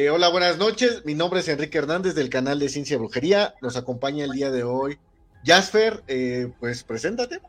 Eh, 0.00 0.10
hola, 0.10 0.28
buenas 0.28 0.58
noches. 0.58 1.02
Mi 1.04 1.16
nombre 1.16 1.40
es 1.40 1.48
Enrique 1.48 1.76
Hernández 1.76 2.14
del 2.14 2.30
canal 2.30 2.60
de 2.60 2.68
Ciencia 2.68 2.94
y 2.94 2.98
Brujería. 2.98 3.54
Nos 3.60 3.76
acompaña 3.76 4.26
el 4.26 4.30
día 4.30 4.48
de 4.48 4.62
hoy 4.62 4.96
Jasper. 5.44 6.04
Eh, 6.06 6.52
pues 6.60 6.84
preséntate. 6.84 7.40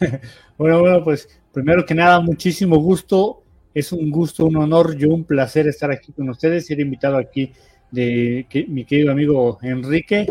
bueno, 0.56 0.80
bueno, 0.80 1.04
pues 1.04 1.28
primero 1.52 1.84
que 1.84 1.94
nada, 1.94 2.18
muchísimo 2.20 2.78
gusto. 2.78 3.42
Es 3.74 3.92
un 3.92 4.10
gusto, 4.10 4.46
un 4.46 4.56
honor 4.56 4.96
y 4.98 5.04
un 5.04 5.24
placer 5.24 5.68
estar 5.68 5.90
aquí 5.90 6.10
con 6.12 6.30
ustedes. 6.30 6.68
Ser 6.68 6.80
invitado 6.80 7.18
aquí 7.18 7.52
de 7.90 8.46
mi 8.68 8.86
querido 8.86 9.12
amigo 9.12 9.58
Enrique 9.60 10.26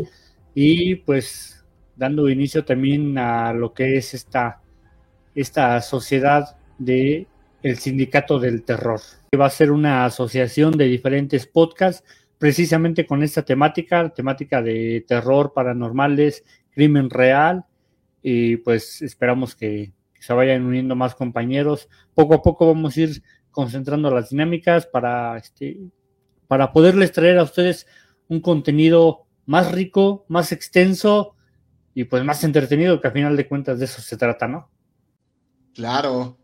y 0.55 0.95
pues 0.95 1.63
dando 1.95 2.29
inicio 2.29 2.65
también 2.65 3.15
a 3.19 3.53
lo 3.53 3.75
que 3.75 3.95
es 3.95 4.15
esta, 4.15 4.59
esta 5.35 5.79
sociedad 5.81 6.57
de 6.79 7.27
el 7.61 7.77
Sindicato 7.77 8.39
del 8.39 8.63
Terror. 8.63 9.01
Va 9.37 9.45
a 9.45 9.49
ser 9.49 9.71
una 9.71 10.05
asociación 10.05 10.77
de 10.77 10.85
diferentes 10.85 11.45
podcasts 11.45 12.03
precisamente 12.39 13.05
con 13.05 13.21
esta 13.21 13.43
temática, 13.43 14.09
temática 14.09 14.61
de 14.61 15.05
terror, 15.07 15.53
paranormales, 15.53 16.43
crimen 16.71 17.09
real, 17.09 17.65
y 18.23 18.57
pues 18.57 19.01
esperamos 19.01 19.55
que, 19.55 19.93
se 20.19 20.33
vayan 20.33 20.65
uniendo 20.65 20.95
más 20.97 21.15
compañeros. 21.15 21.87
Poco 22.13 22.33
a 22.33 22.41
poco 22.41 22.67
vamos 22.67 22.97
a 22.97 23.01
ir 23.01 23.23
concentrando 23.51 24.11
las 24.11 24.31
dinámicas 24.31 24.85
para, 24.85 25.37
este, 25.37 25.79
para 26.47 26.73
poderles 26.73 27.13
traer 27.13 27.37
a 27.37 27.43
ustedes 27.43 27.87
un 28.27 28.41
contenido 28.41 29.27
más 29.45 29.71
rico, 29.71 30.25
más 30.27 30.51
extenso 30.51 31.35
y 31.93 32.03
pues 32.03 32.23
más 32.25 32.43
entretenido, 32.43 32.99
que 32.99 33.07
a 33.07 33.11
final 33.11 33.37
de 33.37 33.47
cuentas 33.47 33.79
de 33.79 33.85
eso 33.85 34.01
se 34.01 34.17
trata, 34.17 34.47
¿no? 34.47 34.69
Claro, 35.73 36.37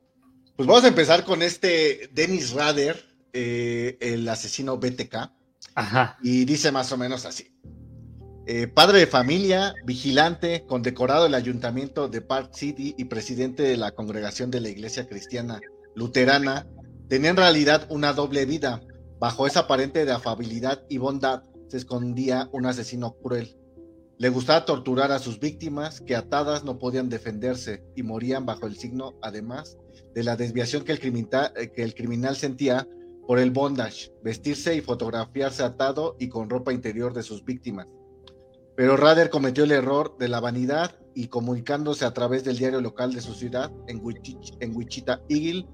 pues 0.56 0.67
vamos 0.67 0.84
a 0.86 0.88
empezar 0.88 1.25
con 1.25 1.42
este 1.42 2.09
Dennis 2.14 2.53
Rader, 2.53 3.03
eh, 3.34 3.98
el 4.00 4.28
asesino 4.30 4.78
BTK. 4.78 5.31
Ajá. 5.75 6.17
Y 6.23 6.45
dice 6.45 6.72
más 6.72 6.92
o 6.92 6.97
menos 6.97 7.25
así. 7.25 7.52
Eh, 8.47 8.67
padre 8.67 9.00
de 9.00 9.08
familia, 9.08 9.73
vigilante, 9.86 10.66
condecorado 10.67 11.23
del 11.23 11.34
ayuntamiento 11.34 12.08
de 12.08 12.22
Park 12.22 12.53
City 12.53 12.94
y 12.97 13.06
presidente 13.06 13.64
de 13.64 13.75
la 13.75 13.92
congregación 13.92 14.52
de 14.52 14.62
la 14.62 14.70
iglesia 14.70 15.08
cristiana 15.08 15.59
luterana, 15.95 16.67
tenía 17.09 17.31
en 17.31 17.38
realidad 17.38 17.88
una 17.90 18.14
doble 18.14 18.45
vida. 18.45 18.81
Bajo 19.19 19.47
esa 19.47 19.62
aparente 19.62 20.06
de 20.06 20.12
afabilidad 20.12 20.84
y 20.90 21.00
bondad 21.00 21.44
se 21.67 21.78
escondía 21.78 22.47
un 22.52 22.66
asesino 22.66 23.16
cruel. 23.16 23.58
Le 24.17 24.30
gustaba 24.30 24.64
torturar 24.64 25.12
a 25.12 25.19
sus 25.19 25.40
víctimas 25.40 26.00
que 26.00 26.16
atadas 26.16 26.64
no 26.64 26.78
podían 26.78 27.09
defenderse 27.09 27.84
y 27.95 28.03
morían 28.03 28.45
bajo 28.45 28.67
el 28.67 28.78
signo, 28.78 29.16
además, 29.22 29.78
de 30.13 30.23
la 30.23 30.35
desviación 30.35 30.83
que 30.83 30.91
el, 30.91 30.99
criminal, 30.99 31.51
eh, 31.55 31.71
que 31.71 31.83
el 31.83 31.93
criminal 31.93 32.35
sentía 32.35 32.88
por 33.27 33.39
el 33.39 33.51
bondage, 33.51 34.11
vestirse 34.23 34.75
y 34.75 34.81
fotografiarse 34.81 35.63
atado 35.63 36.15
y 36.19 36.29
con 36.29 36.49
ropa 36.49 36.73
interior 36.73 37.13
de 37.13 37.23
sus 37.23 37.43
víctimas. 37.43 37.88
Pero 38.75 38.97
Rader 38.97 39.29
cometió 39.29 39.63
el 39.63 39.71
error 39.71 40.17
de 40.17 40.27
la 40.27 40.39
vanidad 40.39 40.99
y 41.16 41.27
comunicándose 41.27 42.05
a 42.05 42.13
través 42.13 42.43
del 42.43 42.57
diario 42.57 42.81
local 42.81 43.13
de 43.13 43.21
su 43.21 43.33
ciudad, 43.33 43.71
en, 43.88 44.01
Wichita 44.75 45.21
Eagle, 45.29 45.66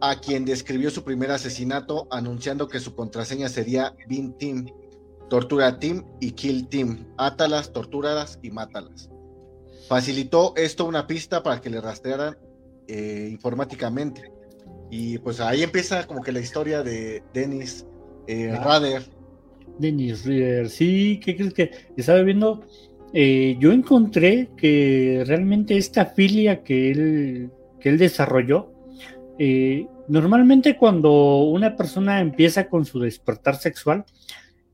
a 0.00 0.20
quien 0.20 0.44
describió 0.44 0.90
su 0.90 1.02
primer 1.02 1.32
asesinato 1.32 2.06
anunciando 2.10 2.68
que 2.68 2.78
su 2.78 2.94
contraseña 2.94 3.48
sería 3.48 3.94
Bin 4.06 4.38
Team, 4.38 4.66
Tortura 5.28 5.78
Team 5.80 6.04
y 6.20 6.30
Kill 6.30 6.68
Team, 6.68 7.12
átalas, 7.18 7.72
tortúralas 7.72 8.38
y 8.40 8.50
mátalas. 8.50 9.10
Facilitó 9.88 10.54
esto 10.56 10.84
una 10.84 11.06
pista 11.06 11.42
para 11.42 11.60
que 11.60 11.70
le 11.70 11.80
rastrearan 11.80 12.38
eh, 12.88 13.28
informáticamente. 13.30 14.32
Y 14.90 15.18
pues 15.18 15.40
ahí 15.40 15.62
empieza 15.62 16.06
como 16.06 16.22
que 16.22 16.32
la 16.32 16.40
historia 16.40 16.82
de 16.82 17.22
Dennis 17.34 17.86
eh, 18.26 18.50
ah. 18.50 18.64
Rader. 18.64 19.02
Dennis 19.78 20.24
Rader, 20.24 20.70
sí, 20.70 21.20
¿qué 21.22 21.36
crees 21.36 21.52
que 21.52 21.70
estaba 21.98 22.22
viendo? 22.22 22.64
Eh, 23.12 23.56
yo 23.60 23.72
encontré 23.72 24.48
que 24.56 25.22
realmente 25.26 25.76
esta 25.76 26.06
filia 26.06 26.62
que 26.64 26.90
él, 26.90 27.50
que 27.78 27.90
él 27.90 27.98
desarrolló, 27.98 28.72
normalmente 30.08 30.76
cuando 30.78 31.42
una 31.42 31.76
persona 31.76 32.20
empieza 32.20 32.68
con 32.68 32.86
su 32.86 32.98
despertar 33.00 33.56
sexual, 33.56 34.06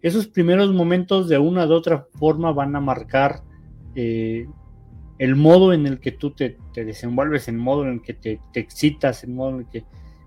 esos 0.01 0.29
primeros 0.29 0.73
momentos 0.73 1.29
de 1.29 1.39
una 1.39 1.67
u 1.67 1.73
otra 1.73 2.07
forma 2.19 2.53
van 2.53 2.77
a 2.77 2.81
marcar 2.81 3.43
el 5.19 5.37
modo 5.37 5.73
en 5.73 5.87
el 5.87 6.01
que 6.01 6.13
tú 6.13 6.33
te, 6.33 6.57
desenvuelves, 6.75 7.49
el 7.49 7.57
modo 7.57 7.85
en 7.85 7.95
el 7.95 8.03
que 8.03 8.15
te, 8.15 8.41
excitas, 8.55 9.25
el 9.25 9.31
modo 9.31 9.61
en 9.61 9.67
que, 9.67 9.85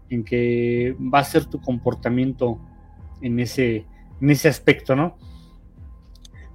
en 0.09 0.23
que 0.23 0.95
va 1.13 1.19
a 1.19 1.23
ser 1.23 1.45
tu 1.45 1.59
comportamiento 1.59 2.59
en 3.21 3.39
ese, 3.39 3.85
en 4.21 4.29
ese 4.29 4.47
aspecto, 4.47 4.95
¿no? 4.95 5.17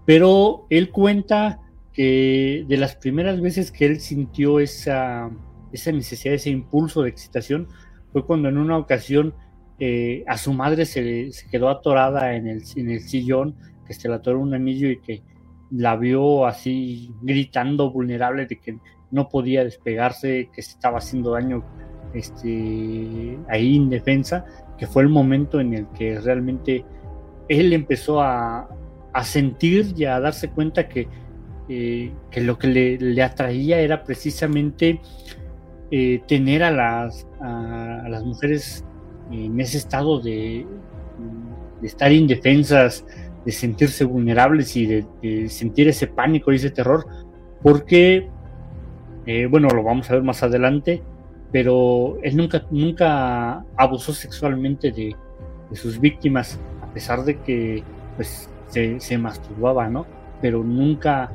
Pero 0.07 0.67
él 0.71 0.91
cuenta 0.91 1.61
que 1.93 2.65
de 2.67 2.77
las 2.77 2.97
primeras 2.97 3.41
veces 3.41 3.71
que 3.71 3.87
él 3.87 4.01
sintió 4.01 4.61
esa, 4.61 5.31
esa 5.73 5.93
necesidad, 5.93 6.35
ese 6.35 6.51
impulso 6.51 7.03
de 7.03 7.11
excitación, 7.11 7.69
fue 8.13 8.25
cuando 8.25 8.49
en 8.49 8.57
una 8.59 8.79
ocasión 8.79 9.35
eh, 9.79 10.25
a 10.27 10.39
su 10.39 10.53
madre 10.53 10.87
se, 10.87 11.33
se, 11.33 11.49
quedó 11.49 11.69
atorada 11.69 12.35
en 12.35 12.47
el, 12.47 12.63
en 12.77 12.91
el 12.91 13.01
sillón, 13.01 13.57
que 13.87 13.95
se 13.95 14.09
le 14.09 14.15
atoró 14.15 14.41
un 14.41 14.55
anillo 14.55 14.89
y 14.89 15.01
que 15.01 15.23
la 15.73 15.97
vio 15.97 16.47
así 16.47 17.11
gritando 17.23 17.91
vulnerable 17.91 18.47
de 18.47 18.57
que 18.59 18.79
no 19.11 19.29
podía 19.29 19.65
despegarse, 19.65 20.51
que 20.53 20.63
se 20.63 20.73
estaba 20.73 20.99
haciendo 20.99 21.33
daño 21.33 21.65
este, 22.15 23.39
ahí 23.49 23.77
en 23.77 23.91
defensa, 23.91 24.45
que 24.79 24.87
fue 24.87 25.03
el 25.03 25.09
momento 25.09 25.61
en 25.61 25.75
el 25.75 25.87
que 25.89 26.19
realmente 26.21 26.85
él 27.49 27.73
empezó 27.73 28.21
a, 28.21 28.69
sentir 29.25 29.93
y 29.97 30.07
a 30.07 30.19
darse 30.21 30.51
cuenta 30.51 30.89
que, 30.89 31.07
eh, 31.69 32.13
que 32.31 32.41
lo 32.41 32.59
que 32.59 32.99
le, 32.99 33.23
atraía 33.23 33.79
era 33.81 34.05
precisamente 34.05 35.01
eh, 35.91 36.23
tener 36.27 36.63
a 36.63 36.71
las, 36.71 37.27
a, 37.41 38.07
las 38.09 38.25
mujeres 38.25 38.85
en 39.31 39.61
ese 39.61 39.77
estado 39.77 40.19
de, 40.21 40.67
de 41.81 41.87
estar 41.87 42.11
indefensas, 42.11 43.05
de 43.45 43.53
sentirse 43.53 44.05
vulnerables 44.05 44.77
y 44.77 44.87
de, 44.87 45.49
sentir 45.49 45.89
ese 45.89 46.07
pánico 46.07 46.53
y 46.53 46.57
ese 46.57 46.71
terror, 46.71 47.07
porque, 47.63 48.29
eh, 49.27 49.47
bueno, 49.47 49.69
lo 49.69 49.83
vamos 49.83 50.11
a 50.11 50.15
ver 50.15 50.23
más 50.23 50.43
adelante, 50.43 51.03
pero 51.51 52.19
él 52.23 52.37
nunca, 52.37 52.67
nunca 52.71 53.65
abusó 53.77 54.13
sexualmente 54.13 54.91
de, 54.91 55.17
sus 55.75 55.99
víctimas, 55.99 56.59
a 56.83 56.93
pesar 56.93 57.25
de 57.25 57.41
que 57.41 57.83
pues, 58.17 58.51
se, 58.69 59.19
masturbaba, 59.19 59.89
¿no? 59.89 60.07
Pero 60.43 60.63
nunca, 60.63 61.31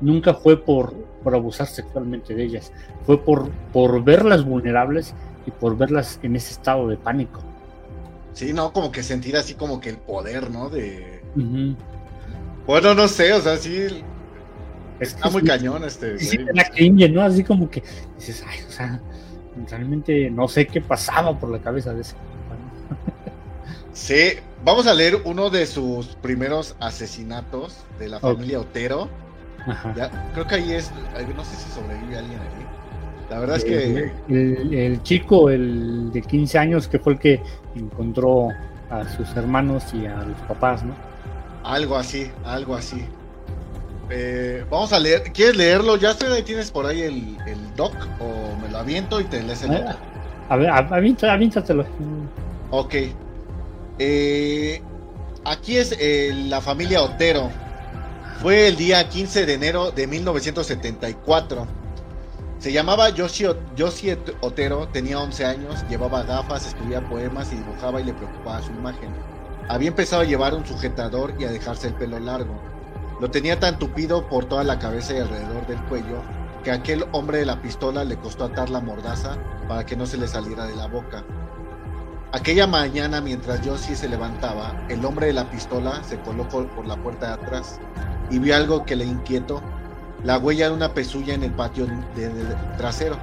nunca 0.00 0.32
fue 0.32 0.64
por, 0.64 0.94
por 1.22 1.34
abusar 1.34 1.66
sexualmente 1.66 2.34
de 2.34 2.44
ellas, 2.44 2.72
fue 3.04 3.22
por, 3.22 3.50
por 3.74 4.02
verlas 4.02 4.46
vulnerables 4.46 5.14
y 5.46 5.50
por 5.50 5.76
verlas 5.76 6.18
en 6.22 6.36
ese 6.36 6.52
estado 6.52 6.88
de 6.88 6.96
pánico. 6.96 7.40
Sí, 8.32 8.52
no, 8.52 8.72
como 8.72 8.90
que 8.92 9.02
sentir 9.02 9.36
así 9.36 9.54
como 9.54 9.80
que 9.80 9.90
el 9.90 9.98
poder, 9.98 10.50
¿no? 10.50 10.68
De, 10.68 11.15
bueno, 12.66 12.94
no 12.94 13.08
sé, 13.08 13.32
o 13.32 13.40
sea, 13.40 13.56
sí. 13.56 14.02
Está 14.98 15.28
muy 15.28 15.42
cañón 15.42 15.84
este. 15.84 16.18
Sí, 16.18 16.38
la 16.54 16.64
cringe, 16.64 17.10
¿no? 17.10 17.22
Así 17.22 17.44
como 17.44 17.68
que 17.70 17.82
dices, 18.16 18.42
ay, 18.46 18.60
o 18.66 18.70
sea, 18.70 19.00
realmente 19.68 20.30
no 20.30 20.48
sé 20.48 20.66
qué 20.66 20.80
pasaba 20.80 21.38
por 21.38 21.50
la 21.50 21.60
cabeza 21.60 21.92
de 21.92 22.02
ese. 22.02 22.14
Sí, 23.92 24.34
vamos 24.62 24.86
a 24.86 24.92
leer 24.92 25.22
uno 25.24 25.48
de 25.48 25.64
sus 25.64 26.08
primeros 26.16 26.76
asesinatos 26.80 27.78
de 27.98 28.10
la 28.10 28.20
familia 28.20 28.60
Otero. 28.60 29.08
Ya, 29.96 30.30
creo 30.34 30.46
que 30.46 30.56
ahí 30.56 30.72
es, 30.74 30.92
no 31.34 31.42
sé 31.42 31.56
si 31.56 31.70
sobrevive 31.70 32.18
alguien 32.18 32.38
ahí. 32.38 32.66
La 33.30 33.40
verdad 33.40 33.56
es 33.56 33.64
que... 33.64 34.12
El, 34.28 34.74
el, 34.74 35.02
chico, 35.02 35.48
el 35.48 36.12
de 36.12 36.20
15 36.20 36.58
años, 36.58 36.88
que 36.88 36.98
fue 36.98 37.14
el 37.14 37.18
que 37.18 37.40
encontró 37.74 38.50
a 38.90 39.08
sus 39.16 39.34
hermanos 39.34 39.84
y 39.94 40.04
a 40.04 40.16
los 40.16 40.38
papás, 40.42 40.84
¿no? 40.84 40.94
Algo 41.66 41.96
así, 41.96 42.30
algo 42.44 42.76
así. 42.76 43.04
Eh, 44.08 44.64
vamos 44.70 44.92
a 44.92 45.00
leer. 45.00 45.32
¿Quieres 45.32 45.56
leerlo? 45.56 45.96
¿Ya 45.96 46.10
ahí 46.10 46.42
tienes 46.44 46.70
por 46.70 46.86
ahí 46.86 47.02
el, 47.02 47.36
doc? 47.74 47.92
¿O 48.20 48.56
me 48.62 48.68
lo 48.68 48.78
aviento 48.78 49.20
y 49.20 49.24
te 49.24 49.42
lees 49.42 49.64
el 49.64 49.70
doc? 49.70 49.96
A 50.48 50.56
ver, 50.56 50.70
avíntatelo. 50.70 51.84
Ok. 52.70 52.94
Eh, 53.98 54.80
aquí 55.44 55.76
es 55.76 55.96
eh, 55.98 56.32
la 56.46 56.60
familia 56.60 57.02
Otero. 57.02 57.50
Fue 58.40 58.68
el 58.68 58.76
día 58.76 59.08
15 59.08 59.44
de 59.44 59.54
enero 59.54 59.90
de 59.90 60.06
1974. 60.06 61.66
Se 62.60 62.72
llamaba 62.72 63.10
Yoshi, 63.10 63.46
Otero, 64.40 64.88
tenía 64.88 65.18
11 65.18 65.44
años, 65.44 65.84
llevaba 65.88 66.22
gafas, 66.22 66.66
escribía 66.66 67.00
poemas 67.00 67.52
y 67.52 67.56
dibujaba 67.56 68.00
y 68.00 68.04
le 68.04 68.12
preocupaba 68.12 68.62
su 68.62 68.70
imagen. 68.70 69.10
Había 69.68 69.88
empezado 69.88 70.22
a 70.22 70.26
llevar 70.26 70.54
un 70.54 70.64
sujetador 70.64 71.34
y 71.38 71.44
a 71.44 71.50
dejarse 71.50 71.88
el 71.88 71.94
pelo 71.94 72.20
largo. 72.20 72.60
Lo 73.20 73.30
tenía 73.30 73.58
tan 73.58 73.78
tupido 73.78 74.28
por 74.28 74.44
toda 74.44 74.62
la 74.62 74.78
cabeza 74.78 75.14
y 75.14 75.18
alrededor 75.18 75.66
del 75.66 75.82
cuello 75.84 76.22
que 76.62 76.70
aquel 76.70 77.04
hombre 77.12 77.38
de 77.38 77.46
la 77.46 77.62
pistola 77.62 78.04
le 78.04 78.16
costó 78.16 78.44
atar 78.44 78.70
la 78.70 78.80
mordaza 78.80 79.36
para 79.68 79.86
que 79.86 79.96
no 79.96 80.06
se 80.06 80.18
le 80.18 80.28
saliera 80.28 80.66
de 80.66 80.76
la 80.76 80.86
boca. 80.86 81.24
Aquella 82.32 82.66
mañana, 82.66 83.20
mientras 83.20 83.64
Josie 83.64 83.96
se 83.96 84.08
levantaba, 84.08 84.84
el 84.88 85.04
hombre 85.04 85.28
de 85.28 85.32
la 85.32 85.50
pistola 85.50 86.02
se 86.04 86.18
colocó 86.18 86.66
por 86.68 86.86
la 86.86 86.96
puerta 86.96 87.28
de 87.28 87.32
atrás 87.34 87.80
y 88.30 88.38
vio 88.38 88.54
algo 88.54 88.84
que 88.84 88.96
le 88.96 89.04
inquietó, 89.04 89.62
la 90.24 90.38
huella 90.38 90.68
de 90.68 90.74
una 90.74 90.92
pezulla 90.92 91.34
en 91.34 91.44
el 91.44 91.52
patio 91.52 91.86
trasero. 92.76 93.16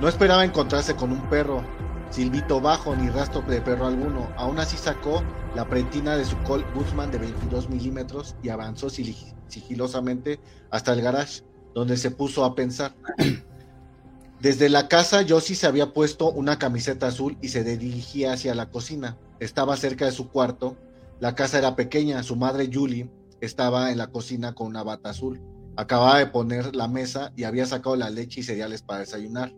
No 0.00 0.08
esperaba 0.08 0.44
encontrarse 0.44 0.94
con 0.94 1.12
un 1.12 1.20
perro, 1.22 1.62
silbito 2.10 2.60
bajo 2.60 2.94
ni 2.96 3.08
rastro 3.08 3.42
de 3.42 3.60
perro 3.60 3.86
alguno. 3.86 4.30
Aún 4.36 4.58
así 4.58 4.76
sacó 4.76 5.22
la 5.54 5.68
pretina 5.68 6.16
de 6.16 6.24
su 6.24 6.36
Colt 6.42 6.66
Guzman 6.74 7.10
de 7.10 7.18
22 7.18 7.70
milímetros 7.70 8.36
y 8.42 8.48
avanzó 8.48 8.88
sigilosamente 8.90 10.40
hasta 10.70 10.92
el 10.92 11.02
garage, 11.02 11.42
donde 11.74 11.96
se 11.96 12.10
puso 12.10 12.44
a 12.44 12.54
pensar. 12.54 12.94
Desde 14.40 14.68
la 14.68 14.88
casa, 14.88 15.24
Josie 15.28 15.54
se 15.54 15.66
había 15.66 15.92
puesto 15.92 16.30
una 16.30 16.58
camiseta 16.58 17.08
azul 17.08 17.36
y 17.40 17.48
se 17.48 17.62
dirigía 17.62 18.32
hacia 18.32 18.54
la 18.54 18.70
cocina. 18.70 19.18
Estaba 19.38 19.76
cerca 19.76 20.06
de 20.06 20.12
su 20.12 20.30
cuarto. 20.30 20.76
La 21.20 21.34
casa 21.34 21.58
era 21.58 21.76
pequeña. 21.76 22.22
Su 22.22 22.36
madre, 22.36 22.70
Julie, 22.72 23.10
estaba 23.40 23.92
en 23.92 23.98
la 23.98 24.06
cocina 24.06 24.54
con 24.54 24.66
una 24.66 24.82
bata 24.82 25.10
azul. 25.10 25.40
Acababa 25.76 26.18
de 26.18 26.26
poner 26.26 26.74
la 26.74 26.88
mesa 26.88 27.32
y 27.36 27.44
había 27.44 27.66
sacado 27.66 27.96
la 27.96 28.10
leche 28.10 28.40
y 28.40 28.42
cereales 28.42 28.82
para 28.82 29.00
desayunar, 29.00 29.54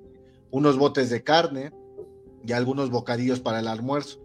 unos 0.51 0.77
botes 0.77 1.11
de 1.11 1.23
carne 1.23 1.73
y 2.47 2.53
algunos 2.53 2.91
bocadillos 2.91 3.41
para 3.41 3.61
el 3.61 3.69
almuerzo. 3.69 4.21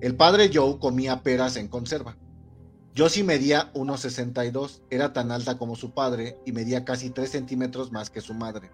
El 0.00 0.16
padre 0.16 0.50
Joe 0.52 0.78
comía 0.78 1.22
peras 1.22 1.56
en 1.56 1.68
conserva. 1.68 2.16
Josie 2.96 3.22
medía 3.22 3.72
1,62, 3.74 4.82
era 4.90 5.12
tan 5.12 5.30
alta 5.30 5.58
como 5.58 5.76
su 5.76 5.92
padre 5.92 6.38
y 6.44 6.52
medía 6.52 6.84
casi 6.84 7.10
3 7.10 7.30
centímetros 7.30 7.92
más 7.92 8.10
que 8.10 8.20
su 8.20 8.34
madre 8.34 8.70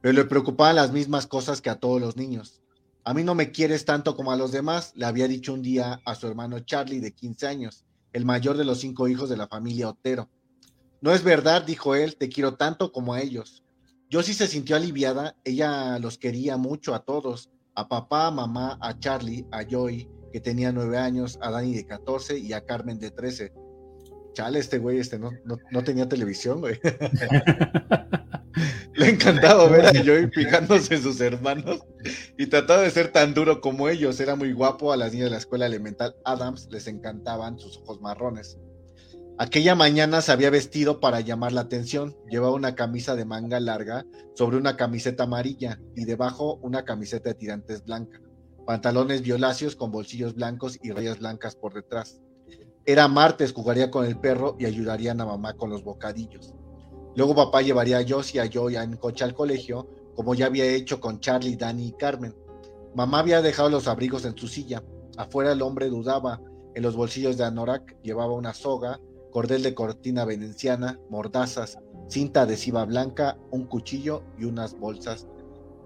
pero 0.00 0.14
le 0.14 0.24
preocupaban 0.24 0.76
las 0.76 0.92
mismas 0.92 1.26
cosas 1.26 1.60
que 1.60 1.70
a 1.70 1.76
todos 1.76 2.00
los 2.00 2.16
niños. 2.16 2.60
A 3.04 3.14
mí 3.14 3.24
no 3.24 3.34
me 3.34 3.50
quieres 3.50 3.84
tanto 3.84 4.16
como 4.16 4.32
a 4.32 4.36
los 4.36 4.52
demás, 4.52 4.92
le 4.94 5.06
había 5.06 5.28
dicho 5.28 5.54
un 5.54 5.62
día 5.62 6.00
a 6.04 6.14
su 6.14 6.26
hermano 6.26 6.60
Charlie 6.60 7.00
de 7.00 7.12
15 7.12 7.46
años, 7.46 7.84
el 8.12 8.24
mayor 8.24 8.56
de 8.56 8.64
los 8.64 8.80
cinco 8.80 9.08
hijos 9.08 9.28
de 9.28 9.36
la 9.36 9.48
familia 9.48 9.88
Otero. 9.88 10.28
No 11.00 11.12
es 11.12 11.22
verdad, 11.22 11.62
dijo 11.62 11.94
él, 11.94 12.16
te 12.16 12.28
quiero 12.28 12.54
tanto 12.54 12.92
como 12.92 13.14
a 13.14 13.20
ellos. 13.20 13.64
Yo 14.10 14.22
sí 14.22 14.34
se 14.34 14.46
sintió 14.46 14.76
aliviada, 14.76 15.36
ella 15.44 15.98
los 15.98 16.18
quería 16.18 16.56
mucho 16.56 16.94
a 16.94 17.04
todos, 17.04 17.50
a 17.78 17.88
papá, 17.88 18.26
a 18.26 18.30
mamá, 18.32 18.76
a 18.80 18.98
Charlie, 18.98 19.46
a 19.52 19.64
Joey, 19.68 20.08
que 20.32 20.40
tenía 20.40 20.72
nueve 20.72 20.98
años, 20.98 21.38
a 21.40 21.52
Dani 21.52 21.76
de 21.76 21.86
14 21.86 22.36
y 22.36 22.52
a 22.52 22.64
Carmen 22.64 22.98
de 22.98 23.12
13. 23.12 23.52
Chale, 24.32 24.58
este 24.58 24.78
güey 24.78 24.98
este 24.98 25.16
no, 25.16 25.30
no, 25.44 25.58
no 25.70 25.84
tenía 25.84 26.08
televisión, 26.08 26.60
güey. 26.60 26.80
Le 28.94 29.06
ha 29.06 29.10
encantado 29.10 29.70
ver 29.70 29.86
a 29.86 29.92
Joey 29.92 30.28
fijándose 30.34 30.96
en 30.96 31.02
sus 31.02 31.20
hermanos 31.20 31.78
y 32.36 32.46
trataba 32.46 32.82
de 32.82 32.90
ser 32.90 33.12
tan 33.12 33.32
duro 33.32 33.60
como 33.60 33.88
ellos. 33.88 34.18
Era 34.18 34.34
muy 34.34 34.52
guapo. 34.52 34.92
A 34.92 34.96
las 34.96 35.12
niñas 35.12 35.26
de 35.26 35.30
la 35.30 35.38
escuela 35.38 35.66
elemental 35.66 36.16
Adams 36.24 36.66
les 36.72 36.88
encantaban 36.88 37.60
sus 37.60 37.78
ojos 37.78 38.00
marrones. 38.00 38.58
Aquella 39.40 39.76
mañana 39.76 40.20
se 40.20 40.32
había 40.32 40.50
vestido 40.50 40.98
para 40.98 41.20
llamar 41.20 41.52
la 41.52 41.60
atención. 41.60 42.16
Llevaba 42.28 42.56
una 42.56 42.74
camisa 42.74 43.14
de 43.14 43.24
manga 43.24 43.60
larga 43.60 44.04
sobre 44.34 44.56
una 44.56 44.76
camiseta 44.76 45.22
amarilla 45.22 45.78
y 45.94 46.06
debajo 46.06 46.58
una 46.60 46.84
camiseta 46.84 47.28
de 47.28 47.36
tirantes 47.36 47.84
blanca. 47.84 48.20
Pantalones 48.66 49.22
violáceos 49.22 49.76
con 49.76 49.92
bolsillos 49.92 50.34
blancos 50.34 50.76
y 50.82 50.90
rayas 50.90 51.20
blancas 51.20 51.54
por 51.54 51.72
detrás. 51.72 52.20
Era 52.84 53.06
martes, 53.06 53.52
jugaría 53.52 53.92
con 53.92 54.04
el 54.06 54.18
perro 54.18 54.56
y 54.58 54.66
ayudarían 54.66 55.20
a 55.20 55.26
mamá 55.26 55.54
con 55.54 55.70
los 55.70 55.84
bocadillos. 55.84 56.52
Luego 57.14 57.36
papá 57.36 57.62
llevaría 57.62 57.98
a 57.98 58.04
Josie 58.08 58.38
y 58.38 58.40
a 58.40 58.50
Joy 58.50 58.74
en 58.74 58.96
coche 58.96 59.22
al 59.22 59.34
colegio, 59.34 59.88
como 60.16 60.34
ya 60.34 60.46
había 60.46 60.64
hecho 60.64 60.98
con 61.00 61.20
Charlie, 61.20 61.56
Danny 61.56 61.88
y 61.88 61.92
Carmen. 61.92 62.34
Mamá 62.96 63.20
había 63.20 63.40
dejado 63.40 63.70
los 63.70 63.86
abrigos 63.86 64.24
en 64.24 64.36
su 64.36 64.48
silla. 64.48 64.82
Afuera 65.16 65.52
el 65.52 65.62
hombre 65.62 65.88
dudaba. 65.88 66.40
En 66.74 66.82
los 66.82 66.96
bolsillos 66.96 67.36
de 67.36 67.44
Anorak 67.44 68.00
llevaba 68.02 68.32
una 68.34 68.54
soga, 68.54 69.00
cordel 69.30 69.62
de 69.62 69.74
cortina 69.74 70.24
venenciana, 70.24 70.98
mordazas, 71.10 71.78
cinta 72.08 72.42
adhesiva 72.42 72.84
blanca, 72.84 73.36
un 73.50 73.66
cuchillo 73.66 74.22
y 74.38 74.44
unas 74.44 74.78
bolsas 74.78 75.26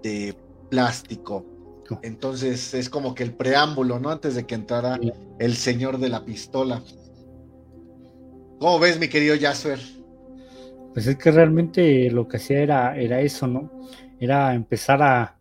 de 0.01 0.35
plástico. 0.69 1.45
Entonces 2.01 2.73
es 2.73 2.89
como 2.89 3.13
que 3.13 3.23
el 3.23 3.33
preámbulo, 3.33 3.99
¿no? 3.99 4.09
Antes 4.09 4.35
de 4.35 4.45
que 4.45 4.55
entrara 4.55 4.99
el 5.39 5.55
señor 5.55 5.99
de 5.99 6.09
la 6.09 6.25
pistola. 6.25 6.81
¿Cómo 8.59 8.79
ves, 8.79 8.99
mi 8.99 9.09
querido 9.09 9.35
Jasper? 9.39 9.79
Pues 10.93 11.07
es 11.07 11.17
que 11.17 11.31
realmente 11.31 12.09
lo 12.09 12.27
que 12.27 12.37
hacía 12.37 12.59
era, 12.59 12.97
era 12.97 13.19
eso, 13.19 13.47
¿no? 13.47 13.69
Era 14.19 14.53
empezar 14.53 15.01
a, 15.01 15.37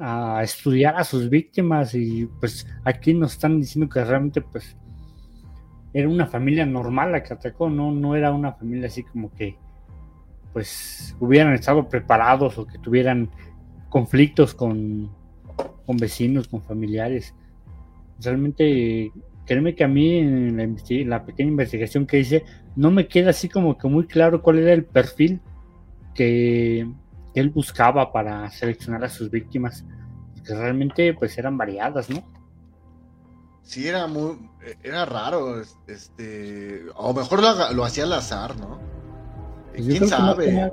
a 0.00 0.42
estudiar 0.42 0.96
a 0.96 1.04
sus 1.04 1.28
víctimas 1.28 1.94
y 1.94 2.26
pues 2.40 2.66
aquí 2.84 3.14
nos 3.14 3.32
están 3.32 3.60
diciendo 3.60 3.92
que 3.92 4.04
realmente 4.04 4.40
pues 4.40 4.76
era 5.94 6.08
una 6.08 6.26
familia 6.26 6.64
normal 6.64 7.12
la 7.12 7.22
que 7.22 7.34
atacó, 7.34 7.68
no, 7.68 7.92
no 7.92 8.16
era 8.16 8.32
una 8.32 8.52
familia 8.52 8.86
así 8.86 9.02
como 9.02 9.30
que 9.32 9.56
pues 10.52 11.16
hubieran 11.18 11.54
estado 11.54 11.88
preparados 11.88 12.58
o 12.58 12.66
que 12.66 12.78
tuvieran 12.78 13.30
conflictos 13.88 14.54
con, 14.54 15.10
con 15.86 15.96
vecinos, 15.96 16.48
con 16.48 16.62
familiares. 16.62 17.34
Realmente 18.20 19.12
créeme 19.46 19.74
que 19.74 19.84
a 19.84 19.88
mí 19.88 20.18
en 20.18 20.76
la, 21.08 21.24
pequeña 21.24 21.50
investigación 21.50 22.06
que 22.06 22.20
hice 22.20 22.44
no 22.76 22.90
me 22.90 23.08
queda 23.08 23.30
así 23.30 23.48
como 23.48 23.76
que 23.76 23.88
muy 23.88 24.06
claro 24.06 24.42
cuál 24.42 24.58
era 24.58 24.72
el 24.72 24.84
perfil 24.84 25.40
que 26.14 26.86
él 27.34 27.50
buscaba 27.50 28.12
para 28.12 28.50
seleccionar 28.50 29.04
a 29.04 29.08
sus 29.08 29.30
víctimas, 29.30 29.84
que 30.44 30.54
realmente 30.54 31.14
pues 31.14 31.36
eran 31.38 31.56
variadas, 31.56 32.10
¿no? 32.10 32.22
Sí, 33.62 33.88
era 33.88 34.06
muy, 34.06 34.38
era 34.82 35.04
raro, 35.04 35.62
este, 35.86 36.82
o 36.96 37.14
mejor 37.14 37.42
lo, 37.74 37.84
hacía 37.84 38.04
al 38.04 38.12
azar, 38.12 38.56
¿no? 38.56 38.78
Pues 39.70 39.86
¿Quién 39.86 40.08
sabe? 40.08 40.70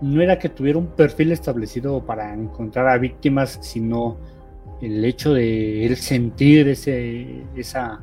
no 0.00 0.20
era 0.20 0.38
que 0.38 0.48
tuviera 0.48 0.78
un 0.78 0.88
perfil 0.88 1.32
establecido 1.32 2.04
para 2.04 2.34
encontrar 2.34 2.88
a 2.88 2.98
víctimas, 2.98 3.58
sino 3.62 4.16
el 4.82 5.04
hecho 5.04 5.32
de 5.32 5.86
él 5.86 5.96
sentir 5.96 6.68
ese, 6.68 7.44
esa, 7.56 8.00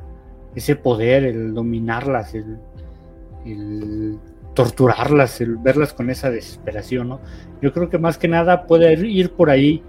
ese 0.54 0.76
poder, 0.76 1.24
el 1.24 1.54
dominarlas, 1.54 2.34
el, 2.34 4.18
torturarlas, 4.54 5.40
el 5.40 5.56
verlas 5.56 5.92
con 5.92 6.10
esa 6.10 6.30
desesperación, 6.30 7.08
¿no? 7.08 7.20
Yo 7.60 7.72
creo 7.72 7.88
que 7.88 7.98
más 7.98 8.18
que 8.18 8.28
nada 8.28 8.66
puede 8.66 8.94
ir 9.06 9.32
por 9.32 9.50
ahí 9.50 9.82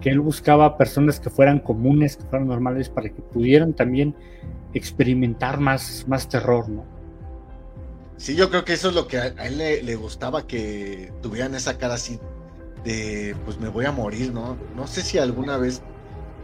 que 0.00 0.10
él 0.10 0.20
buscaba 0.20 0.76
personas 0.76 1.20
que 1.20 1.30
fueran 1.30 1.58
comunes, 1.58 2.16
que 2.16 2.24
fueran 2.24 2.48
normales, 2.48 2.88
para 2.88 3.08
que 3.08 3.22
pudieran 3.22 3.72
también 3.72 4.14
experimentar 4.74 5.58
más, 5.58 6.04
más 6.06 6.28
terror, 6.28 6.68
¿no? 6.68 6.84
Sí, 8.16 8.34
yo 8.34 8.48
creo 8.48 8.64
que 8.64 8.72
eso 8.72 8.88
es 8.88 8.94
lo 8.94 9.08
que 9.08 9.18
a, 9.18 9.26
él 9.26 9.58
le, 9.58 9.82
le, 9.82 9.94
gustaba, 9.94 10.46
que 10.46 11.12
tuvieran 11.22 11.54
esa 11.54 11.76
cara 11.76 11.94
así 11.94 12.18
de, 12.84 13.34
pues 13.44 13.58
me 13.58 13.68
voy 13.68 13.84
a 13.84 13.92
morir, 13.92 14.32
¿no? 14.32 14.56
No 14.74 14.86
sé 14.86 15.02
si 15.02 15.18
alguna 15.18 15.58
vez 15.58 15.82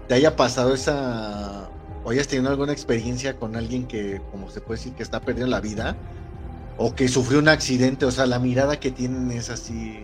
te 0.09 0.15
haya 0.15 0.37
pasado 0.37 0.75
esa 0.75 1.71
o 2.05 2.11
hayas 2.11 2.29
tenido 2.29 2.51
alguna 2.51 2.73
experiencia 2.73 3.37
con 3.37 3.57
alguien 3.57 3.87
que, 3.87 4.21
como 4.31 4.51
se 4.51 4.61
puede 4.61 4.79
decir, 4.79 4.93
que 4.95 5.03
está 5.03 5.21
perdiendo 5.21 5.51
la 5.51 5.61
vida 5.61 5.97
o 6.77 6.95
que 6.95 7.09
sufrió 7.09 7.39
un 7.39 7.49
accidente, 7.49 8.05
o 8.07 8.11
sea, 8.11 8.27
la 8.27 8.39
mirada 8.39 8.81
que 8.81 8.91
tienen 8.91 9.31
es 9.31 9.51
así. 9.51 10.01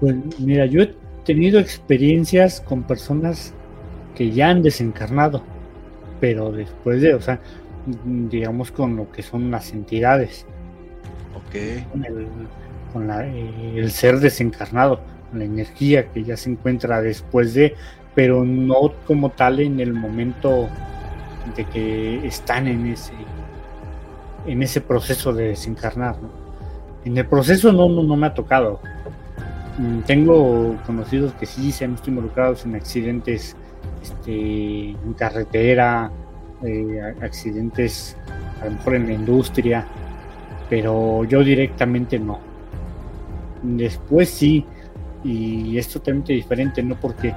Pues 0.00 0.14
mira, 0.38 0.66
yo 0.66 0.82
he 0.82 0.94
tenido 1.24 1.58
experiencias 1.58 2.60
con 2.60 2.82
personas 2.82 3.54
que 4.14 4.30
ya 4.30 4.50
han 4.50 4.62
desencarnado, 4.62 5.42
pero 6.20 6.52
después 6.52 7.00
de, 7.00 7.14
o 7.14 7.20
sea, 7.20 7.40
digamos 8.04 8.70
con 8.70 8.96
lo 8.96 9.10
que 9.10 9.22
son 9.22 9.50
las 9.50 9.72
entidades. 9.72 10.46
Ok. 11.34 11.90
Con 11.90 12.04
el, 12.04 12.26
con 12.92 13.10
el 13.10 13.90
ser 13.90 14.20
desencarnado 14.20 15.00
la 15.32 15.44
energía 15.44 16.06
que 16.12 16.22
ya 16.24 16.36
se 16.36 16.50
encuentra 16.50 17.02
después 17.02 17.54
de, 17.54 17.74
pero 18.14 18.44
no 18.44 18.92
como 19.06 19.30
tal 19.30 19.60
en 19.60 19.80
el 19.80 19.92
momento 19.92 20.68
de 21.56 21.64
que 21.64 22.26
están 22.26 22.68
en 22.68 22.86
ese 22.86 23.12
en 24.46 24.62
ese 24.62 24.80
proceso 24.80 25.32
de 25.32 25.48
desencarnar. 25.48 26.16
En 27.04 27.16
el 27.16 27.26
proceso 27.26 27.72
no, 27.72 27.88
no, 27.88 28.16
me 28.16 28.26
ha 28.26 28.34
tocado. 28.34 28.80
Mm, 29.78 30.00
tengo 30.00 30.76
conocidos 30.86 31.32
que 31.34 31.46
sí 31.46 31.72
se 31.72 31.84
han 31.84 31.92
visto 31.92 32.10
involucrados 32.10 32.64
en 32.64 32.76
accidentes 32.76 33.56
este, 34.02 34.90
en 34.90 35.12
carretera, 35.14 36.10
eh, 36.62 37.14
accidentes 37.20 38.16
a 38.62 38.66
lo 38.66 38.72
mejor 38.72 38.94
en 38.94 39.06
la 39.08 39.12
industria, 39.14 39.86
pero 40.70 41.24
yo 41.24 41.42
directamente 41.42 42.18
no. 42.18 42.38
Después 43.62 44.28
sí, 44.28 44.64
y 45.24 45.78
es 45.78 45.88
totalmente 45.88 46.34
diferente, 46.34 46.82
¿no? 46.82 46.94
Porque 47.00 47.34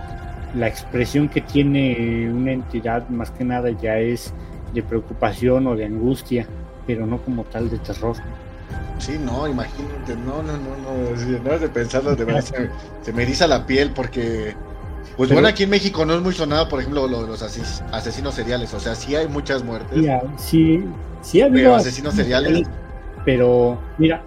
la 0.56 0.67
expresión 0.67 1.29
que 1.29 1.41
tiene 1.41 2.29
una 2.32 2.51
entidad 2.51 3.08
más 3.10 3.32
que 3.32 3.44
nada 3.44 3.72
ya 3.72 3.98
es 3.98 4.34
de 4.74 4.84
preocupación 4.84 5.67
o 5.67 5.75
de 5.75 5.86
angustia, 5.86 6.46
pero 6.86 7.06
no 7.06 7.20
como 7.20 7.44
tal 7.46 7.70
de 7.70 7.79
terror. 7.79 8.15
Sí, 9.00 9.18
no, 9.20 9.48
imagínate, 9.48 10.16
no, 10.16 10.42
no, 10.42 10.54
no, 10.54 10.75
no, 10.77 11.39
no 11.44 11.60
de 11.60 11.70
pensarlo, 11.70 12.16
de 12.16 12.25
verdad 12.25 12.44
se, 13.01 13.13
me 13.13 13.24
eriza 13.24 13.48
la 13.48 13.66
piel 13.66 13.92
porque 13.92 14.56
Pues 15.16 15.32
bueno, 15.32 15.48
aquí 15.48 15.63
en 15.63 15.70
México 15.70 16.06
no 16.06 16.16
es 16.16 16.22
muy 16.22 16.34
sonado, 16.34 16.68
por 16.68 16.80
ejemplo, 16.80 17.08
lo 17.08 17.22
de 17.22 17.27
los 17.27 17.42
asesinos 17.42 18.34
seriales. 18.34 18.74
O 18.74 18.80
sea, 18.80 18.96
sí 18.96 19.16
hay 19.16 19.27
muchas 19.27 19.63
muertes. 19.63 20.06
Sí, 20.38 20.84
sí, 21.22 21.42
ha 21.42 21.46
habido 21.46 21.75
asesinos 21.75 22.13
seriales. 22.16 22.68
Pero, 23.25 23.80
mira, 23.98 24.24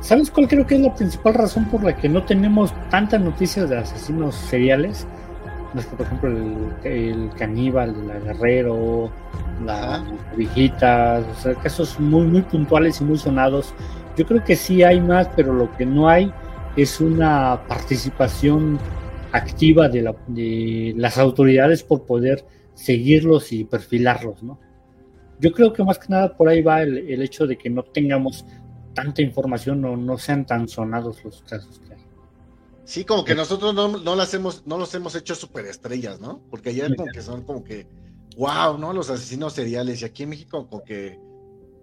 ¿sabes 0.00 0.30
cuál 0.30 0.48
creo 0.48 0.66
que 0.66 0.76
es 0.76 0.80
la 0.80 0.94
principal 0.94 1.34
razón 1.34 1.66
por 1.66 1.84
la 1.84 1.96
que 1.96 2.08
no 2.08 2.24
tenemos 2.24 2.72
tantas 2.90 3.20
noticias 3.20 3.68
de 3.68 3.78
asesinos 3.78 4.34
seriales? 4.34 5.06
Por 5.72 6.06
ejemplo, 6.06 6.30
el, 6.84 7.30
caníbal, 7.38 8.06
la 8.06 8.18
guerrero, 8.18 9.10
la 9.64 10.04
viejita, 10.36 11.24
o 11.30 11.40
sea, 11.40 11.54
casos 11.54 11.98
muy, 11.98 12.26
muy 12.26 12.42
puntuales 12.42 13.00
y 13.00 13.04
muy 13.04 13.18
sonados. 13.18 13.74
Yo 14.16 14.26
creo 14.26 14.44
que 14.44 14.56
sí 14.56 14.82
hay 14.82 15.00
más, 15.00 15.28
pero 15.34 15.52
lo 15.54 15.74
que 15.76 15.86
no 15.86 16.08
hay 16.08 16.32
es 16.76 17.00
una 17.00 17.62
participación 17.68 18.78
activa 19.32 19.88
de, 19.88 20.02
la, 20.02 20.14
de 20.26 20.92
las 20.96 21.16
autoridades 21.16 21.82
por 21.82 22.04
poder 22.04 22.44
seguirlos 22.74 23.52
y 23.52 23.64
perfilarlos, 23.64 24.42
¿no? 24.42 24.58
Yo 25.40 25.52
creo 25.52 25.72
que 25.72 25.82
más 25.82 25.98
que 25.98 26.06
nada 26.08 26.36
por 26.36 26.48
ahí 26.48 26.62
va 26.62 26.82
el, 26.82 26.98
el 26.98 27.22
hecho 27.22 27.46
de 27.46 27.56
que 27.56 27.68
no 27.68 27.82
tengamos 27.82 28.44
tanta 28.94 29.22
información 29.22 29.84
o 29.84 29.96
no 29.96 30.18
sean 30.18 30.46
tan 30.46 30.68
sonados 30.68 31.24
los 31.24 31.42
casos. 31.42 31.80
Sí, 32.84 33.04
como 33.04 33.24
que 33.24 33.34
nosotros 33.34 33.74
no, 33.74 33.88
no 33.88 34.16
las 34.16 34.34
hemos, 34.34 34.66
no 34.66 34.78
los 34.78 34.94
hemos 34.94 35.14
hecho 35.14 35.34
superestrellas, 35.34 36.20
¿no? 36.20 36.42
Porque 36.50 36.70
allá 36.70 36.94
como 36.94 37.10
que 37.12 37.22
son 37.22 37.42
como 37.42 37.62
que, 37.62 37.86
wow, 38.36 38.76
¿no? 38.76 38.92
Los 38.92 39.08
asesinos 39.08 39.52
seriales. 39.52 40.02
Y 40.02 40.04
aquí 40.04 40.24
en 40.24 40.30
México 40.30 40.66
como 40.68 40.82
que, 40.82 41.18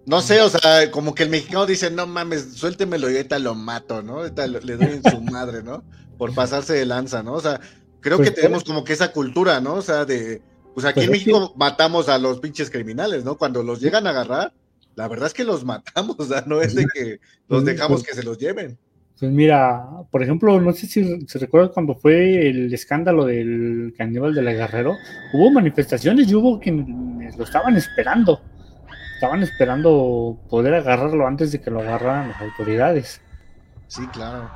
no 0.06 0.20
sé, 0.20 0.42
o 0.42 0.50
sea, 0.50 0.90
como 0.90 1.14
que 1.14 1.22
el 1.22 1.30
mexicano 1.30 1.66
dice, 1.66 1.90
no 1.90 2.06
mames, 2.06 2.54
suéltemelo 2.54 3.10
y 3.10 3.16
ahorita 3.16 3.38
lo 3.38 3.54
mato, 3.54 4.02
¿no? 4.02 4.18
Ahorita 4.18 4.46
le 4.46 4.76
doy 4.76 5.00
en 5.02 5.10
su 5.10 5.20
madre, 5.22 5.62
¿no? 5.62 5.82
Por 6.18 6.34
pasarse 6.34 6.74
de 6.74 6.84
lanza, 6.84 7.22
¿no? 7.22 7.32
O 7.32 7.40
sea, 7.40 7.60
creo 8.00 8.18
pues 8.18 8.30
que 8.30 8.36
tenemos 8.36 8.64
como 8.64 8.84
que 8.84 8.92
esa 8.92 9.12
cultura, 9.12 9.60
¿no? 9.60 9.74
O 9.74 9.82
sea, 9.82 10.04
de, 10.04 10.42
pues 10.74 10.84
aquí 10.84 10.96
pues 10.96 11.06
en 11.06 11.12
México 11.12 11.54
matamos 11.56 12.08
a 12.08 12.18
los 12.18 12.40
pinches 12.40 12.70
criminales, 12.70 13.24
¿no? 13.24 13.38
Cuando 13.38 13.62
los 13.62 13.80
llegan 13.80 14.06
a 14.06 14.10
agarrar, 14.10 14.52
la 14.96 15.08
verdad 15.08 15.28
es 15.28 15.34
que 15.34 15.44
los 15.44 15.64
matamos, 15.64 16.16
o 16.18 16.24
sea, 16.24 16.44
no 16.46 16.60
es 16.60 16.74
de 16.74 16.86
que 16.92 17.20
los 17.48 17.64
dejamos 17.64 18.02
que 18.02 18.14
se 18.14 18.22
los 18.22 18.38
lleven. 18.38 18.78
Pues 19.20 19.30
mira, 19.30 19.86
por 20.10 20.22
ejemplo, 20.22 20.58
no 20.62 20.72
sé 20.72 20.86
si 20.86 21.26
se 21.26 21.38
recuerda 21.38 21.68
cuando 21.68 21.94
fue 21.94 22.48
el 22.48 22.72
escándalo 22.72 23.26
del 23.26 23.94
caníbal 23.96 24.34
de 24.34 24.40
la 24.40 24.54
Guerrero, 24.54 24.96
hubo 25.34 25.50
manifestaciones 25.50 26.26
y 26.30 26.34
hubo 26.34 26.58
quienes 26.58 27.36
lo 27.36 27.44
estaban 27.44 27.76
esperando. 27.76 28.40
Estaban 29.16 29.42
esperando 29.42 30.38
poder 30.48 30.72
agarrarlo 30.72 31.26
antes 31.26 31.52
de 31.52 31.60
que 31.60 31.70
lo 31.70 31.80
agarraran 31.80 32.30
las 32.30 32.40
autoridades. 32.40 33.20
Sí, 33.88 34.06
claro. 34.06 34.50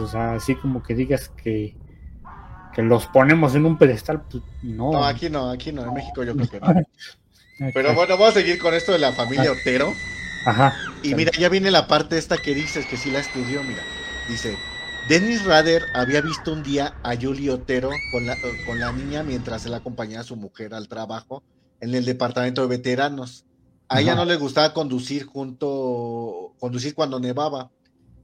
o 0.00 0.08
sea, 0.08 0.34
así 0.34 0.56
como 0.56 0.82
que 0.82 0.96
digas 0.96 1.28
que, 1.28 1.76
que 2.74 2.82
los 2.82 3.06
ponemos 3.06 3.54
en 3.54 3.66
un 3.66 3.78
pedestal, 3.78 4.22
pues 4.22 4.42
no. 4.64 4.90
No, 4.90 5.04
aquí 5.04 5.30
no, 5.30 5.48
aquí 5.48 5.70
no, 5.70 5.84
en 5.84 5.94
México 5.94 6.24
yo 6.24 6.34
creo 6.34 6.50
que 6.50 6.58
no. 6.58 6.74
Pero 7.72 7.94
bueno, 7.94 8.18
vamos 8.18 8.30
a 8.30 8.40
seguir 8.40 8.58
con 8.58 8.74
esto 8.74 8.90
de 8.90 8.98
la 8.98 9.12
familia 9.12 9.52
Otero. 9.52 9.92
Ajá. 10.44 10.74
Y 11.02 11.14
mira, 11.14 11.32
ya 11.38 11.48
viene 11.48 11.70
la 11.70 11.86
parte 11.86 12.18
esta 12.18 12.36
que 12.36 12.54
dices 12.54 12.86
que 12.86 12.96
sí 12.96 13.10
la 13.10 13.20
estudió, 13.20 13.62
mira. 13.62 13.82
Dice, 14.28 14.56
Dennis 15.08 15.44
Rader 15.44 15.82
había 15.94 16.20
visto 16.20 16.52
un 16.52 16.62
día 16.62 16.94
a 17.02 17.16
Julie 17.16 17.50
Otero 17.50 17.90
con 18.12 18.24
la, 18.24 18.36
con 18.66 18.78
la 18.78 18.92
niña 18.92 19.22
mientras 19.22 19.66
él 19.66 19.74
acompañaba 19.74 20.20
a 20.20 20.24
su 20.24 20.36
mujer 20.36 20.74
al 20.74 20.88
trabajo 20.88 21.42
en 21.80 21.94
el 21.94 22.04
departamento 22.04 22.62
de 22.62 22.68
veteranos. 22.68 23.44
A 23.88 24.00
ella 24.00 24.14
no 24.14 24.24
le 24.24 24.36
gustaba 24.36 24.72
conducir 24.72 25.26
junto, 25.26 26.54
conducir 26.58 26.94
cuando 26.94 27.20
nevaba. 27.20 27.70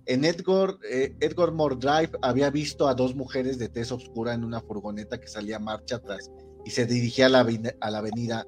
En 0.07 0.25
Edgar, 0.25 0.77
eh, 0.91 1.15
Edgar 1.21 1.53
Moore 1.53 1.77
Drive 1.77 2.13
había 2.23 2.49
visto 2.49 2.89
a 2.89 2.95
dos 2.95 3.15
mujeres 3.15 3.59
de 3.59 3.69
tez 3.69 3.93
oscura 3.93 4.33
en 4.33 4.45
una 4.45 4.63
furgoneta 4.63 5.21
que 5.21 5.29
salía 5.29 5.59
marcha 5.59 5.97
atrás 5.97 6.31
y 6.65 6.71
se 6.71 6.87
dirigía 6.87 7.27
a 7.27 7.29
la, 7.29 7.47
a 7.81 7.91
la 7.91 7.99
avenida 7.99 8.47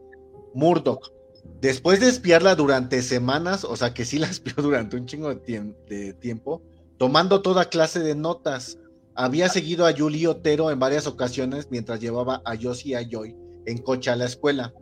Murdoch. 0.54 1.12
Después 1.60 2.00
de 2.00 2.08
espiarla 2.08 2.54
durante 2.54 3.02
semanas, 3.02 3.64
o 3.64 3.76
sea 3.76 3.92
que 3.92 4.04
sí 4.04 4.18
la 4.18 4.26
espió 4.30 4.54
durante 4.56 4.96
un 4.96 5.06
chingo 5.06 5.34
de, 5.34 6.14
tiempo, 6.20 6.62
tomando 6.98 7.42
toda 7.42 7.66
clase 7.66 8.00
de 8.00 8.14
notas. 8.14 8.78
Había 9.14 9.48
seguido 9.48 9.86
a 9.86 9.94
Julie 9.96 10.28
Otero 10.28 10.70
en 10.70 10.78
varias 10.78 11.06
ocasiones 11.06 11.68
mientras 11.70 12.00
llevaba 12.00 12.42
a 12.44 12.56
Josie 12.60 12.92
y 12.92 12.94
a 12.94 13.08
Joy 13.08 13.36
en 13.66 13.78
coche 13.78 14.10
a 14.10 14.16
la 14.16 14.24
escuela. 14.24 14.72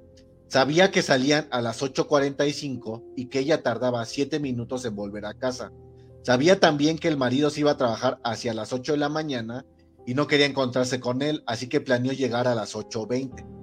Sabía 0.48 0.90
que 0.90 1.02
salían 1.02 1.48
a 1.50 1.60
las 1.60 1.82
8.45 1.82 3.04
y 3.16 3.26
que 3.26 3.40
ella 3.40 3.62
tardaba 3.62 4.04
7 4.04 4.40
minutos 4.40 4.84
en 4.84 4.94
volver 4.94 5.26
a 5.26 5.34
casa. 5.34 5.72
Sabía 6.22 6.60
también 6.60 6.98
que 6.98 7.08
el 7.08 7.16
marido 7.16 7.50
se 7.50 7.60
iba 7.60 7.72
a 7.72 7.76
trabajar 7.76 8.20
hacia 8.24 8.54
las 8.54 8.72
8 8.72 8.92
de 8.92 8.98
la 8.98 9.08
mañana 9.08 9.66
y 10.06 10.14
no 10.14 10.26
quería 10.26 10.46
encontrarse 10.46 11.00
con 11.00 11.20
él, 11.20 11.42
así 11.46 11.68
que 11.68 11.80
planeó 11.80 12.12
llegar 12.12 12.48
a 12.48 12.54
las 12.54 12.74
8.20. 12.74 13.57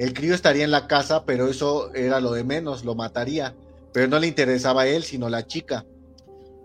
El 0.00 0.14
crío 0.14 0.34
estaría 0.34 0.64
en 0.64 0.70
la 0.70 0.86
casa, 0.86 1.26
pero 1.26 1.48
eso 1.48 1.92
era 1.94 2.20
lo 2.20 2.32
de 2.32 2.42
menos, 2.42 2.86
lo 2.86 2.94
mataría. 2.94 3.54
Pero 3.92 4.08
no 4.08 4.18
le 4.18 4.28
interesaba 4.28 4.82
a 4.82 4.86
él, 4.86 5.02
sino 5.02 5.28
la 5.28 5.46
chica. 5.46 5.84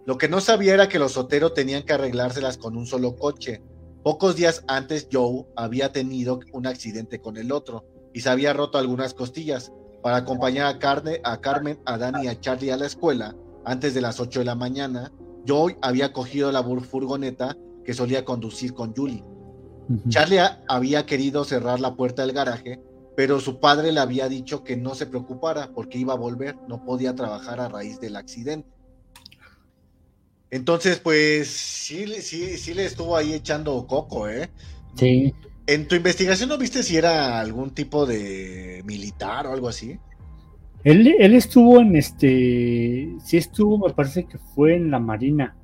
Lo 0.06 0.18
que 0.18 0.30
no 0.30 0.39
sabía 0.39 0.74
era 0.74 0.88
que 0.88 1.00
los 1.00 1.12
soteros 1.12 1.54
tenían 1.54 1.84
que 1.84 1.92
arreglárselas 1.92 2.58
con 2.58 2.77
un 2.77 2.86
solo 2.86 3.18
coche. 3.18 3.62
Pocos 4.04 4.38
días 4.38 4.63
antes 4.70 5.10
Joe 5.12 5.44
había 5.58 5.92
tenido 5.92 6.39
un 6.54 6.65
accidente 6.65 7.20
con 7.20 7.36
el 7.36 7.51
otro 7.51 7.84
y 8.13 8.22
se 8.22 8.30
había 8.30 8.54
roto 8.54 8.77
algunas 8.77 9.13
costillas. 9.13 9.74
Para 10.01 10.15
acompañar 10.15 10.68
a, 10.68 10.80
Carne, 10.80 11.20
a 11.25 11.42
Carmen, 11.42 11.77
a 11.84 11.98
Dani 11.98 12.24
y 12.24 12.27
a 12.30 12.39
Charlie 12.39 12.72
a 12.72 12.77
la 12.77 12.86
escuela, 12.86 13.36
antes 13.65 13.94
de 13.94 14.00
las 14.00 14.22
8 14.22 14.39
de 14.39 14.46
la 14.46 14.56
mañana, 14.56 15.12
Joe 15.46 15.77
había 15.82 16.13
cogido 16.13 16.54
la 16.54 16.63
furgoneta 16.63 17.58
que 17.84 17.94
solía 17.94 18.24
conducir 18.24 18.74
con 18.74 18.96
Julie. 18.96 19.25
Charlie 20.08 20.39
había 20.70 21.06
querido 21.06 21.44
cerrar 21.44 21.82
la 21.82 21.98
puerta 21.98 22.22
del 22.22 22.32
garaje, 22.32 22.80
pero 23.15 23.39
su 23.39 23.60
padre 23.60 23.91
le 23.91 24.00
había 24.00 24.27
dicho 24.27 24.63
que 24.63 24.75
no 24.75 24.93
se 24.93 25.05
preocupara 25.05 25.72
porque 25.74 25.98
iba 25.98 26.13
a 26.13 26.17
volver, 26.17 26.55
no 26.67 26.84
podía 26.84 27.15
trabajar 27.15 27.60
a 27.60 27.69
raíz 27.69 28.00
del 28.00 28.15
accidente. 28.15 28.67
Entonces, 30.51 31.00
pues 31.00 31.48
sí, 31.48 32.05
sí, 32.22 32.57
sí 32.57 32.74
le 32.74 32.86
estuvo 32.86 33.15
ahí 33.17 33.34
echando 33.34 33.86
coco, 33.88 34.29
¿eh? 34.29 34.50
Sí. 34.95 35.34
¿En 35.67 35.88
tu 35.88 35.95
investigación 35.95 36.50
no 36.50 36.57
viste 36.57 36.84
si 36.84 36.95
era 36.98 37.39
algún 37.39 37.72
tipo 37.72 38.05
de 38.05 38.84
militar 38.86 39.48
o 39.48 39.53
algo 39.53 39.67
así? 39.67 39.98
Él, 40.84 41.15
él 41.17 41.34
estuvo 41.34 41.79
en 41.79 41.95
este, 41.95 43.10
sí 43.24 43.38
estuvo, 43.38 43.88
me 43.88 43.93
parece 43.93 44.25
que 44.25 44.38
fue 44.38 44.75
en 44.75 44.91
la 44.91 45.00
Marina. 45.00 45.55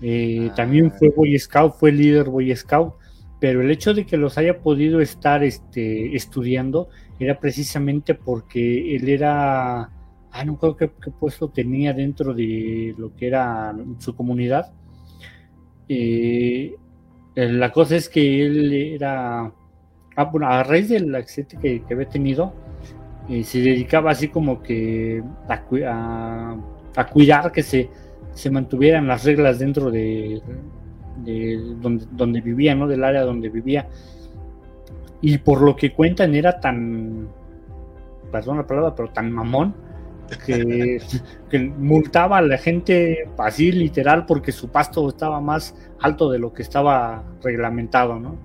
Eh, 0.00 0.50
también 0.56 0.90
fue 0.92 1.08
ah. 1.08 1.14
Boy 1.14 1.38
Scout, 1.38 1.74
fue 1.78 1.92
líder 1.92 2.30
Boy 2.30 2.56
Scout 2.56 2.94
pero 3.40 3.62
el 3.62 3.70
hecho 3.70 3.94
de 3.94 4.04
que 4.04 4.18
los 4.18 4.36
haya 4.36 4.60
podido 4.60 5.00
estar 5.00 5.42
este, 5.42 6.14
estudiando 6.14 6.90
era 7.18 7.40
precisamente 7.40 8.14
porque 8.14 8.94
él 8.94 9.08
era, 9.08 9.90
ah, 10.30 10.44
no 10.44 10.58
creo 10.58 10.76
qué, 10.76 10.88
puesto 10.88 11.48
tenía 11.48 11.94
dentro 11.94 12.34
de 12.34 12.94
lo 12.98 13.16
que 13.16 13.26
era 13.26 13.74
su 13.98 14.14
comunidad. 14.14 14.72
Eh, 15.88 16.76
la 17.34 17.72
cosa 17.72 17.96
es 17.96 18.10
que 18.10 18.44
él 18.44 18.72
era, 18.72 19.50
ah, 20.16 20.24
bueno, 20.24 20.46
a 20.46 20.62
raíz 20.62 20.90
del 20.90 21.14
accidente 21.14 21.56
que, 21.58 21.82
había 21.94 22.08
tenido, 22.08 22.52
eh, 23.28 23.42
se 23.42 23.60
dedicaba 23.60 24.10
así 24.10 24.28
como 24.28 24.62
que 24.62 25.22
a, 25.48 26.56
a 26.96 27.06
cuidar 27.06 27.52
que 27.52 27.62
se, 27.62 27.88
se 28.34 28.50
mantuvieran 28.50 29.06
las 29.06 29.24
reglas 29.24 29.58
dentro 29.58 29.90
de 29.90 30.42
de 31.24 31.76
donde, 31.80 32.06
donde 32.12 32.40
vivía, 32.40 32.74
¿no? 32.74 32.86
Del 32.86 33.04
área 33.04 33.22
donde 33.22 33.48
vivía. 33.48 33.88
Y 35.20 35.38
por 35.38 35.60
lo 35.60 35.76
que 35.76 35.92
cuentan 35.92 36.34
era 36.34 36.60
tan, 36.60 37.28
perdón 38.32 38.58
la 38.58 38.66
palabra, 38.66 38.94
pero 38.94 39.10
tan 39.10 39.30
mamón, 39.30 39.74
que, 40.46 41.00
que, 41.50 41.58
multaba 41.58 42.38
a 42.38 42.42
la 42.42 42.58
gente 42.58 43.28
así 43.38 43.72
literal 43.72 44.26
porque 44.26 44.52
su 44.52 44.68
pasto 44.68 45.08
estaba 45.08 45.40
más 45.40 45.74
alto 46.00 46.30
de 46.30 46.38
lo 46.38 46.52
que 46.52 46.62
estaba 46.62 47.22
reglamentado, 47.42 48.18
¿no? 48.18 48.36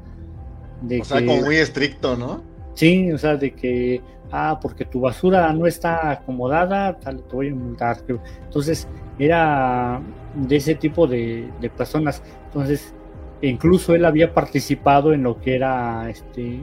De 0.81 1.01
o 1.01 1.05
sea, 1.05 1.25
como 1.25 1.41
muy 1.41 1.57
estricto, 1.57 2.17
¿no? 2.17 2.41
Sí, 2.73 3.11
o 3.11 3.17
sea, 3.17 3.37
de 3.37 3.53
que, 3.53 4.01
ah, 4.31 4.59
porque 4.61 4.83
tu 4.83 4.99
basura 4.99 5.51
no 5.53 5.65
está 5.65 6.11
acomodada, 6.11 6.99
tal, 6.99 7.23
te 7.23 7.35
voy 7.35 7.49
a 7.49 7.55
multar. 7.55 7.97
Entonces, 8.43 8.87
era 9.17 10.01
de 10.35 10.55
ese 10.55 10.75
tipo 10.75 11.07
de, 11.07 11.49
personas. 11.75 12.21
Entonces, 12.47 12.93
incluso 13.41 13.95
él 13.95 14.05
había 14.05 14.33
participado 14.33 15.13
en 15.13 15.23
lo 15.23 15.39
que 15.39 15.55
era 15.55 16.09
este 16.09 16.59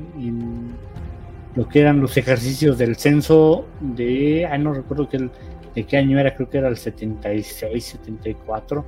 lo 1.55 1.69
que 1.69 1.81
eran 1.81 2.01
los 2.01 2.17
ejercicios 2.17 2.79
del 2.79 2.97
censo 2.97 3.67
de, 3.81 4.47
ay, 4.51 4.59
no 4.59 4.73
recuerdo 4.73 5.07
que 5.07 5.29
de 5.75 5.85
qué 5.85 5.99
año 5.99 6.19
era, 6.19 6.35
creo 6.35 6.49
que 6.49 6.59
era 6.59 6.69
el 6.69 6.77
76, 6.79 7.85
74. 7.85 8.85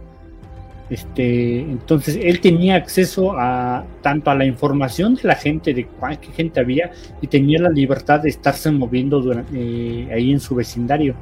Este, 0.90 1.60
entonces 1.60 2.18
él 2.22 2.40
tenía 2.40 2.76
acceso 2.76 3.32
a 3.38 3.86
tanto 4.02 4.30
a 4.30 4.34
la 4.34 4.44
información 4.44 5.14
de 5.14 5.22
la 5.24 5.34
gente, 5.34 5.72
de 5.72 5.86
cuánta 5.86 6.30
gente 6.32 6.60
había, 6.60 6.90
y 7.20 7.26
tenía 7.26 7.58
la 7.58 7.70
libertad 7.70 8.20
de 8.20 8.28
estarse 8.28 8.70
moviendo 8.70 9.22
eh, 9.52 10.08
ahí 10.12 10.30
en 10.32 10.40
su 10.40 10.54
vecindario. 10.54 11.14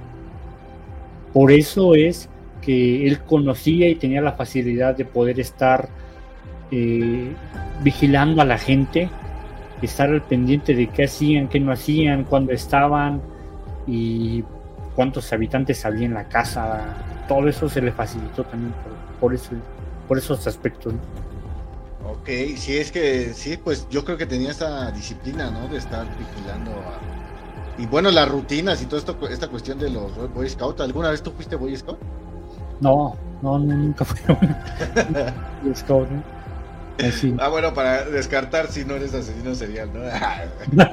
Por 1.33 1.53
eso 1.53 1.95
es 1.95 2.29
que 2.63 3.07
él 3.07 3.21
conocía 3.21 3.89
y 3.89 3.97
tenía 3.97 4.23
la 4.23 4.33
facilidad 4.33 4.97
de 4.97 5.05
poder 5.05 5.39
estar 5.41 5.89
eh, 6.71 7.35
vigilando 7.83 8.41
a 8.41 8.47
la 8.47 8.57
gente, 8.57 9.11
estar 9.83 10.09
al 10.09 10.23
pendiente 10.23 10.75
de 10.75 10.89
qué 10.89 11.05
hacían, 11.05 11.49
qué 11.49 11.61
no 11.61 11.73
hacían, 11.73 12.25
cuándo 12.25 12.53
estaban 12.53 13.21
y 13.87 14.43
cuántos 14.95 15.33
habitantes 15.33 15.85
había 15.85 16.07
en 16.07 16.15
la 16.15 16.29
casa. 16.29 16.97
Todo 17.29 17.49
eso 17.49 17.69
se 17.69 17.83
le 17.83 17.93
facilitó 17.93 18.45
también 18.45 18.73
por, 19.21 19.35
eso, 19.35 19.51
por 20.09 20.17
esos 20.17 20.47
aspectos. 20.47 20.95
Ok, 22.05 22.29
sí, 22.57 22.77
es 22.77 22.91
que 22.93 23.33
sí, 23.35 23.57
pues 23.57 23.87
yo 23.91 24.05
creo 24.05 24.17
que 24.17 24.27
tenía 24.27 24.51
esa 24.51 24.91
disciplina, 24.93 25.51
¿no? 25.51 25.69
De 25.69 25.79
estar 25.79 26.07
vigilando 26.19 26.73
Y 27.79 27.87
bueno, 27.87 28.11
las 28.11 28.29
rutinas 28.29 28.83
y 28.83 28.87
toda 28.87 29.03
esta 29.31 29.49
cuestión 29.49 29.79
de 29.79 29.91
los 29.91 30.33
Boy 30.33 30.49
Scouts. 30.49 30.81
¿Alguna 30.81 31.11
vez 31.11 31.23
tú 31.23 31.33
fuiste 31.33 31.57
Boy 31.57 31.77
Scout? 31.77 31.99
No, 32.83 33.17
no, 33.43 33.59
nunca 33.59 34.05
fui 34.05 34.21
Boy 34.27 35.75
Scout. 35.75 36.09
Ah, 37.39 37.49
bueno, 37.49 37.73
para 37.75 38.05
descartar 38.05 38.69
si 38.69 38.85
no 38.85 38.95
eres 38.95 39.15
asesino 39.15 39.55
serial, 39.55 39.91
¿no? 39.93 40.01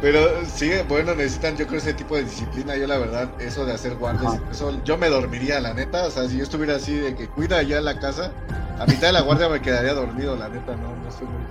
Pero 0.00 0.20
sí, 0.46 0.70
bueno, 0.88 1.14
necesitan 1.14 1.56
yo 1.56 1.66
creo 1.66 1.78
ese 1.78 1.94
tipo 1.94 2.16
de 2.16 2.24
disciplina. 2.24 2.76
Yo 2.76 2.86
la 2.86 2.98
verdad, 2.98 3.28
eso 3.38 3.64
de 3.64 3.72
hacer 3.72 3.96
guardias, 3.96 4.40
eso, 4.50 4.82
yo 4.84 4.98
me 4.98 5.08
dormiría, 5.08 5.60
la 5.60 5.72
neta. 5.72 6.04
O 6.06 6.10
sea, 6.10 6.28
si 6.28 6.36
yo 6.36 6.42
estuviera 6.42 6.76
así 6.76 6.94
de 6.94 7.14
que 7.14 7.28
cuida 7.28 7.62
ya 7.62 7.80
la 7.80 7.98
casa, 7.98 8.32
a 8.78 8.86
mitad 8.86 9.08
de 9.08 9.12
la 9.12 9.22
guardia 9.22 9.48
me 9.48 9.60
quedaría 9.60 9.94
dormido, 9.94 10.36
la 10.36 10.48
neta, 10.48 10.76
no, 10.76 10.96
no 10.96 11.10
soy 11.10 11.26
muy 11.26 11.42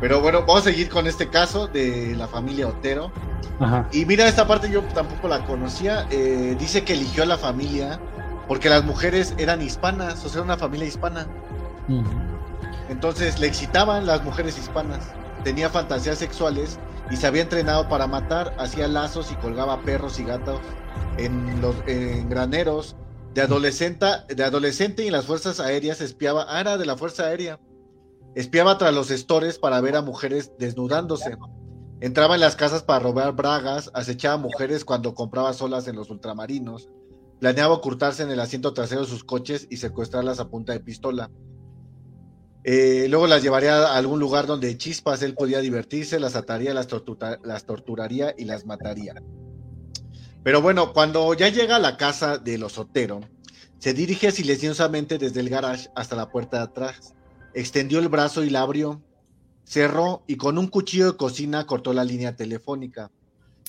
Pero 0.00 0.20
bueno, 0.20 0.40
vamos 0.40 0.62
a 0.62 0.64
seguir 0.64 0.88
con 0.88 1.06
este 1.06 1.28
caso 1.28 1.68
de 1.68 2.14
la 2.16 2.28
familia 2.28 2.68
Otero. 2.68 3.10
Y 3.92 4.04
mira, 4.04 4.28
esta 4.28 4.46
parte 4.46 4.70
yo 4.70 4.82
tampoco 4.82 5.28
la 5.28 5.44
conocía. 5.46 6.06
Eh, 6.10 6.56
dice 6.58 6.84
que 6.84 6.92
eligió 6.92 7.22
a 7.22 7.26
la 7.26 7.38
familia 7.38 7.98
porque 8.46 8.68
las 8.68 8.84
mujeres 8.84 9.34
eran 9.38 9.62
hispanas, 9.62 10.24
o 10.24 10.28
sea, 10.28 10.42
una 10.42 10.56
familia 10.56 10.86
hispana. 10.86 11.26
Entonces 12.88 13.40
le 13.40 13.46
excitaban 13.46 14.06
las 14.06 14.22
mujeres 14.22 14.58
hispanas, 14.58 15.00
tenía 15.44 15.70
fantasías 15.70 16.18
sexuales 16.18 16.78
y 17.10 17.16
se 17.16 17.26
había 17.26 17.42
entrenado 17.42 17.88
para 17.88 18.06
matar, 18.06 18.54
hacía 18.58 18.88
lazos 18.88 19.32
y 19.32 19.36
colgaba 19.36 19.80
perros 19.82 20.18
y 20.18 20.24
gatos 20.24 20.60
en 21.16 21.60
los 21.60 21.74
graneros. 22.28 22.96
De 23.34 23.42
adolescente, 23.42 24.06
de 24.28 24.44
adolescente 24.44 25.02
y 25.02 25.08
en 25.08 25.12
las 25.12 25.26
fuerzas 25.26 25.60
aéreas 25.60 26.00
espiaba, 26.00 26.46
ah, 26.48 26.60
era 26.60 26.78
de 26.78 26.86
la 26.86 26.96
fuerza 26.96 27.24
aérea, 27.24 27.58
espiaba 28.36 28.78
tras 28.78 28.94
los 28.94 29.10
estores 29.10 29.58
para 29.58 29.80
ver 29.80 29.96
a 29.96 30.02
mujeres 30.02 30.52
desnudándose. 30.60 31.36
Entraba 32.00 32.36
en 32.36 32.40
las 32.42 32.54
casas 32.54 32.84
para 32.84 33.00
robar 33.00 33.34
bragas, 33.34 33.90
acechaba 33.94 34.36
mujeres 34.36 34.84
cuando 34.84 35.14
compraba 35.14 35.52
solas 35.52 35.88
en 35.88 35.96
los 35.96 36.10
ultramarinos 36.10 36.88
Planeaba 37.40 37.74
ocultarse 37.74 38.22
en 38.22 38.30
el 38.30 38.40
asiento 38.40 38.72
trasero 38.72 39.02
de 39.02 39.06
sus 39.06 39.22
coches 39.22 39.66
y 39.70 39.76
secuestrarlas 39.76 40.40
a 40.40 40.48
punta 40.48 40.72
de 40.72 40.80
pistola. 40.80 41.30
Eh, 42.64 43.06
luego 43.10 43.26
las 43.26 43.42
llevaría 43.42 43.76
a 43.76 43.96
algún 43.96 44.18
lugar 44.18 44.46
donde 44.46 44.76
chispas 44.78 45.22
él 45.22 45.34
podía 45.34 45.60
divertirse, 45.60 46.18
las 46.18 46.34
ataría, 46.34 46.74
las, 46.74 46.86
torturaría 46.88 48.34
y 48.36 48.44
las 48.44 48.64
mataría. 48.64 49.14
Pero 50.42 50.62
bueno, 50.62 50.92
cuando 50.92 51.32
ya 51.34 51.48
llega 51.48 51.76
a 51.76 51.80
la 51.80 51.96
casa 51.96 52.38
de 52.38 52.56
los 52.56 52.78
Otero, 52.78 53.20
se 53.78 53.92
dirige 53.92 54.32
silenciosamente 54.32 55.18
desde 55.18 55.40
el 55.40 55.50
garage 55.50 55.90
hasta 55.94 56.16
la 56.16 56.30
puerta 56.30 56.58
de 56.58 56.64
atrás. 56.64 57.14
Extendió 57.56 58.00
el 58.00 58.10
brazo 58.10 58.44
y 58.44 58.50
la 58.50 58.60
abrió, 58.60 59.00
cerró 59.64 60.22
y 60.26 60.36
con 60.36 60.58
un 60.58 60.68
cuchillo 60.68 61.12
de 61.12 61.16
cocina 61.16 61.66
cortó 61.66 61.94
la 61.94 62.04
línea 62.04 62.36
telefónica, 62.36 63.10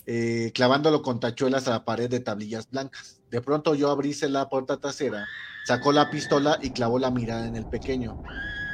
eh, 0.06 0.51
clavándolo 0.53 1.01
con 1.01 1.22
tachuelas 1.22 1.70
a 1.70 1.72
la 1.72 1.86
pared 1.86 2.10
de 2.10 2.20
tablillas 2.20 2.70
blancas. 2.70 3.22
De 3.32 3.41
pronto 3.41 3.75
yo 3.75 3.89
abríse 3.89 4.27
la 4.27 4.50
puerta 4.50 4.75
trasera, 4.75 5.25
sacó 5.65 5.93
la 5.93 6.12
pistola 6.12 6.60
y 6.62 6.71
clavó 6.71 7.00
la 7.00 7.12
mirada 7.12 7.47
en 7.47 7.56
el 7.56 7.65
pequeño. 7.65 8.21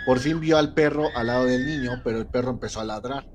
Por 0.07 0.17
fin 0.17 0.39
vio 0.39 0.57
al 0.57 0.73
perro 0.73 1.09
al 1.15 1.27
lado 1.27 1.45
del 1.45 1.63
niño, 1.63 2.01
pero 2.03 2.17
el 2.17 2.25
perro 2.25 2.49
empezó 2.49 2.79
a 2.79 2.85
ladrar. 2.85 3.27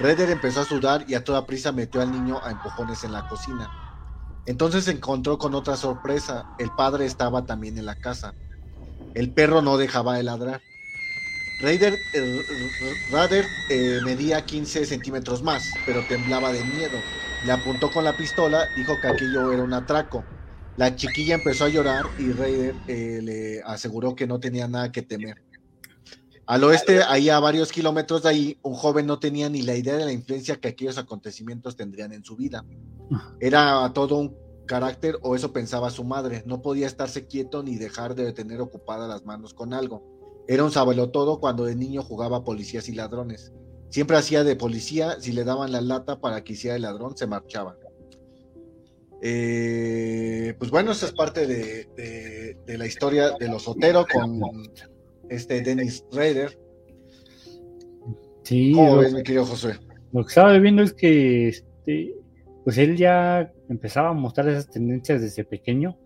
Redder 0.00 0.28
empezó 0.28 0.60
a 0.60 0.66
sudar 0.66 1.06
y 1.08 1.14
a 1.14 1.24
toda 1.24 1.46
prisa 1.46 1.72
metió 1.72 2.02
al 2.02 2.12
niño 2.12 2.44
a 2.44 2.50
empujones 2.50 3.04
en 3.04 3.12
la 3.12 3.26
cocina. 3.26 3.70
Entonces 4.44 4.84
se 4.84 4.90
encontró 4.90 5.38
con 5.38 5.54
otra 5.54 5.78
sorpresa. 5.78 6.44
El 6.58 6.70
padre 6.76 7.06
estaba 7.06 7.46
también 7.46 7.78
en 7.78 7.86
la 7.86 7.94
casa. 7.94 8.34
El 9.14 9.32
perro 9.32 9.62
no 9.62 9.78
dejaba 9.78 10.16
de 10.16 10.24
ladrar. 10.24 10.60
Raider, 11.60 11.98
eh, 13.68 14.00
medía 14.04 14.44
15 14.44 14.86
centímetros 14.86 15.42
más, 15.42 15.70
pero 15.84 16.02
temblaba 16.06 16.52
de 16.52 16.64
miedo. 16.64 16.98
Le 17.44 17.52
apuntó 17.52 17.90
con 17.90 18.04
la 18.04 18.16
pistola, 18.16 18.66
dijo 18.76 18.98
que 19.00 19.08
aquello 19.08 19.52
era 19.52 19.62
un 19.62 19.74
atraco. 19.74 20.24
La 20.76 20.96
chiquilla 20.96 21.34
empezó 21.34 21.66
a 21.66 21.68
llorar 21.68 22.06
y 22.18 22.32
Raider 22.32 22.74
eh, 22.88 23.20
le 23.22 23.62
aseguró 23.62 24.14
que 24.14 24.26
no 24.26 24.40
tenía 24.40 24.68
nada 24.68 24.90
que 24.90 25.02
temer. 25.02 25.42
Al 26.46 26.64
oeste, 26.64 27.02
ahí 27.02 27.28
a 27.28 27.38
varios 27.38 27.70
kilómetros 27.70 28.22
de 28.22 28.28
ahí, 28.30 28.58
un 28.62 28.74
joven 28.74 29.06
no 29.06 29.18
tenía 29.18 29.48
ni 29.50 29.62
la 29.62 29.76
idea 29.76 29.96
de 29.96 30.04
la 30.06 30.12
influencia 30.12 30.56
que 30.56 30.68
aquellos 30.68 30.98
acontecimientos 30.98 31.76
tendrían 31.76 32.12
en 32.12 32.24
su 32.24 32.36
vida. 32.36 32.64
Era 33.38 33.92
todo 33.94 34.16
un 34.16 34.34
carácter 34.66 35.18
o 35.22 35.36
eso 35.36 35.52
pensaba 35.52 35.90
su 35.90 36.04
madre. 36.04 36.42
No 36.46 36.62
podía 36.62 36.86
estarse 36.86 37.26
quieto 37.26 37.62
ni 37.62 37.76
dejar 37.76 38.14
de 38.14 38.32
tener 38.32 38.60
ocupadas 38.60 39.08
las 39.08 39.24
manos 39.24 39.52
con 39.52 39.74
algo. 39.74 40.19
Era 40.50 40.64
un 40.64 40.72
todo 41.12 41.38
cuando 41.38 41.64
de 41.64 41.76
niño 41.76 42.02
jugaba 42.02 42.42
policías 42.42 42.88
y 42.88 42.92
ladrones. 42.92 43.52
Siempre 43.88 44.16
hacía 44.16 44.42
de 44.42 44.56
policía, 44.56 45.20
si 45.20 45.30
le 45.30 45.44
daban 45.44 45.70
la 45.70 45.80
lata 45.80 46.20
para 46.20 46.42
que 46.42 46.54
hiciera 46.54 46.74
el 46.74 46.82
ladrón, 46.82 47.16
se 47.16 47.28
marchaba. 47.28 47.78
Eh, 49.22 50.56
pues 50.58 50.72
bueno, 50.72 50.90
esa 50.90 51.06
es 51.06 51.12
parte 51.12 51.46
de, 51.46 52.56
la 52.66 52.84
historia 52.84 53.30
de 53.38 53.46
los 53.46 53.68
Otero 53.68 54.04
con 54.12 54.40
este 55.28 55.60
Dennis 55.60 56.04
Rader. 56.10 56.58
Sí, 58.42 58.72
¿Cómo 58.74 58.96
ves, 58.96 59.14
mi 59.14 59.22
querido 59.22 59.46
Josué? 59.46 59.78
Lo 60.10 60.24
que 60.24 60.30
estaba 60.30 60.58
viendo 60.58 60.82
es 60.82 60.92
que 60.94 61.48
este, 61.50 62.16
pues 62.64 62.76
él 62.76 62.96
ya 62.96 63.52
empezaba 63.68 64.08
a 64.08 64.14
mostrar 64.14 64.48
esas 64.48 64.68
tendencias 64.68 65.22
desde 65.22 65.44
pequeño, 65.44 65.96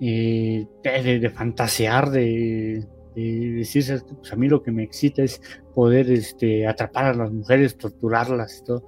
eh, 0.00 0.66
de, 0.82 1.30
fantasear, 1.30 2.10
de, 2.10 2.88
de 3.14 3.52
decirse, 3.52 4.00
pues 4.18 4.32
a 4.32 4.36
mí 4.36 4.48
lo 4.48 4.62
que 4.62 4.72
me 4.72 4.82
excita 4.82 5.22
es 5.22 5.40
poder 5.74 6.10
este, 6.10 6.66
atrapar 6.66 7.06
a 7.06 7.14
las 7.14 7.32
mujeres, 7.32 7.76
torturarlas 7.76 8.60
y 8.60 8.64
todo. 8.64 8.86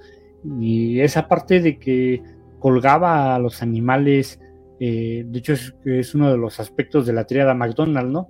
Y 0.61 1.01
esa 1.01 1.29
parte 1.29 1.61
de 1.61 1.79
que 1.79 2.23
colgaba 2.59 3.35
a 3.35 3.39
los 3.39 3.63
animales, 3.63 4.41
eh, 4.81 5.25
de 5.27 5.39
hecho 5.39 5.53
es, 5.53 6.15
uno 6.15 6.31
de 6.31 6.39
los 6.39 6.61
aspectos 6.61 7.07
de 7.07 7.13
la 7.13 7.25
triada 7.25 7.55
McDonald, 7.55 8.11
¿no? 8.11 8.29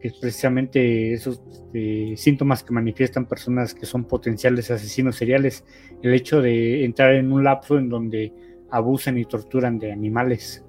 Que 0.00 0.08
es 0.08 0.14
precisamente 0.14 1.12
esos 1.12 1.42
este, 1.50 2.16
síntomas 2.16 2.62
que 2.62 2.72
manifiestan 2.72 3.26
personas 3.26 3.74
que 3.74 3.86
son 3.86 4.04
potenciales 4.04 4.70
asesinos 4.70 5.16
seriales, 5.16 5.64
el 6.02 6.14
hecho 6.14 6.40
de 6.40 6.84
entrar 6.84 7.14
en 7.14 7.32
un 7.32 7.44
lapso 7.44 7.78
en 7.78 7.88
donde 7.88 8.32
abusan 8.70 9.18
y 9.18 9.24
torturan 9.24 9.78
de 9.78 9.92
animales 9.92 10.64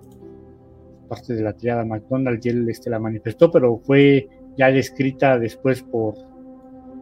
parte 1.09 1.33
de 1.33 1.41
la 1.41 1.53
triada 1.53 1.83
McDonald 1.83 2.39
y 2.45 2.49
él 2.49 2.69
este, 2.69 2.89
la 2.89 2.99
manifestó, 2.99 3.51
pero 3.51 3.79
fue 3.79 4.29
ya 4.59 4.71
descrita 4.71 5.39
después 5.39 5.81
por 5.81 6.15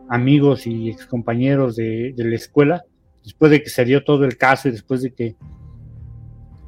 amigos 0.10 0.68
y 0.68 0.90
excompañeros 0.90 1.76
de, 1.76 2.14
de 2.16 2.24
la 2.24 2.36
escuela, 2.36 2.84
después 3.24 3.50
de 3.50 3.64
que 3.64 3.72
se 3.72 3.84
dio 3.84 4.04
todo 4.04 4.26
el 4.26 4.38
caso 4.38 4.68
y 4.68 4.72
después 4.72 5.02
de 5.02 5.12
que, 5.12 5.36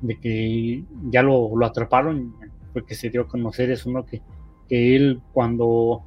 de 0.01 0.19
que 0.19 0.83
ya 1.11 1.21
lo, 1.21 1.55
lo 1.55 1.65
atraparon, 1.67 2.33
fue 2.73 2.87
que 2.87 2.95
se 2.95 3.11
dio 3.11 3.21
a 3.21 3.27
conocer 3.27 3.69
eso, 3.69 3.91
¿no? 3.91 4.03
Que, 4.03 4.23
que 4.67 4.95
él 4.95 5.21
cuando, 5.31 6.03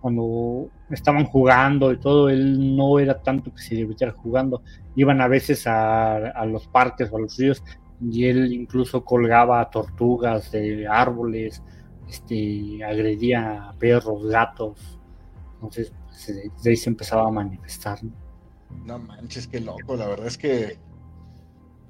cuando 0.00 0.70
estaban 0.90 1.26
jugando 1.26 1.92
y 1.92 1.98
todo, 1.98 2.30
él 2.30 2.74
no 2.74 2.98
era 2.98 3.22
tanto 3.22 3.52
que 3.52 3.60
se 3.60 3.74
divirtiera 3.74 4.14
jugando, 4.14 4.62
iban 4.94 5.20
a 5.20 5.28
veces 5.28 5.66
a, 5.66 6.16
a 6.16 6.46
los 6.46 6.66
parques 6.68 7.12
o 7.12 7.18
a 7.18 7.20
los 7.20 7.36
ríos 7.36 7.62
y 8.00 8.24
él 8.24 8.50
incluso 8.50 9.04
colgaba 9.04 9.68
tortugas 9.68 10.50
de 10.52 10.86
árboles, 10.88 11.62
este, 12.08 12.82
agredía 12.84 13.68
a 13.68 13.72
perros, 13.74 14.26
gatos. 14.26 14.98
Entonces, 15.54 15.92
pues, 16.06 16.62
de 16.62 16.70
ahí 16.70 16.76
se 16.76 16.90
empezaba 16.90 17.28
a 17.28 17.30
manifestar. 17.30 17.98
¿no? 18.84 18.98
manches, 18.98 19.46
qué 19.46 19.60
loco. 19.60 19.96
La 19.96 20.06
verdad 20.06 20.26
es 20.26 20.38
que, 20.38 20.78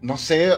no 0.01 0.17
sé, 0.17 0.53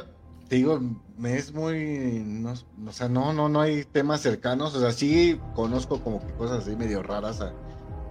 te 0.48 0.56
digo, 0.56 0.80
me 1.16 1.36
es 1.36 1.52
muy, 1.52 2.22
no, 2.24 2.54
o 2.86 2.92
sea, 2.92 3.08
no, 3.08 3.32
no, 3.32 3.48
no 3.48 3.60
hay 3.60 3.84
temas 3.84 4.20
cercanos. 4.20 4.74
O 4.74 4.80
sea, 4.80 4.92
sí 4.92 5.40
conozco 5.54 6.00
como 6.02 6.24
que 6.24 6.32
cosas 6.34 6.66
así 6.66 6.76
medio 6.76 7.02
raras 7.02 7.40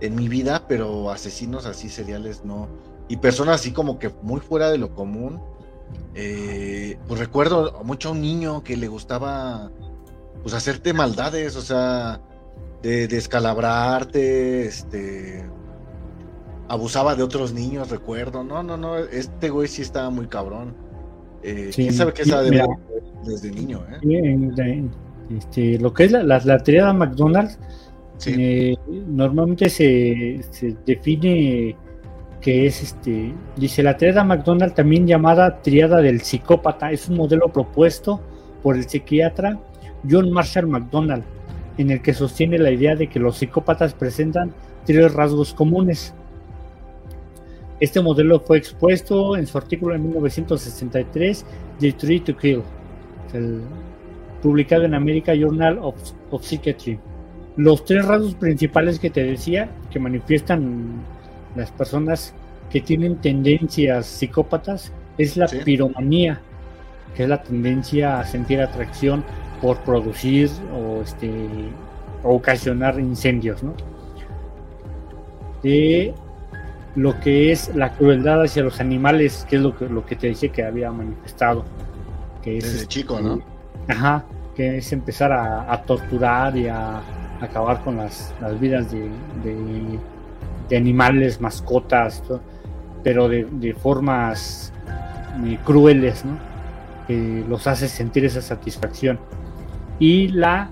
en 0.02 0.16
mi 0.16 0.28
vida, 0.28 0.68
pero 0.68 1.12
asesinos 1.12 1.66
así 1.66 1.90
seriales 1.90 2.44
no. 2.46 2.68
Y 3.08 3.18
personas 3.18 3.62
así 3.62 3.72
como 3.72 4.00
que 4.00 4.10
muy 4.22 4.42
fuera 4.42 4.70
de 4.70 4.78
lo 4.78 4.94
común. 4.94 5.42
Eh, 6.14 7.00
pues 7.08 7.20
recuerdo 7.20 7.82
mucho 7.86 8.10
a 8.10 8.12
un 8.12 8.22
niño 8.22 8.64
que 8.64 8.76
le 8.76 8.88
gustaba 8.88 9.72
pues 10.48 10.56
hacerte 10.56 10.94
maldades, 10.94 11.58
o 11.58 11.62
sea, 11.62 12.22
de 12.82 13.10
descalabrarte, 13.10 14.66
este, 14.66 15.44
abusaba 16.70 17.16
de 17.16 17.24
otros 17.24 17.52
niños, 17.52 17.90
recuerdo. 17.90 18.46
No, 18.46 18.64
no, 18.64 18.78
no, 18.78 18.98
este 18.98 19.50
güey 19.50 19.68
sí 19.68 19.82
estaba 19.82 20.10
muy 20.10 20.28
cabrón. 20.28 20.74
Eh, 21.44 21.72
¿Quién 21.76 21.92
sabe 21.92 22.14
qué 22.14 22.24
sabe 22.24 22.66
desde 23.26 23.52
niño? 23.52 23.84
Eh? 24.02 24.86
Este, 25.38 25.80
lo 25.80 25.94
que 25.94 26.06
es 26.06 26.14
la, 26.14 26.24
la, 26.24 26.58
triada 26.60 26.94
McDonald's 26.94 27.60
Eh, 28.26 28.74
normalmente 29.06 29.70
se, 29.70 30.40
define 30.86 31.76
que 32.40 32.68
es 32.68 32.84
este, 32.84 33.34
dice 33.58 33.84
la 33.84 33.98
triada 33.98 34.24
McDonald, 34.24 34.74
también 34.74 35.06
llamada 35.06 35.62
triada 35.62 35.98
del 35.98 36.22
psicópata, 36.22 36.90
es 36.94 37.10
un 37.10 37.18
modelo 37.18 37.52
propuesto 37.52 38.22
por 38.64 38.78
el 38.78 38.88
psiquiatra 38.88 39.60
John 40.10 40.32
Marshall 40.32 40.68
McDonald, 40.68 41.24
en 41.78 41.92
el 41.92 42.02
que 42.02 42.14
sostiene 42.14 42.58
la 42.58 42.72
idea 42.72 42.96
de 42.96 43.08
que 43.08 43.20
los 43.20 43.38
psicópatas 43.38 43.94
presentan 43.94 44.54
tres 44.86 45.14
rasgos 45.14 45.54
comunes. 45.54 46.14
Este 47.80 48.02
modelo 48.02 48.40
fue 48.40 48.58
expuesto 48.58 49.38
en 49.38 49.46
su 49.46 49.58
artículo 49.58 49.94
en 49.94 50.04
1963, 50.04 51.46
The 51.80 51.92
Tree 51.94 52.20
to 52.22 52.36
Kill, 52.36 52.64
publicado 54.42 54.84
en 54.84 54.96
American 54.96 55.38
Journal 55.38 55.80
of, 55.82 55.96
Psychiatry. 56.42 57.00
Los 57.56 57.86
tres 57.86 58.06
rasgos 58.06 58.36
principales 58.36 59.00
que 59.00 59.10
te 59.10 59.24
decía, 59.24 59.70
que 59.92 60.00
manifiestan 60.00 61.02
las 61.56 61.72
personas 61.72 62.34
que 62.72 62.82
tienen 62.82 63.18
tendencias 63.18 64.08
psicópatas, 64.08 64.92
es 65.18 65.38
la 65.38 65.48
piromanía, 65.48 66.42
que 67.16 67.24
es 67.24 67.30
la 67.30 67.42
tendencia 67.42 68.20
a 68.20 68.26
sentir 68.26 68.62
atracción 68.62 69.24
por 69.62 69.78
producir 69.80 70.50
o 70.74 71.02
este 71.02 71.48
ocasionar 72.24 73.00
incendios, 73.00 73.64
¿no? 73.64 73.74
De 75.64 76.14
lo 76.96 77.20
que 77.20 77.52
es 77.52 77.74
la 77.76 77.94
crueldad 77.94 78.44
hacia 78.44 78.64
los 78.64 78.80
animales, 78.80 79.46
que 79.50 79.58
es 79.58 79.62
lo 79.62 79.78
que, 79.78 79.88
lo 79.88 80.06
que 80.06 80.16
te 80.16 80.28
decía 80.28 80.52
que 80.52 80.64
había 80.64 80.92
manifestado. 80.92 81.64
Que 82.42 82.58
es, 82.58 82.64
Desde 82.64 82.78
este, 82.78 82.88
chico, 82.88 83.20
¿no? 83.20 83.40
Ajá, 83.88 84.26
que 84.56 84.78
es 84.78 84.92
empezar 84.92 85.32
a, 85.32 85.82
torturar 85.84 86.58
y 86.58 86.68
a, 86.68 87.02
acabar 87.40 87.84
con 87.84 87.98
las, 87.98 88.34
vidas 88.60 88.92
de, 88.92 89.10
de, 90.68 90.78
animales, 90.78 91.40
mascotas, 91.40 92.24
pero 93.04 93.30
de, 93.30 93.76
formas 93.80 94.74
eh, 95.46 95.60
crueles, 95.64 96.26
¿no? 96.26 96.38
Que 97.06 97.46
los 97.48 97.68
hace 97.68 97.88
sentir 97.88 98.26
esa 98.26 98.42
satisfacción. 98.42 99.20
Y 100.00 100.30
la 100.30 100.70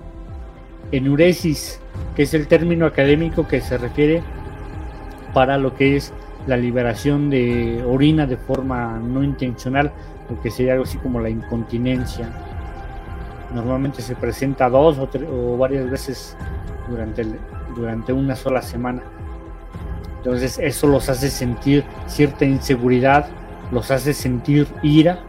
enuresis, 0.92 1.80
que 2.14 2.22
es 2.22 2.34
el 2.34 2.46
término 2.46 2.86
académico 2.86 3.46
que 3.46 3.60
se 3.60 3.78
refiere 3.78 4.22
para 5.34 5.58
lo 5.58 5.74
que 5.74 5.96
es 5.96 6.12
la 6.46 6.56
liberación 6.56 7.28
de 7.28 7.84
orina 7.86 8.26
de 8.26 8.36
forma 8.36 8.98
no 8.98 9.22
intencional, 9.22 9.92
lo 10.30 10.40
que 10.40 10.50
sería 10.50 10.72
algo 10.72 10.84
así 10.84 10.98
como 10.98 11.20
la 11.20 11.28
incontinencia. 11.28 12.28
Normalmente 13.54 14.02
se 14.02 14.14
presenta 14.14 14.68
dos 14.68 14.98
o, 14.98 15.08
o 15.30 15.56
varias 15.56 15.90
veces 15.90 16.36
durante, 16.88 17.24
durante 17.74 18.12
una 18.12 18.36
sola 18.36 18.62
semana. 18.62 19.02
Entonces 20.18 20.58
eso 20.58 20.86
los 20.88 21.08
hace 21.08 21.30
sentir 21.30 21.84
cierta 22.06 22.44
inseguridad, 22.44 23.28
los 23.70 23.90
hace 23.90 24.12
sentir 24.12 24.66
ira 24.82 25.20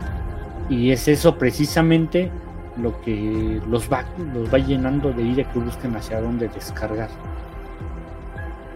y 0.69 0.91
es 0.91 1.07
eso 1.07 1.37
precisamente 1.37 2.31
lo 2.79 2.99
que 3.01 3.61
los 3.67 3.91
va, 3.91 4.05
los 4.33 4.53
va 4.53 4.57
llenando 4.57 5.11
de 5.11 5.23
ira 5.23 5.51
que 5.51 5.59
buscan 5.59 5.95
hacia 5.95 6.21
dónde 6.21 6.47
descargar. 6.47 7.09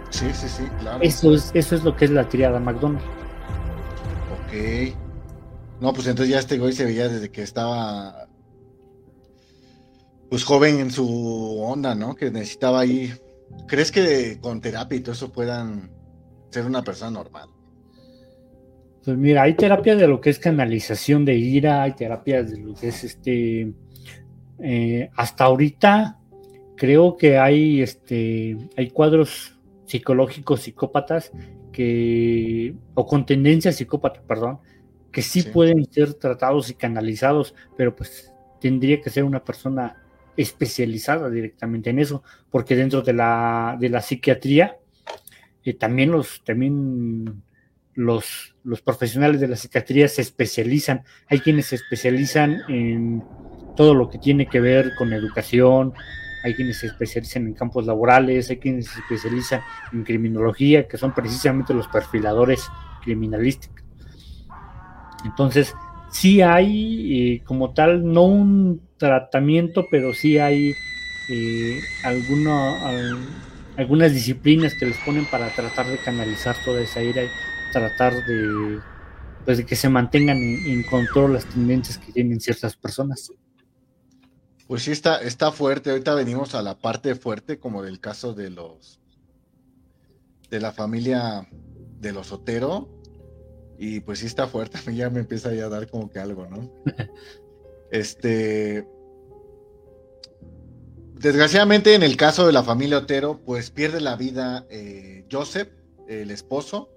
Sí, 0.10 0.28
sí, 0.34 0.50
sí, 0.50 0.64
claro. 0.80 1.00
Eso 1.02 1.34
es, 1.34 1.52
eso 1.54 1.76
es 1.76 1.84
lo 1.84 1.96
que 1.96 2.06
es 2.06 2.12
la 2.12 2.28
triada 2.28 2.60
McDonald's. 2.60 3.06
Ok. 4.46 4.96
No, 5.80 5.94
pues 5.94 6.08
entonces 6.08 6.32
ya 6.32 6.40
este 6.40 6.60
güey 6.60 6.74
se 6.74 6.86
veía 6.86 7.08
desde 7.08 7.32
que 7.32 7.42
estaba 7.42 8.28
pues 10.30 10.44
joven 10.44 10.80
en 10.80 10.92
su 10.92 11.60
onda, 11.62 11.96
¿no? 11.96 12.16
Que 12.16 12.32
necesitaba 12.32 12.82
ahí. 12.82 13.14
¿Crees 13.68 13.92
que 13.92 14.40
con 14.40 14.62
terapia 14.62 14.98
y 14.98 15.02
todo 15.02 15.14
eso 15.14 15.32
puedan 15.32 15.92
ser 16.52 16.66
una 16.66 16.84
persona 16.84 17.12
normal? 17.12 17.50
Pues 19.04 19.18
mira, 19.18 19.44
hay 19.44 19.56
terapia 19.56 19.96
de 19.96 20.08
lo 20.08 20.22
que 20.22 20.30
es 20.30 20.40
canalización 20.40 21.26
de 21.26 21.36
ira, 21.36 21.84
hay 21.84 21.94
terapia 21.94 22.44
de 22.44 22.58
lo 22.58 22.74
que 22.76 22.90
es 22.90 23.04
este. 23.04 23.74
Eh, 24.60 25.10
hasta 25.16 25.46
ahorita 25.46 26.20
creo 26.76 27.18
que 27.18 27.40
hay 27.40 27.82
este 27.82 28.58
hay 28.78 28.92
cuadros 28.92 29.58
psicológicos 29.86 30.62
psicópatas 30.62 31.32
que, 31.72 32.76
o 32.94 33.06
con 33.06 33.26
tendencia 33.26 33.72
psicópata, 33.72 34.22
perdón, 34.22 34.60
que 35.12 35.22
sí, 35.22 35.44
pueden 35.44 35.86
ser 35.92 36.14
tratados 36.14 36.70
y 36.70 36.76
canalizados, 36.76 37.56
pero 37.78 37.96
pues 37.96 38.34
tendría 38.60 39.02
que 39.02 39.10
ser 39.10 39.24
una 39.24 39.44
persona 39.44 39.98
especializada 40.38 41.30
directamente 41.30 41.90
en 41.90 42.00
eso, 42.00 42.24
porque 42.50 42.76
dentro 42.76 43.02
de 43.02 43.14
la, 43.14 43.78
de 43.80 43.90
la 43.90 44.02
psiquiatría 44.02 44.78
eh, 45.64 45.74
también 45.74 46.12
los 46.12 46.44
también 46.44 47.44
los, 47.94 48.56
los 48.64 48.82
profesionales 48.82 49.42
de 49.42 49.48
la 49.48 49.56
psiquiatría 49.56 50.08
se 50.08 50.22
especializan. 50.22 51.04
Hay 51.28 51.40
quienes 51.40 51.68
se 51.68 51.76
especializan 51.76 52.62
en 52.70 53.24
todo 53.76 53.96
lo 53.96 54.10
que 54.10 54.18
tiene 54.18 54.48
que 54.48 54.60
ver 54.60 54.94
con 54.98 55.14
educación, 55.14 55.94
hay 56.44 56.56
quienes 56.56 56.80
se 56.80 56.88
especializan 56.88 57.48
en 57.48 57.54
campos 57.54 57.86
laborales, 57.86 58.50
hay 58.50 58.58
quienes 58.58 58.88
se 58.88 59.00
especializan 59.00 59.62
en 59.94 60.04
criminología, 60.04 60.88
que 60.88 60.98
son 60.98 61.14
precisamente 61.14 61.74
los 61.74 61.88
perfiladores 61.88 62.68
criminalísticos. 63.04 63.84
Entonces, 65.24 65.76
sí 66.12 66.42
hay 66.42 67.36
eh, 67.36 67.44
como 67.46 67.74
tal, 67.74 68.12
no 68.12 68.24
un 68.24 68.82
tratamiento, 68.98 69.86
pero 69.90 70.14
sí 70.14 70.38
hay 70.40 70.74
eh, 71.30 71.80
algunas 73.78 74.14
disciplinas 74.14 74.74
que 74.74 74.88
les 74.88 74.98
ponen 74.98 75.26
para 75.26 75.50
tratar 75.50 75.88
de 75.88 75.98
canalizar 75.98 76.56
toda 76.66 76.82
esa 76.82 77.02
ira 77.04 77.22
tratar 77.72 78.26
de, 78.26 78.80
pues, 79.46 79.58
de 79.58 79.66
que 79.66 79.76
se 79.76 79.90
mantengan 79.90 80.38
en 80.38 80.84
control 80.84 81.34
las 81.34 81.46
tendencias 81.46 81.98
que 81.98 82.12
tienen 82.12 82.40
ciertas 82.40 82.76
personas. 82.76 83.32
Pues 84.68 84.84
sí, 84.84 84.92
está, 84.92 85.22
está 85.22 85.52
fuerte. 85.52 85.90
Ahorita 85.90 86.16
venimos 86.16 86.56
a 86.56 86.62
la 86.62 86.80
parte 86.80 87.16
fuerte, 87.16 87.60
como 87.60 87.84
del 87.84 88.00
caso 88.00 88.34
de 88.34 88.50
los 88.50 89.02
de 90.50 90.60
la 90.60 90.72
familia 90.72 91.48
de 92.00 92.12
los 92.12 92.32
Otero. 92.32 92.88
Y 93.78 94.02
pues 94.02 94.20
sí 94.20 94.28
está 94.28 94.48
fuerte. 94.48 94.78
A 94.86 94.90
mí 94.90 94.96
ya 94.96 95.10
me 95.10 95.20
empieza 95.20 95.54
ya 95.54 95.66
a 95.66 95.70
dar 95.70 95.90
como 95.90 96.10
que 96.10 96.20
algo, 96.20 96.48
¿no? 96.48 96.72
este. 97.92 98.88
Desgraciadamente, 101.16 101.94
en 101.94 102.04
el 102.04 102.18
caso 102.18 102.48
de 102.48 102.54
la 102.54 102.64
familia 102.64 103.00
Otero, 103.00 103.42
pues 103.46 103.72
pierde 103.72 104.02
la 104.02 104.16
vida 104.16 104.66
eh, 104.70 105.26
Joseph, 105.32 105.70
el 106.08 106.32
esposo, 106.32 106.90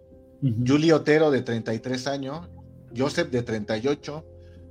Julie 0.67 0.93
Otero, 0.93 1.31
de 1.31 1.43
33 1.43 2.07
años, 2.07 2.49
Joseph, 2.97 3.31
de 3.31 3.43
38, 3.43 4.25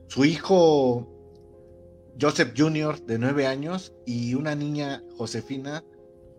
su 0.07 0.25
hijo 0.25 1.09
Joseph 2.19 2.53
Jr., 2.55 3.03
de 3.05 3.17
nueve 3.17 3.47
años, 3.47 3.93
y 4.05 4.35
una 4.35 4.55
niña, 4.55 5.03
Josefina, 5.17 5.83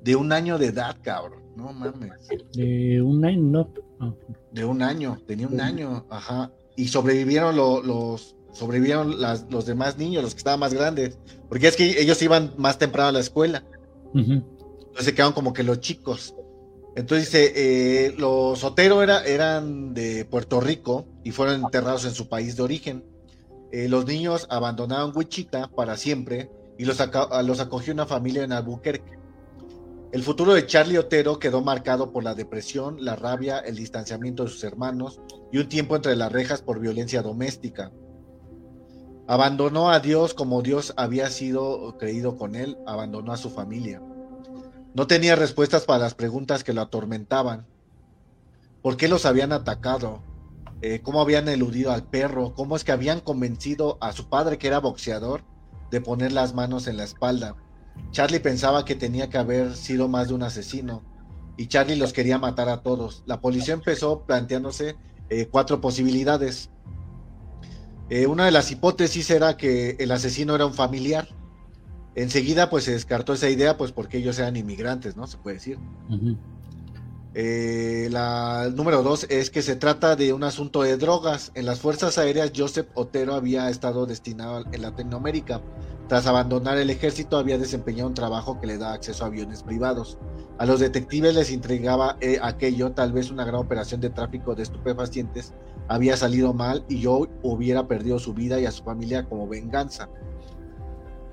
de 0.03 0.17
un 0.17 0.33
año 0.33 0.59
de 0.59 0.67
edad, 0.67 0.97
cabrón. 1.03 1.43
No 1.57 1.73
mames. 1.73 2.13
De 2.53 3.01
un 3.01 3.25
año, 3.25 3.43
no. 3.43 3.75
Ah. 4.01 4.13
De 4.53 4.65
un 4.65 4.83
año, 4.83 5.19
tenía 5.27 5.49
un 5.49 5.61
año, 5.61 6.05
ajá. 6.11 6.53
Y 6.77 6.89
sobrevivieron 6.89 7.57
los, 7.57 8.37
sobrevivieron 8.53 9.21
los 9.21 9.67
demás 9.67 9.99
niños, 9.99 10.23
los 10.23 10.35
que 10.35 10.39
estaban 10.39 10.61
más 10.61 10.75
grandes. 10.75 11.19
Porque 11.49 11.69
es 11.69 11.77
que 11.77 12.01
ellos 12.01 12.21
iban 12.23 12.53
más 12.57 12.79
temprano 12.79 13.09
a 13.09 13.13
la 13.13 13.21
escuela. 13.21 13.65
Entonces 14.15 15.07
se 15.07 15.15
quedaron 15.15 15.33
como 15.33 15.53
que 15.53 15.63
los 15.63 15.81
chicos. 15.81 16.35
Entonces 16.97 17.27
dice, 17.27 17.53
eh, 17.57 18.15
los 18.17 18.61
Sotero 18.61 19.03
era, 19.03 19.25
eran 19.25 19.95
de 19.95 20.25
Puerto 20.25 20.61
Rico 20.61 21.07
y 21.25 21.33
fueron 21.33 21.65
enterrados 21.65 22.05
en 22.05 22.13
su 22.13 22.29
país 22.29 22.57
de 22.57 22.63
origen. 22.63 23.05
Eh, 23.73 23.89
los 23.89 24.07
niños 24.07 24.47
abandonaron 24.51 25.13
Wichita 25.15 25.69
para 25.69 25.97
siempre 25.97 26.51
y 26.79 26.85
los 26.85 27.01
acogió 27.01 27.93
una 27.93 28.07
familia 28.07 28.45
en 28.45 28.53
Albuquerque. 28.53 29.19
El 30.13 30.23
futuro 30.23 30.55
de 30.55 30.65
Charlie 30.65 30.99
Otero 30.99 31.41
quedó 31.41 31.61
marcado 31.61 32.13
por 32.13 32.23
la 32.23 32.37
depresión, 32.37 33.05
la 33.05 33.17
rabia, 33.17 33.59
el 33.59 33.75
distanciamiento 33.75 34.45
de 34.45 34.51
sus 34.51 34.63
hermanos 34.63 35.21
y 35.51 35.59
un 35.59 35.69
tiempo 35.69 35.97
entre 35.97 36.15
las 36.15 36.31
rejas 36.31 36.63
por 36.63 36.79
violencia 36.79 37.21
doméstica. 37.21 37.91
Abandonó 39.27 39.91
a 39.91 39.99
Dios 39.99 40.33
como 40.33 40.63
Dios 40.63 40.95
había 40.97 41.31
sido 41.31 41.97
creído 41.99 42.37
con 42.37 42.55
él, 42.55 42.79
abandonó 42.87 43.33
a 43.33 43.37
su 43.37 43.51
familia. 43.51 44.01
No 44.95 45.07
tenía 45.07 45.37
respuestas 45.37 45.85
para 45.85 46.05
las 46.05 46.15
preguntas 46.15 46.63
que 46.63 46.73
lo 46.73 46.81
atormentaban. 46.81 47.67
¿Por 48.81 48.97
qué 48.97 49.09
los 49.09 49.27
habían 49.27 49.53
atacado? 49.53 50.23
Eh, 50.83 51.01
cómo 51.03 51.21
habían 51.21 51.49
eludido 51.49 51.93
al 51.93 52.05
perro, 52.05 52.55
cómo 52.55 52.77
es 52.77 52.85
que 52.85 52.93
habían 52.93 53.21
convencido 53.21 53.99
a 54.01 54.13
su 54.13 54.29
padre, 54.29 54.59
que 54.59 54.69
era 54.69 54.79
boxeador, 54.79 55.43
de 55.91 56.01
poner 56.01 56.33
las 56.33 56.55
manos 56.55 56.87
en 56.87 56.97
la 56.97 57.05
espalda. 57.05 57.57
Charlie 58.11 58.41
pensaba 58.41 58.85
que 58.85 58.95
tenía 58.95 59.29
que 59.31 59.39
haber 59.39 59.77
sido 59.77 60.09
más 60.09 60.29
de 60.29 60.35
un 60.35 60.43
asesino 60.43 61.03
y 61.57 61.69
Charlie 61.69 61.97
los 61.97 62.13
quería 62.13 62.39
matar 62.39 62.69
a 62.69 62.83
todos. 62.83 63.23
La 63.27 63.41
policía 63.41 63.75
empezó 63.75 64.23
planteándose 64.25 64.97
eh, 65.29 65.49
cuatro 65.51 65.81
posibilidades. 65.81 66.71
Eh, 68.11 68.27
una 68.27 68.45
de 68.45 68.51
las 68.51 68.71
hipótesis 68.71 69.31
era 69.31 69.57
que 69.57 69.97
el 69.99 70.11
asesino 70.11 70.55
era 70.55 70.67
un 70.67 70.75
familiar, 70.75 71.29
Enseguida, 72.15 72.71
pues 72.71 72.85
se 72.85 72.93
descartó 72.93 73.33
esa 73.33 73.49
idea, 73.49 73.77
pues 73.77 73.93
porque 73.93 74.19
ellos 74.19 74.39
eran 74.39 74.57
inmigrantes, 74.57 75.17
¿no? 75.17 75.27
Se 75.27 75.37
puede 75.37 75.57
decir. 75.57 75.79
Eh, 77.37 78.09
la 78.13 78.71
número 78.73 79.03
dos 79.03 79.27
es 79.29 79.51
que 79.51 79.61
se 79.63 79.75
trata 79.75 80.15
de 80.15 80.33
un 80.33 80.45
asunto 80.45 80.83
de 80.83 80.97
drogas. 80.97 81.51
En 81.55 81.67
las 81.67 81.81
Fuerzas 81.81 82.17
Aéreas, 82.19 82.53
Joseph 82.57 82.87
Otero 82.95 83.35
había 83.35 83.69
estado 83.69 84.07
destinado 84.07 84.65
en 84.71 84.83
Latinoamérica. 84.83 85.61
Tras 86.09 86.27
abandonar 86.27 86.79
el 86.79 86.91
ejército, 86.91 87.37
había 87.37 87.59
desempeñado 87.59 88.09
un 88.09 88.15
trabajo 88.15 88.61
que 88.61 88.67
le 88.67 88.79
da 88.79 88.93
acceso 88.93 89.25
a 89.25 89.29
aviones 89.29 89.63
privados. 89.63 90.19
A 90.59 90.67
los 90.67 90.79
detectives 90.79 91.35
les 91.35 91.51
intrigaba 91.51 92.17
eh, 92.21 92.39
aquello, 92.41 92.93
tal 92.93 93.13
vez 93.13 93.31
una 93.31 93.45
gran 93.45 93.57
operación 93.57 94.01
de 94.01 94.11
tráfico 94.11 94.55
de 94.55 94.63
estupefacientes 94.63 95.55
había 95.89 96.17
salido 96.17 96.55
mal 96.55 96.85
y 96.89 97.01
yo 97.01 97.27
hubiera 97.43 97.87
perdido 97.87 98.19
su 98.19 98.33
vida 98.33 98.61
y 98.61 98.67
a 98.67 98.71
su 98.71 98.85
familia 98.85 99.25
como 99.25 99.49
venganza. 99.49 100.09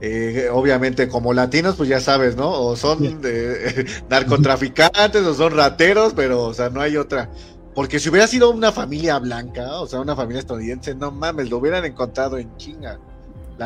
Eh, 0.04 0.50
obviamente 0.52 1.08
como 1.08 1.32
latinos, 1.32 1.76
pues 1.76 1.88
ya 1.88 2.00
sabes, 2.00 2.36
¿no? 2.36 2.50
O 2.50 2.76
son 2.76 3.22
narcotraficantes 4.10 5.22
o 5.22 5.36
son 5.36 5.56
rateros, 5.56 6.14
pero, 6.16 6.46
o 6.46 6.54
sea, 6.56 6.72
no 6.72 6.82
hay 6.82 6.98
otra. 6.98 7.30
Porque 7.76 8.00
si 8.00 8.10
hubiera 8.10 8.26
sido 8.26 8.50
una 8.50 8.72
familia 8.72 9.20
blanca, 9.20 9.80
o 9.80 9.86
sea, 9.86 10.02
una 10.02 10.16
familia 10.16 10.40
estadounidense, 10.40 10.96
no 10.96 11.12
mames, 11.12 11.52
lo 11.52 11.60
hubieran 11.60 11.86
encontrado 11.86 12.40
en 12.40 12.58
chinga. 12.58 13.00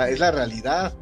es 0.10 0.20
la 0.20 0.32
realidad. 0.32 0.94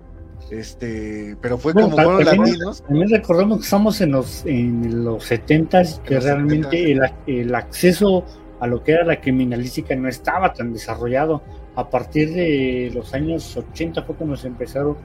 Este, 0.51 1.35
pero 1.41 1.57
fue 1.57 1.73
como 1.73 1.91
fueron 1.91 2.23
latinos. 2.23 2.83
También 2.83 3.09
recordemos 3.09 3.57
que 3.57 3.63
estamos 3.63 4.01
en 4.01 4.11
los 4.11 4.45
en 4.45 5.03
los 5.03 5.23
70 5.23 5.81
que 6.05 6.19
realmente 6.19 6.91
El, 6.91 7.01
el, 7.25 7.55
acceso 7.55 8.23
a 8.59 8.67
lo 8.67 8.83
que 8.83 8.91
era 8.91 9.03
la 9.03 9.19
criminalística 9.19 9.95
no 9.95 10.07
estaba 10.07 10.53
tan 10.53 10.73
desarrollado. 10.73 11.41
A 11.75 11.89
partir 11.89 12.33
de 12.33 12.91
los 12.93 13.15
años 13.15 13.57
80 13.57 14.03
fue 14.03 14.15
cuando 14.15 14.37
se 14.37 14.47
empezaron 14.47 14.95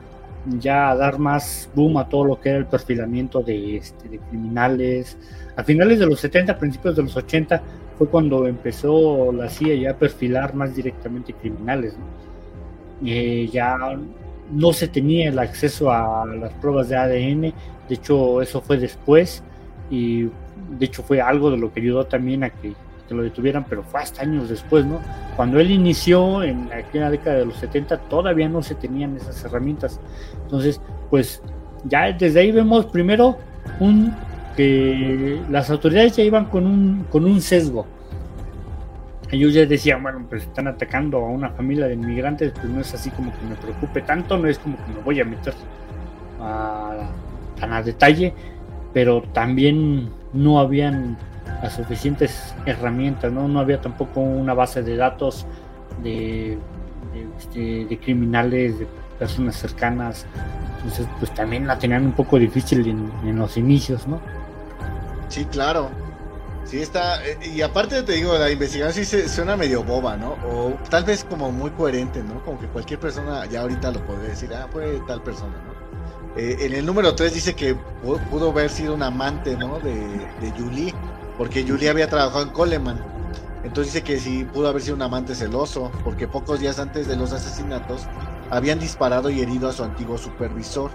ya 0.58 0.90
a 0.90 0.96
dar 0.96 1.18
más 1.18 1.70
boom 1.74 1.98
a 1.98 2.08
todo 2.08 2.24
lo 2.24 2.40
que 2.40 2.50
era 2.50 2.58
el 2.58 2.66
perfilamiento 2.66 3.40
de, 3.40 3.76
este, 3.76 4.18
criminales. 4.30 5.18
A 5.56 5.64
finales 5.64 5.98
de 5.98 6.06
los 6.06 6.20
70, 6.20 6.58
principios 6.58 6.96
de 6.96 7.02
los 7.02 7.16
80, 7.16 7.62
fue 7.96 8.08
cuando 8.08 8.46
empezó 8.46 9.32
la 9.32 9.48
CIA 9.48 9.74
ya 9.74 9.90
a 9.90 9.96
perfilar 9.96 10.54
más 10.54 10.74
directamente 10.74 11.32
criminales. 11.32 11.96
Eh, 13.04 13.48
ya 13.52 13.76
no 14.50 14.72
se 14.72 14.88
tenía 14.88 15.28
el 15.28 15.38
acceso 15.38 15.90
a 15.90 16.24
las 16.26 16.52
pruebas 16.54 16.88
de 16.88 16.96
ADN, 16.96 17.42
de 17.42 17.54
hecho 17.94 18.40
eso 18.40 18.60
fue 18.60 18.78
después 18.78 19.42
y 19.90 20.24
de 20.24 20.86
hecho 20.86 21.02
fue 21.02 21.20
algo 21.20 21.50
de 21.50 21.58
lo 21.58 21.72
que 21.72 21.80
ayudó 21.80 22.06
también 22.06 22.44
a 22.44 22.50
que 22.50 22.74
que 23.08 23.14
lo 23.14 23.22
detuvieran, 23.22 23.64
pero 23.68 23.82
fue 23.82 24.00
hasta 24.00 24.22
años 24.22 24.48
después, 24.48 24.84
¿no? 24.84 25.00
Cuando 25.34 25.58
él 25.58 25.70
inició 25.70 26.42
en 26.42 26.68
la 26.92 27.10
década 27.10 27.38
de 27.38 27.46
los 27.46 27.56
70 27.56 27.96
todavía 28.02 28.48
no 28.48 28.62
se 28.62 28.74
tenían 28.74 29.16
esas 29.16 29.42
herramientas. 29.44 29.98
Entonces, 30.42 30.80
pues 31.10 31.42
ya 31.84 32.12
desde 32.12 32.40
ahí 32.40 32.52
vemos 32.52 32.86
primero 32.86 33.36
un 33.80 34.14
que 34.56 35.40
las 35.50 35.70
autoridades 35.70 36.16
ya 36.16 36.24
iban 36.24 36.46
con 36.46 36.66
un 36.66 37.06
con 37.10 37.24
un 37.24 37.40
sesgo. 37.40 37.86
Ellos 39.30 39.52
ya 39.52 39.66
decían, 39.66 40.02
bueno, 40.02 40.24
pues 40.28 40.44
están 40.44 40.68
atacando 40.68 41.18
a 41.18 41.28
una 41.28 41.50
familia 41.50 41.86
de 41.86 41.94
inmigrantes, 41.94 42.52
pues 42.52 42.64
no 42.64 42.80
es 42.80 42.94
así 42.94 43.10
como 43.10 43.30
que 43.30 43.44
me 43.44 43.54
preocupe 43.56 44.00
tanto, 44.02 44.38
no 44.38 44.48
es 44.48 44.58
como 44.58 44.76
que 44.76 44.92
me 44.92 45.00
voy 45.00 45.20
a 45.20 45.24
meter 45.24 45.52
a, 46.40 47.10
tan 47.60 47.72
a 47.72 47.82
detalle, 47.82 48.32
pero 48.94 49.22
también 49.32 50.10
no 50.32 50.58
habían 50.58 51.18
las 51.62 51.74
suficientes 51.74 52.54
herramientas, 52.66 53.32
¿no? 53.32 53.48
No 53.48 53.60
había 53.60 53.80
tampoco 53.80 54.20
una 54.20 54.54
base 54.54 54.82
de 54.82 54.96
datos 54.96 55.46
de, 56.02 56.58
de, 57.12 57.86
este, 57.86 57.98
criminales, 57.98 58.78
de 58.78 58.86
personas 59.18 59.56
cercanas. 59.56 60.26
Entonces, 60.78 61.06
pues 61.18 61.34
también 61.34 61.66
la 61.66 61.78
tenían 61.78 62.04
un 62.04 62.12
poco 62.12 62.38
difícil 62.38 62.86
en, 62.86 63.38
los 63.38 63.56
inicios, 63.56 64.06
¿no? 64.06 64.20
Sí, 65.28 65.44
claro. 65.46 65.90
Sí, 66.64 66.80
está. 66.80 67.24
Eh, 67.26 67.38
y 67.54 67.62
aparte 67.62 68.02
te 68.02 68.12
digo, 68.12 68.36
la 68.36 68.50
investigación 68.50 69.04
sí 69.04 69.28
suena 69.28 69.56
medio 69.56 69.82
boba, 69.82 70.16
¿no? 70.16 70.36
O 70.46 70.74
tal 70.90 71.04
vez 71.04 71.24
como 71.24 71.50
muy 71.50 71.70
coherente, 71.70 72.22
¿no? 72.22 72.44
Como 72.44 72.60
que 72.60 72.66
cualquier 72.66 73.00
persona 73.00 73.46
ya 73.46 73.62
ahorita 73.62 73.90
lo 73.90 74.04
podría 74.04 74.30
decir, 74.30 74.50
ah, 74.54 74.68
fue 74.70 75.00
tal 75.06 75.22
persona, 75.22 75.54
¿no? 75.66 75.78
Eh, 76.40 76.56
en 76.60 76.74
el 76.74 76.86
número 76.86 77.14
3 77.14 77.34
dice 77.34 77.54
que 77.54 77.74
pudo 78.30 78.50
haber 78.50 78.70
sido 78.70 78.94
un 78.94 79.02
amante, 79.02 79.56
¿no? 79.56 79.80
De, 79.80 79.94
de 79.94 80.50
Julie 80.56 80.94
porque 81.38 81.64
Julie 81.66 81.88
había 81.88 82.10
trabajado 82.10 82.42
en 82.42 82.50
Coleman. 82.50 83.00
Entonces 83.62 83.94
dice 83.94 84.04
que 84.04 84.18
sí 84.18 84.44
pudo 84.44 84.68
haber 84.68 84.82
sido 84.82 84.96
un 84.96 85.02
amante 85.02 85.34
celoso, 85.34 85.90
porque 86.04 86.28
pocos 86.28 86.60
días 86.60 86.78
antes 86.78 87.06
de 87.06 87.16
los 87.16 87.32
asesinatos 87.32 88.02
habían 88.50 88.78
disparado 88.78 89.30
y 89.30 89.40
herido 89.40 89.68
a 89.68 89.72
su 89.72 89.84
antiguo 89.84 90.18
supervisor. 90.18 90.90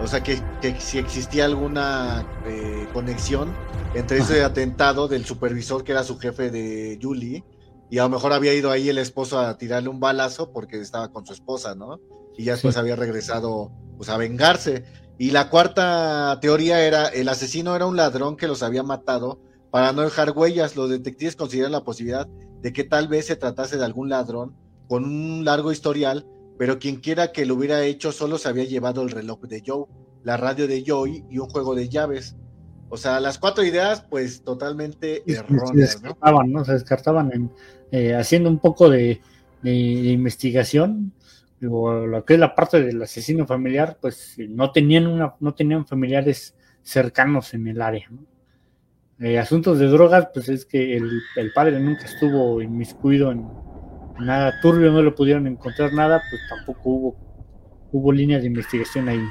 O 0.00 0.06
sea 0.06 0.22
que, 0.22 0.40
si 0.78 0.98
existía 0.98 1.46
alguna 1.46 2.24
eh, 2.46 2.86
conexión 2.92 3.52
entre 3.94 4.18
ese 4.18 4.44
atentado 4.44 5.08
del 5.08 5.24
supervisor 5.24 5.84
que 5.84 5.92
era 5.92 6.04
su 6.04 6.18
jefe 6.18 6.50
de 6.50 6.98
Julie, 7.00 7.44
y 7.90 7.98
a 7.98 8.04
lo 8.04 8.08
mejor 8.08 8.32
había 8.32 8.54
ido 8.54 8.70
ahí 8.70 8.88
el 8.88 8.98
esposo 8.98 9.38
a 9.38 9.58
tirarle 9.58 9.90
un 9.90 10.00
balazo 10.00 10.50
porque 10.50 10.80
estaba 10.80 11.12
con 11.12 11.26
su 11.26 11.34
esposa, 11.34 11.74
¿no? 11.74 12.00
Y 12.38 12.44
ya 12.44 12.52
después 12.52 12.78
había 12.78 12.96
regresado 12.96 13.70
pues 13.98 14.08
a 14.08 14.16
vengarse. 14.16 14.84
Y 15.18 15.30
la 15.30 15.50
cuarta 15.50 16.38
teoría 16.40 16.84
era 16.86 17.08
el 17.08 17.28
asesino 17.28 17.76
era 17.76 17.84
un 17.84 17.96
ladrón 17.96 18.36
que 18.36 18.48
los 18.48 18.62
había 18.62 18.82
matado 18.82 19.40
para 19.72 19.94
no 19.94 20.02
dejar 20.02 20.32
huellas, 20.36 20.76
los 20.76 20.90
detectives 20.90 21.34
consideran 21.34 21.72
la 21.72 21.82
posibilidad 21.82 22.28
de 22.60 22.74
que 22.74 22.84
tal 22.84 23.08
vez 23.08 23.24
se 23.24 23.36
tratase 23.36 23.78
de 23.78 23.84
algún 23.86 24.10
ladrón 24.10 24.54
con 24.86 25.06
un 25.06 25.46
largo 25.46 25.72
historial, 25.72 26.26
pero 26.58 26.78
quien 26.78 26.96
quiera 26.96 27.32
que 27.32 27.46
lo 27.46 27.54
hubiera 27.54 27.82
hecho 27.82 28.12
solo 28.12 28.36
se 28.36 28.50
había 28.50 28.64
llevado 28.64 29.00
el 29.00 29.10
reloj 29.10 29.40
de 29.44 29.62
Joe, 29.66 29.86
la 30.24 30.36
radio 30.36 30.68
de 30.68 30.84
Joey 30.86 31.24
y 31.30 31.38
un 31.38 31.48
juego 31.48 31.74
de 31.74 31.88
llaves. 31.88 32.36
O 32.90 32.98
sea, 32.98 33.18
las 33.18 33.38
cuatro 33.38 33.64
ideas, 33.64 34.02
pues 34.02 34.42
totalmente 34.42 35.22
erróneas. 35.26 35.70
Se 35.70 35.76
descartaban, 35.76 36.52
¿no? 36.52 36.64
Se 36.66 36.72
descartaban 36.74 37.32
en, 37.32 37.50
eh, 37.92 38.14
haciendo 38.14 38.50
un 38.50 38.58
poco 38.58 38.90
de, 38.90 39.22
investigación. 39.62 41.14
lo 41.60 42.24
que 42.26 42.34
es 42.34 42.40
la 42.40 42.54
parte 42.54 42.82
del 42.82 43.00
asesino 43.00 43.46
familiar, 43.46 43.96
pues 43.98 44.36
no 44.50 44.70
tenían 44.70 45.06
una, 45.06 45.34
no 45.40 45.54
tenían 45.54 45.86
familiares 45.86 46.54
cercanos 46.82 47.54
en 47.54 47.68
el 47.68 47.80
área, 47.80 48.06
¿no? 48.10 48.31
Eh, 49.22 49.38
asuntos 49.38 49.78
de 49.78 49.86
drogas, 49.86 50.28
pues 50.34 50.48
es 50.48 50.66
que 50.66 50.96
el, 50.96 51.52
padre 51.54 51.78
nunca 51.78 52.06
estuvo 52.06 52.60
inmiscuido 52.60 53.30
en 53.30 53.46
nada 54.18 54.60
turbio, 54.60 54.90
no 54.90 55.00
le 55.00 55.12
pudieron 55.12 55.46
encontrar 55.46 55.92
nada, 55.92 56.20
pues 56.28 56.42
tampoco 56.48 56.90
hubo, 56.90 57.16
hubo 57.92 58.12
líneas 58.12 58.42
de 58.42 58.48
investigación 58.48 59.08
ahí. 59.08 59.22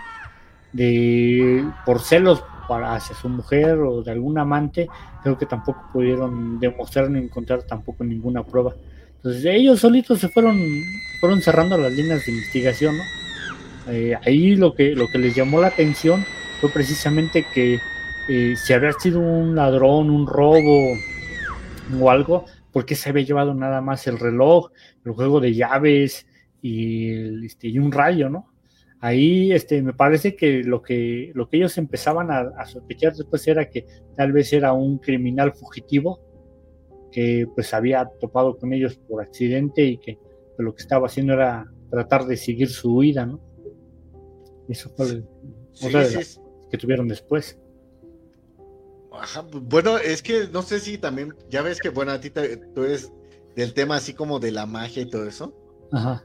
De 0.71 1.65
por 1.85 1.99
celos 1.99 2.41
hacia 2.69 3.13
su 3.17 3.27
mujer 3.27 3.79
o 3.79 4.01
de 4.01 4.11
algún 4.11 4.37
amante, 4.37 4.87
creo 5.23 5.37
que 5.37 5.45
tampoco 5.45 5.89
pudieron 5.91 6.57
demostrar 6.57 7.09
ni 7.09 7.19
encontrar 7.19 7.63
tampoco 7.63 8.05
ninguna 8.05 8.45
prueba. 8.45 8.73
Entonces 9.17 9.43
ellos 9.43 9.81
solitos 9.81 10.19
se 10.19 10.29
fueron, 10.29 10.57
fueron 11.19 11.41
cerrando 11.41 11.77
las 11.77 11.91
líneas 11.91 12.25
de 12.25 12.31
investigación, 12.31 12.97
¿no? 12.97 13.03
Eh, 13.91 14.15
ahí 14.25 14.55
lo 14.55 14.73
que, 14.73 14.95
lo 14.95 15.09
que 15.09 15.17
les 15.17 15.35
llamó 15.35 15.59
la 15.59 15.67
atención 15.67 16.23
fue 16.61 16.69
precisamente 16.69 17.45
que 17.53 17.81
eh, 18.29 18.55
si 18.55 18.73
había 18.73 18.93
sido 18.93 19.19
un 19.19 19.55
ladrón, 19.55 20.09
un 20.09 20.27
robo 20.27 20.93
o 21.99 22.09
algo, 22.09 22.45
porque 22.71 22.95
se 22.95 23.09
había 23.09 23.25
llevado 23.25 23.53
nada 23.53 23.81
más 23.81 24.07
el 24.07 24.19
reloj, 24.19 24.71
el 25.05 25.11
juego 25.13 25.39
de 25.39 25.53
llaves 25.53 26.27
y, 26.61 27.45
este, 27.45 27.67
y 27.67 27.79
un 27.79 27.91
rayo, 27.91 28.29
¿no? 28.29 28.47
Ahí 28.99 29.51
este, 29.51 29.81
me 29.81 29.93
parece 29.93 30.35
que 30.35 30.63
lo 30.63 30.81
que, 30.83 31.31
lo 31.33 31.49
que 31.49 31.57
ellos 31.57 31.77
empezaban 31.79 32.29
a, 32.29 32.65
sospechar 32.67 33.13
después 33.15 33.47
era 33.47 33.67
que 33.67 33.87
tal 34.15 34.31
vez 34.31 34.53
era 34.53 34.73
un 34.73 34.99
criminal 34.99 35.53
fugitivo 35.53 36.19
que 37.11 37.47
pues 37.55 37.73
había 37.73 38.05
topado 38.19 38.57
con 38.57 38.73
ellos 38.73 38.97
por 38.97 39.23
accidente 39.23 39.83
y 39.83 39.97
que 39.97 40.19
lo 40.59 40.75
que 40.75 40.83
estaba 40.83 41.07
haciendo 41.07 41.33
era 41.33 41.65
tratar 41.89 42.25
de 42.25 42.37
seguir 42.37 42.69
su 42.69 42.95
huida, 42.95 43.25
¿no? 43.25 43.41
Eso 44.69 44.89
fue 44.95 45.23
otra 45.83 46.07
de 46.07 46.15
las 46.15 46.39
que 46.69 46.77
tuvieron 46.77 47.07
después. 47.07 47.59
Pues, 49.11 49.63
bueno, 49.63 49.97
es 49.97 50.21
que 50.21 50.47
no 50.47 50.61
sé 50.61 50.79
si 50.79 50.97
también, 50.97 51.35
ya 51.49 51.61
ves 51.61 51.79
que, 51.79 51.89
bueno, 51.89 52.13
a 52.13 52.21
ti 52.21 52.29
tú 52.29 52.83
eres 52.83 53.11
del 53.57 53.73
tema 53.73 53.97
así 53.97 54.13
como 54.13 54.39
de 54.39 54.51
la 54.51 54.65
magia 54.65 55.03
y 55.03 55.09
todo 55.09 55.25
eso. 55.25 55.53
Ajá. 55.91 56.23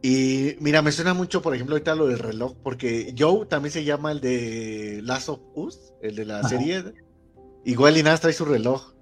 Y 0.00 0.56
mira, 0.58 0.80
me 0.80 0.90
suena 0.92 1.12
mucho, 1.12 1.42
por 1.42 1.54
ejemplo, 1.54 1.74
ahorita 1.74 1.94
lo 1.94 2.08
del 2.08 2.18
reloj, 2.18 2.54
porque 2.62 3.14
Joe 3.16 3.46
también 3.46 3.70
se 3.70 3.84
llama 3.84 4.10
el 4.12 4.20
de 4.20 5.00
Last 5.04 5.28
of 5.28 5.40
Us, 5.54 5.92
el 6.00 6.16
de 6.16 6.24
la 6.24 6.42
serie. 6.48 6.82
Igual 7.64 7.98
y 7.98 8.02
nada 8.02 8.16
trae 8.16 8.32
su 8.32 8.46
reloj. 8.46 8.94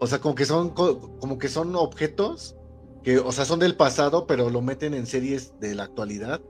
O 0.00 0.06
sea, 0.06 0.18
como 0.18 0.34
que 0.34 0.46
son 0.46 0.70
como 0.70 1.38
que 1.38 1.48
son 1.48 1.76
objetos 1.76 2.56
que, 3.04 3.18
o 3.18 3.30
sea, 3.32 3.44
son 3.44 3.60
del 3.60 3.76
pasado, 3.76 4.26
pero 4.26 4.50
lo 4.50 4.62
meten 4.62 4.94
en 4.94 5.06
series 5.06 5.52
de 5.60 5.74
la 5.74 5.84
actualidad. 5.84 6.40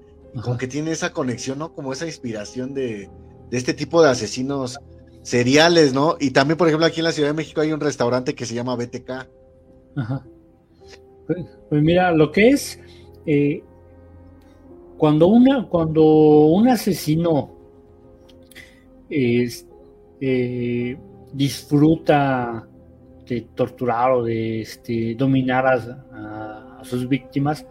Como 0.41 0.57
que 0.57 0.69
tiene 0.69 0.93
esa 0.93 1.13
conexión, 1.13 1.59
¿no? 1.59 1.75
Como 1.75 1.93
esa 1.93 2.07
inspiración 2.07 2.75
de, 2.75 3.11
de 3.51 3.59
este 3.59 3.75
tipo 3.75 4.03
de 4.03 4.11
asesinos 4.11 4.79
cereales, 5.25 5.93
¿no? 5.93 6.17
Y 6.21 6.31
también, 6.31 6.57
por 6.57 6.69
ejemplo, 6.69 6.87
aquí 6.87 7.01
en 7.01 7.05
la 7.05 7.13
Ciudad 7.13 7.31
de 7.31 7.35
México 7.35 7.61
hay 7.61 7.73
un 7.73 7.81
restaurante 7.81 8.35
que 8.35 8.47
se 8.47 8.55
llama 8.55 8.77
BTK. 8.77 9.11
Ajá. 9.97 10.25
Pues, 11.27 11.39
pues 11.71 11.83
mira, 11.83 12.13
lo 12.13 12.31
que 12.31 12.51
es, 12.51 12.79
eh, 13.27 13.63
cuando, 14.99 15.27
una, 15.27 15.67
cuando 15.67 16.03
un 16.03 16.69
asesino 16.69 17.51
eh, 19.11 20.97
disfruta 21.33 22.69
de 23.27 23.41
torturar 23.55 24.13
o 24.13 24.25
de 24.25 24.61
este, 24.61 25.15
dominar 25.15 25.67
a, 25.67 26.81
sus 26.85 27.09
víctimas, 27.09 27.67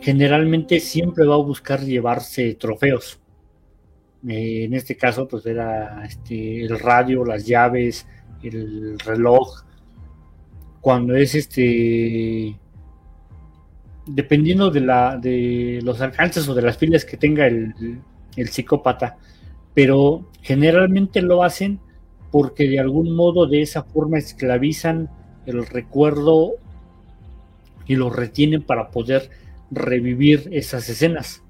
generalmente 0.00 0.78
siempre 0.78 1.26
va 1.26 1.34
a 1.34 1.38
buscar 1.38 1.80
llevarse 1.80 2.54
trofeos. 2.54 3.18
Eh, 4.28 4.64
en 4.64 4.74
este 4.74 4.96
caso, 4.96 5.26
pues 5.26 5.46
era 5.46 6.04
este, 6.04 6.64
el 6.64 6.78
radio, 6.78 7.24
las 7.24 7.46
llaves, 7.46 8.06
el 8.42 8.98
reloj. 8.98 9.64
Cuando 10.80 11.14
es 11.14 11.34
este 11.34 12.56
dependiendo 14.06 14.70
de, 14.70 14.80
la, 14.80 15.16
de 15.16 15.80
los 15.82 16.00
alcances 16.00 16.48
o 16.48 16.54
de 16.54 16.62
las 16.62 16.76
filas 16.76 17.04
que 17.04 17.16
tenga 17.16 17.46
el, 17.46 17.74
psicópata, 18.50 19.18
pero 19.74 20.26
generalmente 20.40 21.20
lo 21.20 21.44
hacen 21.44 21.80
porque 22.30 22.68
de 22.68 22.80
algún 22.80 23.14
modo 23.14 23.46
de 23.46 23.60
esa 23.60 23.82
forma 23.82 24.18
esclavizan 24.18 25.10
el 25.44 25.66
recuerdo 25.66 26.52
y 27.86 27.96
lo 27.96 28.08
retienen 28.08 28.62
para 28.62 28.90
poder 28.90 29.28
revivir 29.70 30.48
esas 30.50 30.88
escenas. 30.88 31.42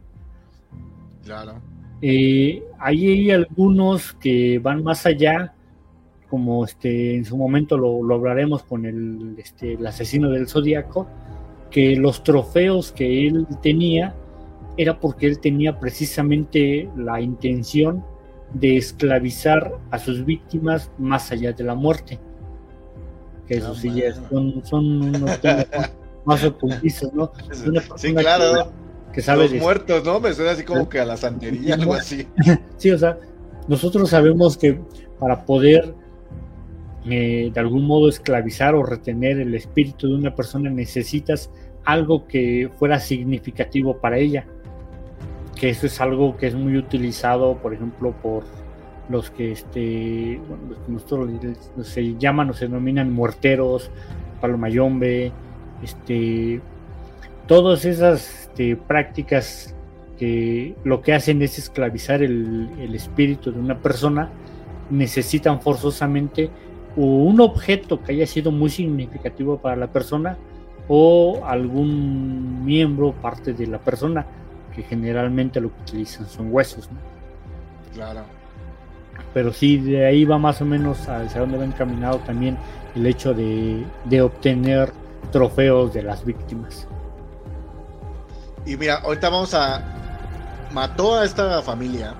Claro. 1.25 1.63
Eh, 2.05 2.65
ahí 2.81 3.07
hay 3.07 3.31
algunos 3.31 4.13
que 4.15 4.59
van 4.59 4.83
más 4.83 5.07
allá, 5.07 5.55
como 6.29 6.65
este 6.65 7.15
en 7.15 7.25
su 7.25 7.37
momento 7.37 7.79
lo, 7.79 8.03
lo 8.03 8.17
hablaremos 8.17 8.65
con 8.65 8.85
el, 8.85 9.37
este, 9.39 9.75
el 9.75 9.87
asesino 9.87 10.29
del 10.31 10.49
zodiaco, 10.49 11.07
que 11.71 11.95
los 11.95 12.25
trofeos 12.25 12.91
que 12.91 13.29
él 13.29 13.47
tenía 13.63 14.15
era 14.77 14.99
porque 14.99 15.27
él 15.27 15.39
tenía 15.39 15.79
precisamente 15.79 16.91
la 16.97 17.21
intención 17.21 18.05
de 18.53 18.77
esclavizar 18.77 19.73
a 19.91 19.99
sus 19.99 20.25
víctimas 20.25 20.91
más 20.99 21.31
allá 21.31 21.53
de 21.53 21.65
la 21.65 21.75
muerte. 21.75 22.19
Que 23.47 23.55
eso 23.55 23.75
sí 23.75 23.93
son, 24.29 24.65
son 24.65 25.03
unos 25.03 25.41
más 26.25 26.45
ocultistas, 26.45 27.13
¿no? 27.13 27.31
Sí, 27.97 28.13
claro. 28.15 28.73
Que, 29.13 29.21
sabe 29.21 29.49
Los 29.49 29.61
muertos, 29.61 30.05
¿no? 30.05 30.21
Me 30.21 30.33
suena 30.33 30.53
así 30.53 30.65
como 30.65 30.89
que 30.89 30.99
a 30.99 31.05
la 31.05 31.17
santería, 31.17 31.75
algo 31.75 31.95
así. 31.95 32.27
sí, 32.79 32.91
o 32.91 32.99
sea, 32.99 33.19
nosotros 33.69 34.09
sabemos 34.09 34.57
que 34.57 34.81
para 35.19 35.45
poder 35.45 35.95
eh, 37.05 37.51
de 37.53 37.61
algún 37.61 37.85
modo 37.85 38.09
esclavizar 38.09 38.75
o 38.77 38.85
retener 38.85 39.41
el 39.41 39.55
espíritu 39.55 40.09
de 40.09 40.15
una 40.15 40.35
persona 40.37 40.71
necesitas 40.71 41.51
algo 41.85 42.29
que 42.29 42.71
fuera 42.77 43.01
significativo 43.01 43.99
para 43.99 44.19
ella. 44.19 44.47
Que 45.57 45.71
eso 45.71 45.87
es 45.87 46.01
algo 46.01 46.37
que 46.37 46.47
es 46.47 46.55
muy 46.55 46.77
utilizado, 46.77 47.57
por 47.57 47.75
ejemplo, 47.75 48.15
por 48.23 48.45
los 49.09 49.31
que 49.31 49.53
este, 49.53 50.41
nosotros 50.87 51.29
se 51.83 52.17
llaman 52.17 52.51
o 52.51 52.53
se 52.53 52.67
denominan 52.67 53.13
muerteros, 53.13 53.91
palomayombe, 54.41 55.33
este, 55.83 56.61
todas 57.53 57.85
esas 57.85 58.45
este, 58.45 58.77
prácticas 58.77 59.75
que 60.19 60.75
lo 60.85 61.03
que 61.03 61.13
hacen 61.13 61.43
es 61.43 61.59
esclavizar 61.59 62.23
el, 62.23 62.71
el 62.81 62.95
espíritu 62.95 63.53
de 63.53 63.61
una 63.61 63.77
persona, 63.77 64.31
necesitan 64.89 65.61
forzosamente 65.61 66.49
un 66.97 67.39
objeto 67.43 68.03
que 68.03 68.13
haya 68.13 68.27
sido 68.27 68.53
muy 68.53 68.71
significativo 68.71 69.59
para 69.59 69.77
la 69.77 69.89
persona 69.89 70.39
o 70.89 71.43
algún 71.45 72.65
miembro, 72.65 73.13
parte 73.13 73.53
de 73.53 73.67
la 73.67 73.79
persona, 73.79 74.25
que 74.75 74.83
generalmente 74.83 75.61
lo 75.61 75.77
que 75.77 75.83
utilizan 75.83 76.27
son 76.27 76.49
huesos. 76.51 76.89
Claro. 77.93 78.23
Pero 79.35 79.53
sí, 79.53 79.77
de 79.77 80.07
ahí 80.07 80.25
va 80.25 80.39
más 80.39 80.63
o 80.63 80.65
menos 80.65 81.07
hacia 81.07 81.43
donde 81.43 81.59
va 81.59 81.67
encaminado 81.67 82.17
también 82.21 82.57
el 82.97 83.07
hecho 83.07 83.35
de, 83.35 83.85
obtener 84.23 84.91
trofeos 85.31 85.93
de 85.93 86.03
las 86.03 86.25
víctimas. 86.25 86.89
Y 88.65 88.77
mira, 88.77 88.97
ahorita 88.97 89.29
vamos 89.29 89.55
a... 89.55 89.83
Mató 90.71 91.17
a 91.17 91.25
esta 91.25 91.61
familia 91.61 92.15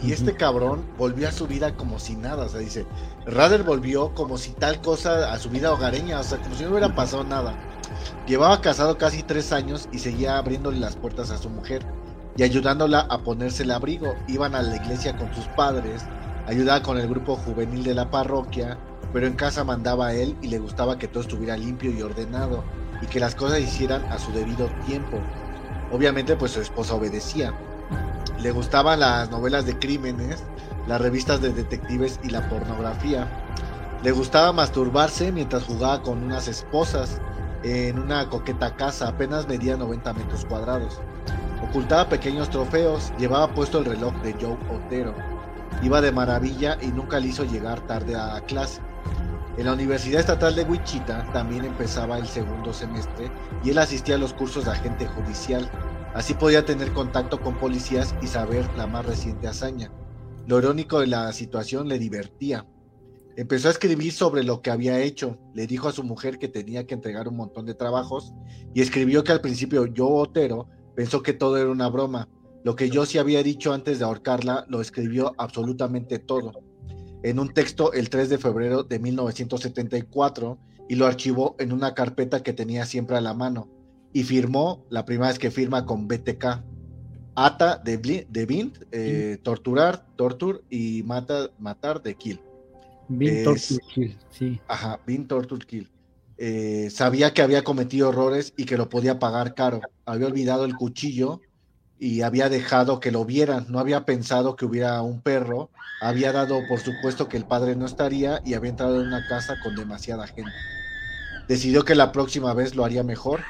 y 0.00 0.12
este 0.12 0.36
cabrón 0.36 0.84
volvió 0.96 1.28
a 1.28 1.32
su 1.32 1.46
vida 1.46 1.76
como 1.76 1.98
si 1.98 2.14
nada. 2.16 2.46
O 2.46 2.48
sea, 2.48 2.60
dice, 2.60 2.86
Rader 3.26 3.62
volvió 3.64 4.14
como 4.14 4.38
si 4.38 4.52
tal 4.52 4.80
cosa 4.80 5.32
a 5.32 5.38
su 5.38 5.50
vida 5.50 5.72
hogareña, 5.72 6.20
o 6.20 6.22
sea, 6.22 6.38
como 6.38 6.54
si 6.54 6.64
no 6.64 6.70
hubiera 6.70 6.94
pasado 6.94 7.24
nada. 7.24 7.54
Llevaba 8.26 8.60
casado 8.60 8.98
casi 8.98 9.22
tres 9.22 9.52
años 9.52 9.88
y 9.92 9.98
seguía 9.98 10.38
abriéndole 10.38 10.78
las 10.78 10.96
puertas 10.96 11.30
a 11.30 11.38
su 11.38 11.50
mujer 11.50 11.84
y 12.36 12.42
ayudándola 12.42 13.00
a 13.00 13.18
ponerse 13.18 13.62
el 13.64 13.70
abrigo. 13.70 14.14
Iban 14.28 14.54
a 14.54 14.62
la 14.62 14.76
iglesia 14.76 15.16
con 15.16 15.32
sus 15.34 15.48
padres, 15.48 16.04
ayudaba 16.46 16.82
con 16.82 16.98
el 16.98 17.08
grupo 17.08 17.36
juvenil 17.36 17.84
de 17.84 17.94
la 17.94 18.10
parroquia, 18.10 18.78
pero 19.12 19.26
en 19.26 19.34
casa 19.34 19.64
mandaba 19.64 20.08
a 20.08 20.14
él 20.14 20.36
y 20.40 20.48
le 20.48 20.58
gustaba 20.58 20.98
que 20.98 21.08
todo 21.08 21.22
estuviera 21.22 21.56
limpio 21.56 21.92
y 21.92 22.02
ordenado 22.02 22.64
y 23.00 23.06
que 23.06 23.20
las 23.20 23.34
cosas 23.34 23.60
hicieran 23.60 24.06
a 24.10 24.18
su 24.18 24.32
debido 24.32 24.68
tiempo. 24.86 25.28
Obviamente 25.92 26.36
pues 26.36 26.52
su 26.52 26.60
esposa 26.60 26.94
obedecía. 26.94 27.52
Le 28.40 28.50
gustaban 28.50 29.00
las 29.00 29.30
novelas 29.30 29.66
de 29.66 29.78
crímenes, 29.78 30.42
las 30.88 31.00
revistas 31.00 31.40
de 31.40 31.52
detectives 31.52 32.18
y 32.24 32.30
la 32.30 32.48
pornografía. 32.48 33.28
Le 34.02 34.10
gustaba 34.10 34.52
masturbarse 34.52 35.30
mientras 35.30 35.64
jugaba 35.64 36.02
con 36.02 36.24
unas 36.24 36.48
esposas 36.48 37.20
en 37.62 37.98
una 38.00 38.28
coqueta 38.28 38.74
casa, 38.74 39.06
apenas 39.06 39.46
medía 39.46 39.76
90 39.76 40.12
metros 40.14 40.44
cuadrados. 40.46 40.98
Ocultaba 41.62 42.08
pequeños 42.08 42.50
trofeos, 42.50 43.12
llevaba 43.18 43.54
puesto 43.54 43.78
el 43.78 43.84
reloj 43.84 44.14
de 44.22 44.32
Joe 44.32 44.56
Otero. 44.74 45.14
Iba 45.82 46.00
de 46.00 46.10
maravilla 46.10 46.76
y 46.80 46.88
nunca 46.88 47.20
le 47.20 47.28
hizo 47.28 47.44
llegar 47.44 47.80
tarde 47.82 48.16
a 48.16 48.40
clase. 48.40 48.80
En 49.56 49.66
la 49.66 49.74
Universidad 49.74 50.20
Estatal 50.20 50.54
de 50.54 50.64
Wichita 50.64 51.24
también 51.32 51.66
empezaba 51.66 52.16
el 52.16 52.26
segundo 52.26 52.72
semestre 52.72 53.30
y 53.62 53.70
él 53.70 53.78
asistía 53.78 54.14
a 54.14 54.18
los 54.18 54.32
cursos 54.32 54.64
de 54.64 54.70
agente 54.70 55.06
judicial. 55.06 55.70
Así 56.14 56.34
podía 56.34 56.64
tener 56.64 56.92
contacto 56.92 57.40
con 57.40 57.56
policías 57.56 58.14
y 58.20 58.26
saber 58.26 58.68
la 58.76 58.86
más 58.86 59.06
reciente 59.06 59.48
hazaña. 59.48 59.90
Lo 60.46 60.58
irónico 60.58 61.00
de 61.00 61.06
la 61.06 61.32
situación 61.32 61.88
le 61.88 61.98
divertía. 61.98 62.66
Empezó 63.36 63.68
a 63.68 63.70
escribir 63.70 64.12
sobre 64.12 64.42
lo 64.42 64.60
que 64.60 64.70
había 64.70 65.00
hecho. 65.00 65.38
Le 65.54 65.66
dijo 65.66 65.88
a 65.88 65.92
su 65.92 66.04
mujer 66.04 66.38
que 66.38 66.48
tenía 66.48 66.86
que 66.86 66.94
entregar 66.94 67.28
un 67.28 67.36
montón 67.36 67.64
de 67.64 67.74
trabajos 67.74 68.34
y 68.74 68.82
escribió 68.82 69.24
que 69.24 69.32
al 69.32 69.40
principio 69.40 69.86
yo, 69.86 70.08
Otero, 70.08 70.68
pensó 70.94 71.22
que 71.22 71.32
todo 71.32 71.56
era 71.56 71.70
una 71.70 71.88
broma. 71.88 72.28
Lo 72.62 72.76
que 72.76 72.90
yo 72.90 73.06
sí 73.06 73.16
había 73.16 73.42
dicho 73.42 73.72
antes 73.72 73.98
de 73.98 74.04
ahorcarla 74.04 74.66
lo 74.68 74.82
escribió 74.82 75.32
absolutamente 75.38 76.18
todo. 76.18 76.52
En 77.22 77.38
un 77.38 77.54
texto 77.54 77.92
el 77.94 78.10
3 78.10 78.28
de 78.28 78.38
febrero 78.38 78.82
de 78.82 78.98
1974 78.98 80.58
y 80.88 80.96
lo 80.96 81.06
archivó 81.06 81.56
en 81.58 81.72
una 81.72 81.94
carpeta 81.94 82.42
que 82.42 82.52
tenía 82.52 82.84
siempre 82.84 83.16
a 83.16 83.22
la 83.22 83.32
mano. 83.32 83.68
Y 84.12 84.24
firmó, 84.24 84.84
la 84.90 85.04
primera 85.04 85.28
vez 85.28 85.38
que 85.38 85.50
firma 85.50 85.86
con 85.86 86.06
BTK. 86.06 86.62
Ata 87.34 87.78
de, 87.78 88.26
de 88.28 88.46
Bint, 88.46 88.78
eh, 88.92 89.38
torturar, 89.42 90.04
torture 90.16 90.60
y 90.68 91.02
mata, 91.02 91.50
matar 91.58 92.02
de 92.02 92.14
kill. 92.14 92.40
Bin 93.08 93.44
Torture 93.44 93.80
Kill, 93.92 94.18
sí. 94.30 94.60
Ajá, 94.68 95.00
Bin 95.06 95.26
Torture 95.26 95.64
Kill. 95.66 95.90
Eh, 96.38 96.90
sabía 96.90 97.32
que 97.32 97.42
había 97.42 97.62
cometido 97.62 98.10
errores 98.10 98.52
y 98.56 98.64
que 98.64 98.76
lo 98.76 98.88
podía 98.88 99.18
pagar 99.18 99.54
caro. 99.54 99.80
Había 100.04 100.26
olvidado 100.26 100.64
el 100.64 100.74
cuchillo 100.74 101.40
y 101.98 102.22
había 102.22 102.48
dejado 102.48 103.00
que 103.00 103.12
lo 103.12 103.24
vieran. 103.24 103.66
No 103.68 103.78
había 103.78 104.04
pensado 104.04 104.56
que 104.56 104.64
hubiera 104.64 105.00
un 105.02 105.20
perro. 105.20 105.70
Había 106.00 106.32
dado 106.32 106.66
por 106.68 106.80
supuesto 106.80 107.28
que 107.28 107.36
el 107.36 107.44
padre 107.44 107.76
no 107.76 107.86
estaría 107.86 108.40
y 108.44 108.54
había 108.54 108.70
entrado 108.70 109.00
en 109.00 109.08
una 109.08 109.26
casa 109.28 109.56
con 109.62 109.76
demasiada 109.76 110.26
gente. 110.26 110.50
Decidió 111.48 111.84
que 111.84 111.94
la 111.94 112.12
próxima 112.12 112.54
vez 112.54 112.74
lo 112.74 112.84
haría 112.84 113.04
mejor 113.04 113.40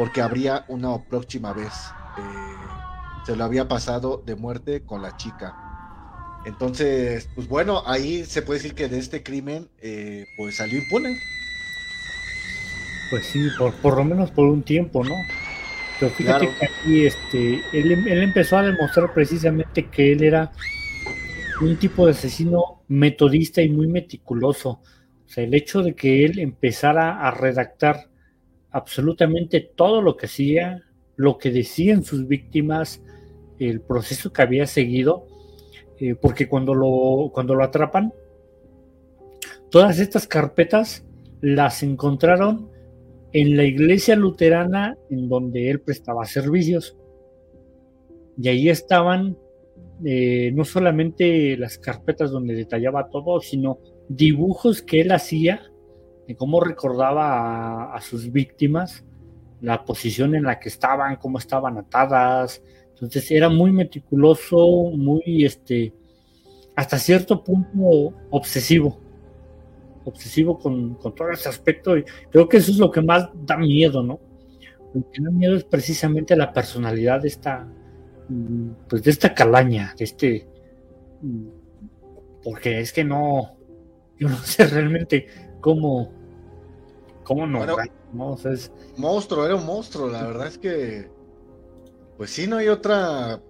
porque 0.00 0.22
habría 0.22 0.64
una 0.68 0.96
próxima 1.04 1.52
vez. 1.52 1.74
Eh, 2.16 3.26
se 3.26 3.36
lo 3.36 3.44
había 3.44 3.68
pasado 3.68 4.22
de 4.24 4.34
muerte 4.34 4.80
con 4.80 5.02
la 5.02 5.14
chica. 5.18 5.54
Entonces, 6.46 7.28
pues 7.34 7.46
bueno, 7.46 7.82
ahí 7.84 8.24
se 8.24 8.40
puede 8.40 8.60
decir 8.60 8.74
que 8.74 8.88
de 8.88 8.98
este 8.98 9.22
crimen, 9.22 9.68
eh, 9.82 10.24
pues 10.38 10.56
salió 10.56 10.78
impune. 10.78 11.18
Pues 13.10 13.26
sí, 13.26 13.46
por, 13.58 13.74
por 13.74 13.98
lo 13.98 14.04
menos 14.04 14.30
por 14.30 14.46
un 14.46 14.62
tiempo, 14.62 15.04
¿no? 15.04 15.16
Pero 15.98 16.12
fíjate 16.12 16.48
que 16.48 16.64
aquí 16.64 17.04
este, 17.04 17.62
él, 17.74 17.92
él 18.08 18.22
empezó 18.22 18.56
a 18.56 18.62
demostrar 18.62 19.12
precisamente 19.12 19.90
que 19.90 20.12
él 20.12 20.22
era 20.22 20.50
un 21.60 21.76
tipo 21.76 22.06
de 22.06 22.12
asesino 22.12 22.84
metodista 22.88 23.60
y 23.60 23.68
muy 23.68 23.86
meticuloso. 23.86 24.80
O 25.26 25.28
sea, 25.28 25.44
el 25.44 25.52
hecho 25.52 25.82
de 25.82 25.94
que 25.94 26.24
él 26.24 26.38
empezara 26.38 27.20
a 27.20 27.30
redactar 27.32 28.09
absolutamente 28.70 29.60
todo 29.60 30.02
lo 30.02 30.16
que 30.16 30.26
hacía, 30.26 30.82
lo 31.16 31.38
que 31.38 31.50
decían 31.50 32.04
sus 32.04 32.26
víctimas, 32.26 33.02
el 33.58 33.80
proceso 33.80 34.32
que 34.32 34.42
había 34.42 34.66
seguido, 34.66 35.26
eh, 35.98 36.14
porque 36.14 36.48
cuando 36.48 36.74
lo, 36.74 37.30
cuando 37.32 37.54
lo 37.54 37.64
atrapan, 37.64 38.12
todas 39.70 39.98
estas 39.98 40.26
carpetas 40.26 41.04
las 41.40 41.82
encontraron 41.82 42.70
en 43.32 43.56
la 43.56 43.64
iglesia 43.64 44.16
luterana 44.16 44.96
en 45.10 45.28
donde 45.28 45.70
él 45.70 45.80
prestaba 45.80 46.24
servicios. 46.24 46.96
Y 48.36 48.48
ahí 48.48 48.68
estaban 48.68 49.36
eh, 50.04 50.50
no 50.54 50.64
solamente 50.64 51.56
las 51.58 51.78
carpetas 51.78 52.30
donde 52.30 52.54
detallaba 52.54 53.08
todo, 53.10 53.40
sino 53.40 53.78
dibujos 54.08 54.80
que 54.82 55.02
él 55.02 55.12
hacía 55.12 55.69
cómo 56.36 56.60
recordaba 56.60 57.94
a, 57.94 58.00
sus 58.00 58.30
víctimas, 58.32 59.04
la 59.60 59.84
posición 59.84 60.34
en 60.34 60.44
la 60.44 60.58
que 60.58 60.68
estaban, 60.68 61.16
cómo 61.16 61.38
estaban 61.38 61.78
atadas. 61.78 62.62
Entonces 62.94 63.30
era 63.30 63.48
muy 63.48 63.72
meticuloso, 63.72 64.90
muy 64.94 65.44
este, 65.44 65.92
hasta 66.76 66.98
cierto 66.98 67.42
punto 67.42 68.14
obsesivo. 68.30 68.98
Obsesivo 70.04 70.58
con, 70.58 70.94
con 70.94 71.14
todo 71.14 71.30
ese 71.30 71.48
aspecto. 71.48 71.96
Y 71.96 72.04
creo 72.30 72.48
que 72.48 72.58
eso 72.58 72.72
es 72.72 72.78
lo 72.78 72.90
que 72.90 73.02
más 73.02 73.28
da 73.46 73.56
miedo, 73.56 74.02
¿no? 74.02 74.18
Lo 74.94 75.10
que 75.10 75.22
da 75.22 75.30
miedo 75.30 75.56
es 75.56 75.64
precisamente 75.64 76.36
la 76.36 76.52
personalidad 76.52 77.22
de 77.22 77.28
esta, 77.28 77.66
mm, 78.28 78.70
pues 78.88 79.02
de 79.02 79.10
esta 79.10 79.34
calaña, 79.34 79.94
de 79.96 80.04
este, 80.04 80.48
mm, 81.22 81.46
porque 82.42 82.80
es 82.80 82.92
que 82.92 83.04
no, 83.04 83.56
yo 84.18 84.28
no 84.28 84.36
sé 84.38 84.66
realmente 84.66 85.26
cómo, 85.60 86.12
cómo 87.30 87.46
no, 87.46 87.64
monstruo, 88.96 89.46
era 89.46 89.54
un 89.54 89.64
monstruo, 89.64 90.08
la 90.08 90.26
verdad 90.26 90.48
es 90.48 90.58
que, 90.58 91.08
pues 92.16 92.30
sí, 92.30 92.48
no 92.48 92.56
hay 92.56 92.66
otra, 92.66 93.40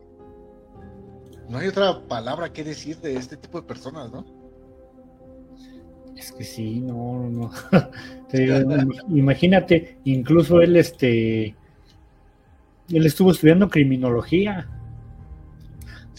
no 1.49 1.57
hay 1.57 1.69
otra 1.69 1.99
palabra 2.07 2.53
que 2.53 2.63
decir 2.63 2.99
de 2.99 3.17
este 3.17 3.39
tipo 3.39 3.59
de 3.59 3.67
personas, 3.67 4.13
¿no? 4.13 4.27
Es 6.15 6.31
que 6.31 6.45
sí, 6.45 6.81
no, 6.81 7.31
no. 7.31 7.51
imagínate, 9.09 9.97
incluso 10.05 10.61
él, 10.61 10.77
este, 10.77 11.57
él 12.91 13.07
estuvo 13.07 13.31
estudiando 13.31 13.71
criminología. 13.71 14.69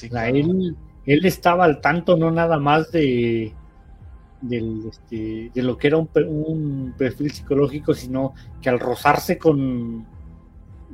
él, 0.01 0.76
él 1.05 1.26
estaba 1.28 1.66
al 1.66 1.80
tanto 1.80 2.18
no 2.18 2.32
nada 2.32 2.57
más 2.57 2.91
de, 2.91 3.53
este, 4.49 5.51
de 5.53 5.63
lo 5.63 5.77
que 5.77 5.87
era 5.87 5.97
un, 5.97 6.93
perfil 6.97 7.31
psicológico, 7.31 7.93
sino 7.93 8.33
que 8.61 8.69
al 8.69 8.79
rozarse 8.79 9.37
con, 9.37 10.05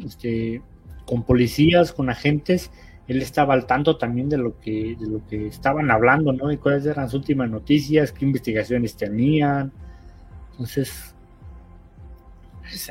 este, 0.04 0.62
con 1.06 1.24
policías, 1.24 1.94
con 1.94 2.10
agentes, 2.10 2.72
él 3.08 3.22
estaba 3.22 3.54
al 3.54 3.66
tanto 3.66 3.98
también 3.98 4.28
de 4.28 4.38
lo 4.38 4.60
que, 4.60 4.98
de 5.00 5.08
lo 5.08 5.26
que 5.28 5.48
estaban 5.48 5.90
hablando, 5.92 6.34
¿no? 6.34 6.52
Y 6.52 6.58
cuáles 6.58 6.86
eran 6.86 7.10
sus 7.10 7.20
últimas 7.20 7.50
noticias, 7.50 8.12
qué 8.12 8.26
investigaciones 8.26 8.98
tenían. 8.98 9.72
Entonces, 10.52 11.16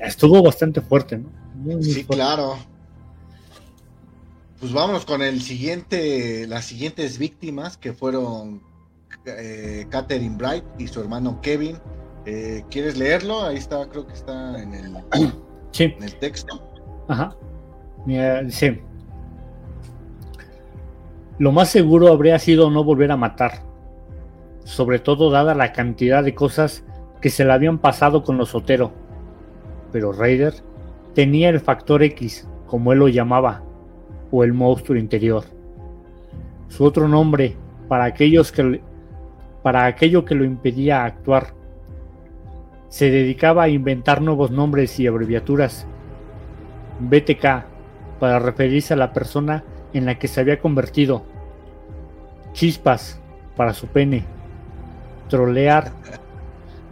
estuvo 0.03 0.43
bastante 0.43 0.81
fuerte, 0.81 1.19
¿no? 1.19 1.83
sí, 1.83 2.05
claro. 2.05 2.57
Pues 4.59 4.73
vámonos 4.73 5.05
con 5.05 5.21
el 5.21 5.43
siguiente, 5.43 6.47
las 6.47 6.65
siguientes 6.65 7.19
víctimas 7.19 7.77
que 7.77 7.93
fueron 7.93 8.63
eh, 9.27 9.87
Catherine 9.91 10.37
Bright 10.37 10.65
y 10.79 10.87
su 10.87 11.01
hermano 11.01 11.41
Kevin. 11.41 11.77
Eh, 12.25 12.65
¿Quieres 12.71 12.97
leerlo? 12.99 13.45
Ahí 13.45 13.57
está, 13.57 13.89
creo 13.89 14.07
que 14.07 14.15
está 14.15 14.61
en 14.61 14.75
el, 14.75 14.97
en 15.79 16.03
el 16.03 16.15
texto. 16.19 16.63
Ajá. 17.09 17.37
sí. 18.49 18.81
Lo 21.39 21.53
más 21.53 21.69
seguro 21.69 22.09
habría 22.09 22.39
sido 22.39 22.71
no 22.71 22.83
volver 22.83 23.13
a 23.13 23.17
matar, 23.17 23.63
sobre 24.65 24.99
todo 24.99 25.31
dada 25.31 25.55
la 25.55 25.73
cantidad 25.73 26.25
de 26.25 26.35
cosas 26.35 26.83
que 27.21 27.29
se 27.29 27.45
le 27.45 27.53
habían 27.53 27.79
pasado 27.79 28.23
con 28.23 28.39
los 28.39 28.51
Sotero. 28.51 28.93
Pero 29.93 30.13
Raider 30.13 30.55
tenía 31.15 31.51
el 31.51 31.61
factor 31.61 32.03
X, 32.03 32.49
como 32.67 32.93
él 32.93 33.01
lo 33.01 33.09
llamaba, 33.09 33.63
o 34.31 34.45
el 34.45 34.55
monstruo 34.55 34.99
interior. 34.99 35.45
Su 36.69 36.85
otro 36.85 37.07
nombre 37.07 37.57
para 37.89 38.05
aquellos 38.05 38.51
que 38.51 38.81
para 39.67 39.87
aquello 39.87 40.25
que 40.25 40.37
lo 40.37 40.45
impedía 40.45 41.05
actuar. 41.05 41.49
Se 42.89 43.11
dedicaba 43.11 43.65
a 43.65 43.69
inventar 43.69 44.23
nuevos 44.23 44.53
nombres 44.53 45.01
y 45.01 45.09
abreviaturas. 45.09 45.89
BTK, 47.01 47.65
para 48.21 48.39
referirse 48.39 48.95
a 48.95 48.97
la 48.97 49.13
persona 49.13 49.65
en 49.93 50.07
la 50.07 50.21
que 50.21 50.29
se 50.29 50.41
había 50.41 50.61
convertido. 50.61 51.25
Chispas, 52.53 53.21
para 53.57 53.75
su 53.75 53.89
pene. 53.89 54.23
Trolear, 55.29 55.91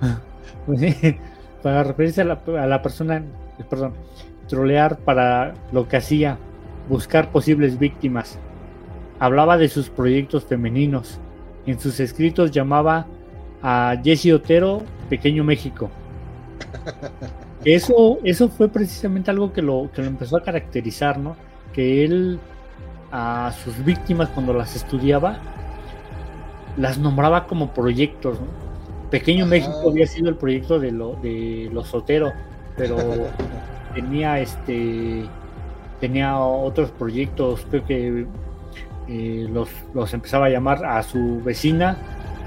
para 1.62 1.84
referirse 1.84 2.22
a 2.22 2.24
la, 2.24 2.40
a 2.60 2.66
la 2.66 2.82
persona, 2.82 3.22
perdón, 3.70 3.94
trolear 4.48 4.98
para 4.98 5.54
lo 5.70 5.86
que 5.86 5.98
hacía, 5.98 6.38
buscar 6.88 7.30
posibles 7.30 7.78
víctimas. 7.78 8.40
Hablaba 9.20 9.58
de 9.58 9.68
sus 9.68 9.90
proyectos 9.90 10.44
femeninos 10.44 11.20
en 11.66 11.78
sus 11.78 12.00
escritos 12.00 12.50
llamaba 12.50 13.06
a 13.62 13.96
Jesse 14.02 14.32
Otero 14.32 14.82
Pequeño 15.08 15.44
México. 15.44 15.90
Eso, 17.64 18.18
eso 18.24 18.50
fue 18.50 18.68
precisamente 18.68 19.30
algo 19.30 19.50
que 19.50 19.62
lo, 19.62 19.88
que 19.94 20.02
lo 20.02 20.08
empezó 20.08 20.36
a 20.36 20.42
caracterizar, 20.42 21.18
¿no? 21.18 21.34
Que 21.72 22.04
él 22.04 22.38
a 23.10 23.54
sus 23.64 23.82
víctimas 23.82 24.28
cuando 24.28 24.52
las 24.52 24.76
estudiaba 24.76 25.40
las 26.76 26.98
nombraba 26.98 27.46
como 27.46 27.72
proyectos, 27.72 28.38
Pequeño 29.10 29.46
México 29.46 29.90
había 29.90 30.06
sido 30.06 30.28
el 30.28 30.36
proyecto 30.36 30.80
de, 30.80 30.90
lo, 30.90 31.14
de 31.16 31.70
los 31.72 31.88
Sotero, 31.88 32.32
pero 32.76 32.96
tenía 33.94 34.40
este 34.40 35.24
tenía 36.00 36.38
otros 36.38 36.90
proyectos, 36.90 37.64
creo 37.70 37.84
que 37.86 38.26
eh, 39.08 39.46
los, 39.50 39.68
los, 39.92 40.14
empezaba 40.14 40.46
a 40.46 40.48
llamar 40.48 40.84
a 40.84 41.02
su 41.02 41.42
vecina, 41.42 41.96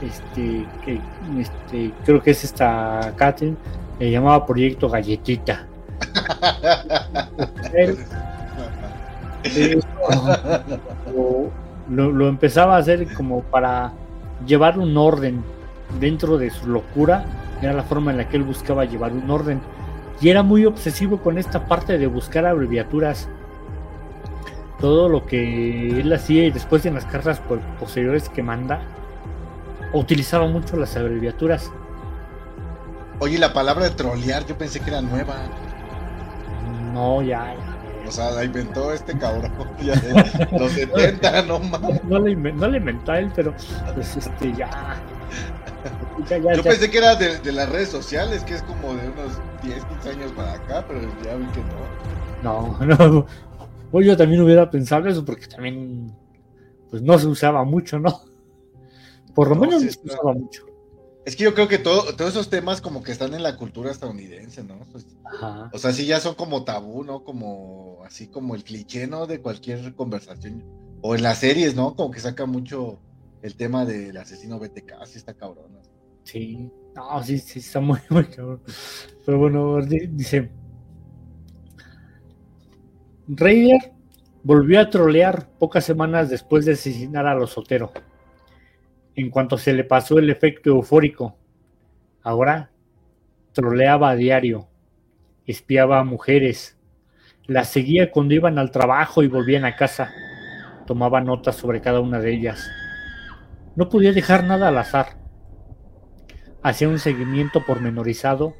este, 0.01 0.65
que 0.83 0.99
este, 1.39 1.91
creo 2.05 2.21
que 2.21 2.31
es 2.31 2.43
esta 2.43 3.13
Katherine, 3.15 3.57
le 3.99 4.11
llamaba 4.11 4.45
Proyecto 4.45 4.89
Galletita. 4.89 5.65
lo, 11.89 12.11
lo, 12.11 12.27
empezaba 12.27 12.75
a 12.75 12.79
hacer 12.79 13.13
como 13.13 13.41
para 13.41 13.93
llevar 14.45 14.77
un 14.77 14.95
orden 14.97 15.43
dentro 15.99 16.37
de 16.37 16.49
su 16.49 16.67
locura, 16.67 17.25
era 17.61 17.73
la 17.73 17.83
forma 17.83 18.11
en 18.11 18.17
la 18.17 18.29
que 18.29 18.37
él 18.37 18.43
buscaba 18.43 18.85
llevar 18.85 19.13
un 19.13 19.29
orden. 19.29 19.61
Y 20.21 20.29
era 20.29 20.43
muy 20.43 20.65
obsesivo 20.65 21.19
con 21.19 21.37
esta 21.37 21.67
parte 21.67 21.97
de 21.97 22.07
buscar 22.07 22.45
abreviaturas 22.45 23.29
todo 24.79 25.09
lo 25.09 25.25
que 25.25 25.99
él 25.99 26.13
hacía 26.13 26.45
y 26.45 26.51
después 26.51 26.85
en 26.85 26.93
las 26.93 27.05
cartas 27.05 27.41
posteriores 27.79 28.29
que 28.29 28.43
manda, 28.43 28.81
utilizaba 29.93 30.47
mucho 30.47 30.77
las 30.77 30.95
abreviaturas. 30.95 31.71
Oye, 33.19 33.39
la 33.39 33.53
palabra 33.53 33.85
de 33.85 33.91
trolear, 33.91 34.45
yo 34.45 34.57
pensé 34.57 34.79
que 34.79 34.91
era 34.91 35.01
nueva. 35.01 35.35
No, 36.93 37.21
ya, 37.21 37.55
O 38.07 38.11
sea, 38.11 38.31
la 38.31 38.43
inventó 38.43 38.93
este 38.93 39.17
cabrón. 39.17 39.51
Ya 39.81 39.95
los 40.57 40.71
70, 40.71 41.43
no 41.43 41.59
mames. 41.59 42.03
No, 42.03 42.19
le 42.19 42.31
inventó 42.77 43.11
a 43.11 43.19
él, 43.19 43.31
pero 43.35 43.53
pues 43.93 44.17
este 44.17 44.53
ya. 44.53 44.99
yo 46.29 46.63
pensé 46.63 46.89
que 46.89 46.97
era 46.97 47.15
de, 47.15 47.39
de, 47.39 47.51
las 47.51 47.69
redes 47.69 47.89
sociales, 47.89 48.43
que 48.43 48.55
es 48.55 48.63
como 48.63 48.93
de 48.93 49.09
unos 49.09 49.39
10, 49.63 49.85
15 49.85 50.09
años 50.09 50.31
para 50.35 50.53
acá, 50.53 50.85
pero 50.87 51.01
ya 51.23 51.35
vi 51.35 51.45
que 51.47 51.61
no. 51.61 51.97
No, 52.43 52.77
no, 52.85 53.25
pues 53.91 54.05
yo 54.05 54.17
también 54.17 54.41
hubiera 54.41 54.69
pensado 54.69 55.07
eso 55.07 55.23
porque 55.23 55.47
también 55.47 56.13
pues 56.89 57.01
no 57.01 57.17
se 57.19 57.27
usaba 57.27 57.63
mucho, 57.63 57.99
¿no? 57.99 58.21
Por 59.35 59.49
lo 59.49 59.55
menos 59.55 59.83
no 59.83 59.91
se 59.91 59.99
usaba 60.03 60.33
mucho. 60.33 60.65
Es 61.25 61.35
que 61.35 61.43
yo 61.43 61.53
creo 61.53 61.67
que 61.67 61.77
todo, 61.77 62.15
todos 62.15 62.31
esos 62.31 62.49
temas 62.49 62.79
como 62.79 63.03
que 63.03 63.11
están 63.11 63.33
en 63.33 63.43
la 63.43 63.57
cultura 63.57 63.91
estadounidense, 63.91 64.63
¿no? 64.63 64.79
Pues, 64.91 65.05
o 65.73 65.77
sea, 65.77 65.91
sí 65.91 66.05
ya 66.05 66.21
son 66.21 66.35
como 66.35 66.63
tabú, 66.63 67.03
¿no? 67.03 67.25
Como 67.25 68.01
así 68.05 68.27
como 68.27 68.55
el 68.55 68.63
cliché, 68.63 69.07
¿no? 69.07 69.27
De 69.27 69.41
cualquier 69.41 69.93
conversación. 69.93 70.63
O 71.01 71.15
en 71.15 71.23
las 71.23 71.39
series, 71.39 71.75
¿no? 71.75 71.95
Como 71.95 72.11
que 72.11 72.21
saca 72.21 72.45
mucho 72.45 73.01
el 73.41 73.55
tema 73.55 73.85
del 73.85 74.15
asesino 74.15 74.57
BTK, 74.57 74.93
así 75.01 75.17
está 75.17 75.33
cabrón. 75.33 75.77
Sí, 76.23 76.71
no, 76.95 77.23
sí, 77.23 77.37
sí, 77.39 77.59
está 77.59 77.81
muy, 77.81 77.99
muy 78.09 78.25
cabrón. 78.25 78.61
Pero 79.25 79.37
bueno, 79.37 79.81
dice, 79.85 80.49
Raider 83.29 83.91
volvió 84.41 84.79
a 84.79 84.89
trolear 84.89 85.49
pocas 85.59 85.83
semanas 85.83 86.29
después 86.29 86.63
de 86.65 86.73
asesinar 86.73 87.27
a 87.27 87.35
los 87.35 87.51
Sotero, 87.51 87.91
en 89.15 89.29
cuanto 89.29 89.57
se 89.57 89.73
le 89.73 89.83
pasó 89.83 90.17
el 90.17 90.29
efecto 90.29 90.69
eufórico. 90.69 91.35
Ahora 92.23 92.71
troleaba 93.51 94.11
a 94.11 94.15
diario, 94.15 94.69
espiaba 95.45 95.99
a 95.99 96.05
mujeres, 96.05 96.77
las 97.47 97.67
seguía 97.67 98.11
cuando 98.11 98.33
iban 98.33 98.57
al 98.57 98.71
trabajo 98.71 99.23
y 99.23 99.27
volvían 99.27 99.65
a 99.65 99.75
casa, 99.75 100.09
tomaba 100.85 101.19
notas 101.19 101.57
sobre 101.57 101.81
cada 101.81 101.99
una 101.99 102.19
de 102.19 102.31
ellas. 102.33 102.65
No 103.75 103.89
podía 103.89 104.13
dejar 104.13 104.45
nada 104.45 104.69
al 104.69 104.77
azar. 104.77 105.17
Hacía 106.63 106.87
un 106.87 106.99
seguimiento 106.99 107.65
pormenorizado 107.65 108.53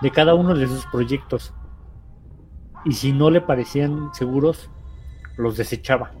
de 0.00 0.10
cada 0.10 0.34
uno 0.34 0.54
de 0.54 0.66
sus 0.66 0.86
proyectos 0.86 1.52
y 2.84 2.92
si 2.92 3.12
no 3.12 3.30
le 3.30 3.40
parecían 3.40 4.10
seguros, 4.14 4.70
los 5.36 5.56
desechaba. 5.56 6.12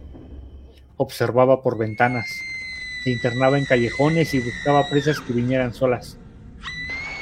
Observaba 0.96 1.62
por 1.62 1.78
ventanas, 1.78 2.26
se 3.02 3.10
internaba 3.10 3.58
en 3.58 3.64
callejones 3.64 4.32
y 4.34 4.40
buscaba 4.40 4.88
presas 4.88 5.20
que 5.20 5.32
vinieran 5.32 5.74
solas. 5.74 6.18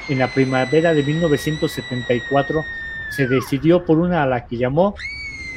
En 0.09 0.18
la 0.18 0.28
primavera 0.28 0.93
de 0.93 1.03
1974 1.03 2.64
se 3.11 3.26
decidió 3.26 3.84
por 3.84 3.99
una 3.99 4.22
a 4.22 4.26
la 4.26 4.47
que 4.47 4.57
llamó 4.57 4.95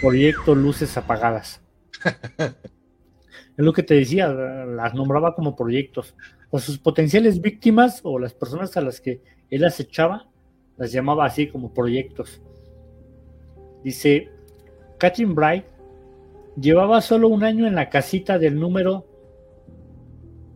Proyecto 0.01 0.55
Luces 0.55 0.95
Apagadas. 0.97 1.61
es 2.38 2.53
lo 3.57 3.73
que 3.73 3.84
te 3.84 3.95
decía, 3.95 4.27
las 4.27 4.93
nombraba 4.93 5.36
como 5.36 5.55
proyectos. 5.55 6.15
O 6.49 6.59
sus 6.59 6.77
potenciales 6.77 7.41
víctimas 7.41 8.01
o 8.03 8.19
las 8.19 8.34
personas 8.34 8.77
a 8.77 8.81
las 8.81 9.01
que 9.01 9.21
él 9.49 9.65
acechaba, 9.65 10.27
las 10.77 10.91
llamaba 10.91 11.25
así 11.25 11.47
como 11.47 11.73
proyectos. 11.73 12.41
Dice, 13.84 14.29
Catherine 14.97 15.34
Bright 15.34 15.65
llevaba 16.59 17.01
solo 17.01 17.27
un 17.27 17.43
año 17.43 17.67
en 17.67 17.75
la 17.75 17.89
casita 17.89 18.39
del 18.39 18.59
número 18.59 19.05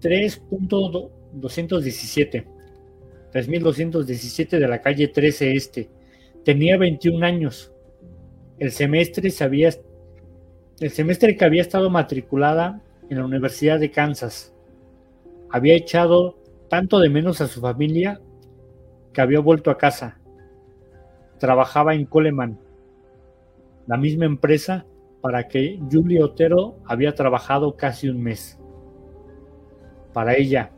3.217, 0.02 2.46
3217 3.32 4.60
de 4.60 4.68
la 4.68 4.82
calle 4.82 5.08
13 5.08 5.56
Este. 5.56 5.90
Tenía 6.44 6.78
21 6.78 7.26
años. 7.26 7.72
El 8.60 8.72
semestre, 8.72 9.32
sabía, 9.32 9.72
el 10.80 10.92
semestre 10.92 11.36
que 11.36 11.46
había 11.46 11.62
estado 11.62 11.90
matriculada 11.90 12.82
en 13.10 13.18
la 13.18 13.26
Universidad 13.26 13.80
de 13.80 13.90
Kansas. 13.92 14.54
Había 15.50 15.76
echado 15.76 16.38
tanto 16.70 17.00
de 17.00 17.10
menos 17.10 17.42
a 17.42 17.48
su 17.48 17.60
familia 17.62 18.22
que 19.14 19.22
había 19.22 19.40
vuelto 19.40 19.72
a 19.72 19.78
casa. 19.78 20.20
Trabajaba 21.40 21.96
en 21.96 22.06
Coleman, 22.06 22.60
la 23.88 23.98
misma 23.98 24.26
empresa 24.26 24.86
para 25.22 25.48
que 25.48 25.80
Julie 25.92 26.22
Otero 26.22 26.78
había 26.86 27.16
trabajado 27.16 27.76
casi 27.76 28.10
un 28.10 28.22
mes. 28.22 28.60
Para 30.14 30.36
ella, 30.36 30.72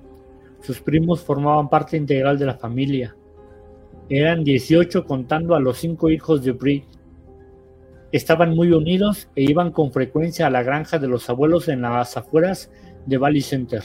sus 0.62 0.82
primos 0.82 1.22
formaban 1.22 1.70
parte 1.70 1.98
integral 1.98 2.38
de 2.38 2.46
la 2.46 2.56
familia. 2.56 3.16
Eran 4.10 4.44
18 4.44 5.06
contando 5.06 5.56
a 5.56 5.60
los 5.60 5.78
cinco 5.78 6.10
hijos 6.10 6.44
de 6.44 6.52
Brie. 6.52 6.86
Estaban 8.12 8.56
muy 8.56 8.72
unidos 8.72 9.30
e 9.36 9.44
iban 9.44 9.72
con 9.72 9.92
frecuencia 9.92 10.48
a 10.48 10.50
la 10.50 10.64
granja 10.64 10.98
de 10.98 11.08
los 11.08 11.30
abuelos 11.30 11.68
en 11.68 11.82
las 11.82 12.18
afueras 12.18 12.72
de 13.06 13.18
Valley 13.18 13.42
Center. 13.42 13.84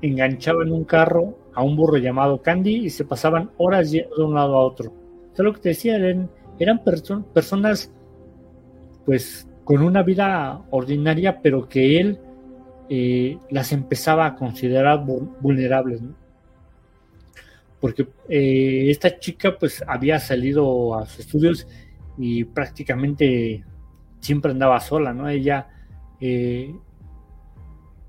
Enganchaban 0.00 0.72
un 0.72 0.84
carro 0.84 1.38
a 1.54 1.62
un 1.62 1.76
burro 1.76 1.98
llamado 1.98 2.42
Candy 2.42 2.86
y 2.86 2.90
se 2.90 3.04
pasaban 3.04 3.50
horas 3.56 3.92
de 3.92 4.08
un 4.18 4.34
lado 4.34 4.56
a 4.56 4.64
otro. 4.64 4.92
Eso 5.32 5.44
lo 5.44 5.52
que 5.52 5.60
te 5.60 5.68
decía, 5.70 5.96
eran, 5.96 6.28
eran 6.58 6.82
personas 6.84 7.92
pues 9.04 9.46
con 9.64 9.82
una 9.82 10.02
vida 10.02 10.62
ordinaria, 10.70 11.40
pero 11.40 11.68
que 11.68 12.00
él 12.00 12.18
eh, 12.88 13.38
las 13.50 13.72
empezaba 13.72 14.26
a 14.26 14.34
considerar 14.34 15.04
vulnerables, 15.40 16.02
porque 17.80 18.08
eh, 18.28 18.90
esta 18.90 19.18
chica 19.18 19.56
pues 19.58 19.82
había 19.86 20.18
salido 20.18 20.96
a 20.96 21.06
sus 21.06 21.20
estudios 21.20 21.66
y 22.18 22.44
prácticamente 22.44 23.64
siempre 24.20 24.50
andaba 24.50 24.78
sola, 24.80 25.14
¿no? 25.14 25.28
Ella 25.28 25.68
eh, 26.20 26.74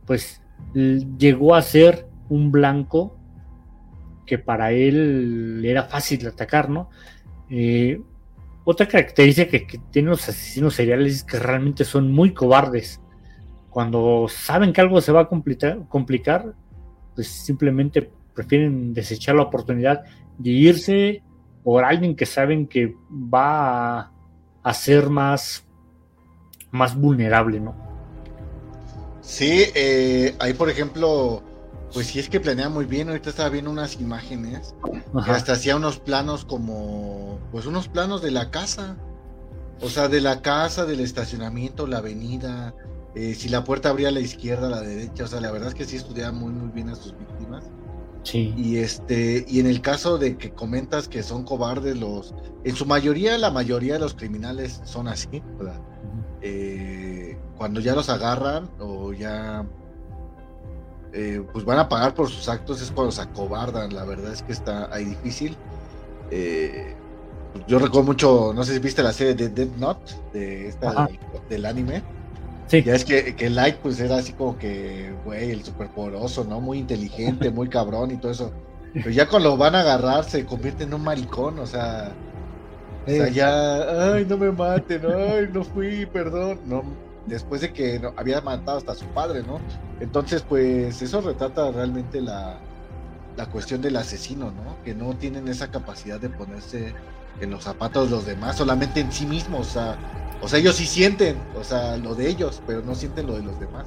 pues 0.06 0.42
llegó 0.74 1.56
a 1.56 1.62
ser 1.62 2.08
un 2.30 2.52
blanco 2.52 3.18
que 4.26 4.38
para 4.38 4.72
él 4.72 5.62
era 5.66 5.84
fácil 5.84 6.28
atacar, 6.28 6.70
¿no? 6.70 6.90
Otra 8.66 8.88
característica 8.88 9.50
que, 9.50 9.80
tienen 9.92 10.12
los 10.12 10.28
asesinos 10.28 10.76
seriales 10.76 11.16
es 11.16 11.24
que 11.24 11.38
realmente 11.38 11.84
son 11.84 12.12
muy 12.12 12.34
cobardes. 12.34 13.02
Cuando 13.70 14.28
saben 14.30 14.72
que 14.72 14.82
algo 14.82 15.02
se 15.02 15.12
va 15.12 15.22
a 15.22 15.28
complicar, 15.28 16.54
pues 17.16 17.28
simplemente 17.28 18.12
prefieren 18.34 18.94
desechar 18.94 19.36
la 19.36 19.44
oportunidad 19.44 20.04
de 20.38 20.50
irse 20.50 21.24
por 21.64 21.84
alguien 21.84 22.16
que 22.16 22.26
saben 22.26 22.68
que 22.68 22.96
va 23.12 24.12
a, 24.64 24.74
ser 24.74 25.10
más, 25.10 25.66
más 26.72 26.96
vulnerable, 26.96 27.60
¿no? 27.60 27.76
Sí, 29.22 29.64
eh, 29.74 30.36
ahí 30.40 30.54
por 30.54 30.70
ejemplo, 30.70 31.42
pues 31.94 32.08
sí 32.08 32.20
es 32.20 32.30
que 32.30 32.40
planea 32.40 32.70
muy 32.70 32.86
bien. 32.86 33.10
Ahorita 33.10 33.30
estaba 33.30 33.50
viendo 33.50 33.70
unas 33.70 34.00
imágenes. 34.00 34.74
Que 35.26 35.32
hasta 35.32 35.54
hacía 35.54 35.76
unos 35.76 36.00
planos 36.00 36.44
como. 36.44 37.40
Pues 37.52 37.66
unos 37.66 37.88
planos 37.88 38.22
de 38.22 38.32
la 38.32 38.50
casa. 38.50 38.98
O 39.82 39.90
sea, 39.90 40.08
de 40.08 40.22
la 40.22 40.42
casa, 40.42 40.86
del 40.86 41.02
estacionamiento, 41.02 41.86
la 41.88 41.98
avenida. 41.98 42.74
Eh, 43.16 43.36
si 43.36 43.50
la 43.50 43.64
puerta 43.64 43.90
abría 43.90 44.08
a 44.08 44.12
la 44.12 44.22
izquierda, 44.22 44.68
a 44.68 44.72
la 44.72 44.82
derecha. 44.82 45.26
O 45.26 45.28
sea, 45.28 45.40
la 45.40 45.52
verdad 45.52 45.70
es 45.70 45.76
que 45.76 45.86
sí 45.86 45.96
estudiaba 45.96 46.32
muy, 46.32 46.52
muy 46.52 46.72
bien 46.72 46.90
a 46.90 46.96
sus 46.96 47.18
víctimas. 47.18 47.66
Sí. 48.24 48.54
Y 48.58 48.78
este, 48.78 49.46
y 49.48 49.60
en 49.60 49.68
el 49.68 49.82
caso 49.82 50.18
de 50.18 50.38
que 50.38 50.52
comentas 50.52 51.08
que 51.08 51.22
son 51.22 51.44
cobardes 51.44 51.98
los. 51.98 52.34
En 52.64 52.76
su 52.76 52.86
mayoría, 52.86 53.38
la 53.38 53.52
mayoría 53.52 53.94
de 53.94 54.00
los 54.00 54.16
criminales 54.16 54.82
son 54.86 55.08
así, 55.08 55.44
¿verdad? 55.58 55.80
Eh, 56.42 57.38
cuando 57.58 57.80
ya 57.82 57.94
los 57.94 58.10
agarran 58.10 58.70
o 58.80 59.14
ya 59.14 59.66
eh, 61.14 61.44
pues 61.54 61.64
van 61.64 61.78
a 61.78 61.88
pagar 61.88 62.16
por 62.16 62.28
sus 62.28 62.50
actos 62.50 62.82
es 62.82 62.92
cuando 62.92 63.12
se 63.12 63.22
acobardan. 63.22 63.94
La 63.94 64.04
verdad 64.04 64.34
es 64.34 64.42
que 64.42 64.52
está 64.52 64.94
ahí 64.94 65.06
difícil. 65.06 65.56
Eh, 66.32 66.96
yo 67.68 67.78
recuerdo 67.78 68.08
mucho, 68.08 68.52
no 68.56 68.64
sé 68.64 68.74
si 68.74 68.80
viste 68.80 69.04
la 69.04 69.14
serie 69.14 69.36
de 69.36 69.50
Dead 69.50 69.76
Note, 69.78 70.14
de 70.34 70.70
esta 70.70 71.08
del, 71.50 71.66
anime. 71.66 72.02
Sí. 72.68 72.82
Ya 72.82 72.96
es 72.96 73.06
que, 73.06 73.36
que 73.36 73.50
Light 73.52 73.76
pues 73.76 74.00
era 74.00 74.18
así 74.18 74.34
como 74.34 74.58
que, 74.58 75.14
güey, 75.24 75.52
el 75.52 75.64
superpoderoso, 75.64 76.44
¿no? 76.44 76.60
Muy 76.60 76.80
inteligente, 76.80 77.52
muy 77.52 77.70
cabrón 77.70 78.10
y 78.10 78.18
todo 78.18 78.32
eso. 78.32 78.52
Pero 78.94 79.10
ya 79.12 79.28
cuando 79.28 79.50
lo 79.50 79.58
van 79.58 79.76
a 79.76 79.82
agarrar 79.82 80.24
se 80.24 80.46
convierte 80.46 80.84
en 80.84 80.94
un 80.94 81.04
maricón, 81.04 81.60
o 81.60 81.68
sea... 81.68 82.12
O 83.06 83.10
sea, 83.10 83.28
ya, 83.28 84.14
ay, 84.14 84.26
no 84.26 84.38
me 84.38 84.52
maten, 84.52 85.02
ay, 85.06 85.50
no 85.52 85.64
fui, 85.64 86.06
perdón. 86.06 86.62
No, 86.66 86.84
después 87.26 87.62
de 87.62 87.74
que 87.74 88.02
había 88.16 88.42
matado 88.42 88.78
hasta 88.78 88.94
a 88.94 88.96
su 88.96 89.06
padre, 89.08 89.44
¿no? 89.44 89.60
Entonces, 90.00 90.42
pues 90.42 91.02
eso 91.02 91.22
retrata 91.22 91.72
realmente 91.72 92.22
la, 92.22 92.58
la 93.38 93.46
cuestión 93.48 93.82
del 93.82 93.96
asesino, 93.96 94.52
¿no? 94.52 94.84
Que 94.84 94.94
no 94.94 95.16
tienen 95.16 95.48
esa 95.48 95.72
capacidad 95.72 96.20
de 96.20 96.30
ponerse 96.30 96.94
en 97.40 97.50
los 97.50 97.64
zapatos 97.64 98.10
de 98.10 98.16
los 98.16 98.26
demás, 98.26 98.58
solamente 98.58 99.00
en 99.00 99.12
sí 99.12 99.26
mismos, 99.26 99.70
o 99.70 99.72
sea, 99.72 99.98
o 100.42 100.48
sea, 100.48 100.60
ellos 100.60 100.76
sí 100.76 100.86
sienten, 100.86 101.38
o 101.56 101.64
sea, 101.64 101.98
lo 101.98 102.16
de 102.16 102.30
ellos, 102.30 102.62
pero 102.68 102.82
no 102.82 102.96
sienten 102.96 103.28
lo 103.28 103.36
de 103.36 103.44
los 103.44 103.60
demás. 103.60 103.86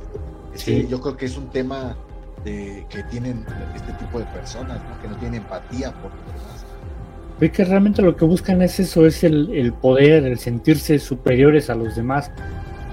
Sí. 0.55 0.87
yo 0.89 1.03
creo 1.03 1.19
que 1.19 1.27
es 1.27 1.37
un 1.37 1.51
tema 1.51 1.95
de, 2.43 2.87
que 2.89 3.03
tienen 3.05 3.45
este 3.75 3.93
tipo 3.93 4.19
de 4.19 4.25
personas, 4.27 4.81
¿no? 4.89 5.03
Que 5.03 5.09
no 5.09 5.17
tienen 5.17 5.43
empatía 5.43 5.93
por 5.93 6.11
los 6.11 6.25
demás. 6.27 6.65
Ve 7.39 7.53
que 7.53 7.63
realmente 7.63 8.01
lo 8.01 8.17
que 8.17 8.25
buscan 8.25 8.63
es 8.63 8.81
eso, 8.81 9.05
es 9.05 9.23
el, 9.23 9.51
el 9.55 9.75
poder, 9.75 10.25
el 10.25 10.39
sentirse 10.39 10.99
superiores 10.99 11.69
a 11.69 11.75
los 11.75 11.95
demás 11.95 12.31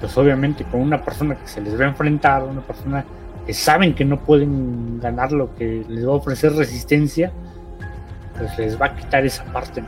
pues 0.03 0.17
obviamente 0.17 0.65
con 0.65 0.81
una 0.81 1.01
persona 1.01 1.33
que 1.35 1.47
se 1.47 1.61
les 1.61 1.79
va 1.79 1.85
a 1.85 1.87
enfrentar, 1.87 2.43
una 2.43 2.59
persona 2.59 3.05
que 3.45 3.53
saben 3.53 3.95
que 3.95 4.03
no 4.03 4.19
pueden 4.19 4.99
ganar 4.99 5.31
lo 5.31 5.55
que 5.55 5.85
les 5.87 6.05
va 6.05 6.11
a 6.11 6.15
ofrecer 6.15 6.51
resistencia, 6.51 7.31
pues 8.37 8.57
les 8.57 8.81
va 8.81 8.87
a 8.87 8.95
quitar 8.97 9.25
esa 9.25 9.45
parte. 9.45 9.81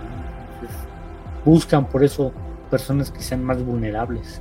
buscan 1.44 1.88
por 1.88 2.02
eso 2.02 2.32
personas 2.72 3.12
que 3.12 3.22
sean 3.22 3.44
más 3.44 3.62
vulnerables. 3.62 4.40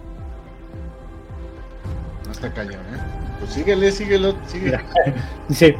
No 2.24 2.30
está 2.30 2.52
cañón, 2.52 2.74
¿eh? 2.74 3.00
Pues 3.40 3.54
síguele, 3.54 3.90
síguelo, 3.90 4.36
síguele. 4.46 4.78
dice, 5.48 5.76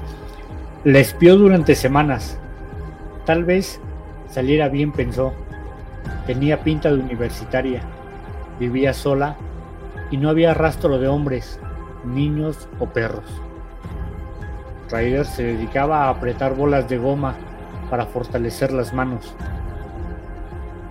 la 0.82 0.98
espió 0.98 1.36
durante 1.36 1.76
semanas. 1.76 2.36
Tal 3.26 3.44
vez 3.44 3.78
saliera 4.28 4.68
bien, 4.68 4.90
pensó. 4.90 5.32
Tenía 6.26 6.64
pinta 6.64 6.88
de 6.88 6.98
universitaria. 6.98 7.80
Vivía 8.58 8.92
sola 8.92 9.36
y 10.10 10.16
no 10.16 10.28
había 10.28 10.54
rastro 10.54 10.98
de 10.98 11.08
hombres, 11.08 11.60
niños 12.04 12.68
o 12.78 12.86
perros. 12.86 13.24
Ryder 14.90 15.24
se 15.24 15.42
dedicaba 15.42 16.04
a 16.04 16.10
apretar 16.10 16.54
bolas 16.54 16.88
de 16.88 16.98
goma 16.98 17.34
para 17.90 18.06
fortalecer 18.06 18.72
las 18.72 18.92
manos. 18.92 19.34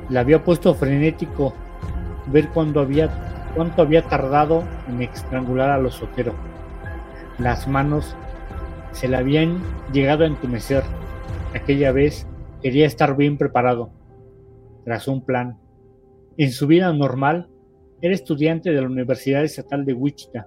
Le 0.09 0.19
había 0.19 0.43
puesto 0.43 0.73
frenético 0.73 1.53
ver 2.27 2.49
había, 2.49 3.09
cuánto 3.55 3.81
había 3.81 4.03
tardado 4.03 4.63
en 4.87 5.01
estrangular 5.01 5.69
a 5.69 5.77
los 5.77 5.95
soteros. 5.95 6.35
Las 7.37 7.67
manos 7.67 8.15
se 8.91 9.07
le 9.07 9.17
habían 9.17 9.61
llegado 9.91 10.23
a 10.23 10.27
entumecer. 10.27 10.83
Aquella 11.55 11.91
vez 11.91 12.27
quería 12.61 12.85
estar 12.85 13.15
bien 13.15 13.37
preparado. 13.37 13.89
Tras 14.85 15.07
un 15.07 15.23
plan. 15.25 15.57
En 16.37 16.51
su 16.51 16.67
vida 16.67 16.91
normal 16.93 17.49
era 18.03 18.15
estudiante 18.15 18.69
de 18.69 18.81
la 18.81 18.87
Universidad 18.87 19.45
Estatal 19.45 19.85
de 19.85 19.93
Wichita. 19.93 20.45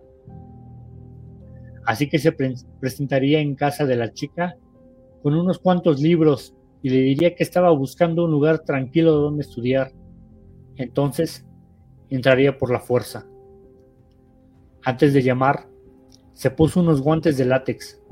Así 1.87 2.07
que 2.07 2.19
se 2.19 2.33
presentaría 2.33 3.41
en 3.41 3.55
casa 3.55 3.87
de 3.87 3.97
la 3.97 4.13
chica 4.13 4.59
con 5.23 5.33
unos 5.35 5.59
cuantos 5.59 5.99
libros 5.99 6.55
y 6.83 6.91
le 6.91 6.99
diría 6.99 7.35
que 7.35 7.43
estaba 7.43 7.71
buscando 7.71 8.27
un 8.27 8.31
lugar 8.31 8.59
tranquilo 8.59 9.13
donde 9.13 9.41
estudiar. 9.41 9.91
Entonces 10.77 11.47
entraría 12.11 12.59
por 12.59 12.71
la 12.71 12.81
fuerza. 12.81 13.27
Antes 14.85 15.15
de 15.15 15.23
llamar, 15.23 15.67
se 16.35 16.51
puso 16.51 16.81
unos 16.81 17.01
guantes 17.01 17.39
de 17.39 17.47
látex. 17.47 18.03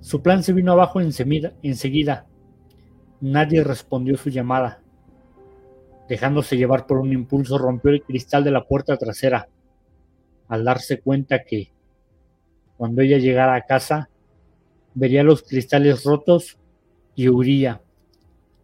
Su 0.00 0.20
plan 0.22 0.42
se 0.42 0.52
vino 0.52 0.72
abajo 0.72 1.00
enseguida. 1.00 2.26
Nadie 3.22 3.64
respondió 3.64 4.18
su 4.18 4.28
llamada. 4.28 4.83
Dejándose 6.08 6.56
llevar 6.56 6.86
por 6.86 6.98
un 6.98 7.12
impulso, 7.12 7.58
rompió 7.58 7.90
el 7.90 8.02
cristal 8.02 8.44
de 8.44 8.50
la 8.50 8.64
puerta 8.64 8.96
trasera, 8.96 9.48
al 10.48 10.64
darse 10.64 11.00
cuenta 11.00 11.44
que, 11.44 11.72
cuando 12.76 13.02
ella 13.02 13.18
llegara 13.18 13.54
a 13.54 13.62
casa, 13.62 14.10
vería 14.94 15.22
los 15.22 15.42
cristales 15.42 16.04
rotos 16.04 16.58
y 17.14 17.28
huiría. 17.28 17.80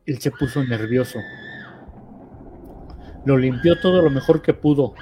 Él 0.07 0.19
se 0.19 0.31
puso 0.31 0.63
nervioso. 0.65 1.19
Lo 3.25 3.37
limpió 3.37 3.79
todo 3.81 4.03
lo 4.03 4.11
mejor 4.11 4.43
que 4.43 4.55
pudo. 4.55 4.95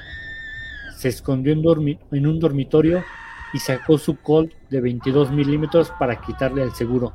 Se 0.97 1.09
escondió 1.09 1.53
en, 1.53 2.27
un 2.27 2.41
dormitorio 2.41 3.05
y 3.53 3.59
sacó 3.59 3.97
su 3.97 4.17
Colt 4.17 4.53
de 4.69 4.81
22 4.81 5.31
milímetros 5.31 5.93
para 5.99 6.21
quitarle 6.21 6.63
el 6.63 6.73
seguro. 6.73 7.15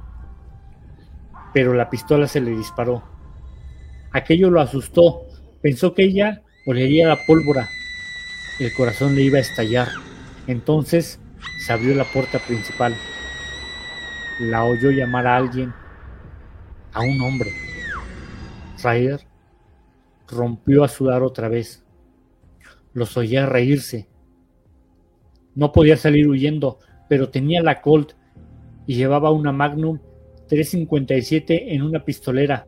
Pero 1.54 1.74
la 1.74 1.90
pistola 1.90 2.28
se 2.28 2.42
le 2.42 2.52
disparó. 2.52 3.04
Aquello 4.14 4.50
lo 4.50 4.62
asustó. 4.62 5.24
Pensó 5.62 5.94
que 5.94 6.04
ella 6.04 6.42
olería 6.66 7.08
la 7.08 7.18
pólvora. 7.26 7.68
El 8.60 8.72
corazón 8.74 9.16
le 9.16 9.24
iba 9.24 9.40
a 9.40 9.42
estallar. 9.42 9.88
Entonces 10.48 11.20
se 11.60 11.74
abrió 11.74 11.96
la 11.96 12.06
puerta 12.06 12.40
principal. 12.40 12.96
La 14.40 14.64
oyó 14.64 14.92
llamar 14.92 15.28
a 15.28 15.38
alguien, 15.38 15.74
a 16.94 17.02
un 17.02 17.22
hombre. 17.22 17.52
Ryder 18.84 19.22
rompió 20.28 20.84
a 20.84 20.88
sudar 20.88 21.24
otra 21.24 21.50
vez. 21.50 21.84
Los 22.94 23.18
oía 23.18 23.46
reírse. 23.46 24.08
No 25.56 25.72
podía 25.72 25.98
salir 25.98 26.28
huyendo, 26.28 26.80
pero 27.10 27.30
tenía 27.30 27.62
la 27.62 27.82
Colt 27.82 28.14
y 28.86 28.96
llevaba 28.96 29.32
una 29.32 29.52
Magnum 29.52 30.00
357 30.48 31.74
en 31.74 31.82
una 31.82 32.04
pistolera. 32.04 32.68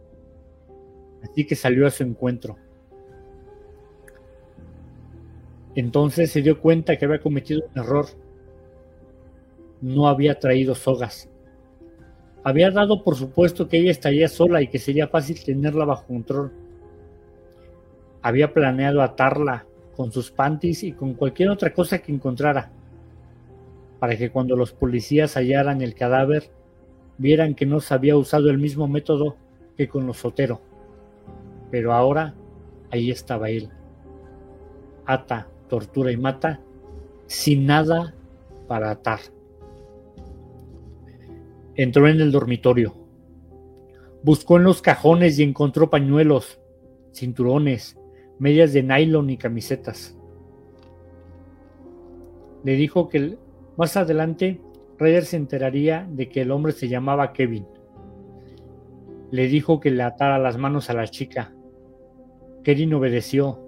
Así 1.25 1.45
que 1.45 1.55
salió 1.55 1.87
a 1.87 1.91
su 1.91 2.03
encuentro. 2.03 2.57
Entonces 5.75 6.31
se 6.31 6.41
dio 6.41 6.59
cuenta 6.59 6.97
que 6.97 7.05
había 7.05 7.19
cometido 7.19 7.61
un 7.67 7.81
error. 7.81 8.05
No 9.81 10.07
había 10.07 10.39
traído 10.39 10.75
sogas. 10.75 11.29
Había 12.43 12.69
dado 12.69 13.03
por 13.03 13.15
supuesto 13.15 13.67
que 13.67 13.79
ella 13.79 13.91
estaría 13.91 14.29
sola 14.29 14.61
y 14.61 14.67
que 14.67 14.77
sería 14.77 15.07
fácil 15.07 15.43
tenerla 15.43 15.85
bajo 15.85 16.05
control. 16.05 16.51
Había 18.21 18.53
planeado 18.53 19.01
atarla 19.01 19.65
con 19.95 20.11
sus 20.11 20.29
panties 20.31 20.83
y 20.83 20.91
con 20.91 21.15
cualquier 21.15 21.49
otra 21.49 21.73
cosa 21.73 21.99
que 21.99 22.11
encontrara, 22.11 22.71
para 23.99 24.15
que 24.15 24.29
cuando 24.29 24.55
los 24.55 24.73
policías 24.73 25.35
hallaran 25.35 25.81
el 25.81 25.95
cadáver, 25.95 26.51
vieran 27.17 27.55
que 27.55 27.65
no 27.65 27.79
se 27.79 27.93
había 27.93 28.15
usado 28.15 28.49
el 28.49 28.57
mismo 28.57 28.87
método 28.87 29.37
que 29.75 29.87
con 29.87 30.05
los 30.05 30.17
Sotero. 30.17 30.74
Pero 31.75 31.91
ahora 31.91 32.33
ahí 32.89 33.11
estaba 33.11 33.49
él. 33.49 33.69
Ata, 35.05 35.49
tortura 35.67 36.09
y 36.09 36.15
mata, 36.15 36.61
sin 37.25 37.65
nada 37.65 38.15
para 38.65 38.91
atar. 38.91 39.19
Entró 41.75 42.07
en 42.07 42.21
el 42.21 42.31
dormitorio. 42.31 42.95
Buscó 44.23 44.55
en 44.55 44.63
los 44.63 44.81
cajones 44.81 45.37
y 45.37 45.43
encontró 45.43 45.89
pañuelos, 45.89 46.61
cinturones, 47.13 47.99
medias 48.39 48.71
de 48.71 48.81
nylon 48.81 49.29
y 49.29 49.35
camisetas. 49.35 50.17
Le 52.63 52.75
dijo 52.77 53.09
que 53.09 53.37
más 53.75 53.97
adelante 53.97 54.61
Ryder 54.97 55.25
se 55.25 55.35
enteraría 55.35 56.07
de 56.09 56.29
que 56.29 56.43
el 56.43 56.51
hombre 56.51 56.71
se 56.71 56.87
llamaba 56.87 57.33
Kevin. 57.33 57.67
Le 59.29 59.49
dijo 59.49 59.81
que 59.81 59.91
le 59.91 60.03
atara 60.03 60.39
las 60.39 60.57
manos 60.57 60.89
a 60.89 60.93
la 60.93 61.09
chica. 61.09 61.51
Kevin 62.65 62.95
obedeció. 62.95 63.59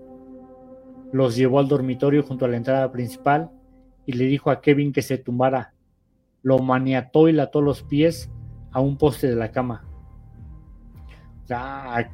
Los 1.13 1.35
llevó 1.37 1.59
al 1.59 1.67
dormitorio 1.67 2.23
junto 2.23 2.43
a 2.43 2.47
la 2.49 2.57
entrada 2.57 2.91
principal 2.91 3.51
y 4.07 4.13
le 4.13 4.25
dijo 4.25 4.49
a 4.49 4.59
Kevin 4.59 4.91
que 4.91 5.03
se 5.03 5.19
tumbara. 5.19 5.73
Lo 6.41 6.57
maniató 6.59 7.29
y 7.29 7.33
le 7.33 7.43
ató 7.43 7.61
los 7.61 7.83
pies 7.83 8.29
a 8.71 8.81
un 8.81 8.97
poste 8.97 9.27
de 9.27 9.35
la 9.35 9.51
cama. 9.51 9.85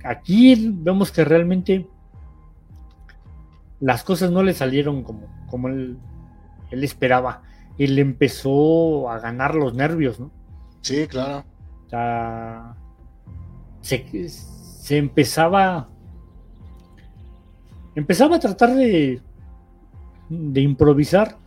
aquí 0.03 0.73
vemos 0.75 1.11
que 1.11 1.23
realmente 1.23 1.87
las 3.79 4.03
cosas 4.03 4.29
no 4.31 4.43
le 4.43 4.53
salieron 4.53 5.03
como, 5.03 5.27
como 5.47 5.69
él, 5.69 5.97
esperaba. 6.69 7.43
Y 7.77 7.87
le 7.87 8.01
empezó 8.01 9.09
a 9.09 9.19
ganar 9.19 9.55
los 9.55 9.73
nervios, 9.73 10.19
¿no? 10.19 10.31
Sí, 10.81 11.07
claro. 11.07 11.45
se, 13.81 14.27
se 14.27 14.97
empezaba. 14.97 15.92
Empezaba 17.95 18.37
a 18.37 18.39
tratar 18.39 18.75
de, 18.75 19.21
de 20.29 20.61
improvisar, 20.61 21.37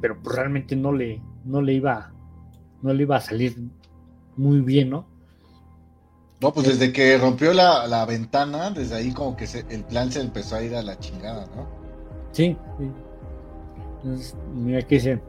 pero 0.00 0.20
pues 0.22 0.36
realmente 0.36 0.76
no 0.76 0.92
le, 0.92 1.20
no 1.44 1.62
le 1.62 1.74
iba, 1.74 2.12
no 2.82 2.92
le 2.92 3.02
iba 3.02 3.16
a 3.16 3.20
salir 3.20 3.56
muy 4.36 4.60
bien, 4.60 4.90
¿no? 4.90 5.06
No, 6.40 6.52
pues 6.52 6.66
desde 6.66 6.92
que 6.92 7.16
rompió 7.16 7.54
la, 7.54 8.04
ventana, 8.06 8.70
desde 8.70 8.96
ahí 8.96 9.12
como 9.12 9.36
que 9.36 9.46
el 9.70 9.84
plan 9.84 10.12
se 10.12 10.20
empezó 10.20 10.56
a 10.56 10.62
ir 10.62 10.74
a 10.74 10.82
la 10.82 10.98
chingada, 10.98 11.46
¿no? 11.56 11.66
Sí, 12.32 12.56
mira 14.54 14.82
qué 14.82 14.96
dice. 14.96 15.20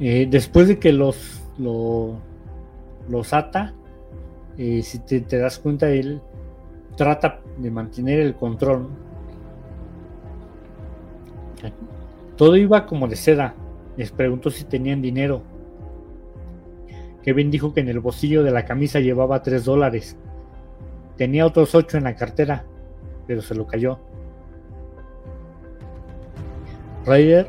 Eh, 0.00 0.26
después 0.28 0.68
de 0.68 0.78
que 0.78 0.92
los, 0.92 1.40
los 1.56 3.32
ata, 3.32 3.72
eh, 4.58 4.82
si 4.82 4.98
te, 4.98 5.38
das 5.38 5.58
cuenta, 5.58 5.88
él 5.88 6.20
trata 6.96 7.40
de 7.58 7.70
mantener 7.70 8.20
el 8.20 8.34
control. 8.34 8.88
Todo 12.36 12.56
iba 12.56 12.86
como 12.86 13.08
de 13.08 13.16
seda. 13.16 13.54
Les 13.96 14.10
preguntó 14.10 14.50
si 14.50 14.64
tenían 14.64 15.00
dinero 15.00 15.42
Kevin 17.24 17.50
dijo 17.50 17.72
que 17.72 17.80
en 17.80 17.88
el 17.88 18.00
bolsillo 18.00 18.42
de 18.42 18.50
la 18.50 18.66
camisa 18.66 19.00
llevaba 19.00 19.42
tres 19.42 19.64
dólares. 19.64 20.14
Tenía 21.16 21.46
otros 21.46 21.74
ocho 21.74 21.96
en 21.96 22.04
la 22.04 22.16
cartera, 22.16 22.66
pero 23.26 23.40
se 23.40 23.54
lo 23.54 23.66
cayó. 23.66 23.98
Ryder 27.06 27.46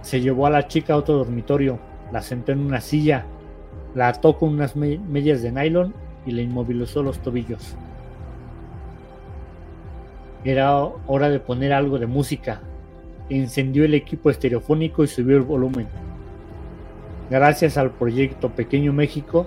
se 0.00 0.22
llevó 0.22 0.46
a 0.46 0.50
la 0.50 0.68
chica 0.68 0.94
a 0.94 0.96
otro 0.96 1.16
dormitorio, 1.16 1.78
la 2.12 2.22
sentó 2.22 2.52
en 2.52 2.60
una 2.60 2.80
silla, 2.80 3.26
la 3.94 4.08
ató 4.08 4.38
con 4.38 4.50
unas 4.50 4.74
medias 4.74 5.42
de 5.42 5.52
nylon 5.52 5.94
y 6.24 6.30
le 6.30 6.42
inmovilizó 6.42 7.02
los 7.02 7.18
tobillos. 7.18 7.76
Era 10.44 10.76
hora 10.76 11.30
de 11.30 11.40
poner 11.40 11.72
algo 11.72 11.98
de 11.98 12.06
música. 12.06 12.60
Encendió 13.30 13.84
el 13.84 13.94
equipo 13.94 14.30
estereofónico 14.30 15.02
y 15.02 15.06
subió 15.06 15.36
el 15.36 15.42
volumen. 15.42 15.88
Gracias 17.30 17.78
al 17.78 17.90
proyecto 17.90 18.50
Pequeño 18.50 18.92
México, 18.92 19.46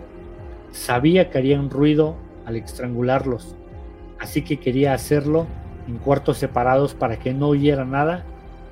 sabía 0.72 1.30
que 1.30 1.38
harían 1.38 1.70
ruido 1.70 2.16
al 2.46 2.56
estrangularlos, 2.56 3.56
así 4.20 4.42
que 4.42 4.58
quería 4.58 4.94
hacerlo 4.94 5.46
en 5.88 5.98
cuartos 6.00 6.38
separados 6.38 6.96
para 6.96 7.18
que 7.20 7.34
no 7.34 7.50
oyera 7.50 7.86
nada 7.86 8.26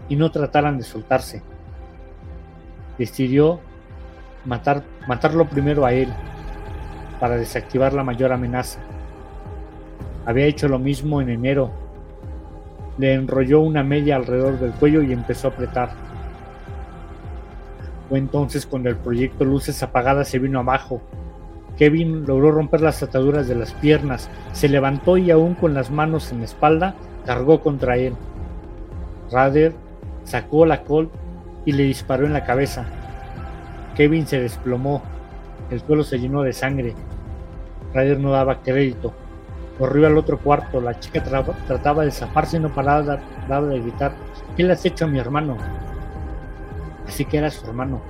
y 0.09 0.15
no 0.15 0.31
trataran 0.31 0.79
de 0.79 0.83
soltarse. 0.83 1.43
Decidió 2.97 3.59
matar, 4.43 4.83
matarlo 5.07 5.47
primero 5.47 5.85
a 5.85 5.93
él, 5.93 6.09
para 7.19 7.37
desactivar 7.37 7.93
la 7.93 8.03
mayor 8.03 8.31
amenaza. 8.31 8.79
Había 10.25 10.45
hecho 10.45 10.67
lo 10.67 10.79
mismo 10.79 11.21
en 11.21 11.29
enero. 11.29 11.71
Le 12.97 13.13
enrolló 13.13 13.61
una 13.61 13.83
media 13.83 14.15
alrededor 14.15 14.59
del 14.59 14.71
cuello 14.71 15.01
y 15.01 15.11
empezó 15.11 15.47
a 15.47 15.51
apretar. 15.51 15.89
Fue 18.09 18.19
entonces 18.19 18.65
cuando 18.65 18.89
el 18.89 18.95
proyecto 18.95 19.43
Luces 19.43 19.81
Apagadas 19.83 20.27
se 20.27 20.39
vino 20.39 20.59
abajo. 20.59 21.01
Kevin 21.77 22.25
logró 22.25 22.51
romper 22.51 22.81
las 22.81 23.03
ataduras 23.03 23.47
de 23.47 23.55
las 23.55 23.73
piernas, 23.73 24.29
se 24.53 24.69
levantó 24.69 25.17
y 25.17 25.31
aún 25.31 25.55
con 25.55 25.73
las 25.73 25.91
manos 25.91 26.31
en 26.31 26.39
la 26.39 26.45
espalda, 26.45 26.95
cargó 27.25 27.61
contra 27.61 27.97
él. 27.97 28.15
Rader 29.31 29.73
sacó 30.23 30.65
la 30.65 30.83
col 30.83 31.09
y 31.65 31.73
le 31.73 31.83
disparó 31.83 32.25
en 32.25 32.33
la 32.33 32.45
cabeza. 32.45 32.85
Kevin 33.95 34.27
se 34.27 34.39
desplomó, 34.39 35.01
el 35.69 35.81
suelo 35.81 36.03
se 36.03 36.19
llenó 36.19 36.43
de 36.43 36.53
sangre. 36.53 36.93
Rader 37.93 38.19
no 38.19 38.31
daba 38.31 38.61
crédito. 38.61 39.13
Corrió 39.77 40.07
al 40.07 40.17
otro 40.17 40.37
cuarto, 40.39 40.79
la 40.79 40.99
chica 40.99 41.21
trataba 41.21 42.05
de 42.05 42.11
zafarse 42.11 42.57
y 42.57 42.59
no 42.61 42.73
paraba 42.73 43.17
de 43.17 43.79
gritar, 43.81 44.13
¿qué 44.55 44.63
le 44.63 44.73
has 44.73 44.85
hecho 44.85 45.05
a 45.05 45.07
mi 45.07 45.19
hermano? 45.19 45.57
así 47.07 47.25
que 47.25 47.37
era 47.37 47.51
su 47.51 47.65
hermano. 47.65 48.01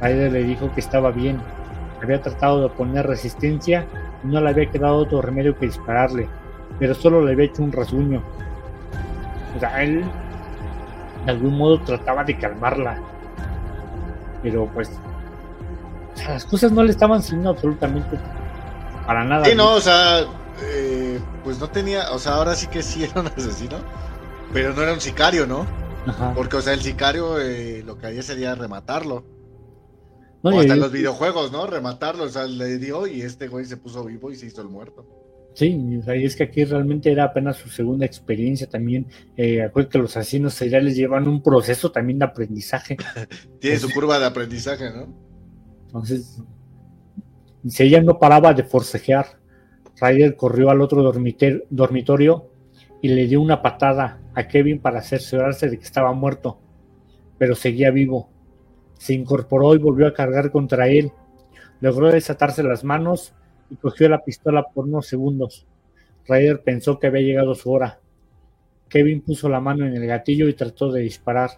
Ryder 0.00 0.32
le 0.32 0.42
dijo 0.42 0.70
que 0.72 0.80
estaba 0.80 1.10
bien, 1.10 1.40
había 2.02 2.20
tratado 2.20 2.60
de 2.60 2.66
oponer 2.66 3.06
resistencia 3.06 3.86
y 4.22 4.26
no 4.26 4.40
le 4.40 4.50
había 4.50 4.70
quedado 4.70 4.96
otro 4.96 5.22
remedio 5.22 5.56
que 5.56 5.66
dispararle, 5.66 6.28
pero 6.78 6.94
solo 6.94 7.24
le 7.24 7.32
había 7.32 7.46
hecho 7.46 7.62
un 7.62 7.72
rasguño. 7.72 8.22
O 9.56 9.60
sea, 9.60 9.82
él 9.82 10.04
de 11.24 11.30
algún 11.30 11.56
modo 11.56 11.80
trataba 11.80 12.24
de 12.24 12.36
calmarla. 12.36 12.98
Pero 14.42 14.66
pues 14.74 14.90
las 16.28 16.44
cosas 16.44 16.72
no 16.72 16.82
le 16.82 16.90
estaban 16.90 17.22
saliendo 17.22 17.50
absolutamente 17.50 18.18
para 19.06 19.24
nada. 19.24 19.44
Sí, 19.44 19.54
no, 19.54 19.74
o 19.74 19.80
sea, 19.80 20.20
eh, 20.62 21.18
pues 21.42 21.58
no 21.58 21.68
tenía, 21.68 22.10
o 22.12 22.18
sea, 22.18 22.34
ahora 22.34 22.54
sí 22.54 22.66
que 22.66 22.82
sí 22.82 23.04
era 23.04 23.20
un 23.20 23.26
asesino, 23.36 23.78
pero 24.52 24.72
no 24.72 24.82
era 24.82 24.92
un 24.92 25.00
sicario, 25.00 25.46
¿no? 25.46 25.66
Porque, 26.34 26.56
o 26.56 26.60
sea, 26.60 26.74
el 26.74 26.82
sicario 26.82 27.40
eh, 27.40 27.82
lo 27.84 27.96
que 27.96 28.06
haría 28.06 28.22
sería 28.22 28.54
rematarlo. 28.54 29.24
o 30.42 30.60
hasta 30.60 30.74
en 30.74 30.80
los 30.80 30.92
videojuegos, 30.92 31.50
¿no? 31.50 31.66
Rematarlo, 31.66 32.24
o 32.24 32.28
sea, 32.28 32.44
le 32.44 32.78
dio 32.78 33.06
y 33.06 33.22
este 33.22 33.48
güey 33.48 33.64
se 33.64 33.78
puso 33.78 34.04
vivo 34.04 34.30
y 34.30 34.36
se 34.36 34.46
hizo 34.46 34.60
el 34.60 34.68
muerto. 34.68 35.06
Sí, 35.54 36.00
es 36.08 36.34
que 36.34 36.44
aquí 36.44 36.64
realmente 36.64 37.12
era 37.12 37.24
apenas 37.24 37.56
su 37.56 37.68
segunda 37.68 38.04
experiencia 38.04 38.68
también. 38.68 39.06
Eh, 39.36 39.62
acuérdate 39.62 39.92
que 39.92 39.98
los 39.98 40.16
asesinos 40.16 40.54
seriales 40.54 40.96
llevan 40.96 41.28
un 41.28 41.42
proceso 41.42 41.92
también 41.92 42.18
de 42.18 42.24
aprendizaje. 42.24 42.96
Tiene 43.60 43.78
su 43.78 43.88
curva 43.90 44.18
de 44.18 44.26
aprendizaje, 44.26 44.90
¿no? 44.90 45.14
Entonces, 45.86 46.42
si 47.66 47.82
ella 47.84 48.02
no 48.02 48.18
paraba 48.18 48.52
de 48.52 48.64
forcejear, 48.64 49.38
Ryder 50.00 50.36
corrió 50.36 50.70
al 50.70 50.80
otro 50.80 51.02
dormitorio 51.02 52.50
y 53.00 53.08
le 53.08 53.26
dio 53.26 53.40
una 53.40 53.62
patada 53.62 54.20
a 54.34 54.48
Kevin 54.48 54.80
para 54.80 55.02
cerciorarse 55.02 55.70
de 55.70 55.78
que 55.78 55.84
estaba 55.84 56.12
muerto, 56.12 56.58
pero 57.38 57.54
seguía 57.54 57.90
vivo. 57.90 58.28
Se 58.98 59.14
incorporó 59.14 59.74
y 59.74 59.78
volvió 59.78 60.06
a 60.06 60.14
cargar 60.14 60.50
contra 60.50 60.88
él. 60.88 61.12
Logró 61.80 62.10
desatarse 62.10 62.62
las 62.62 62.84
manos 62.84 63.34
y 63.70 63.76
cogió 63.76 64.08
la 64.08 64.24
pistola 64.24 64.64
por 64.74 64.84
unos 64.84 65.06
segundos. 65.06 65.66
Ryder 66.26 66.62
pensó 66.62 66.98
que 66.98 67.06
había 67.06 67.22
llegado 67.22 67.54
su 67.54 67.70
hora. 67.70 68.00
Kevin 68.88 69.20
puso 69.22 69.48
la 69.48 69.60
mano 69.60 69.86
en 69.86 69.94
el 69.94 70.06
gatillo 70.06 70.48
y 70.48 70.54
trató 70.54 70.92
de 70.92 71.02
disparar. 71.02 71.50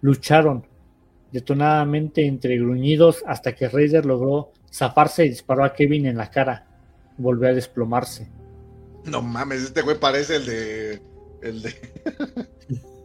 Lucharon, 0.00 0.66
detonadamente 1.32 2.26
entre 2.26 2.58
gruñidos 2.58 3.24
hasta 3.26 3.54
que 3.54 3.68
Raider 3.68 4.04
logró 4.04 4.52
zafarse 4.72 5.24
y 5.24 5.30
disparó 5.30 5.64
a 5.64 5.72
Kevin 5.72 6.06
en 6.06 6.16
la 6.16 6.30
cara. 6.30 6.66
Volvió 7.16 7.48
a 7.48 7.52
desplomarse. 7.52 8.28
No 9.04 9.22
mames, 9.22 9.62
este 9.62 9.82
güey 9.82 9.98
parece 9.98 10.36
el 10.36 10.46
de. 10.46 11.02
El 11.42 11.62
de. 11.62 11.74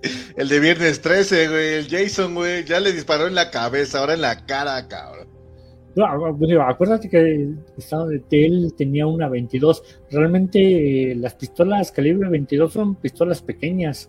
el 0.38 0.48
de 0.48 0.60
Viernes 0.60 1.02
13, 1.02 1.48
güey. 1.48 1.74
El 1.74 1.88
Jason, 1.90 2.36
güey. 2.36 2.64
Ya 2.66 2.80
le 2.80 2.94
disparó 2.94 3.28
en 3.28 3.36
la 3.36 3.50
cabeza, 3.50 4.00
ahora 4.00 4.14
en 4.14 4.22
la 4.22 4.46
cara, 4.46 4.88
cabrón. 4.88 5.28
No, 5.96 6.06
acuérdate 6.62 7.10
que 7.10 7.50
él 8.30 8.74
tenía 8.78 9.08
una 9.08 9.28
22. 9.30 9.84
Realmente 10.12 11.12
eh, 11.12 11.16
las 11.16 11.34
pistolas 11.34 11.92
calibre 11.92 12.30
22 12.30 12.72
son 12.72 12.96
pistolas 12.96 13.42
pequeñas. 13.42 14.08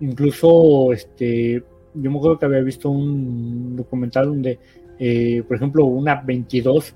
Incluso 0.00 0.92
este 0.92 1.64
yo 1.94 2.10
me 2.10 2.18
acuerdo 2.18 2.38
que 2.38 2.46
había 2.46 2.60
visto 2.60 2.90
un 2.90 3.76
documental 3.76 4.26
donde, 4.26 4.58
eh, 4.98 5.42
por 5.46 5.56
ejemplo, 5.56 5.84
una 5.84 6.20
22, 6.20 6.94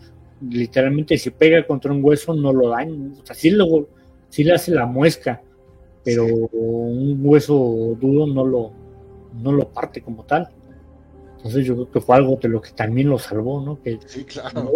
literalmente 0.50 1.16
si 1.18 1.30
pega 1.30 1.66
contra 1.66 1.92
un 1.92 2.04
hueso 2.04 2.34
no 2.34 2.52
lo 2.52 2.70
daña, 2.70 3.12
o 3.20 3.26
sea, 3.26 3.34
sí, 3.34 3.50
luego, 3.50 3.88
sí 4.28 4.44
le 4.44 4.54
hace 4.54 4.72
la 4.72 4.86
muesca, 4.86 5.42
pero 6.04 6.24
un 6.24 7.18
hueso 7.22 7.96
duro 8.00 8.26
no 8.26 8.46
lo, 8.46 8.72
no 9.42 9.52
lo 9.52 9.68
parte 9.68 10.00
como 10.00 10.24
tal. 10.24 10.48
Entonces 11.36 11.64
yo 11.64 11.74
creo 11.74 11.90
que 11.90 12.00
fue 12.00 12.16
algo 12.16 12.36
de 12.36 12.48
lo 12.48 12.60
que 12.60 12.70
también 12.70 13.08
lo 13.08 13.18
salvó, 13.18 13.60
¿no? 13.60 13.80
Que 13.80 13.98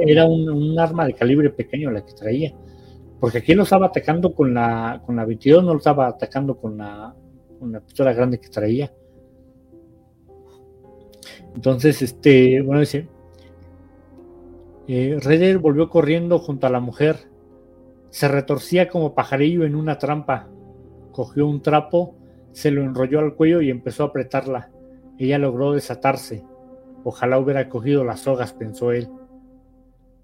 era 0.07 0.25
un, 0.27 0.79
arma 0.79 1.07
de 1.07 1.15
calibre 1.15 1.51
pequeño 1.51 1.91
la 1.91 2.05
que 2.05 2.13
traía. 2.13 2.53
Porque 3.19 3.39
aquí 3.39 3.55
lo 3.55 3.65
estaba 3.65 3.87
atacando 3.87 4.35
con 4.35 4.55
la, 4.55 5.03
con 5.05 5.17
la 5.17 5.25
22, 5.25 5.65
no 5.65 5.73
lo 5.73 5.79
estaba 5.79 6.09
atacando 6.09 6.57
con 6.57 6.79
la, 6.79 7.15
con 7.59 7.73
la 7.73 7.81
pistola 7.81 8.13
grande 8.13 8.39
que 8.39 8.49
traía. 8.49 8.93
Entonces, 11.55 12.03
este, 12.03 12.63
bueno, 12.63 12.81
dice, 12.81 13.09
eh, 14.89 15.57
volvió 15.61 15.89
corriendo 15.89 16.39
junto 16.39 16.67
a 16.67 16.71
la 16.71 16.81
mujer. 16.81 17.29
Se 18.11 18.29
retorcía 18.29 18.89
como 18.89 19.15
pajarillo 19.15 19.65
en 19.65 19.77
una 19.77 19.99
trampa. 19.99 20.49
Cogió 21.13 21.47
un 21.47 21.63
trapo, 21.63 22.17
se 22.53 22.71
lo 22.71 22.83
enrolló 22.83 23.21
al 23.21 23.35
cuello 23.35 23.61
y 23.61 23.71
empezó 23.71 24.05
a 24.05 24.07
apretarla. 24.09 24.71
Ella 25.19 25.39
logró 25.39 25.73
desatarse. 25.73 26.45
Ojalá 27.05 27.39
hubiera 27.39 27.69
cogido 27.69 28.05
las 28.05 28.21
sogas, 28.21 28.53
pensó 28.53 28.93
él. 28.93 29.09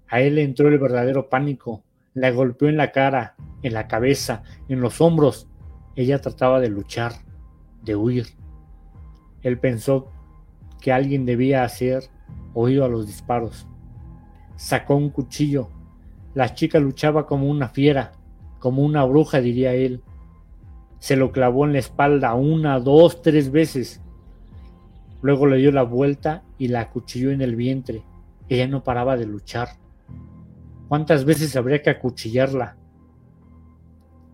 A 0.09 0.21
él 0.21 0.35
le 0.35 0.43
entró 0.43 0.67
el 0.67 0.79
verdadero 0.79 1.29
pánico. 1.29 1.83
La 2.13 2.31
golpeó 2.31 2.67
en 2.67 2.77
la 2.77 2.91
cara, 2.91 3.35
en 3.61 3.73
la 3.73 3.87
cabeza, 3.87 4.43
en 4.67 4.81
los 4.81 5.01
hombros. 5.01 5.47
Ella 5.95 6.19
trataba 6.19 6.59
de 6.59 6.69
luchar, 6.69 7.13
de 7.83 7.95
huir. 7.95 8.27
Él 9.43 9.59
pensó 9.59 10.11
que 10.81 10.91
alguien 10.91 11.25
debía 11.25 11.63
hacer 11.63 12.03
oído 12.53 12.85
a 12.85 12.89
los 12.89 13.07
disparos. 13.07 13.67
Sacó 14.55 14.95
un 14.95 15.09
cuchillo. 15.09 15.69
La 16.33 16.53
chica 16.53 16.79
luchaba 16.79 17.25
como 17.25 17.49
una 17.49 17.69
fiera, 17.69 18.13
como 18.59 18.83
una 18.83 19.03
bruja, 19.05 19.41
diría 19.41 19.73
él. 19.73 20.01
Se 20.99 21.15
lo 21.15 21.31
clavó 21.31 21.65
en 21.65 21.73
la 21.73 21.79
espalda 21.79 22.33
una, 22.33 22.79
dos, 22.79 23.21
tres 23.21 23.51
veces. 23.51 24.01
Luego 25.21 25.47
le 25.47 25.57
dio 25.57 25.71
la 25.71 25.83
vuelta 25.83 26.43
y 26.57 26.67
la 26.67 26.81
acuchilló 26.81 27.31
en 27.31 27.41
el 27.41 27.55
vientre. 27.55 28.03
Ella 28.49 28.67
no 28.67 28.83
paraba 28.83 29.17
de 29.17 29.25
luchar. 29.25 29.69
¿Cuántas 30.87 31.25
veces 31.25 31.55
habría 31.55 31.81
que 31.81 31.89
acuchillarla? 31.89 32.77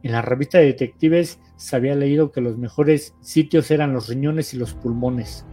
En 0.04 0.12
la 0.12 0.22
revista 0.22 0.58
de 0.58 0.66
detectives 0.66 1.40
se 1.56 1.76
había 1.76 1.96
leído 1.96 2.32
que 2.32 2.42
los 2.42 2.58
mejores 2.58 3.16
sitios 3.22 3.72
eran 3.72 3.94
los 3.94 4.10
riñones 4.10 4.54
y 4.54 4.58
los 4.58 4.74
pulmones. 4.74 5.46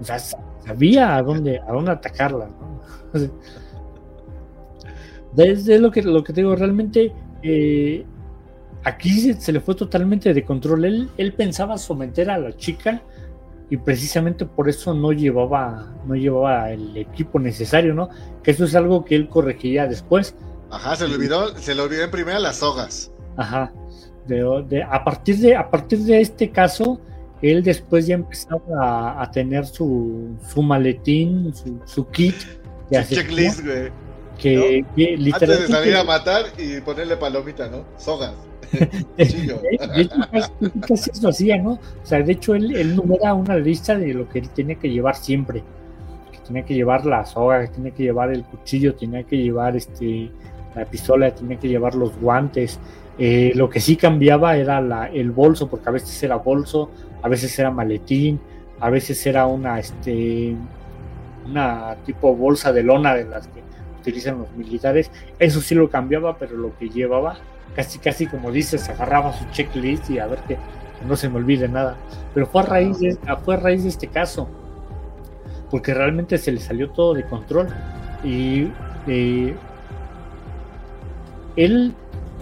O 0.00 0.04
sea, 0.04 0.18
sabía 0.18 1.16
a 1.16 1.22
dónde, 1.22 1.58
a 1.58 1.72
dónde 1.72 1.92
atacarla. 1.92 2.48
Desde 5.32 5.78
lo 5.80 5.90
que, 5.90 6.02
lo 6.02 6.24
que 6.24 6.32
te 6.32 6.40
digo, 6.40 6.56
realmente 6.56 7.12
eh, 7.42 8.04
aquí 8.84 9.34
se, 9.34 9.52
le 9.52 9.60
fue 9.60 9.74
totalmente 9.74 10.32
de 10.32 10.44
control. 10.44 10.84
Él, 10.84 11.10
él 11.16 11.32
pensaba 11.34 11.76
someter 11.78 12.30
a 12.30 12.38
la 12.38 12.56
chica 12.56 13.02
y 13.70 13.76
precisamente 13.76 14.44
por 14.46 14.68
eso 14.68 14.92
no 14.94 15.12
llevaba, 15.12 15.94
no 16.06 16.16
llevaba 16.16 16.72
el 16.72 16.96
equipo 16.96 17.38
necesario, 17.38 17.94
¿no? 17.94 18.08
Que 18.42 18.50
eso 18.50 18.64
es 18.64 18.74
algo 18.74 19.04
que 19.04 19.14
él 19.14 19.28
corregiría 19.28 19.86
después. 19.86 20.34
Ajá, 20.70 20.96
se 20.96 21.06
le 21.06 21.14
olvidó, 21.14 21.56
se 21.56 21.74
le 21.74 21.82
olvidó 21.82 22.04
en 22.04 22.10
primera 22.10 22.40
las 22.40 22.56
sogas. 22.56 23.12
Ajá. 23.36 23.72
De, 24.26 24.82
a, 24.82 25.02
partir 25.04 25.38
de, 25.38 25.56
a 25.56 25.70
partir 25.70 26.00
de 26.00 26.20
este 26.20 26.50
caso, 26.50 27.00
él 27.42 27.62
después 27.62 28.06
ya 28.06 28.14
empezaba 28.14 29.20
a, 29.20 29.30
tener 29.30 29.66
su, 29.66 30.36
su 30.46 30.62
maletín, 30.62 31.52
su, 31.84 32.06
kit. 32.08 32.34
De 32.90 33.04
su 33.04 33.14
checklist, 33.14 33.64
güey. 33.64 33.90
Que, 34.38 34.84
literalmente... 34.96 35.44
Antes 35.44 35.60
de 35.60 35.66
salir 35.68 35.96
a 35.96 36.04
matar 36.04 36.46
y 36.58 36.80
ponerle 36.80 37.16
palomita, 37.16 37.68
¿no? 37.68 37.84
Sogas. 37.98 38.34
de 39.16 39.24
hecho, 39.24 40.16
casi, 40.86 41.10
eso 41.10 41.28
hacía, 41.28 41.58
¿no? 41.58 41.72
O 41.72 42.04
sea, 42.06 42.22
de 42.22 42.32
hecho, 42.32 42.54
él, 42.54 42.74
él 42.76 42.96
numera 42.96 43.34
una 43.34 43.56
lista 43.56 43.96
de 43.96 44.14
lo 44.14 44.28
que 44.28 44.38
él 44.38 44.50
tenía 44.50 44.76
que 44.76 44.88
llevar 44.88 45.16
siempre. 45.16 45.62
Que 46.32 46.38
tenía 46.46 46.64
que 46.64 46.74
llevar 46.74 47.04
la 47.04 47.26
soga, 47.26 47.62
que 47.62 47.74
tenía 47.74 47.90
que 47.92 48.04
llevar 48.04 48.32
el 48.32 48.44
cuchillo, 48.44 48.94
tenía 48.94 49.24
que 49.24 49.38
llevar 49.38 49.76
este 49.76 50.30
la 50.74 50.84
pistola, 50.84 51.34
tenía 51.34 51.58
que 51.58 51.68
llevar 51.68 51.94
los 51.94 52.16
guantes. 52.18 52.78
Eh, 53.18 53.52
lo 53.54 53.68
que 53.68 53.80
sí 53.80 53.96
cambiaba 53.96 54.56
era 54.56 54.80
la, 54.80 55.08
el 55.08 55.30
bolso, 55.30 55.68
porque 55.68 55.88
a 55.88 55.92
veces 55.92 56.22
era 56.22 56.36
bolso, 56.36 56.90
a 57.22 57.28
veces 57.28 57.58
era 57.58 57.70
maletín, 57.70 58.40
a 58.80 58.90
veces 58.90 59.24
era 59.26 59.46
una, 59.46 59.78
este, 59.78 60.56
una 61.46 61.96
tipo 62.06 62.34
bolsa 62.34 62.72
de 62.72 62.82
lona 62.82 63.14
de 63.14 63.24
las 63.24 63.46
que 63.48 63.60
utilizan 64.00 64.38
los 64.38 64.52
militares. 64.52 65.10
Eso 65.38 65.60
sí 65.60 65.74
lo 65.74 65.90
cambiaba, 65.90 66.38
pero 66.38 66.56
lo 66.56 66.76
que 66.78 66.88
llevaba, 66.88 67.36
casi 67.76 67.98
casi 67.98 68.26
como 68.26 68.50
dices, 68.50 68.88
agarraba 68.88 69.32
su 69.32 69.44
checklist 69.50 70.10
y 70.10 70.18
a 70.18 70.26
ver 70.26 70.40
que 70.40 70.56
no 71.06 71.16
se 71.16 71.28
me 71.28 71.36
olvide 71.36 71.68
nada. 71.68 71.96
Pero 72.34 72.46
fue 72.46 72.62
a 72.62 72.66
raíz 72.66 72.98
de, 73.00 73.18
fue 73.44 73.54
a 73.54 73.58
raíz 73.58 73.82
de 73.82 73.90
este 73.90 74.08
caso, 74.08 74.48
porque 75.70 75.94
realmente 75.94 76.38
se 76.38 76.52
le 76.52 76.60
salió 76.60 76.90
todo 76.90 77.14
de 77.14 77.24
control. 77.24 77.68
Y 78.24 78.68
eh, 79.06 79.54
él 81.56 81.94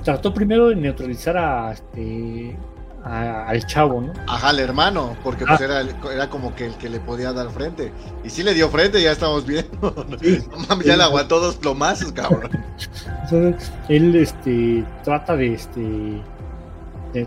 trató 0.04 0.32
primero 0.32 0.68
de 0.68 0.76
neutralizar 0.76 1.36
a, 1.36 1.72
este, 1.72 2.56
al 3.04 3.64
chavo, 3.66 4.00
¿no? 4.00 4.12
Ajá, 4.26 4.50
al 4.50 4.58
hermano, 4.58 5.16
porque 5.22 5.46
pues 5.46 5.60
ah. 5.60 5.84
era, 6.12 6.28
como 6.28 6.54
que 6.54 6.66
el 6.66 6.74
que 6.74 6.88
le 6.88 7.00
podía 7.00 7.32
dar 7.32 7.50
frente. 7.50 7.92
Y 8.24 8.30
sí 8.30 8.42
le 8.42 8.54
dio 8.54 8.68
frente, 8.68 9.00
ya 9.02 9.12
estamos 9.12 9.46
viendo. 9.46 10.06
ya 10.84 10.96
le 10.96 11.02
aguantó 11.02 11.40
dos 11.40 11.56
plomazos, 11.56 12.12
cabrón. 12.12 12.50
Entonces, 13.24 13.72
él 13.88 14.14
este, 14.16 14.84
trata 15.04 15.36
de, 15.36 15.54
este, 15.54 16.22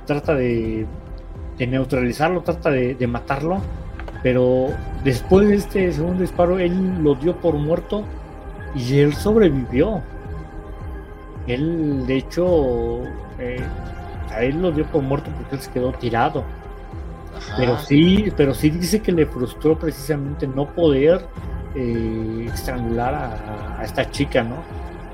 trata 0.06 0.36
de, 0.36 0.86
neutralizarlo, 1.60 2.42
trata 2.42 2.70
de, 2.72 2.96
de 2.96 3.08
matarlo, 3.08 3.62
pero 4.24 4.70
después 5.04 5.48
de 5.48 5.56
este 5.56 5.94
segundo 5.94 6.22
disparo, 6.22 6.60
él 6.60 7.04
lo 7.04 7.16
dio 7.16 7.36
por 7.38 7.56
muerto 7.56 8.04
y 8.76 9.00
él 9.00 9.14
sobrevivió. 9.14 10.02
Él, 11.48 12.06
de 12.06 12.18
hecho, 12.18 13.04
eh, 13.40 13.64
a 14.32 14.44
él 14.44 14.62
lo 14.62 14.72
dio 14.72 14.86
por 14.86 15.02
muerto 15.02 15.30
porque 15.38 15.56
él 15.56 15.62
se 15.62 15.72
quedó 15.72 15.92
tirado. 15.94 16.44
Pero 17.58 17.78
sí, 17.80 18.32
pero 18.38 18.54
sí 18.54 18.70
dice 18.70 19.02
que 19.02 19.12
le 19.12 19.26
frustró 19.26 19.78
precisamente 19.78 20.48
no 20.48 20.68
poder 20.74 21.26
eh, 21.76 22.50
estrangular 22.54 23.14
a, 23.80 23.84
esta 23.84 24.10
chica, 24.10 24.44
¿no? 24.44 24.58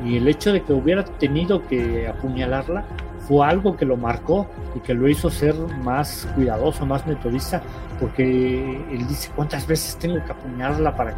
Y 0.05 0.17
el 0.17 0.27
hecho 0.27 0.51
de 0.51 0.61
que 0.61 0.73
hubiera 0.73 1.03
tenido 1.03 1.65
que 1.67 2.07
apuñalarla 2.07 2.85
fue 3.27 3.45
algo 3.45 3.75
que 3.75 3.85
lo 3.85 3.97
marcó 3.97 4.47
y 4.75 4.79
que 4.79 4.93
lo 4.93 5.07
hizo 5.07 5.29
ser 5.29 5.55
más 5.83 6.27
cuidadoso, 6.35 6.85
más 6.85 7.05
metodista, 7.07 7.61
porque 7.99 8.81
él 8.91 9.07
dice 9.07 9.31
cuántas 9.35 9.67
veces 9.67 9.97
tengo 9.97 10.23
que 10.23 10.31
apuñalarla 10.31 10.95
para 10.95 11.11
que 11.11 11.17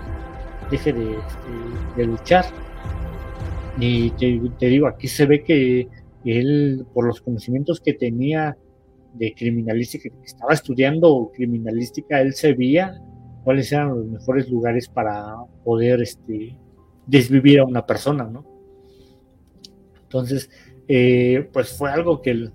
deje 0.72 0.94
de, 0.94 2.06
luchar. 2.06 2.46
Y 3.80 4.12
te, 4.12 4.66
digo, 4.66 4.88
aquí 4.88 5.08
se 5.08 5.26
ve 5.26 5.44
que 5.44 5.88
él, 6.26 6.86
por 6.94 7.06
los 7.06 7.22
conocimientos 7.22 7.80
que 7.80 7.94
tenía 7.94 8.58
de 9.14 9.34
criminalística, 9.34 10.10
que 10.10 10.26
estaba 10.26 10.54
estudiando 10.54 11.32
criminalística, 11.34 12.22
él 12.22 12.34
sabía 12.34 13.02
cuáles 13.44 13.72
eran 13.72 13.90
los 13.90 14.06
mejores 14.06 14.50
lugares 14.50 14.88
para 14.88 15.36
poder 15.64 16.02
este, 16.02 16.58
desvivir 17.08 17.60
a 17.60 17.66
una 17.66 17.86
persona, 17.86 18.26
¿no? 18.26 18.46
Entonces, 20.04 20.50
eh, 20.88 21.48
pues 21.54 21.70
fue 21.70 21.92
algo 21.92 22.22
que, 22.22 22.50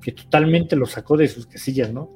que 0.00 0.12
totalmente 0.12 0.76
lo 0.76 0.86
sacó 0.86 1.16
de 1.16 1.28
sus 1.28 1.46
casillas, 1.46 1.92
¿no? 1.92 2.10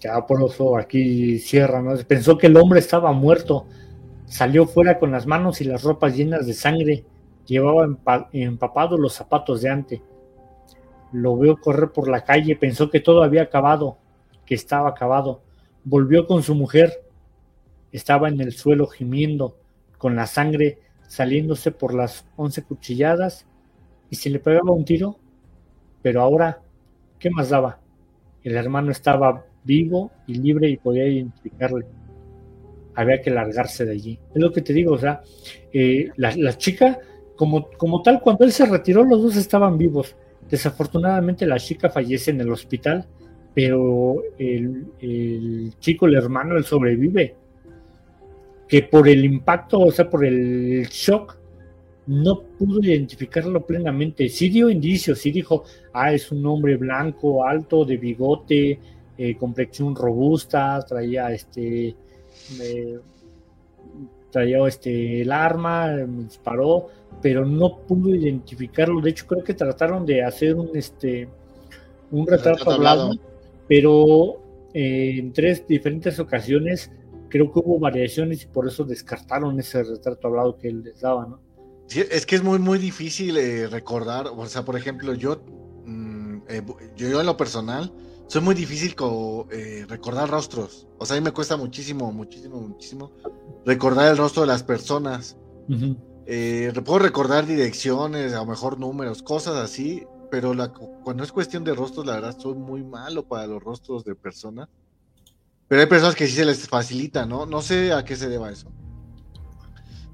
Ya 0.00 0.26
por 0.26 0.42
eso 0.42 0.76
aquí 0.76 1.38
cierra, 1.38 1.80
¿no? 1.80 1.96
Pensó 2.06 2.36
que 2.36 2.48
el 2.48 2.56
hombre 2.56 2.80
estaba 2.80 3.12
muerto, 3.12 3.66
salió 4.26 4.66
fuera 4.66 4.98
con 4.98 5.10
las 5.10 5.26
manos 5.26 5.60
y 5.60 5.64
las 5.64 5.82
ropas 5.82 6.16
llenas 6.16 6.46
de 6.46 6.52
sangre, 6.52 7.04
llevaba 7.46 7.86
empapados 8.32 8.98
los 8.98 9.12
zapatos 9.14 9.62
de 9.62 9.70
ante. 9.70 10.02
Lo 11.12 11.36
veo 11.36 11.60
correr 11.60 11.90
por 11.92 12.08
la 12.08 12.24
calle, 12.24 12.56
pensó 12.56 12.90
que 12.90 13.00
todo 13.00 13.22
había 13.22 13.42
acabado, 13.42 13.98
que 14.44 14.54
estaba 14.54 14.88
acabado. 14.88 15.42
Volvió 15.84 16.26
con 16.26 16.42
su 16.42 16.54
mujer, 16.54 17.04
estaba 17.92 18.28
en 18.28 18.40
el 18.40 18.52
suelo 18.52 18.86
gimiendo, 18.86 19.56
con 19.98 20.16
la 20.16 20.26
sangre 20.26 20.78
saliéndose 21.06 21.70
por 21.70 21.94
las 21.94 22.26
once 22.36 22.62
cuchilladas, 22.64 23.46
y 24.10 24.16
si 24.16 24.30
le 24.30 24.38
pegaba 24.38 24.72
un 24.72 24.84
tiro, 24.84 25.18
pero 26.02 26.20
ahora, 26.20 26.60
¿qué 27.18 27.30
más 27.30 27.48
daba? 27.50 27.80
El 28.42 28.56
hermano 28.56 28.90
estaba 28.90 29.44
vivo 29.64 30.10
y 30.26 30.34
libre 30.34 30.68
y 30.68 30.76
podía 30.76 31.06
identificarle. 31.06 31.86
Había 32.94 33.20
que 33.20 33.30
largarse 33.30 33.84
de 33.84 33.92
allí. 33.92 34.18
Es 34.34 34.40
lo 34.40 34.52
que 34.52 34.60
te 34.60 34.72
digo, 34.72 34.92
o 34.92 34.98
sea, 34.98 35.22
eh, 35.72 36.10
la, 36.16 36.56
chica, 36.58 36.98
como, 37.36 37.70
como 37.70 38.02
tal, 38.02 38.20
cuando 38.20 38.44
él 38.44 38.52
se 38.52 38.66
retiró, 38.66 39.04
los 39.04 39.22
dos 39.22 39.36
estaban 39.36 39.78
vivos. 39.78 40.14
Desafortunadamente 40.48 41.46
la 41.46 41.58
chica 41.58 41.90
fallece 41.90 42.30
en 42.30 42.40
el 42.40 42.52
hospital, 42.52 43.06
pero 43.54 44.22
el, 44.38 45.72
chico, 45.78 46.06
el 46.06 46.14
hermano, 46.14 46.56
él 46.56 46.64
sobrevive. 46.64 47.34
Que 48.68 48.82
por 48.82 49.08
el 49.08 49.24
impacto, 49.24 49.80
o 49.80 49.92
sea, 49.92 50.08
por 50.08 50.24
el 50.24 50.86
shock, 50.90 51.36
no 52.06 52.42
pudo 52.42 52.80
identificarlo 52.80 53.64
plenamente. 53.64 54.28
Sí 54.28 54.48
dio 54.48 54.68
indicios, 54.68 55.18
sí 55.18 55.30
dijo, 55.30 55.64
ah, 55.92 56.12
es 56.12 56.30
un 56.32 56.44
hombre 56.46 56.76
blanco, 56.76 57.46
alto, 57.46 57.84
de 57.84 57.96
bigote, 57.96 58.78
eh, 59.16 59.36
complexión 59.36 59.94
robusta, 59.94 60.84
traía 60.86 61.32
este, 61.32 61.94
traía 64.30 64.66
este, 64.66 65.22
el 65.22 65.30
arma, 65.30 65.96
disparó, 65.96 66.88
pero 67.24 67.46
no 67.46 67.78
pudo 67.78 68.14
identificarlo. 68.14 69.00
De 69.00 69.08
hecho, 69.08 69.26
creo 69.26 69.42
que 69.42 69.54
trataron 69.54 70.04
de 70.04 70.22
hacer 70.22 70.56
un, 70.56 70.68
este, 70.74 71.26
un 72.10 72.26
retrato, 72.26 72.70
hablado, 72.70 73.12
pero 73.66 74.42
eh, 74.74 75.16
en 75.16 75.32
tres 75.32 75.66
diferentes 75.66 76.18
ocasiones 76.18 76.90
creo 77.30 77.50
que 77.50 77.60
hubo 77.60 77.78
variaciones 77.78 78.42
y 78.42 78.46
por 78.46 78.68
eso 78.68 78.84
descartaron 78.84 79.58
ese 79.58 79.82
retrato 79.84 80.28
hablado 80.28 80.58
que 80.58 80.68
él 80.68 80.82
les 80.82 81.00
daba, 81.00 81.26
¿no? 81.26 81.40
Sí, 81.86 82.02
es 82.10 82.26
que 82.26 82.36
es 82.36 82.42
muy, 82.42 82.58
muy 82.58 82.78
difícil 82.78 83.38
eh, 83.38 83.68
recordar, 83.68 84.26
o 84.26 84.46
sea, 84.46 84.66
por 84.66 84.76
ejemplo, 84.76 85.14
yo, 85.14 85.42
mm, 85.86 86.40
yo, 86.94 87.08
yo 87.08 87.20
en 87.20 87.26
lo 87.26 87.38
personal, 87.38 87.90
soy 88.26 88.42
muy 88.42 88.54
difícil 88.54 88.94
eh, 89.50 89.86
recordar 89.88 90.28
rostros. 90.28 90.88
O 90.98 91.06
sea, 91.06 91.16
a 91.16 91.20
mí 91.20 91.24
me 91.24 91.32
cuesta 91.32 91.56
muchísimo, 91.56 92.12
muchísimo, 92.12 92.60
muchísimo 92.60 93.12
recordar 93.64 94.10
el 94.10 94.18
rostro 94.18 94.42
de 94.42 94.48
las 94.48 94.62
personas. 94.62 95.38
Eh, 96.26 96.72
puedo 96.84 97.00
recordar 97.00 97.46
direcciones, 97.46 98.32
a 98.32 98.38
lo 98.38 98.46
mejor 98.46 98.78
números, 98.78 99.22
cosas 99.22 99.56
así, 99.56 100.06
pero 100.30 100.54
cuando 101.02 101.22
es 101.22 101.32
cuestión 101.32 101.64
de 101.64 101.74
rostros, 101.74 102.06
la 102.06 102.14
verdad, 102.14 102.36
soy 102.38 102.54
muy 102.54 102.82
malo 102.82 103.26
para 103.26 103.46
los 103.46 103.62
rostros 103.62 104.04
de 104.04 104.14
personas. 104.14 104.68
Pero 105.68 105.80
hay 105.80 105.86
personas 105.86 106.14
que 106.14 106.26
sí 106.26 106.34
se 106.34 106.44
les 106.44 106.68
facilita, 106.68 107.26
¿no? 107.26 107.46
No 107.46 107.62
sé 107.62 107.92
a 107.92 108.04
qué 108.04 108.16
se 108.16 108.28
deba 108.28 108.50
eso. 108.50 108.70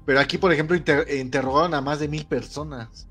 Pero 0.05 0.19
aquí, 0.19 0.37
por 0.37 0.51
ejemplo, 0.51 0.75
interrogaron 0.75 1.73
a 1.73 1.81
más 1.81 1.99
de 1.99 2.07
mil 2.07 2.25
personas. 2.25 3.07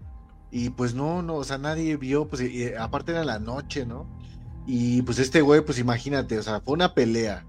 Y 0.50 0.70
pues 0.70 0.94
no, 0.94 1.22
no, 1.22 1.36
o 1.36 1.44
sea, 1.44 1.58
nadie 1.58 1.96
vio, 1.96 2.28
pues 2.28 2.42
aparte 2.78 3.12
era 3.12 3.24
la 3.24 3.38
noche, 3.38 3.86
¿no? 3.86 4.06
Y 4.66 5.02
pues 5.02 5.18
este 5.18 5.40
güey, 5.40 5.60
pues 5.62 5.78
imagínate, 5.78 6.38
o 6.38 6.42
sea, 6.42 6.60
fue 6.60 6.74
una 6.74 6.94
pelea, 6.94 7.46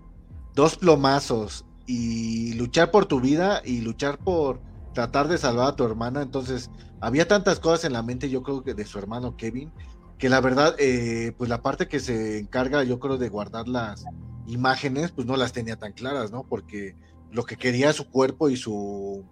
dos 0.54 0.78
plomazos 0.78 1.66
y 1.88 2.54
luchar 2.54 2.92
por 2.92 3.06
tu 3.06 3.20
vida 3.20 3.62
y 3.66 3.82
luchar 3.82 4.18
por 4.18 4.62
tratar 4.94 5.28
de 5.28 5.38
salvar 5.38 5.70
a 5.70 5.76
tu 5.76 5.84
hermana. 5.84 6.22
Entonces, 6.22 6.70
había 7.00 7.28
tantas 7.28 7.60
cosas 7.60 7.86
en 7.86 7.94
la 7.94 8.04
mente, 8.04 8.30
yo 8.30 8.44
creo 8.44 8.64
que 8.64 8.74
de 8.74 8.86
su 8.86 9.00
hermano 9.00 9.36
Kevin, 9.38 9.72
que 10.18 10.30
la 10.30 10.42
verdad, 10.42 10.76
eh, 10.80 11.34
pues 11.38 11.50
la 11.50 11.62
parte 11.62 11.88
que 11.88 12.00
se 12.00 12.40
encarga, 12.40 12.84
yo 12.84 13.00
creo, 13.00 13.18
de 13.18 13.30
guardar 13.30 13.68
las 13.68 14.06
imágenes, 14.48 15.12
pues 15.12 15.26
no 15.28 15.36
las 15.36 15.54
tenía 15.54 15.78
tan 15.78 15.94
claras, 15.94 16.32
¿no? 16.32 16.44
Porque 16.44 16.96
lo 17.32 17.44
que 17.44 17.58
quería 17.58 17.94
su 17.94 18.10
cuerpo 18.10 18.50
y 18.50 18.58
su 18.58 19.24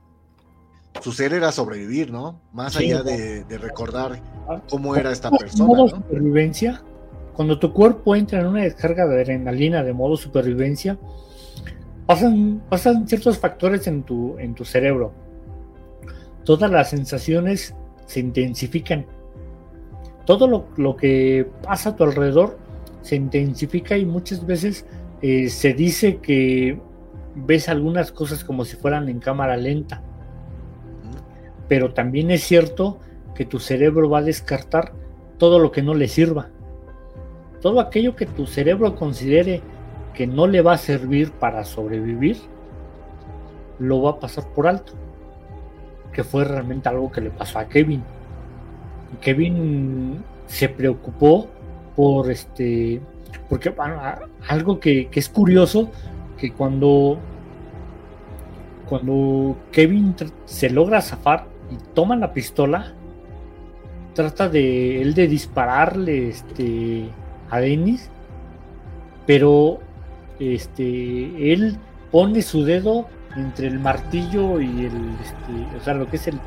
su 1.01 1.11
ser 1.11 1.33
era 1.33 1.51
sobrevivir, 1.51 2.11
¿no? 2.11 2.41
Más 2.51 2.75
allá 2.75 3.03
de, 3.03 3.45
recordar 3.59 4.21
cómo 4.69 4.95
era 4.95 5.11
esta 5.11 5.29
persona. 5.29 5.77
¿no? 5.77 5.87
supervivencia 5.87 6.81
cuando 7.39 7.57
tu 7.57 7.71
cuerpo 7.71 8.17
entra 8.17 8.41
en 8.41 8.47
una 8.47 8.63
descarga 8.63 9.07
de 9.07 9.21
adrenalina 9.21 9.81
de 9.81 9.93
modo 9.93 10.17
supervivencia, 10.17 10.99
pasan, 12.05 12.61
pasan 12.67 13.07
ciertos 13.07 13.37
factores 13.37 13.87
en 13.87 14.03
tu, 14.03 14.37
en 14.39 14.55
tu 14.55 14.65
cerebro. 14.65 15.13
Todas 16.43 16.71
las 16.71 16.89
sensaciones 16.89 17.75
se 18.05 18.19
intensifican. 18.19 19.05
Todo 20.25 20.65
lo, 20.75 20.95
que 20.95 21.47
pasa 21.63 21.89
a 21.89 21.95
tu 21.95 22.03
alrededor 22.03 22.57
se 23.01 23.15
intensifica 23.15 23.97
y 23.97 24.05
muchas 24.05 24.45
veces 24.45 24.85
eh, 25.21 25.49
se 25.49 25.73
dice 25.73 26.17
que 26.17 26.79
ves 27.35 27.69
algunas 27.69 28.11
cosas 28.11 28.43
como 28.43 28.65
si 28.65 28.75
fueran 28.75 29.09
en 29.09 29.19
cámara 29.19 29.57
lenta. 29.57 30.01
Pero 31.67 31.93
también 31.93 32.31
es 32.31 32.43
cierto 32.43 32.99
que 33.35 33.45
tu 33.45 33.59
cerebro 33.59 34.09
va 34.09 34.19
a 34.19 34.23
descartar 34.23 34.93
todo 35.37 35.59
lo 35.59 35.71
que 35.71 35.81
no 35.81 35.93
le 35.93 36.07
sirva 36.07 36.49
todo 37.61 37.79
aquello 37.79 38.15
que 38.15 38.25
tu 38.25 38.45
cerebro 38.45 38.95
considere 38.95 39.61
que 40.13 40.27
no 40.27 40.47
le 40.47 40.61
va 40.61 40.73
a 40.73 40.77
servir 40.77 41.31
para 41.31 41.63
sobrevivir, 41.65 42.37
lo 43.79 44.01
va 44.01 44.11
a 44.11 44.19
pasar 44.19 44.47
por 44.53 44.67
alto. 44.67 44.93
Que 46.13 46.23
fue 46.23 46.43
realmente 46.43 46.89
algo 46.89 47.11
que 47.11 47.21
le 47.21 47.29
pasó 47.29 47.59
a 47.59 47.67
Kevin. 47.67 48.03
Kevin 49.21 50.23
se 50.47 50.69
preocupó 50.69 51.47
por 51.95 52.29
este. 52.31 53.01
Porque 53.47 53.73
algo 54.47 54.79
que, 54.79 55.09
es 55.11 55.29
curioso, 55.29 55.89
que 56.37 56.51
cuando. 56.51 57.19
Cuando 58.87 59.55
Kevin 59.71 60.15
se 60.45 60.69
logra 60.71 61.01
zafar 61.01 61.45
y 61.71 61.77
toma 61.93 62.15
la 62.15 62.33
pistola, 62.33 62.93
trata 64.15 64.49
de 64.49 65.01
él 65.01 65.13
de 65.13 65.27
dispararle 65.27 66.29
este 66.29 67.05
a 67.51 67.59
Dennis, 67.59 68.09
pero 69.25 69.79
este, 70.39 71.53
él 71.53 71.77
pone 72.11 72.41
su 72.41 72.63
dedo 72.63 73.07
entre 73.35 73.67
el 73.67 73.79
martillo 73.79 74.59
y 74.59 74.85
el, 74.85 75.15
este, 75.21 75.77
o 75.77 75.83
sea, 75.83 75.93
lo 75.93 76.09
que 76.09 76.15
es 76.17 76.27
el, 76.27 76.39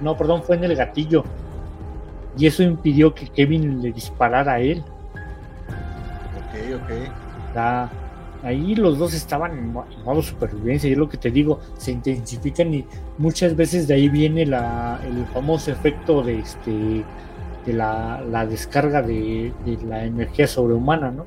no, 0.00 0.16
perdón, 0.16 0.42
fue 0.42 0.56
en 0.56 0.64
el 0.64 0.76
gatillo. 0.76 1.24
Y 2.36 2.46
eso 2.46 2.62
impidió 2.62 3.14
que 3.14 3.28
Kevin 3.28 3.80
le 3.80 3.92
disparara 3.92 4.54
a 4.54 4.60
él. 4.60 4.82
Ok, 6.38 6.82
ok. 6.82 7.90
ahí 8.42 8.74
los 8.74 8.98
dos 8.98 9.14
estaban 9.14 9.52
en 9.52 9.72
modo 9.72 10.22
supervivencia, 10.22 10.88
y 10.88 10.92
es 10.92 10.98
lo 10.98 11.08
que 11.08 11.16
te 11.16 11.30
digo, 11.30 11.60
se 11.76 11.92
intensifican 11.92 12.74
y 12.74 12.84
muchas 13.18 13.54
veces 13.54 13.86
de 13.86 13.94
ahí 13.94 14.08
viene 14.08 14.46
la, 14.46 15.00
el 15.06 15.24
famoso 15.26 15.70
efecto 15.70 16.22
de 16.22 16.40
este 16.40 17.04
de 17.64 17.72
la, 17.72 18.46
descarga 18.48 19.02
de, 19.02 19.52
la 19.86 20.04
energía 20.04 20.46
sobrehumana, 20.46 21.10
¿no? 21.10 21.24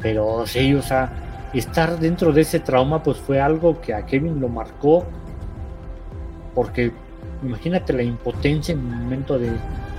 Pero 0.00 0.46
sí, 0.46 0.74
o 0.74 0.82
sea, 0.82 1.12
estar 1.58 1.98
dentro 1.98 2.32
de 2.32 2.42
ese 2.42 2.60
trauma 2.60 3.02
pues 3.02 3.18
fue 3.18 3.40
algo 3.40 3.80
que 3.80 3.92
a 3.92 4.06
Kevin 4.06 4.40
lo 4.40 4.48
marcó 4.48 5.04
porque 6.54 6.92
imagínate 7.42 7.92
la 7.92 8.02
impotencia 8.02 8.72
en 8.72 8.80
el 8.80 8.96
momento 8.96 9.38
de 9.38 9.52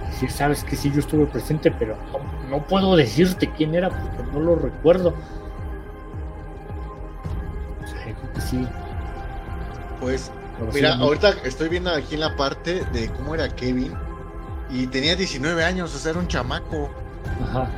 decir, 0.10 0.32
sabes 0.32 0.64
que 0.64 0.76
sí, 0.76 0.91
yo 0.93 0.99
estuve 0.99 1.26
presente, 1.26 1.72
pero 1.72 1.95
no, 2.49 2.64
puedo 2.66 2.95
decirte 2.95 3.49
quién 3.58 3.76
era 3.76 3.89
porque 3.89 4.32
no 4.32 4.39
lo 4.39 4.56
recuerdo. 4.56 5.14
O 7.84 7.88
sea, 7.88 8.04
creo 8.04 8.34
que 8.34 8.41
sí. 8.41 8.68
Pues, 9.99 10.32
mira, 10.74 10.95
ahorita 10.95 11.36
estoy 11.43 11.70
viendo 11.70 11.91
aquí 11.91 12.16
en 12.16 12.22
la 12.22 12.36
parte 12.36 12.84
de 12.91 13.10
cómo 13.10 13.36
era 13.36 13.49
Kevin 13.49 13.93
y 14.70 14.88
tenía 14.88 15.16
19 15.16 15.64
años, 15.64 15.95
o 15.95 15.97
sea, 15.97 16.12
era 16.12 16.20
un 16.20 16.28
chamaco. 16.28 16.89
Ajá. 17.43 17.70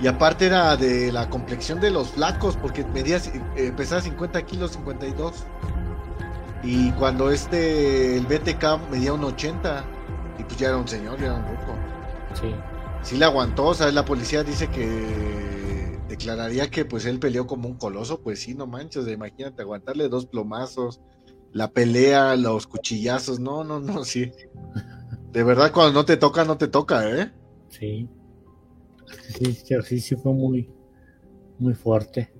Y 0.00 0.06
aparte 0.06 0.46
era 0.46 0.76
de 0.76 1.12
la 1.12 1.28
complexión 1.28 1.78
de 1.80 1.90
los 1.90 2.10
flacos, 2.10 2.56
porque 2.56 2.84
medía, 2.84 3.20
eh, 3.56 3.72
pesaba 3.76 4.00
50 4.00 4.42
kilos, 4.46 4.72
52. 4.72 5.44
Y 6.62 6.90
cuando 6.92 7.30
este, 7.30 8.16
el 8.16 8.26
BTK 8.26 8.90
medía 8.90 9.12
un 9.12 9.24
80, 9.24 9.84
y 10.38 10.44
pues 10.44 10.56
ya 10.56 10.68
era 10.68 10.78
un 10.78 10.88
señor, 10.88 11.18
ya 11.18 11.26
era 11.26 11.34
un 11.34 11.46
ruco. 11.46 11.74
Sí. 12.34 12.54
Sí 13.02 13.16
le 13.16 13.24
aguantó, 13.26 13.66
o 13.66 13.74
sea, 13.74 13.90
la 13.92 14.04
policía 14.04 14.42
dice 14.42 14.68
que 14.68 15.98
declararía 16.08 16.70
que 16.70 16.84
pues 16.84 17.06
él 17.06 17.18
peleó 17.18 17.46
como 17.46 17.68
un 17.68 17.76
coloso, 17.76 18.20
pues 18.20 18.40
sí, 18.40 18.54
no 18.54 18.66
manches, 18.66 19.06
imagínate 19.08 19.62
aguantarle 19.62 20.08
dos 20.08 20.26
plomazos, 20.26 21.00
la 21.52 21.70
pelea, 21.70 22.36
los 22.36 22.66
cuchillazos, 22.66 23.38
no, 23.40 23.64
no, 23.64 23.80
no, 23.80 24.04
sí. 24.04 24.30
De 25.32 25.44
verdad, 25.44 25.72
cuando 25.72 25.92
no 25.92 26.04
te 26.04 26.16
toca, 26.16 26.44
no 26.44 26.56
te 26.58 26.68
toca, 26.68 27.08
¿eh? 27.08 27.32
Sí. 27.68 28.08
Sí, 29.38 29.58
sí, 29.84 30.00
sí 30.00 30.16
fue 30.16 30.32
muy, 30.32 30.68
muy 31.58 31.74
fuerte. 31.74 32.32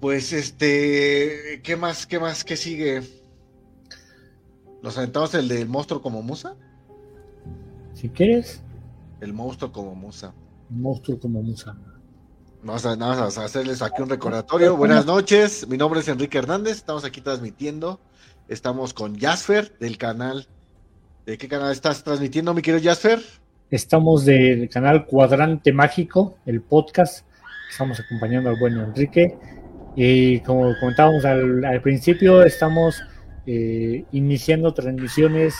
Pues 0.00 0.32
este, 0.32 1.60
¿qué 1.62 1.76
más, 1.76 2.06
qué 2.06 2.20
más, 2.20 2.44
qué 2.44 2.56
sigue? 2.56 3.02
¿Nos 4.82 4.96
aventamos 4.96 5.34
el 5.34 5.48
del 5.48 5.68
monstruo 5.68 6.00
como 6.00 6.22
musa? 6.22 6.56
Si 7.94 8.08
quieres. 8.08 8.62
El 9.20 9.32
monstruo 9.32 9.72
como 9.72 9.94
musa. 9.96 10.32
monstruo 10.70 11.18
como 11.18 11.42
musa. 11.42 11.76
Vamos 12.62 12.86
a, 12.86 12.94
vamos 12.94 13.38
a 13.38 13.44
hacerles 13.44 13.82
aquí 13.82 14.02
un 14.02 14.08
recordatorio. 14.08 14.76
Buenas 14.76 15.06
noches, 15.06 15.66
mi 15.68 15.76
nombre 15.76 16.00
es 16.00 16.08
Enrique 16.08 16.38
Hernández, 16.38 16.76
estamos 16.76 17.04
aquí 17.04 17.20
transmitiendo. 17.20 18.00
Estamos 18.48 18.94
con 18.94 19.18
Jasper 19.18 19.76
del 19.78 19.98
canal. 19.98 20.46
¿De 21.26 21.36
qué 21.36 21.48
canal 21.48 21.72
estás 21.72 22.02
transmitiendo, 22.02 22.54
mi 22.54 22.62
querido 22.62 22.82
Jasper? 22.82 23.22
Estamos 23.70 24.24
del 24.24 24.70
canal 24.70 25.04
Cuadrante 25.04 25.74
Mágico, 25.74 26.38
el 26.46 26.62
podcast. 26.62 27.26
Estamos 27.70 28.00
acompañando 28.00 28.48
al 28.48 28.58
buen 28.58 28.78
Enrique. 28.78 29.36
Y 29.94 30.40
como 30.40 30.74
comentábamos 30.80 31.22
al, 31.26 31.82
principio, 31.82 32.42
estamos 32.44 33.02
eh, 33.46 34.06
iniciando 34.12 34.72
transmisiones 34.72 35.54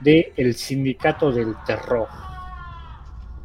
del 0.00 0.32
el 0.36 0.56
Sindicato 0.56 1.30
del 1.30 1.54
Terror. 1.64 2.08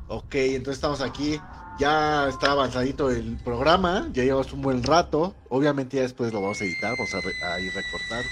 Ok, 0.08 0.34
entonces 0.34 0.78
estamos 0.78 1.02
aquí. 1.02 1.40
Ya 1.80 2.30
está 2.30 2.54
avanzadito 2.54 3.12
el 3.12 3.38
programa, 3.38 4.10
ya 4.12 4.24
llevamos 4.24 4.52
un 4.54 4.64
buen 4.64 4.82
rato. 4.82 5.36
Obviamente 5.50 5.98
ya 5.98 6.04
después 6.04 6.34
lo 6.34 6.42
vamos 6.42 6.60
a 6.60 6.64
editar, 6.64 6.96
vamos 6.98 7.14
a, 7.14 7.54
a 7.54 7.60
ir 7.60 7.72
recortar 7.74 8.24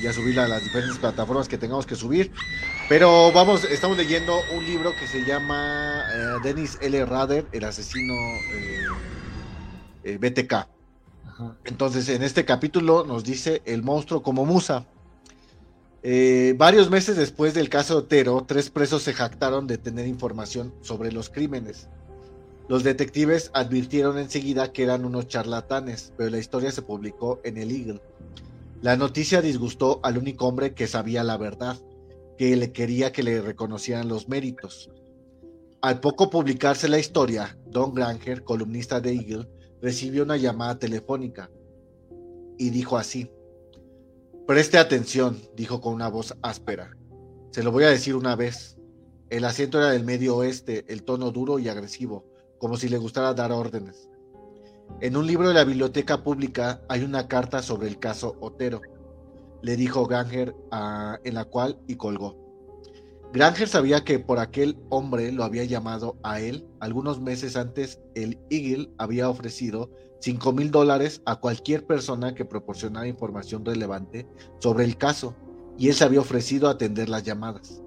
y 0.00 0.06
a 0.06 0.12
subirla 0.12 0.44
a 0.44 0.48
las 0.48 0.64
diferentes 0.64 0.98
plataformas 0.98 1.48
que 1.48 1.58
tengamos 1.58 1.86
que 1.86 1.94
subir. 1.94 2.32
Pero 2.88 3.32
vamos, 3.32 3.64
estamos 3.64 3.96
leyendo 3.96 4.38
un 4.54 4.64
libro 4.64 4.94
que 4.98 5.06
se 5.06 5.24
llama 5.24 6.02
eh, 6.12 6.38
Dennis 6.42 6.78
L. 6.80 7.04
Rader, 7.04 7.46
el 7.52 7.64
asesino 7.64 8.14
eh, 8.52 8.84
eh, 10.04 10.18
BTK. 10.18 10.68
Entonces, 11.64 12.08
en 12.08 12.22
este 12.22 12.44
capítulo 12.44 13.04
nos 13.04 13.24
dice 13.24 13.62
el 13.64 13.82
monstruo 13.82 14.22
como 14.22 14.44
musa. 14.44 14.86
varios 16.56 16.90
meses 16.90 17.16
después 17.16 17.54
del 17.54 17.68
caso 17.68 17.96
Otero, 17.98 18.44
tres 18.46 18.70
presos 18.70 19.02
se 19.02 19.14
jactaron 19.14 19.66
de 19.66 19.78
tener 19.78 20.06
información 20.06 20.72
sobre 20.82 21.10
los 21.10 21.30
crímenes. 21.30 21.88
Los 22.68 22.82
detectives 22.82 23.50
advirtieron 23.52 24.16
enseguida 24.18 24.72
que 24.72 24.84
eran 24.84 25.04
unos 25.04 25.26
charlatanes, 25.28 26.12
pero 26.16 26.30
la 26.30 26.38
historia 26.38 26.70
se 26.70 26.82
publicó 26.82 27.40
en 27.44 27.58
el 27.58 27.70
Eagle. 27.70 28.00
La 28.84 28.98
noticia 28.98 29.40
disgustó 29.40 30.00
al 30.02 30.18
único 30.18 30.46
hombre 30.46 30.74
que 30.74 30.86
sabía 30.86 31.24
la 31.24 31.38
verdad, 31.38 31.78
que 32.36 32.54
le 32.54 32.70
quería 32.70 33.12
que 33.12 33.22
le 33.22 33.40
reconocieran 33.40 34.08
los 34.08 34.28
méritos. 34.28 34.90
Al 35.80 36.00
poco 36.00 36.28
publicarse 36.28 36.86
la 36.90 36.98
historia, 36.98 37.58
Don 37.64 37.94
Granger, 37.94 38.44
columnista 38.44 39.00
de 39.00 39.14
Eagle, 39.14 39.48
recibió 39.80 40.22
una 40.22 40.36
llamada 40.36 40.78
telefónica 40.78 41.50
y 42.58 42.68
dijo 42.68 42.98
así: 42.98 43.30
Preste 44.46 44.76
atención, 44.76 45.40
dijo 45.56 45.80
con 45.80 45.94
una 45.94 46.10
voz 46.10 46.36
áspera. 46.42 46.94
Se 47.52 47.62
lo 47.62 47.72
voy 47.72 47.84
a 47.84 47.88
decir 47.88 48.14
una 48.14 48.36
vez. 48.36 48.76
El 49.30 49.46
acento 49.46 49.78
era 49.78 49.92
del 49.92 50.04
medio 50.04 50.36
oeste, 50.36 50.84
el 50.88 51.04
tono 51.04 51.30
duro 51.30 51.58
y 51.58 51.70
agresivo, 51.70 52.26
como 52.58 52.76
si 52.76 52.90
le 52.90 52.98
gustara 52.98 53.32
dar 53.32 53.50
órdenes. 53.50 54.10
En 55.00 55.16
un 55.16 55.26
libro 55.26 55.48
de 55.48 55.54
la 55.54 55.64
biblioteca 55.64 56.22
pública 56.22 56.80
hay 56.88 57.02
una 57.02 57.28
carta 57.28 57.62
sobre 57.62 57.88
el 57.88 57.98
caso 57.98 58.36
Otero, 58.40 58.80
le 59.62 59.76
dijo 59.76 60.06
Granger, 60.06 60.54
en 61.24 61.34
la 61.34 61.44
cual 61.44 61.78
y 61.86 61.96
colgó. 61.96 62.36
Granger 63.32 63.66
sabía 63.66 64.04
que 64.04 64.20
por 64.20 64.38
aquel 64.38 64.78
hombre 64.90 65.32
lo 65.32 65.42
había 65.42 65.64
llamado 65.64 66.16
a 66.22 66.40
él. 66.40 66.68
Algunos 66.78 67.20
meses 67.20 67.56
antes, 67.56 68.00
el 68.14 68.38
Eagle 68.50 68.92
había 68.96 69.28
ofrecido 69.28 69.90
5 70.20 70.52
mil 70.52 70.70
dólares 70.70 71.20
a 71.26 71.36
cualquier 71.36 71.84
persona 71.84 72.34
que 72.34 72.44
proporcionara 72.44 73.08
información 73.08 73.64
relevante 73.64 74.28
sobre 74.60 74.84
el 74.84 74.96
caso, 74.96 75.34
y 75.76 75.88
él 75.88 75.94
se 75.94 76.04
había 76.04 76.20
ofrecido 76.20 76.68
a 76.68 76.72
atender 76.72 77.08
las 77.08 77.24
llamadas. 77.24 77.82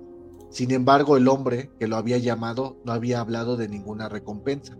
Sin 0.50 0.72
embargo, 0.72 1.16
el 1.16 1.28
hombre 1.28 1.72
que 1.80 1.88
lo 1.88 1.96
había 1.96 2.18
llamado 2.18 2.78
no 2.84 2.92
había 2.92 3.22
hablado 3.22 3.56
de 3.56 3.70
ninguna 3.70 4.10
recompensa. 4.10 4.78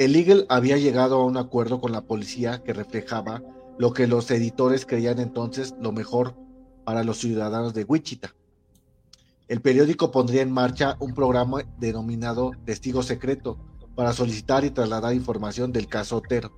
El 0.00 0.16
Eagle 0.16 0.46
había 0.48 0.78
llegado 0.78 1.20
a 1.20 1.26
un 1.26 1.36
acuerdo 1.36 1.78
con 1.78 1.92
la 1.92 2.00
policía 2.00 2.62
que 2.64 2.72
reflejaba 2.72 3.42
lo 3.76 3.92
que 3.92 4.06
los 4.06 4.30
editores 4.30 4.86
creían 4.86 5.18
entonces 5.18 5.74
lo 5.78 5.92
mejor 5.92 6.34
para 6.86 7.04
los 7.04 7.18
ciudadanos 7.18 7.74
de 7.74 7.84
Wichita. 7.84 8.34
El 9.46 9.60
periódico 9.60 10.10
pondría 10.10 10.40
en 10.40 10.52
marcha 10.52 10.96
un 11.00 11.12
programa 11.12 11.64
denominado 11.78 12.52
Testigo 12.64 13.02
Secreto 13.02 13.58
para 13.94 14.14
solicitar 14.14 14.64
y 14.64 14.70
trasladar 14.70 15.12
información 15.12 15.70
del 15.70 15.86
caso 15.86 16.16
Otero. 16.16 16.50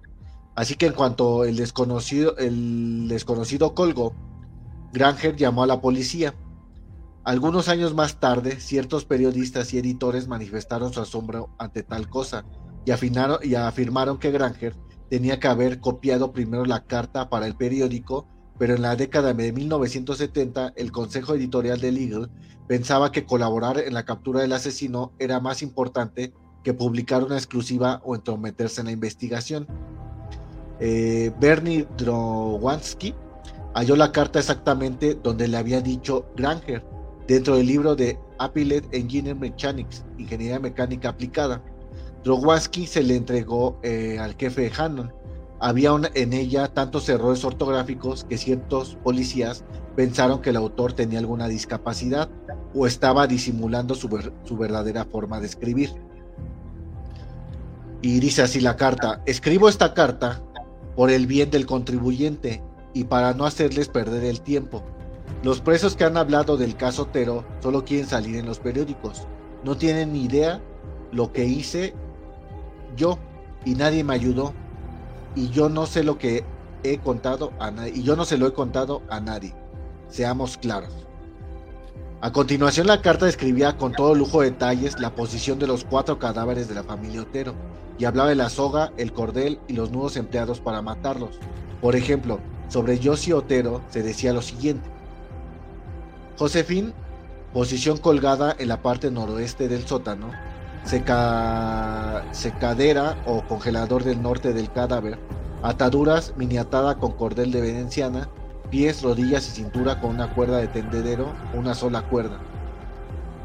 Así 0.55 0.77
que 0.77 0.87
en 0.87 0.93
cuanto 0.93 1.45
el 1.45 1.57
desconocido, 1.57 2.37
el 2.37 3.09
desconocido 3.09 3.75
colgó, 3.75 4.15
Granger 4.93 5.35
llamó 5.35 5.65
a 5.65 5.67
la 5.67 5.81
policía. 5.81 6.37
Algunos 7.25 7.69
años 7.69 7.93
más 7.93 8.21
tarde, 8.21 8.61
ciertos 8.61 9.05
periodistas 9.05 9.75
y 9.75 9.79
editores 9.79 10.29
manifestaron 10.29 10.93
su 10.93 11.01
asombro 11.01 11.51
ante 11.59 11.83
tal 11.83 12.09
cosa 12.09 12.45
y, 12.85 13.55
afirmaron 13.55 14.19
que 14.19 14.31
Granger 14.31 14.75
tenía 15.09 15.39
que 15.39 15.49
haber 15.49 15.81
copiado 15.81 16.33
primero 16.33 16.65
la 16.65 16.85
carta 16.85 17.29
para 17.29 17.47
el 17.47 17.55
periódico, 17.55 18.27
pero 18.59 18.75
en 18.75 18.83
la 18.83 18.97
década 18.97 19.33
de 19.35 19.53
1970 19.53 20.73
el 20.77 20.93
consejo 20.93 21.35
editorial 21.35 21.81
de 21.81 21.89
Eagle 21.89 22.29
pensaba 22.67 23.13
que 23.13 23.25
colaborar 23.25 23.79
en 23.79 23.95
la 23.95 24.05
captura 24.05 24.41
del 24.41 24.53
asesino 24.53 25.13
era 25.19 25.41
más 25.41 25.63
importante 25.63 26.33
que 26.63 26.75
publicar 26.75 27.25
una 27.25 27.37
exclusiva 27.37 28.01
o 28.05 28.15
entrometerse 28.15 28.81
en 28.81 28.87
la 28.87 28.93
investigación. 28.93 29.67
Eh, 30.81 31.33
Bernie 31.41 31.87
Drowansky 31.97 33.15
halló 33.75 33.97
la 33.97 34.13
carta 34.13 34.39
exactamente 34.39 35.15
donde 35.15 35.49
le 35.49 35.57
había 35.57 35.81
dicho 35.81 36.27
Granger, 36.37 36.85
dentro 37.27 37.57
del 37.57 37.67
libro 37.67 37.95
de 37.95 38.19
Appellate 38.39 38.89
Engineering 38.97 39.41
Mechanics, 39.41 40.05
Ingeniería 40.19 40.59
Mecánica 40.59 41.11
Aplicada. 41.11 41.63
Drowansky 42.25 42.87
se 42.87 43.03
le 43.03 43.17
entregó 43.17 43.79
eh, 43.83 44.19
al 44.19 44.35
jefe 44.35 44.63
de 44.63 44.73
Hannon. 44.77 45.13
Había 45.61 45.93
en 46.15 46.33
ella 46.33 46.69
tantos 46.69 47.09
errores 47.09 47.45
ortográficos 47.45 48.25
que 48.25 48.39
ciertos 48.39 48.97
policías 49.03 49.65
pensaron 49.97 50.41
que 50.41 50.51
el 50.51 50.57
autor 50.57 50.93
tenía 50.93 51.19
alguna 51.19 51.49
discapacidad 51.49 52.29
o 52.75 52.87
estaba 52.87 53.27
disimulando 53.27 53.95
su, 53.95 54.09
su 54.45 54.57
verdadera 54.57 55.05
forma 55.05 55.41
de 55.41 55.47
escribir. 55.47 55.91
Y 58.01 58.19
dice 58.19 58.43
así 58.43 58.61
la 58.61 58.77
carta, 58.77 59.23
escribo 59.27 59.69
esta 59.69 59.95
carta 59.95 60.43
por 60.97 61.11
el 61.11 61.27
bien 61.27 61.51
del 61.51 61.67
contribuyente 61.67 62.63
y 62.95 63.05
para 63.05 63.33
no 63.35 63.47
hacerles 63.47 63.89
perder 63.89 64.25
el 64.25 64.41
tiempo. 64.41 64.83
Los 65.43 65.61
presos 65.61 65.97
que 65.97 66.05
han 66.05 66.17
hablado 66.17 66.57
del 66.57 66.77
caso 66.77 67.07
Tero 67.07 67.45
solo 67.61 67.85
quieren 67.85 68.07
salir 68.09 68.37
en 68.37 68.47
los 68.47 68.59
periódicos. 68.59 69.27
No 69.65 69.77
tienen 69.77 70.13
ni 70.13 70.25
idea 70.25 70.61
lo 71.13 71.33
que 71.33 71.45
hice 71.45 71.95
yo 72.97 73.19
y 73.65 73.75
nadie 73.75 74.05
me 74.05 74.15
ayudó 74.15 74.53
y 75.35 75.49
yo 75.51 75.69
no 75.69 75.87
sé 75.87 76.03
lo 76.03 76.19
que 76.19 76.45
he 76.83 76.99
contado 76.99 77.53
a 77.59 77.71
nadie 77.71 77.93
y 77.95 78.03
yo 78.03 78.17
no 78.17 78.25
se 78.25 78.39
lo 78.39 78.47
he 78.47 78.53
contado 78.53 79.03
a 79.09 79.21
nadie. 79.21 79.55
Seamos 80.09 80.59
claros. 80.59 80.93
A 82.21 82.31
continuación 82.33 82.87
la 82.87 83.03
carta 83.03 83.27
describía 83.27 83.77
con 83.77 83.93
todo 83.93 84.15
lujo 84.15 84.43
de 84.43 84.51
detalles 84.51 85.01
la 85.01 85.15
posición 85.15 85.59
de 85.59 85.67
los 85.67 85.85
cuatro 85.85 86.19
cadáveres 86.19 86.69
de 86.69 86.75
la 86.75 86.85
familia 86.85 87.23
Otero 87.23 87.55
y 87.99 88.05
hablaba 88.05 88.29
de 88.29 88.37
la 88.37 88.49
soga, 88.49 88.93
el 88.97 89.13
cordel 89.13 89.59
y 89.67 89.73
los 89.73 89.91
nudos 89.91 90.17
empleados 90.17 90.61
para 90.61 90.83
matarlos. 90.83 91.39
Por 91.81 91.97
ejemplo, 91.97 92.39
sobre 92.69 93.01
Josie 93.03 93.35
Otero 93.35 93.83
se 93.91 94.03
decía 94.03 94.33
lo 94.33 94.41
siguiente. 94.41 94.89
Josefín, 96.39 96.95
posición 97.53 97.99
colgada 97.99 98.55
en 98.59 98.69
la 98.69 98.83
parte 98.83 99.11
noroeste 99.11 99.69
del 99.69 99.87
sótano, 99.87 100.31
seca, 100.85 102.25
secadera 102.33 103.17
o 103.27 103.43
congelador 103.43 104.05
del 104.05 104.23
norte 104.23 104.53
del 104.53 104.71
cadáver, 104.71 105.19
ataduras 105.63 106.35
miniatada 106.37 106.97
con 106.97 107.13
cordel 107.13 107.53
de 107.53 107.61
venenciana, 107.61 108.29
pies, 108.71 109.03
rodillas 109.03 109.47
y 109.49 109.51
cintura 109.53 110.01
con 110.01 110.11
una 110.11 110.35
cuerda 110.35 110.59
de 110.59 110.69
tendedero, 110.69 111.33
una 111.55 111.75
sola 111.75 112.03
cuerda. 112.03 112.39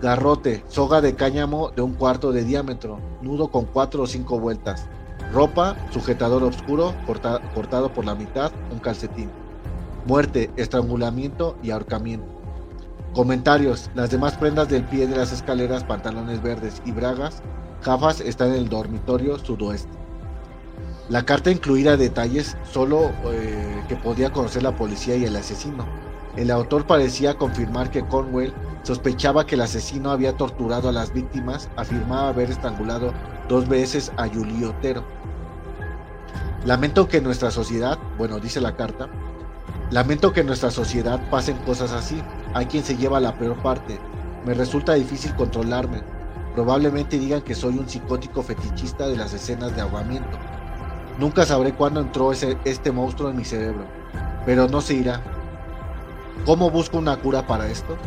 Garrote, 0.02 0.64
soga 0.68 1.02
de 1.02 1.16
cáñamo 1.16 1.72
de 1.72 1.82
un 1.82 1.94
cuarto 1.94 2.32
de 2.32 2.44
diámetro, 2.44 3.00
nudo 3.22 3.50
con 3.50 3.66
cuatro 3.66 4.04
o 4.04 4.08
cinco 4.08 4.40
vueltas. 4.40 4.86
Ropa, 5.34 5.76
sujetador 5.92 6.44
oscuro, 6.44 6.94
cortado 7.54 7.92
por 7.92 8.06
la 8.06 8.16
mitad, 8.16 8.52
un 8.72 8.80
calcetín. 8.80 9.30
Muerte, 10.06 10.50
estrangulamiento 10.56 11.58
y 11.62 11.72
ahorcamiento. 11.72 12.37
Comentarios. 13.18 13.90
Las 13.96 14.12
demás 14.12 14.38
prendas 14.38 14.70
del 14.70 14.84
pie 14.84 15.08
de 15.08 15.18
las 15.18 15.32
escaleras, 15.32 15.84
pantalones 15.84 16.40
verdes 16.44 16.84
y 16.86 16.92
bragas, 16.92 17.42
gafas 17.84 18.22
están 18.22 18.50
en 18.50 18.58
el 18.58 18.70
dormitorio 18.70 19.40
sudoeste. 19.40 19.90
La 21.10 21.26
carta 21.26 21.50
incluía 21.50 21.98
detalles 21.98 22.56
solo 22.72 23.10
eh, 23.32 23.84
que 23.90 23.96
podía 23.96 24.32
conocer 24.32 24.62
la 24.62 24.76
policía 24.76 25.16
y 25.16 25.26
el 25.26 25.36
asesino. 25.36 25.84
El 26.36 26.52
autor 26.52 26.86
parecía 26.86 27.40
confirmar 27.40 27.90
que 27.90 28.06
Conwell 28.06 28.54
sospechaba 28.84 29.48
que 29.48 29.56
el 29.56 29.62
asesino 29.62 30.12
había 30.12 30.38
torturado 30.38 30.88
a 30.88 30.92
las 30.92 31.12
víctimas, 31.12 31.72
afirmaba 31.76 32.30
haber 32.30 32.52
estrangulado 32.52 33.14
dos 33.50 33.68
veces 33.68 34.12
a 34.18 34.28
Julio 34.28 34.70
Otero. 34.78 35.04
Lamento 36.66 37.08
que 37.08 37.20
nuestra 37.20 37.50
sociedad, 37.50 37.98
bueno, 38.20 38.40
dice 38.40 38.62
la 38.62 38.76
carta, 38.76 39.10
lamento 39.92 40.34
que 40.34 40.42
en 40.42 40.48
nuestra 40.48 40.72
sociedad 40.72 41.30
pasen 41.30 41.58
cosas 41.58 41.92
así. 41.92 42.22
Hay 42.54 42.66
quien 42.66 42.84
se 42.84 42.98
lleva 42.98 43.20
la 43.20 43.38
peor 43.38 43.62
parte. 43.62 44.00
Me 44.46 44.54
resulta 44.54 44.94
difícil 44.94 45.36
controlarme. 45.36 46.02
Probablemente 46.54 47.20
digan 47.20 47.42
que 47.42 47.56
soy 47.56 47.78
un 47.78 47.88
psicótico 47.88 48.42
fetichista 48.42 49.08
de 49.08 49.18
las 49.18 49.34
escenas 49.34 49.76
de 49.76 49.82
ahogamiento. 49.82 50.38
Nunca 51.20 51.46
sabré 51.46 51.74
cuándo 51.74 52.00
entró 52.00 52.32
ese, 52.32 52.58
este 52.64 52.92
monstruo 52.92 53.30
en 53.30 53.38
mi 53.38 53.46
cerebro, 53.46 53.86
pero 54.46 54.68
no 54.68 54.82
se 54.82 54.94
irá. 54.94 55.22
¿Cómo 56.46 56.70
busco 56.70 56.98
una 56.98 57.18
cura 57.18 57.46
para 57.46 57.68
esto? 57.68 57.98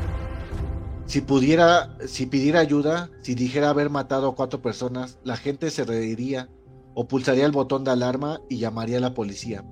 Si 1.07 1.21
pudiera, 1.21 1.97
si 2.07 2.27
pidiera 2.27 2.61
ayuda, 2.61 3.11
si 3.21 3.35
dijera 3.35 3.71
haber 3.71 3.91
matado 3.91 4.29
a 4.29 4.35
cuatro 4.37 4.63
personas, 4.63 5.19
la 5.25 5.37
gente 5.37 5.71
se 5.71 5.85
reiría 5.85 6.49
o 6.95 7.09
pulsaría 7.09 7.47
el 7.47 7.53
botón 7.53 7.83
de 7.85 7.91
alarma 7.91 8.41
y 8.49 8.59
llamaría 8.59 8.99
a 8.99 9.01
la 9.01 9.15
policía. 9.15 9.65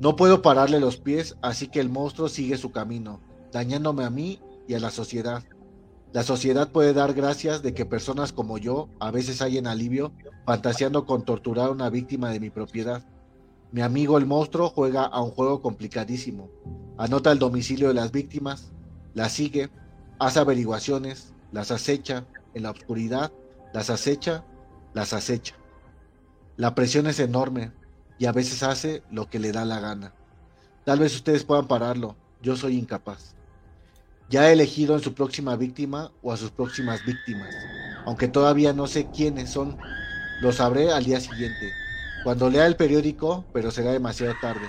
No 0.00 0.16
puedo 0.16 0.40
pararle 0.40 0.80
los 0.80 0.96
pies, 0.96 1.36
así 1.42 1.68
que 1.68 1.78
el 1.78 1.90
monstruo 1.90 2.30
sigue 2.30 2.56
su 2.56 2.72
camino 2.72 3.20
dañándome 3.52 4.04
a 4.04 4.10
mí 4.10 4.40
y 4.66 4.72
a 4.72 4.80
la 4.80 4.90
sociedad. 4.90 5.42
La 6.14 6.22
sociedad 6.22 6.72
puede 6.72 6.94
dar 6.94 7.12
gracias 7.12 7.62
de 7.62 7.74
que 7.74 7.84
personas 7.84 8.32
como 8.32 8.56
yo 8.56 8.88
a 8.98 9.10
veces 9.10 9.42
hallen 9.42 9.66
alivio 9.66 10.12
fantaseando 10.46 11.04
con 11.04 11.24
torturar 11.24 11.68
a 11.68 11.72
una 11.72 11.90
víctima 11.90 12.30
de 12.30 12.40
mi 12.40 12.48
propiedad. 12.48 13.04
Mi 13.72 13.82
amigo 13.82 14.16
el 14.16 14.24
monstruo 14.24 14.70
juega 14.70 15.04
a 15.04 15.22
un 15.22 15.32
juego 15.32 15.60
complicadísimo. 15.60 16.48
Anota 16.96 17.30
el 17.30 17.38
domicilio 17.38 17.88
de 17.88 17.94
las 17.94 18.10
víctimas, 18.10 18.72
las 19.12 19.32
sigue, 19.32 19.70
hace 20.18 20.38
averiguaciones, 20.38 21.34
las 21.52 21.70
acecha 21.70 22.24
en 22.54 22.62
la 22.62 22.70
oscuridad, 22.70 23.32
las 23.74 23.90
acecha, 23.90 24.44
las 24.94 25.12
acecha. 25.12 25.56
La 26.56 26.74
presión 26.74 27.06
es 27.06 27.20
enorme 27.20 27.72
y 28.20 28.26
a 28.26 28.32
veces 28.32 28.62
hace 28.62 29.02
lo 29.10 29.28
que 29.28 29.40
le 29.40 29.50
da 29.50 29.64
la 29.64 29.80
gana. 29.80 30.14
Tal 30.84 31.00
vez 31.00 31.16
ustedes 31.16 31.42
puedan 31.42 31.66
pararlo, 31.66 32.14
yo 32.40 32.54
soy 32.54 32.78
incapaz 32.78 33.34
ya 34.30 34.42
ha 34.42 34.52
elegido 34.52 34.94
en 34.94 35.02
su 35.02 35.12
próxima 35.12 35.56
víctima 35.56 36.12
o 36.22 36.32
a 36.32 36.36
sus 36.36 36.52
próximas 36.52 37.04
víctimas. 37.04 37.52
Aunque 38.06 38.28
todavía 38.28 38.72
no 38.72 38.86
sé 38.86 39.08
quiénes 39.10 39.50
son, 39.50 39.76
lo 40.40 40.52
sabré 40.52 40.92
al 40.92 41.04
día 41.04 41.20
siguiente, 41.20 41.72
cuando 42.22 42.48
lea 42.48 42.66
el 42.66 42.76
periódico, 42.76 43.44
pero 43.52 43.72
será 43.72 43.90
demasiado 43.90 44.32
tarde. 44.40 44.66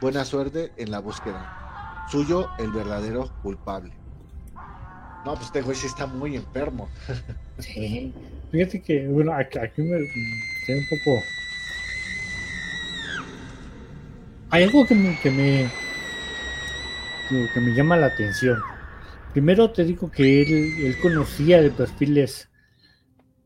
Buena 0.00 0.24
suerte 0.24 0.72
en 0.78 0.90
la 0.90 1.00
búsqueda. 1.00 2.06
Suyo, 2.10 2.48
el 2.58 2.72
verdadero 2.72 3.30
culpable. 3.42 3.92
No, 5.26 5.34
pues 5.34 5.46
este 5.46 5.60
güey 5.60 5.76
sí 5.76 5.86
está 5.86 6.06
muy 6.06 6.34
enfermo. 6.34 6.88
Sí. 7.56 8.12
Fíjate 8.50 8.82
que, 8.82 9.06
bueno, 9.06 9.32
aquí, 9.32 9.58
me 9.82 9.96
estoy 10.00 10.74
un 10.74 10.86
poco. 10.90 11.22
Hay 14.54 14.62
algo 14.62 14.86
que 14.86 14.94
me, 14.94 15.18
que 15.18 15.32
me, 15.32 15.68
que 17.52 17.60
me 17.60 17.74
llama 17.74 17.96
la 17.96 18.06
atención. 18.06 18.60
Primero 19.32 19.72
te 19.72 19.84
digo 19.84 20.12
que 20.12 20.42
él, 20.42 20.96
conocía 21.02 21.60
de 21.60 21.72
perfiles 21.72 22.48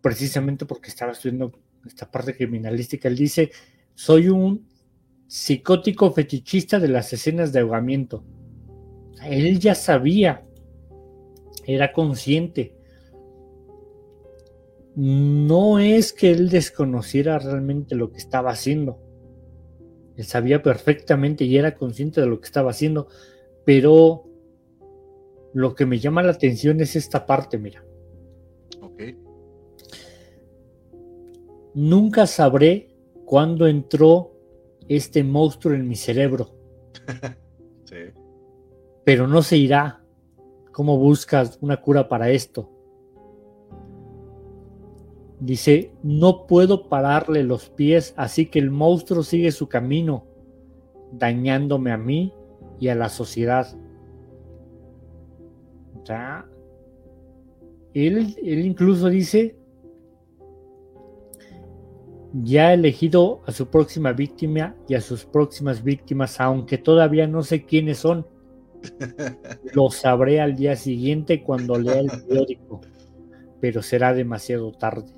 precisamente 0.02 0.66
porque 0.66 0.90
estaba 0.90 1.12
estudiando 1.12 1.50
esta 1.86 2.11
parte 2.11 2.36
criminalística. 2.36 3.09
Él 3.09 3.16
dice, 3.16 3.50
soy 3.94 4.28
un 4.28 4.68
psicótico 5.26 6.12
fetichista 6.12 6.78
de 6.78 6.88
las 6.88 7.11
escenas 7.14 7.54
de 7.54 7.61
ahogamiento. 7.61 8.22
Él 9.24 9.59
ya 9.61 9.74
sabía, 9.74 10.44
era 11.64 11.90
consciente. 11.94 12.76
No 14.94 15.78
es 15.78 16.12
que 16.12 16.32
él 16.32 16.50
desconociera 16.50 17.38
realmente 17.38 17.94
lo 17.94 18.12
que 18.12 18.18
estaba 18.18 18.50
haciendo. 18.50 19.07
Él 20.19 20.25
sabía 20.25 20.61
perfectamente 20.64 21.45
y 21.45 21.57
era 21.57 21.77
consciente 21.77 22.21
de 22.21 22.27
lo 22.27 22.41
que 22.41 22.47
estaba 22.47 22.73
haciendo, 22.73 23.07
pero 23.64 24.25
lo 25.55 25.77
que 25.77 25.87
me 25.87 26.01
llama 26.01 26.25
la 26.25 26.33
atención 26.33 26.81
es 26.81 26.97
esta 26.97 27.25
parte, 27.25 27.57
mira. 27.57 27.85
Ok. 28.83 29.01
Nunca 31.75 32.27
sabré 32.27 32.91
cuándo 33.25 33.69
entró 33.69 34.33
este 34.89 35.23
monstruo 35.23 35.75
en 35.75 35.87
mi 35.87 35.95
cerebro. 35.95 36.51
sí. 37.85 37.97
Pero 39.05 39.29
no 39.29 39.41
se 39.43 39.57
irá. 39.57 40.03
¿Cómo 40.73 40.99
buscas 40.99 41.59
una 41.61 41.81
cura 41.81 42.09
para 42.09 42.31
esto? 42.31 42.77
Dice, 45.40 45.93
no 46.02 46.47
puedo 46.47 46.89
pararle 46.89 47.44
los 47.44 47.69
pies, 47.70 48.12
así 48.16 48.47
que 48.47 48.59
el 48.59 48.70
monstruo 48.70 49.23
sigue 49.23 49.52
su 49.52 49.69
camino, 49.69 50.24
dañándome 51.12 51.93
a 51.93 51.97
mí 51.97 52.32
y 52.81 52.89
a 52.89 52.94
la 52.94 53.09
sociedad 53.09 53.77
él, 57.94 58.36
él 58.43 58.66
incluso 58.66 59.09
dice, 59.09 59.56
ya 62.32 62.69
ha 62.69 62.74
elegido 62.74 63.43
a 63.47 63.52
su 63.52 63.69
próxima 63.69 64.12
víctima 64.12 64.77
y 64.89 64.94
a 64.94 65.01
sus 65.01 65.24
próximas 65.24 65.82
víctimas, 65.82 66.40
aunque 66.40 66.78
todavía 66.78 67.27
no 67.27 67.43
sé 67.43 67.65
quiénes 67.65 67.98
son. 67.98 68.27
Lo 69.74 69.90
sabré 69.90 70.40
al 70.40 70.55
día 70.55 70.77
siguiente 70.77 71.43
cuando 71.43 71.78
lea 71.78 72.01
el 72.01 72.10
periódico, 72.10 72.81
pero 73.60 73.82
será 73.82 74.15
demasiado 74.15 74.70
tarde. 74.73 75.18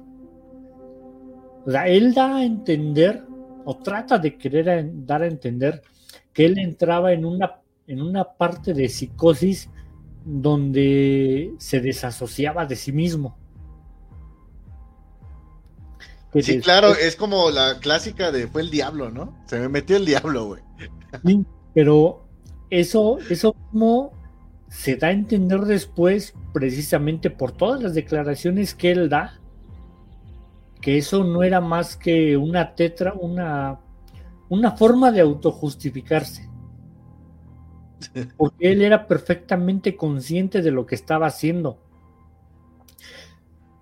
O 1.67 1.71
sea, 1.71 1.87
él 1.89 2.15
da 2.15 2.37
a 2.37 2.45
entender, 2.45 3.25
o 3.65 3.77
trata 3.77 4.19
de 4.19 4.37
querer 4.37 4.91
dar 5.07 5.23
a 5.23 5.27
entender, 5.27 5.83
que 6.33 6.47
él 6.47 6.59
entraba 6.59 7.13
en 7.13 7.25
una, 7.25 7.61
en 7.87 8.01
una 8.01 8.25
parte 8.25 8.73
de 8.73 8.89
psicosis 8.89 9.69
donde 10.25 11.53
se 11.59 11.81
desasociaba 11.81 12.67
de 12.67 12.77
sí 12.77 12.93
mismo. 12.93 13.37
sí, 16.41 16.61
claro, 16.61 16.95
es 16.95 17.17
como 17.17 17.51
la 17.51 17.79
clásica 17.81 18.31
de 18.31 18.47
fue 18.47 18.63
el 18.63 18.71
diablo, 18.71 19.11
¿no? 19.11 19.37
Se 19.47 19.59
me 19.59 19.69
metió 19.69 19.97
el 19.97 20.07
diablo, 20.07 20.47
güey. 20.47 20.63
pero 21.75 22.27
eso, 22.71 23.19
eso 23.29 23.55
como 23.71 24.13
se 24.69 24.97
da 24.97 25.09
a 25.09 25.13
entender 25.13 25.61
después, 25.63 26.35
precisamente 26.53 27.29
por 27.29 27.53
todas 27.53 27.83
las 27.83 27.95
declaraciones 27.95 28.75
que 28.75 28.93
él 28.93 29.09
da, 29.09 29.40
que 30.81 30.99
eso 30.99 31.25
no 31.25 31.43
era 31.43 31.61
más 31.61 31.97
que 31.97 32.37
una 32.37 32.75
tetra, 32.75 33.13
una, 33.15 33.81
una 34.49 34.73
forma 34.73 35.13
de 35.13 35.21
autojustificarse 35.21 36.51
porque 38.37 38.73
él 38.73 38.83
era 38.83 39.07
perfectamente 39.07 39.97
consciente 39.97 40.63
de 40.63 40.71
lo 40.71 40.87
que 40.87 40.95
estaba 40.95 41.27
haciendo. 41.27 41.79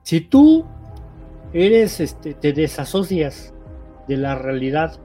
Si 0.03 0.20
tú 0.20 0.65
eres, 1.53 2.01
este, 2.01 2.35
te 2.35 2.53
desasocias 2.53 3.55
de 4.07 4.16
la 4.16 4.35
realidad, 4.35 4.99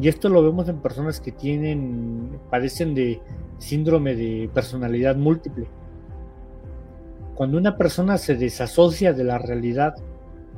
y 0.00 0.08
esto 0.08 0.28
lo 0.28 0.42
vemos 0.42 0.68
en 0.68 0.80
personas 0.80 1.20
que 1.20 1.32
tienen, 1.32 2.38
padecen 2.50 2.94
de 2.94 3.20
síndrome 3.58 4.14
de 4.14 4.50
personalidad 4.52 5.16
múltiple. 5.16 5.68
Cuando 7.34 7.58
una 7.58 7.76
persona 7.76 8.16
se 8.16 8.36
desasocia 8.36 9.12
de 9.12 9.24
la 9.24 9.38
realidad, 9.38 9.96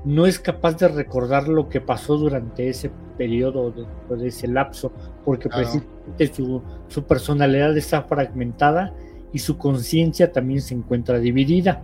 no 0.04 0.26
es 0.26 0.38
capaz 0.38 0.76
de 0.76 0.88
recordar 0.88 1.48
lo 1.48 1.68
que 1.68 1.80
pasó 1.80 2.16
durante 2.16 2.68
ese 2.68 2.90
periodo, 3.16 3.72
de, 3.72 4.28
ese 4.28 4.46
lapso, 4.46 4.92
porque 5.24 5.48
precisamente 5.48 6.32
su, 6.88 7.02
personalidad 7.06 7.76
está 7.76 8.02
fragmentada 8.02 8.94
y 9.32 9.40
su 9.40 9.58
conciencia 9.58 10.32
también 10.32 10.60
se 10.60 10.74
encuentra 10.74 11.18
dividida. 11.18 11.82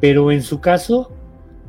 Pero 0.00 0.32
en 0.32 0.42
su 0.42 0.60
caso, 0.60 1.12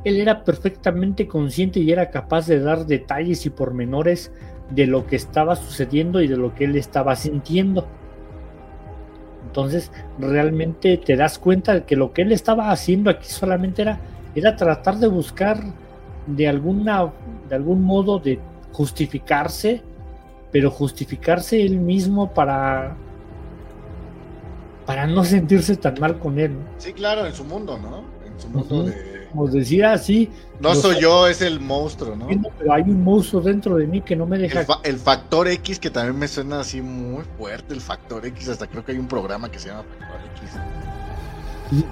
él 0.03 0.19
era 0.19 0.43
perfectamente 0.43 1.27
consciente 1.27 1.79
y 1.79 1.91
era 1.91 2.09
capaz 2.09 2.47
de 2.47 2.59
dar 2.59 2.85
detalles 2.85 3.45
y 3.45 3.49
pormenores 3.51 4.31
de 4.71 4.87
lo 4.87 5.05
que 5.05 5.15
estaba 5.15 5.55
sucediendo 5.55 6.21
y 6.21 6.27
de 6.27 6.37
lo 6.37 6.55
que 6.55 6.65
él 6.65 6.75
estaba 6.75 7.15
sintiendo. 7.15 7.87
Entonces, 9.45 9.91
realmente 10.17 10.97
te 10.97 11.15
das 11.15 11.37
cuenta 11.37 11.75
de 11.75 11.83
que 11.83 11.95
lo 11.95 12.11
que 12.11 12.23
él 12.23 12.31
estaba 12.31 12.71
haciendo 12.71 13.11
aquí 13.11 13.27
solamente 13.27 13.83
era, 13.83 13.99
era 14.35 14.55
tratar 14.55 14.97
de 14.97 15.07
buscar 15.07 15.61
de 16.27 16.47
alguna, 16.47 17.11
de 17.49 17.55
algún 17.55 17.83
modo 17.83 18.19
de 18.19 18.39
justificarse, 18.71 19.81
pero 20.51 20.71
justificarse 20.71 21.61
él 21.61 21.77
mismo 21.77 22.33
para 22.33 22.95
para 24.85 25.07
no 25.07 25.23
sentirse 25.23 25.77
tan 25.77 25.99
mal 25.99 26.19
con 26.19 26.37
él. 26.39 26.57
Sí, 26.77 26.91
claro, 26.93 27.25
en 27.25 27.33
su 27.33 27.45
mundo, 27.45 27.77
¿no? 27.77 28.03
En 28.25 28.39
su 28.39 28.49
mundo 28.49 28.83
de 28.83 29.13
como 29.33 29.47
decía 29.47 29.93
así. 29.93 30.29
No 30.59 30.75
soy 30.75 31.01
yo, 31.01 31.27
es 31.27 31.41
el 31.41 31.59
monstruo, 31.59 32.15
¿no? 32.15 32.27
Pero 32.27 32.73
hay 32.73 32.83
un 32.83 33.03
monstruo 33.03 33.41
dentro 33.41 33.77
de 33.77 33.87
mí 33.87 34.01
que 34.01 34.15
no 34.15 34.25
me 34.25 34.37
deja. 34.37 34.65
El, 34.83 34.97
factor 34.97 35.47
X, 35.47 35.79
que 35.79 35.89
también 35.89 36.17
me 36.17 36.27
suena 36.27 36.59
así 36.59 36.81
muy 36.81 37.23
fuerte, 37.37 37.73
el 37.73 37.81
factor 37.81 38.25
X, 38.25 38.49
hasta 38.49 38.67
creo 38.67 38.85
que 38.85 38.91
hay 38.91 38.99
un 38.99 39.07
programa 39.07 39.49
que 39.49 39.59
se 39.59 39.69
llama 39.69 39.83
Factor 39.99 40.21
X. 41.71 41.83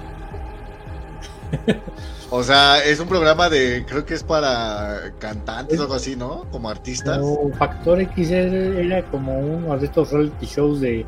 o 2.30 2.42
sea, 2.42 2.82
es 2.84 3.00
un 3.00 3.08
programa 3.08 3.48
de, 3.48 3.84
creo 3.86 4.04
que 4.04 4.14
es 4.14 4.22
para 4.22 5.12
cantantes 5.18 5.78
o 5.78 5.82
algo 5.82 5.94
así, 5.94 6.16
¿no? 6.16 6.44
Como 6.50 6.68
artistas. 6.68 7.20
Factor 7.58 8.00
X 8.00 8.30
era, 8.30 9.04
como 9.06 9.38
uno 9.38 9.76
de 9.78 9.86
estos 9.86 10.12
reality 10.12 10.46
shows 10.46 10.80
de 10.80 11.04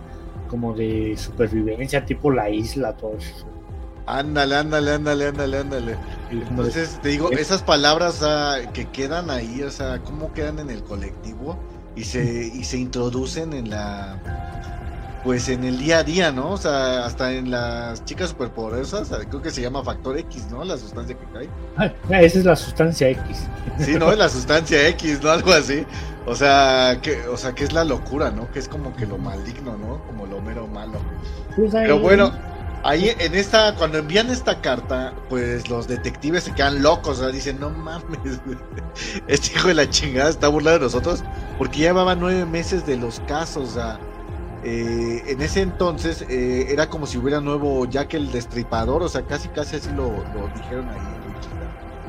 como 0.49 0.75
de 0.75 1.15
supervivencia, 1.17 2.05
tipo 2.05 2.31
La 2.31 2.49
Isla, 2.49 2.93
todo 2.93 3.17
eso. 3.17 3.47
Ándale, 4.07 4.57
ándale, 4.57 4.93
ándale, 4.93 5.29
ándale, 5.29 5.59
ándale. 5.59 5.97
Entonces, 6.31 6.99
te 7.03 7.09
digo, 7.09 7.31
esas 7.31 7.63
palabras 7.63 8.23
que 8.73 8.87
quedan 8.91 9.31
ahí, 9.31 9.63
o 9.63 9.71
sea, 9.71 10.01
cómo 10.01 10.33
quedan 10.33 10.59
en 10.59 10.71
el 10.71 10.83
colectivo 10.83 11.59
y 11.97 12.05
se, 12.05 12.23
y 12.23 12.65
se 12.65 12.77
introducen 12.77 13.55
en 13.55 13.71
la, 13.71 14.19
pues 15.25 15.49
en 15.49 15.65
el 15.65 15.79
día 15.79 15.99
a 15.99 16.05
día, 16.05 16.31
¿no? 16.31 16.51
O 16.51 16.57
sea, 16.57 17.07
hasta 17.07 17.33
en 17.33 17.51
las 17.51 18.05
chicas 18.05 18.31
superpoderosas, 18.31 19.09
creo 19.09 19.43
que 19.43 19.51
se 19.51 19.63
llama 19.63 19.83
factor 19.83 20.19
X, 20.19 20.47
¿no? 20.51 20.63
La 20.65 20.77
sustancia 20.77 21.17
que 21.17 21.25
cae. 21.33 21.49
Ah, 21.77 22.21
esa 22.21 22.39
es 22.39 22.45
la 22.45 22.55
sustancia 22.55 23.09
X. 23.09 23.49
Sí, 23.79 23.95
¿no? 23.99 24.13
Es 24.13 24.19
la 24.19 24.29
sustancia 24.29 24.87
X, 24.89 25.21
¿no? 25.23 25.31
Algo 25.31 25.53
así. 25.53 25.87
O 26.27 26.35
sea, 26.35 26.99
que, 27.03 27.27
o 27.27 27.37
sea, 27.37 27.53
que 27.55 27.65
es 27.65 27.73
la 27.73 27.85
locura, 27.85 28.31
¿no? 28.31 28.51
Que 28.53 28.59
es 28.59 28.69
como 28.69 28.95
que 28.95 29.07
lo 29.07 29.19
maligno, 29.19 29.77
¿no? 29.79 30.05
Como 30.07 30.27
lo 30.27 30.41
mero 30.43 30.67
malo. 30.67 30.99
Pues 31.57 31.73
Pero 31.73 31.99
bueno 31.99 32.33
Ahí 32.85 33.11
en 33.19 33.35
esta, 33.35 33.75
cuando 33.77 33.97
envían 33.97 34.29
esta 34.29 34.61
carta, 34.61 35.15
pues 35.31 35.71
los 35.71 35.89
detectives 35.89 36.45
se 36.45 36.55
quedan 36.55 36.83
locos, 36.83 37.19
o 37.19 37.23
sea, 37.23 37.33
dicen, 37.33 37.59
no 37.59 37.71
mames, 37.71 38.41
este 39.27 39.55
hijo 39.55 39.69
de 39.69 39.75
la 39.75 39.89
chingada 39.89 40.29
está 40.29 40.49
burlando 40.49 40.81
de 40.81 40.85
nosotros, 40.85 41.25
porque 41.57 41.79
ya 41.79 41.87
llevaba 41.87 42.15
nueve 42.15 42.45
meses 42.45 42.85
de 42.85 42.99
los 42.99 43.21
casos, 43.21 43.71
o 43.71 43.73
sea, 43.73 43.99
eh, 44.67 45.23
en 45.27 45.43
ese 45.43 45.61
entonces 45.61 46.23
eh, 46.23 46.69
era 46.71 46.89
como 46.89 47.07
si 47.07 47.19
hubiera 47.19 47.39
nuevo 47.39 47.85
Jack 47.85 48.15
el 48.15 48.33
Destripador, 48.33 49.03
o 49.03 49.09
sea, 49.11 49.27
casi 49.27 49.49
casi 49.49 49.77
así 49.77 49.91
lo, 49.95 50.11
dijeron 50.57 50.89
ahí 50.89 51.01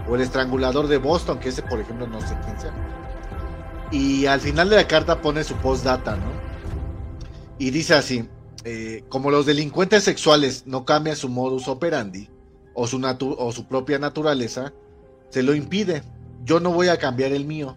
o 0.08 0.16
el 0.16 0.22
estrangulador 0.22 0.88
de 0.88 0.98
Boston, 0.98 1.40
que 1.40 1.50
ese 1.50 1.64
por 1.64 1.82
ejemplo 1.82 2.08
no 2.08 2.22
sé 2.22 2.38
quién 2.46 2.60
sea. 2.60 2.72
Y 3.92 4.26
al 4.28 4.40
final 4.40 4.70
de 4.70 4.78
la 4.78 4.88
carta 4.88 5.22
pone 5.22 5.44
su 5.44 5.56
postdata, 5.56 6.16
¿no? 6.16 6.32
Y 7.58 7.72
dice 7.72 7.96
así, 7.96 8.30
eh, 8.64 9.04
como 9.10 9.32
los 9.32 9.46
delincuentes 9.46 10.04
sexuales 10.04 10.64
no 10.66 10.86
cambian 10.86 11.16
su 11.16 11.28
modus 11.28 11.68
operandi 11.68 12.30
o 12.74 12.88
su, 12.88 13.02
o 13.38 13.52
su 13.52 13.68
propia 13.68 14.00
naturaleza, 14.00 14.74
se 15.30 15.44
lo 15.44 15.56
impide. 15.56 16.04
Yo 16.46 16.60
no 16.60 16.72
voy 16.72 16.88
a 16.88 16.98
cambiar 16.98 17.32
el 17.32 17.46
mío. 17.46 17.76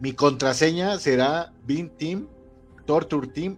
Mi 0.00 0.12
contraseña 0.12 0.98
será 0.98 1.52
Bean 1.64 1.90
Team, 1.90 2.28
Torture 2.84 3.26
Team 3.28 3.56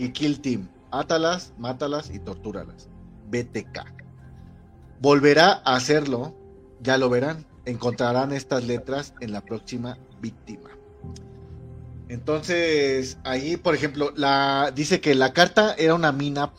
y 0.00 0.12
Kill 0.12 0.40
Team. 0.40 0.66
Átalas, 0.90 1.52
mátalas 1.58 2.10
y 2.10 2.18
tortúralas. 2.18 2.88
BTK. 3.28 3.84
Volverá 4.98 5.60
a 5.64 5.76
hacerlo, 5.76 6.34
ya 6.80 6.96
lo 6.96 7.10
verán. 7.10 7.46
Encontrarán 7.66 8.32
estas 8.32 8.64
letras 8.64 9.14
en 9.20 9.32
la 9.32 9.42
próxima 9.42 9.98
víctima. 10.20 10.70
Entonces, 12.08 13.18
ahí, 13.24 13.58
por 13.58 13.74
ejemplo, 13.74 14.12
la, 14.16 14.72
dice 14.74 15.00
que 15.00 15.14
la 15.14 15.34
carta 15.34 15.74
era 15.74 15.94
una 15.94 16.12
mina, 16.12 16.52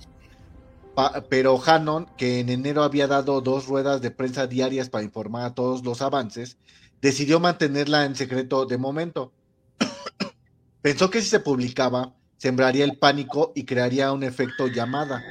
pero 1.27 1.59
Hannon, 1.65 2.05
que 2.17 2.39
en 2.39 2.49
enero 2.49 2.83
había 2.83 3.07
dado 3.07 3.41
dos 3.41 3.67
ruedas 3.67 4.01
de 4.01 4.11
prensa 4.11 4.45
diarias 4.45 4.89
para 4.89 5.03
informar 5.03 5.45
a 5.45 5.55
todos 5.55 5.83
los 5.83 6.03
avances, 6.03 6.57
decidió 7.01 7.39
mantenerla 7.39 8.05
en 8.05 8.15
secreto 8.15 8.67
de 8.67 8.77
momento. 8.77 9.33
Pensó 10.83 11.09
que 11.09 11.21
si 11.21 11.27
se 11.27 11.39
publicaba, 11.39 12.13
sembraría 12.41 12.85
el 12.85 12.97
pánico 12.97 13.51
y 13.53 13.65
crearía 13.65 14.11
un 14.11 14.23
efecto 14.23 14.65
llamada. 14.65 15.23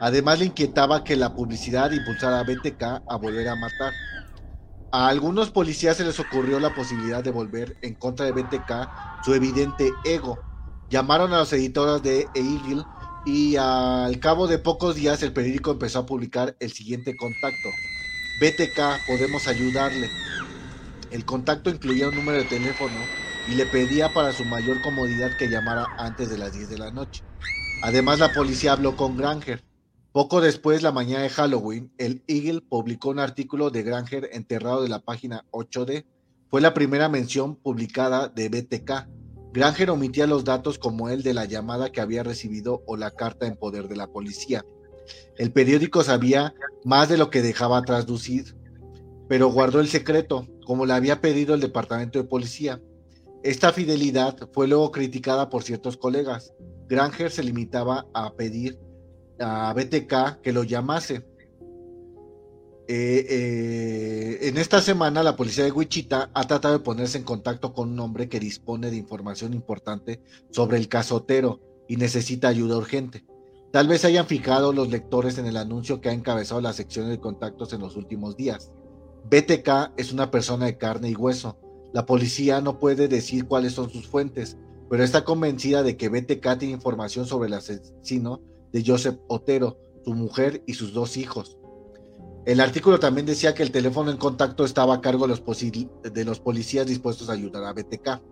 Además, 0.00 0.40
le 0.40 0.46
inquietaba 0.46 1.04
que 1.04 1.14
la 1.14 1.32
publicidad 1.32 1.92
impulsara 1.92 2.40
a 2.40 2.42
BTK 2.42 2.82
a 3.06 3.16
volver 3.16 3.46
a 3.46 3.54
matar. 3.54 3.92
A 4.90 5.06
algunos 5.06 5.52
policías 5.52 5.98
se 5.98 6.04
les 6.04 6.18
ocurrió 6.18 6.58
la 6.58 6.74
posibilidad 6.74 7.22
de 7.22 7.30
volver 7.30 7.76
en 7.80 7.94
contra 7.94 8.26
de 8.26 8.32
BTK 8.32 8.90
su 9.24 9.34
evidente 9.34 9.92
ego. 10.04 10.36
Llamaron 10.90 11.32
a 11.32 11.38
los 11.38 11.52
editores 11.52 12.02
de 12.02 12.26
Eagle 12.34 12.82
y 13.24 13.54
al 13.54 14.18
cabo 14.18 14.48
de 14.48 14.58
pocos 14.58 14.96
días 14.96 15.22
el 15.22 15.32
periódico 15.32 15.70
empezó 15.70 16.00
a 16.00 16.06
publicar 16.06 16.56
el 16.58 16.72
siguiente 16.72 17.16
contacto. 17.16 17.68
BTK, 18.40 19.06
podemos 19.06 19.46
ayudarle. 19.46 20.10
El 21.12 21.24
contacto 21.24 21.70
incluía 21.70 22.08
un 22.08 22.16
número 22.16 22.38
de 22.38 22.46
teléfono 22.46 22.96
y 23.48 23.54
le 23.54 23.66
pedía 23.66 24.12
para 24.12 24.32
su 24.32 24.44
mayor 24.44 24.80
comodidad 24.82 25.36
que 25.38 25.48
llamara 25.48 25.86
antes 25.98 26.30
de 26.30 26.38
las 26.38 26.52
10 26.52 26.70
de 26.70 26.78
la 26.78 26.90
noche. 26.90 27.22
Además, 27.82 28.18
la 28.18 28.32
policía 28.32 28.72
habló 28.72 28.96
con 28.96 29.16
Granger, 29.16 29.62
poco 30.18 30.40
después, 30.40 30.82
la 30.82 30.90
mañana 30.90 31.22
de 31.22 31.28
Halloween, 31.28 31.92
el 31.96 32.24
Eagle 32.26 32.62
publicó 32.62 33.10
un 33.10 33.18
artículo 33.18 33.70
de 33.70 33.82
Granger 33.84 34.30
enterrado 34.32 34.82
de 34.82 34.88
la 34.88 34.98
página 35.00 35.44
8D. 35.52 36.06
Fue 36.50 36.60
la 36.60 36.74
primera 36.74 37.08
mención 37.08 37.54
publicada 37.54 38.26
de 38.26 38.48
BTK. 38.48 39.06
Granger 39.52 39.90
omitía 39.90 40.26
los 40.26 40.44
datos 40.44 40.78
como 40.78 41.08
el 41.08 41.22
de 41.22 41.34
la 41.34 41.44
llamada 41.44 41.92
que 41.92 42.00
había 42.00 42.24
recibido 42.24 42.82
o 42.86 42.96
la 42.96 43.10
carta 43.10 43.46
en 43.46 43.56
poder 43.56 43.86
de 43.86 43.96
la 43.96 44.08
policía. 44.08 44.64
El 45.36 45.52
periódico 45.52 46.02
sabía 46.02 46.54
más 46.84 47.10
de 47.10 47.18
lo 47.18 47.30
que 47.30 47.42
dejaba 47.42 47.84
traslucir, 47.84 48.56
pero 49.28 49.52
guardó 49.52 49.78
el 49.78 49.88
secreto, 49.88 50.48
como 50.64 50.84
le 50.84 50.94
había 50.94 51.20
pedido 51.20 51.54
el 51.54 51.60
departamento 51.60 52.18
de 52.18 52.24
policía. 52.24 52.80
Esta 53.48 53.72
fidelidad 53.72 54.36
fue 54.52 54.68
luego 54.68 54.92
criticada 54.92 55.48
por 55.48 55.62
ciertos 55.62 55.96
colegas. 55.96 56.52
Granger 56.86 57.30
se 57.30 57.42
limitaba 57.42 58.06
a 58.12 58.34
pedir 58.34 58.78
a 59.40 59.72
BTK 59.72 60.42
que 60.42 60.52
lo 60.52 60.64
llamase. 60.64 61.24
Eh, 62.88 63.26
eh, 63.26 64.38
en 64.42 64.58
esta 64.58 64.82
semana 64.82 65.22
la 65.22 65.34
policía 65.34 65.64
de 65.64 65.72
Wichita 65.72 66.30
ha 66.34 66.46
tratado 66.46 66.74
de 66.74 66.84
ponerse 66.84 67.16
en 67.16 67.24
contacto 67.24 67.72
con 67.72 67.90
un 67.90 67.98
hombre 68.00 68.28
que 68.28 68.38
dispone 68.38 68.90
de 68.90 68.98
información 68.98 69.54
importante 69.54 70.20
sobre 70.50 70.76
el 70.76 70.88
caso 70.88 71.16
Otero 71.16 71.62
y 71.88 71.96
necesita 71.96 72.48
ayuda 72.48 72.76
urgente. 72.76 73.24
Tal 73.72 73.88
vez 73.88 74.04
hayan 74.04 74.26
fijado 74.26 74.74
los 74.74 74.90
lectores 74.90 75.38
en 75.38 75.46
el 75.46 75.56
anuncio 75.56 76.02
que 76.02 76.10
ha 76.10 76.12
encabezado 76.12 76.60
la 76.60 76.74
sección 76.74 77.08
de 77.08 77.18
contactos 77.18 77.72
en 77.72 77.80
los 77.80 77.96
últimos 77.96 78.36
días. 78.36 78.72
BTK 79.30 79.94
es 79.96 80.12
una 80.12 80.30
persona 80.30 80.66
de 80.66 80.76
carne 80.76 81.08
y 81.08 81.14
hueso. 81.14 81.58
La 81.92 82.06
policía 82.06 82.60
no 82.60 82.78
puede 82.78 83.08
decir 83.08 83.46
cuáles 83.46 83.72
son 83.72 83.90
sus 83.90 84.06
fuentes, 84.06 84.56
pero 84.90 85.04
está 85.04 85.24
convencida 85.24 85.82
de 85.82 85.96
que 85.96 86.08
BTK 86.08 86.58
tiene 86.58 86.74
información 86.74 87.26
sobre 87.26 87.48
el 87.48 87.54
asesino 87.54 88.40
de 88.72 88.84
Joseph 88.86 89.18
Otero, 89.28 89.78
su 90.04 90.14
mujer 90.14 90.62
y 90.66 90.74
sus 90.74 90.92
dos 90.92 91.16
hijos. 91.16 91.58
El 92.48 92.60
artículo 92.60 92.98
también 92.98 93.26
decía 93.26 93.54
que 93.54 93.62
el 93.62 93.70
teléfono 93.70 94.10
en 94.10 94.16
contacto 94.16 94.64
estaba 94.64 94.94
a 94.94 95.00
cargo 95.02 95.26
de 95.26 96.24
los, 96.24 96.40
policías 96.40 96.86
dispuestos 96.86 97.28
a 97.28 97.34
ayudar 97.34 97.64
a 97.64 97.72
BTK. 97.74 98.22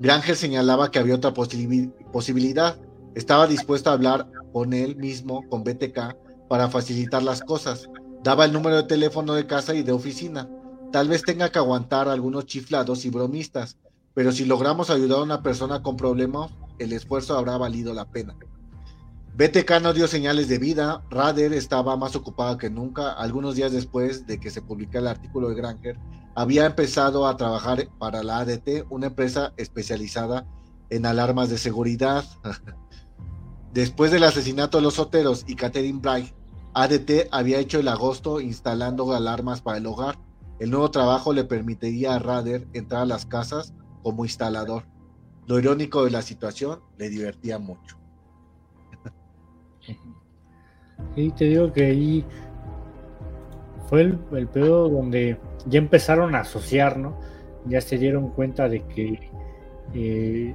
Granger 0.00 0.36
señalaba 0.36 0.90
que 0.90 0.98
había 0.98 1.14
otra 1.14 1.32
posibilidad. 1.32 2.80
Estaba 3.14 3.46
dispuesto 3.46 3.90
a 3.90 3.92
hablar 3.92 4.28
con 4.52 4.72
él 4.72 4.96
mismo, 4.96 5.44
con 5.48 5.62
BTK, 5.62 6.16
para 6.48 6.68
facilitar 6.68 7.22
las 7.22 7.40
cosas. 7.40 7.88
Daba 8.24 8.44
el 8.44 8.52
número 8.52 8.76
de 8.76 8.82
teléfono 8.82 9.34
de 9.34 9.46
casa 9.46 9.74
y 9.74 9.82
de 9.82 9.92
oficina. 9.92 10.50
Tal 10.96 11.08
vez 11.08 11.22
tenga 11.22 11.52
que 11.52 11.58
aguantar 11.58 12.08
algunos 12.08 12.46
chiflados 12.46 13.04
y 13.04 13.10
bromistas, 13.10 13.76
pero 14.14 14.32
si 14.32 14.46
logramos 14.46 14.88
ayudar 14.88 15.18
a 15.18 15.24
una 15.24 15.42
persona 15.42 15.82
con 15.82 15.94
problemas, 15.94 16.50
el 16.78 16.94
esfuerzo 16.94 17.36
habrá 17.36 17.58
valido 17.58 17.92
la 17.92 18.06
pena. 18.06 18.34
BTK 19.36 19.82
no 19.82 19.92
dio 19.92 20.08
señales 20.08 20.48
de 20.48 20.56
vida, 20.56 21.02
Rader 21.10 21.52
estaba 21.52 21.98
más 21.98 22.16
ocupada 22.16 22.56
que 22.56 22.70
nunca. 22.70 23.12
Algunos 23.12 23.56
días 23.56 23.72
después 23.72 24.26
de 24.26 24.40
que 24.40 24.50
se 24.50 24.62
publicara 24.62 25.00
el 25.00 25.08
artículo 25.08 25.50
de 25.50 25.56
Granger, 25.56 25.98
había 26.34 26.64
empezado 26.64 27.26
a 27.26 27.36
trabajar 27.36 27.90
para 27.98 28.22
la 28.22 28.38
ADT, 28.38 28.86
una 28.88 29.08
empresa 29.08 29.52
especializada 29.58 30.46
en 30.88 31.04
alarmas 31.04 31.50
de 31.50 31.58
seguridad. 31.58 32.24
Después 33.74 34.12
del 34.12 34.24
asesinato 34.24 34.78
de 34.78 34.84
los 34.84 34.94
soteros 34.94 35.44
y 35.46 35.56
Catherine 35.56 36.00
Bright, 36.00 36.32
ADT 36.72 37.28
había 37.32 37.58
hecho 37.58 37.80
el 37.80 37.88
agosto 37.88 38.40
instalando 38.40 39.14
alarmas 39.14 39.60
para 39.60 39.76
el 39.76 39.84
hogar. 39.84 40.25
El 40.58 40.70
nuevo 40.70 40.90
trabajo 40.90 41.32
le 41.32 41.44
permitiría 41.44 42.14
a 42.14 42.18
Rader 42.18 42.66
entrar 42.72 43.02
a 43.02 43.06
las 43.06 43.26
casas 43.26 43.74
como 44.02 44.24
instalador. 44.24 44.84
Lo 45.46 45.58
irónico 45.58 46.04
de 46.04 46.10
la 46.10 46.22
situación 46.22 46.80
le 46.98 47.08
divertía 47.08 47.58
mucho. 47.58 47.98
Y 51.14 51.30
te 51.32 51.44
digo 51.44 51.70
que 51.74 51.84
ahí 51.84 52.24
fue 53.86 54.00
el, 54.00 54.18
el 54.32 54.48
donde 54.50 55.38
ya 55.66 55.78
empezaron 55.78 56.34
a 56.34 56.40
asociar, 56.40 56.98
¿no? 56.98 57.18
Ya 57.66 57.82
se 57.82 57.98
dieron 57.98 58.30
cuenta 58.30 58.66
de 58.68 58.82
que 58.86 59.30
eh, 59.94 60.54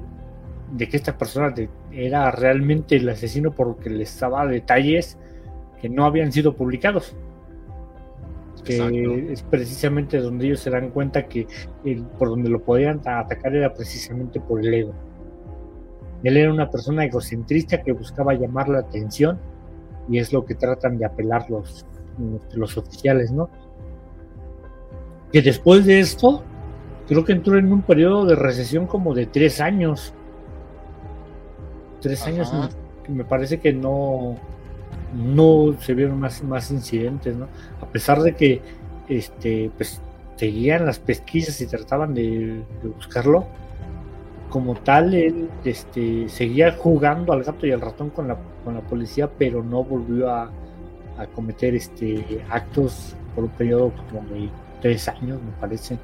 de 0.71 0.89
que 0.89 0.97
esta 0.97 1.17
persona 1.17 1.53
era 1.91 2.31
realmente 2.31 2.95
el 2.95 3.09
asesino 3.09 3.51
porque 3.51 3.89
les 3.89 4.19
daba 4.19 4.45
detalles 4.47 5.17
que 5.81 5.89
no 5.89 6.05
habían 6.05 6.31
sido 6.31 6.55
publicados. 6.55 7.13
Que 8.63 9.31
es 9.31 9.41
precisamente 9.43 10.19
donde 10.19 10.45
ellos 10.45 10.59
se 10.59 10.69
dan 10.69 10.91
cuenta 10.91 11.25
que 11.25 11.47
por 12.19 12.29
donde 12.29 12.49
lo 12.49 12.61
podían 12.61 13.01
atacar 13.05 13.55
era 13.55 13.73
precisamente 13.73 14.39
por 14.39 14.59
el 14.59 14.73
ego. 14.73 14.93
Él 16.23 16.37
era 16.37 16.53
una 16.53 16.69
persona 16.69 17.03
egocentrista 17.03 17.81
que 17.81 17.91
buscaba 17.91 18.33
llamar 18.33 18.69
la 18.69 18.79
atención 18.79 19.39
y 20.07 20.19
es 20.19 20.31
lo 20.31 20.45
que 20.45 20.55
tratan 20.55 20.97
de 20.97 21.05
apelar 21.05 21.49
los, 21.49 21.85
los 22.53 22.77
oficiales, 22.77 23.31
¿no? 23.31 23.49
Que 25.31 25.41
después 25.41 25.85
de 25.85 25.99
esto, 25.99 26.43
creo 27.07 27.23
que 27.23 27.31
entró 27.31 27.57
en 27.57 27.71
un 27.71 27.81
periodo 27.81 28.25
de 28.25 28.35
recesión 28.35 28.85
como 28.85 29.13
de 29.13 29.25
tres 29.25 29.61
años. 29.61 30.13
Tres 32.01 32.25
años 32.27 32.51
me, 33.07 33.23
parece 33.23 33.59
que 33.59 33.73
no, 33.73 34.35
no 35.13 35.75
se 35.79 35.93
vieron 35.93 36.19
más, 36.19 36.43
más 36.43 36.71
incidentes, 36.71 37.35
¿no? 37.35 37.47
A 37.81 37.85
pesar 37.85 38.21
de 38.21 38.35
que 38.35 38.61
este, 39.07 39.71
pues, 39.77 40.01
seguían 40.35 40.85
las 40.85 40.99
pesquisas 40.99 41.59
y 41.61 41.67
trataban 41.67 42.13
de, 42.13 42.63
buscarlo, 42.83 43.45
como 44.49 44.75
tal, 44.75 45.13
él 45.13 45.49
este, 45.63 46.27
seguía 46.27 46.73
jugando 46.73 47.31
al 47.31 47.43
gato 47.43 47.65
y 47.65 47.71
al 47.71 47.81
ratón 47.81 48.09
con 48.09 48.27
la, 48.27 48.37
con 48.65 48.73
la 48.73 48.81
policía, 48.81 49.29
pero 49.37 49.63
no 49.63 49.83
volvió 49.83 50.29
a, 50.29 50.51
a 51.17 51.27
cometer 51.27 51.75
este, 51.75 52.43
actos 52.49 53.15
por 53.33 53.45
un 53.45 53.49
periodo 53.51 53.93
como 54.09 54.27
de 54.29 54.49
tres 54.81 55.07
años, 55.07 55.41
me 55.41 55.51
parece. 55.59 55.97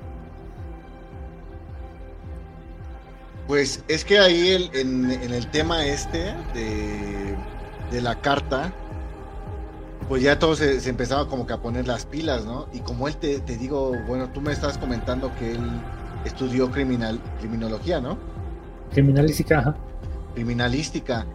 Pues 3.47 3.83
es 3.87 4.03
que 4.03 4.19
ahí 4.19 4.69
en, 4.73 5.09
el 5.09 5.47
tema 5.47 5.85
este 5.85 6.33
de, 6.53 8.01
la 8.01 8.15
carta, 8.15 8.73
pues 10.07 10.21
ya 10.23 10.39
todo 10.39 10.55
se, 10.55 10.87
empezaba 10.89 11.27
como 11.27 11.45
que 11.45 11.53
a 11.53 11.57
poner 11.57 11.87
las 11.87 12.05
pilas, 12.05 12.45
¿no? 12.45 12.67
Y 12.73 12.79
como 12.79 13.07
él 13.07 13.15
te, 13.17 13.39
digo, 13.39 13.93
bueno, 14.07 14.29
tú 14.29 14.41
me 14.41 14.51
estás 14.53 14.77
comentando 14.77 15.33
que 15.35 15.51
él 15.51 15.81
estudió 16.25 16.71
criminal, 16.71 17.19
criminología, 17.39 17.99
¿no? 17.99 18.17
Criminalística, 18.91 19.59
ajá. 19.59 19.75
Criminalística. 20.33 21.25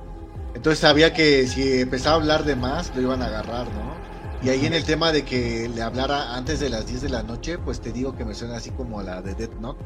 Entonces 0.55 0.79
sabía 0.79 1.13
que 1.13 1.47
si 1.47 1.81
empezaba 1.81 2.17
a 2.17 2.19
hablar 2.19 2.45
de 2.45 2.57
más, 2.57 2.95
lo 2.95 3.03
iban 3.03 3.23
a 3.23 3.27
agarrar, 3.27 3.67
¿no? 3.67 3.93
Y 4.43 4.51
ahí 4.51 4.67
en 4.67 4.75
el 4.75 4.85
tema 4.85 5.13
de 5.13 5.25
que 5.25 5.71
le 5.73 5.83
hablara 5.83 6.35
antes 6.35 6.59
de 6.59 6.69
las 6.69 6.87
10 6.87 7.03
de 7.03 7.09
la 7.11 7.23
noche, 7.23 7.59
pues 7.59 7.81
te 7.81 7.93
digo 7.93 8.17
que 8.17 8.25
me 8.25 8.35
suena 8.35 8.57
así 8.57 8.71
como 8.71 9.01
la 9.03 9.23
de 9.23 9.35
Death 9.35 9.55
Note 9.61 9.79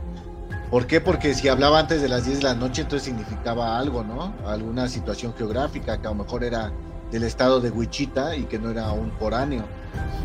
¿Por 0.71 0.87
qué? 0.87 1.01
Porque 1.01 1.35
si 1.35 1.49
hablaba 1.49 1.79
antes 1.79 2.03
de 2.03 2.09
las 2.09 2.25
10 2.25 2.39
de 2.39 2.45
la 2.45 2.55
noche, 2.55 2.83
entonces 2.83 3.07
significaba 3.07 3.79
algo, 3.79 4.03
¿no? 4.03 4.35
Alguna 4.47 4.89
situación 4.89 5.33
geográfica, 5.35 6.01
que 6.01 6.07
a 6.09 6.11
lo 6.11 6.17
mejor 6.17 6.43
era 6.43 6.73
del 7.11 7.25
estado 7.25 7.61
de 7.61 7.71
Wichita 7.71 8.37
y 8.37 8.45
que 8.45 8.59
no 8.59 8.71
era 8.71 8.91
un 8.93 9.13
foráneo, 9.13 9.65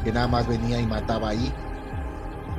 que 0.03 0.11
nada 0.11 0.27
más 0.27 0.47
venía 0.47 0.79
y 0.79 0.85
mataba 0.85 1.29
ahí, 1.29 1.51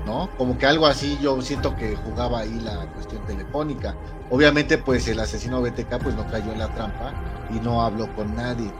¿no? 0.07 0.31
Como 0.37 0.59
que 0.59 0.67
algo 0.67 0.87
así 0.87 1.19
yo 1.21 1.41
siento 1.43 1.77
que 1.77 1.97
jugaba 1.97 2.41
ahí 2.41 2.61
la 2.61 2.87
cuestión 2.93 3.25
telefónica. 3.27 3.95
Obviamente, 4.31 4.79
pues 4.79 5.07
el 5.09 5.21
asesino 5.21 5.61
BTK 5.61 5.99
pues 6.03 6.15
no 6.15 6.27
cayó 6.29 6.53
en 6.53 6.59
la 6.59 6.69
trampa 6.75 7.13
y 7.55 7.61
no 7.61 7.83
habló 7.83 8.13
con 8.15 8.35
nadie. 8.35 8.71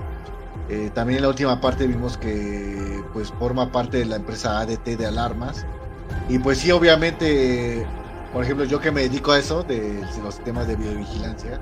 Eh, 0.69 0.91
también 0.95 1.19
en 1.19 1.23
la 1.23 1.29
última 1.29 1.61
parte 1.61 1.87
vimos 1.87 2.17
que 2.17 3.03
pues 3.13 3.33
forma 3.33 3.71
parte 3.71 3.99
de 3.99 4.07
la 4.07 4.17
empresa 4.17 4.61
ADT 4.61 4.97
de 4.97 5.07
alarmas. 5.07 5.67
Y 6.29 6.39
pues 6.39 6.59
sí, 6.59 6.71
obviamente 6.71 7.87
por 8.33 8.45
ejemplo, 8.45 8.65
yo 8.65 8.81
que 8.81 8.91
me 8.91 9.03
dedico 9.03 9.33
a 9.33 9.39
eso, 9.39 9.63
de, 9.63 10.01
los 10.23 10.43
temas 10.43 10.67
de 10.67 10.77
videovigilancia, 10.77 11.61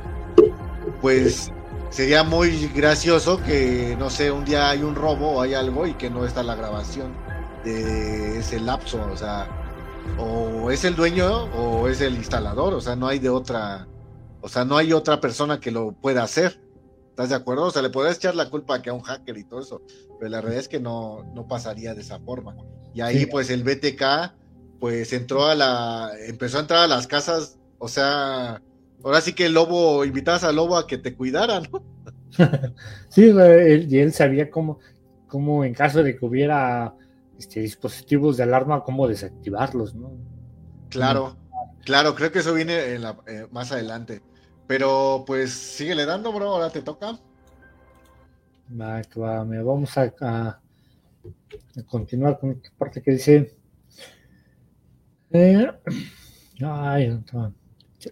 pues 1.01 1.51
sería 1.91 2.23
muy 2.23 2.69
gracioso 2.69 3.43
que, 3.43 3.97
no 3.99 4.11
sé, 4.11 4.31
un 4.31 4.45
día 4.45 4.71
hay 4.71 4.83
un 4.83 4.95
robo 4.95 5.33
o 5.33 5.43
hay 5.43 5.55
algo 5.55 5.87
y 5.87 5.95
que 5.95 6.11
no 6.11 6.25
está 6.25 6.43
la 6.43 6.55
grabación 6.55 7.13
de 7.65 8.39
ese 8.39 8.61
lapso, 8.61 9.07
o 9.13 9.17
sea, 9.17 9.49
o 10.19 10.71
es 10.71 10.85
el 10.85 10.97
dueño 10.97 11.45
o 11.55 11.89
es 11.89 12.01
el 12.01 12.15
instalador, 12.15 12.75
o 12.75 12.81
sea, 12.81 12.97
no 12.97 13.07
hay 13.07 13.19
de 13.19 13.29
otra, 13.29 13.87
o 14.41 14.49
sea, 14.49 14.65
no 14.65 14.77
hay 14.77 14.93
otra 14.93 15.21
persona 15.21 15.61
que 15.61 15.71
lo 15.71 15.93
pueda 15.93 16.23
hacer. 16.23 16.61
¿Estás 17.11 17.29
de 17.29 17.35
acuerdo? 17.35 17.65
O 17.65 17.71
sea, 17.71 17.83
le 17.83 17.91
podrías 17.91 18.17
echar 18.17 18.35
la 18.35 18.49
culpa 18.49 18.81
que 18.81 18.89
a 18.89 18.95
un 18.95 19.03
hacker 19.03 19.37
y 19.37 19.45
todo 19.45 19.61
eso, 19.61 19.83
pero 20.19 20.31
la 20.31 20.41
realidad 20.41 20.63
es 20.63 20.69
que 20.69 20.81
no, 20.81 21.25
no 21.35 21.47
pasaría 21.47 21.95
de 21.95 22.01
esa 22.01 22.19
forma. 22.21 22.57
Y 22.95 23.03
ahí, 23.03 23.27
pues, 23.27 23.51
el 23.51 23.63
BTK 23.63 24.33
pues 24.81 25.13
entró 25.13 25.47
a 25.47 25.55
la, 25.55 26.11
empezó 26.27 26.57
a 26.57 26.61
entrar 26.63 26.81
a 26.81 26.87
las 26.89 27.07
casas, 27.07 27.59
o 27.79 27.87
sea, 27.87 28.63
ahora 29.05 29.21
sí 29.21 29.33
que 29.33 29.47
el 29.47 29.55
lobo, 29.55 30.05
invitabas 30.05 30.45
al 30.45 30.57
lobo 30.57 30.77
a 30.77 30.87
que 30.87 30.99
te 30.99 31.15
cuidara, 31.15 31.61
¿no? 31.61 31.83
sí, 33.09 33.33
y 33.33 33.99
él 33.99 34.13
sabía 34.13 34.51
cómo, 34.51 34.79
cómo 35.27 35.65
en 35.65 35.75
caso 35.75 36.03
de 36.03 36.17
que 36.17 36.25
hubiera 36.25 36.95
este, 37.39 37.61
dispositivos 37.61 38.37
de 38.37 38.45
alarma, 38.45 38.85
cómo 38.85 39.09
desactivarlos, 39.09 39.95
¿no? 39.95 40.13
Claro, 40.89 41.37
claro, 41.85 42.15
creo 42.15 42.33
que 42.33 42.41
eso 42.41 42.55
viene 42.55 42.95
eh, 42.95 43.47
más 43.51 43.73
adelante. 43.73 44.23
Pero 44.67 45.25
pues 45.27 45.53
síguele 45.53 46.07
dando, 46.07 46.33
bro, 46.33 46.51
ahora 46.51 46.71
te 46.71 46.83
toca. 46.83 47.19
Va, 48.81 49.03
va, 49.19 49.45
vamos 49.45 49.99
a, 49.99 50.13
a 50.21 50.61
continuar 51.89 52.39
con 52.39 52.53
esta 52.53 52.71
parte 52.79 53.03
que 53.03 53.13
dice 53.13 53.57
eh, 55.33 55.71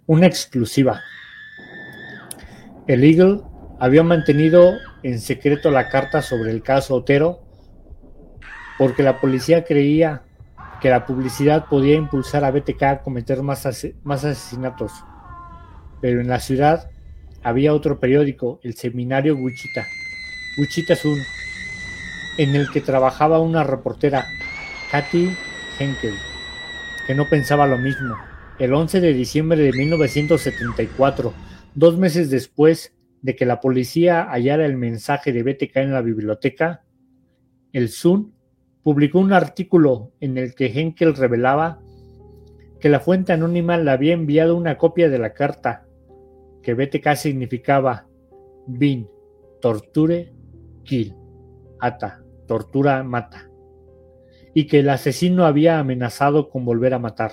una 0.07 0.27
exclusiva. 0.27 1.01
El 2.87 3.05
Eagle 3.05 3.43
había 3.79 4.03
mantenido 4.03 4.77
en 5.03 5.21
secreto 5.21 5.71
la 5.71 5.89
carta 5.89 6.23
sobre 6.23 6.51
el 6.51 6.63
caso 6.63 6.95
Otero 6.95 7.41
porque 8.79 9.03
la 9.03 9.21
policía 9.21 9.65
creía 9.65 10.23
que 10.81 10.91
la 10.91 11.07
publicidad 11.07 11.67
podía 11.67 11.97
impulsar 11.97 12.45
a 12.45 12.51
BTK 12.51 12.83
a 12.83 13.03
cometer 13.03 13.43
más, 13.43 13.67
asesinatos. 13.67 14.93
Pero 16.01 16.21
en 16.21 16.29
la 16.29 16.39
ciudad 16.39 16.91
había 17.43 17.75
otro 17.75 17.99
periódico, 17.99 18.61
el 18.63 18.75
Seminario 18.75 19.37
Wichita, 19.37 19.85
Wichita 20.59 20.95
Sun, 20.95 21.19
en 22.39 22.55
el 22.55 22.71
que 22.71 22.81
trabajaba 22.81 23.41
una 23.41 23.65
reportera, 23.65 24.27
Katy 24.93 25.37
Henkel 25.81 26.15
que 27.09 27.15
no 27.15 27.27
pensaba 27.27 27.67
lo 27.67 27.79
mismo. 27.79 28.15
El 28.59 28.75
11 28.75 29.01
de 29.01 29.15
diciembre 29.15 29.63
de 29.63 29.73
1974, 29.73 31.33
dos 31.77 31.97
meses 31.97 32.29
después 32.29 32.93
de 33.23 33.37
que 33.37 33.47
la 33.47 33.61
policía 33.61 34.29
hallara 34.29 34.67
el 34.67 34.77
mensaje 34.77 35.33
de 35.33 35.45
BTK 35.45 35.77
en 35.77 35.93
la 35.93 36.03
biblioteca, 36.03 36.83
el 37.73 37.89
Sun 37.89 38.35
publicó 38.83 39.21
un 39.21 39.33
artículo 39.33 40.11
en 40.21 40.39
el 40.39 40.57
que 40.57 40.67
Henkel 40.67 41.15
revelaba 41.15 41.81
que 42.81 42.89
la 42.89 42.99
fuente 42.99 43.33
anónima 43.33 43.77
le 43.77 43.93
había 43.93 44.15
enviado 44.15 44.57
una 44.57 44.77
copia 44.77 45.09
de 45.09 45.21
la 45.21 45.35
carta, 45.35 45.87
que 46.61 46.75
BTK 46.75 47.15
significaba 47.15 48.09
Bin, 48.67 49.09
torture, 49.61 50.33
kill, 50.83 51.15
ata, 51.79 52.25
tortura, 52.49 53.05
mata 53.05 53.49
y 54.53 54.67
que 54.67 54.81
el 54.81 54.89
asesino 54.91 55.47
había 55.47 55.79
amenazado 55.79 56.51
con 56.51 56.65
volver 56.65 56.93
a 56.93 56.99
matar. 56.99 57.33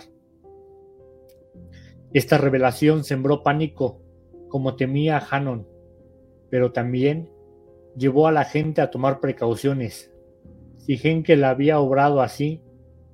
Esta 2.15 2.37
revelación 2.37 3.03
sembró 3.03 3.43
pánico, 3.43 3.99
como 4.47 4.77
temía 4.77 5.21
Hannon, 5.29 5.67
pero 6.49 6.71
también 6.71 7.29
llevó 7.97 8.29
a 8.29 8.31
la 8.31 8.45
gente 8.45 8.79
a 8.79 8.89
tomar 8.89 9.19
precauciones. 9.19 10.13
Si 10.77 10.97
Henkel 11.03 11.43
había 11.43 11.77
obrado 11.77 12.21
así, 12.21 12.61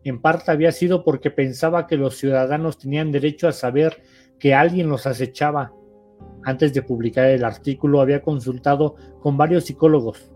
en 0.04 0.22
parte 0.22 0.52
había 0.52 0.72
sido 0.72 1.04
porque 1.04 1.32
pensaba 1.32 1.88
que 1.88 1.98
los 1.98 2.16
ciudadanos 2.16 2.78
tenían 2.78 3.12
derecho 3.12 3.48
a 3.48 3.54
saber 3.54 4.04
que 4.38 4.54
alguien 4.54 4.88
los 4.88 5.08
acechaba. 5.08 5.74
Antes 6.44 6.72
de 6.72 6.84
publicar 6.84 7.26
el 7.26 7.44
artículo 7.44 8.02
había 8.02 8.22
consultado 8.22 8.98
con 9.20 9.36
varios 9.36 9.66
psicólogos, 9.66 10.32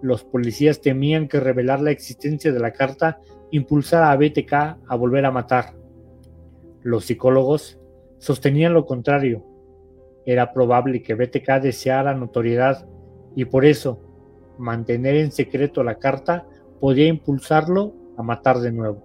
los 0.00 0.24
policías 0.24 0.80
temían 0.80 1.28
que 1.28 1.40
revelar 1.40 1.82
la 1.82 1.90
existencia 1.90 2.54
de 2.54 2.58
la 2.58 2.72
carta 2.72 3.20
impulsara 3.50 4.10
a 4.12 4.16
BTK 4.16 4.52
a 4.54 4.96
volver 4.96 5.26
a 5.26 5.30
matar. 5.30 5.74
Los 6.86 7.06
psicólogos 7.06 7.80
sostenían 8.18 8.72
lo 8.72 8.86
contrario. 8.86 9.44
era 10.24 10.52
probable 10.52 11.02
que 11.02 11.14
BTK 11.14 11.60
deseara 11.60 12.14
notoriedad 12.14 12.86
y 13.34 13.44
por 13.44 13.64
eso 13.64 13.98
mantener 14.56 15.16
en 15.16 15.32
secreto 15.32 15.82
la 15.82 15.96
carta 15.96 16.46
podía 16.80 17.08
impulsarlo 17.08 17.92
a 18.16 18.22
matar 18.22 18.58
de 18.58 18.70
nuevo. 18.70 19.04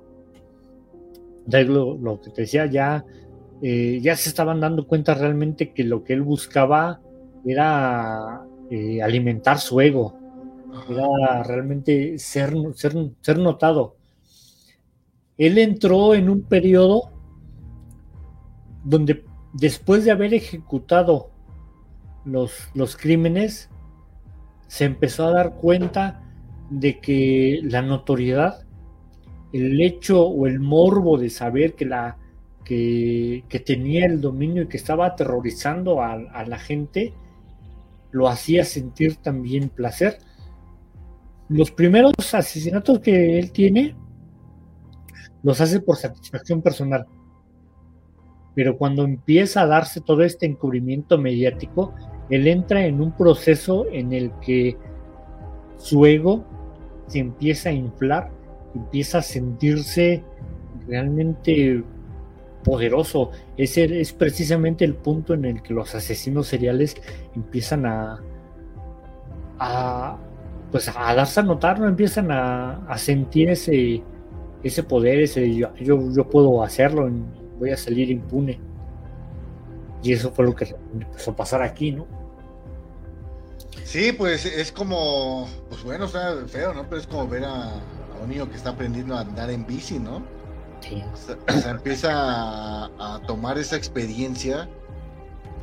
Lo, 1.47 1.97
lo 1.97 2.21
que 2.21 2.29
te 2.29 2.41
decía, 2.41 2.67
ya, 2.67 3.03
eh, 3.63 3.99
ya 3.99 4.15
se 4.15 4.29
estaban 4.29 4.59
dando 4.59 4.85
cuenta 4.85 5.15
realmente 5.15 5.73
que 5.73 5.83
lo 5.83 6.03
que 6.03 6.13
él 6.13 6.21
buscaba 6.21 7.01
era 7.43 8.45
eh, 8.69 9.01
alimentar 9.01 9.57
su 9.57 9.81
ego, 9.81 10.13
era 10.87 11.41
realmente 11.41 12.19
ser, 12.19 12.53
ser, 12.75 12.93
ser 13.21 13.39
notado. 13.39 13.95
Él 15.35 15.57
entró 15.57 16.13
en 16.13 16.29
un 16.29 16.43
periodo 16.43 17.20
donde 18.83 19.23
después 19.53 20.05
de 20.05 20.11
haber 20.11 20.33
ejecutado 20.33 21.31
los, 22.25 22.69
los 22.73 22.97
crímenes, 22.97 23.69
se 24.67 24.85
empezó 24.85 25.25
a 25.27 25.31
dar 25.31 25.55
cuenta 25.55 26.23
de 26.69 26.99
que 26.99 27.59
la 27.63 27.81
notoriedad, 27.81 28.65
el 29.51 29.81
hecho 29.81 30.25
o 30.25 30.47
el 30.47 30.59
morbo 30.59 31.17
de 31.17 31.29
saber 31.29 31.75
que, 31.75 31.85
la, 31.85 32.17
que, 32.63 33.43
tenía 33.65 34.05
el 34.05 34.21
dominio 34.21 34.63
y 34.63 34.67
que 34.67 34.77
estaba 34.77 35.07
aterrorizando 35.07 36.01
a, 36.01 36.13
a 36.13 36.45
la 36.45 36.57
gente, 36.57 37.13
lo 38.11 38.29
hacía 38.29 38.63
sentir 38.63 39.17
también 39.17 39.69
placer. 39.69 40.19
Los 41.49 41.71
primeros 41.71 42.13
asesinatos 42.33 42.99
que 42.99 43.39
él 43.39 43.51
tiene 43.51 43.95
los 45.43 45.59
hace 45.59 45.81
por 45.81 45.97
satisfacción 45.97 46.61
personal. 46.61 47.05
Pero 48.53 48.77
cuando 48.77 49.03
empieza 49.03 49.61
a 49.61 49.67
darse 49.67 50.01
todo 50.01 50.23
este 50.23 50.45
encubrimiento 50.45 51.17
mediático, 51.17 51.93
él 52.29 52.47
entra 52.47 52.85
en 52.85 53.01
un 53.01 53.11
proceso 53.11 53.85
en 53.91 54.13
el 54.13 54.31
que 54.39 54.77
su 55.77 56.05
ego 56.05 56.45
se 57.07 57.19
empieza 57.19 57.69
a 57.69 57.73
inflar, 57.73 58.29
empieza 58.75 59.19
a 59.19 59.21
sentirse 59.21 60.23
realmente 60.87 61.83
poderoso. 62.63 63.31
Ese 63.57 63.99
es 63.99 64.13
precisamente 64.13 64.85
el 64.85 64.95
punto 64.95 65.33
en 65.33 65.45
el 65.45 65.61
que 65.61 65.73
los 65.73 65.93
asesinos 65.95 66.47
seriales 66.47 66.95
empiezan 67.35 67.85
a, 67.85 68.21
pues 70.71 70.87
a 70.87 71.13
darse 71.13 71.39
a 71.39 71.43
notar, 71.43 71.79
¿no? 71.79 71.87
empiezan 71.87 72.31
a, 72.31 72.97
sentir 72.97 73.49
ese, 73.49 74.01
ese 74.63 74.83
poder, 74.83 75.19
ese 75.19 75.53
yo, 75.53 75.75
yo, 75.75 76.29
puedo 76.29 76.63
hacerlo, 76.63 77.09
voy 77.61 77.71
a 77.71 77.77
salir 77.77 78.09
impune. 78.09 78.59
Y 80.03 80.13
eso 80.13 80.31
fue 80.31 80.45
lo 80.45 80.55
que 80.55 80.75
empezó 80.93 81.31
a 81.31 81.35
pasar 81.35 81.61
aquí, 81.61 81.91
¿no? 81.91 82.07
Sí, 83.85 84.11
pues 84.11 84.45
es 84.45 84.71
como, 84.71 85.47
pues 85.69 85.83
bueno, 85.83 86.05
o 86.05 86.07
sea, 86.07 86.35
feo, 86.47 86.73
¿no? 86.73 86.89
Pero 86.89 87.01
es 87.01 87.07
como 87.07 87.27
ver 87.27 87.45
a, 87.45 87.75
a 87.75 88.23
un 88.23 88.29
niño 88.29 88.49
que 88.49 88.57
está 88.57 88.71
aprendiendo 88.71 89.15
a 89.15 89.21
andar 89.21 89.49
en 89.51 89.65
bici, 89.65 89.99
¿no? 89.99 90.23
O 91.47 91.51
sea, 91.59 91.71
empieza 91.71 92.09
a, 92.11 93.21
tomar 93.27 93.57
esa 93.59 93.75
experiencia 93.75 94.67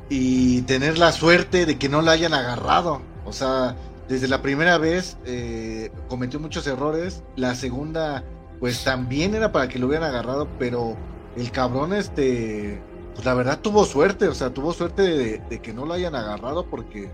y 0.08 0.62
tener 0.62 0.96
la 0.96 1.12
suerte 1.12 1.66
de 1.66 1.78
que 1.78 1.88
no 1.88 2.02
la 2.02 2.12
hayan 2.12 2.34
agarrado. 2.34 3.02
O 3.24 3.32
sea, 3.32 3.74
desde 4.08 4.28
la 4.28 4.40
primera 4.40 4.78
vez 4.78 5.16
eh, 5.24 5.90
cometió 6.08 6.38
muchos 6.38 6.66
errores. 6.66 7.22
La 7.36 7.54
segunda, 7.54 8.24
pues 8.60 8.84
también 8.84 9.34
era 9.34 9.50
para 9.52 9.68
que 9.68 9.78
lo 9.78 9.88
hubieran 9.88 10.08
agarrado, 10.08 10.48
pero 10.58 10.96
el 11.38 11.50
cabrón, 11.50 11.92
este, 11.92 12.80
pues 13.14 13.24
la 13.24 13.34
verdad 13.34 13.60
tuvo 13.60 13.84
suerte. 13.84 14.28
O 14.28 14.34
sea, 14.34 14.50
tuvo 14.50 14.72
suerte 14.72 15.02
de, 15.48 15.60
que 15.60 15.72
no 15.72 15.86
lo 15.86 15.94
hayan 15.94 16.14
agarrado 16.14 16.66
porque, 16.66 17.10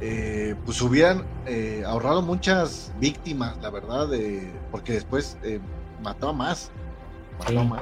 eh, 0.00 0.54
pues 0.64 0.80
hubieran 0.82 1.24
eh, 1.46 1.82
ahorrado 1.86 2.22
muchas 2.22 2.92
víctimas, 2.98 3.56
la 3.62 3.70
verdad, 3.70 4.08
de, 4.08 4.50
porque 4.70 4.94
después 4.94 5.36
mató 6.02 6.28
a 6.30 6.32
más. 6.32 6.70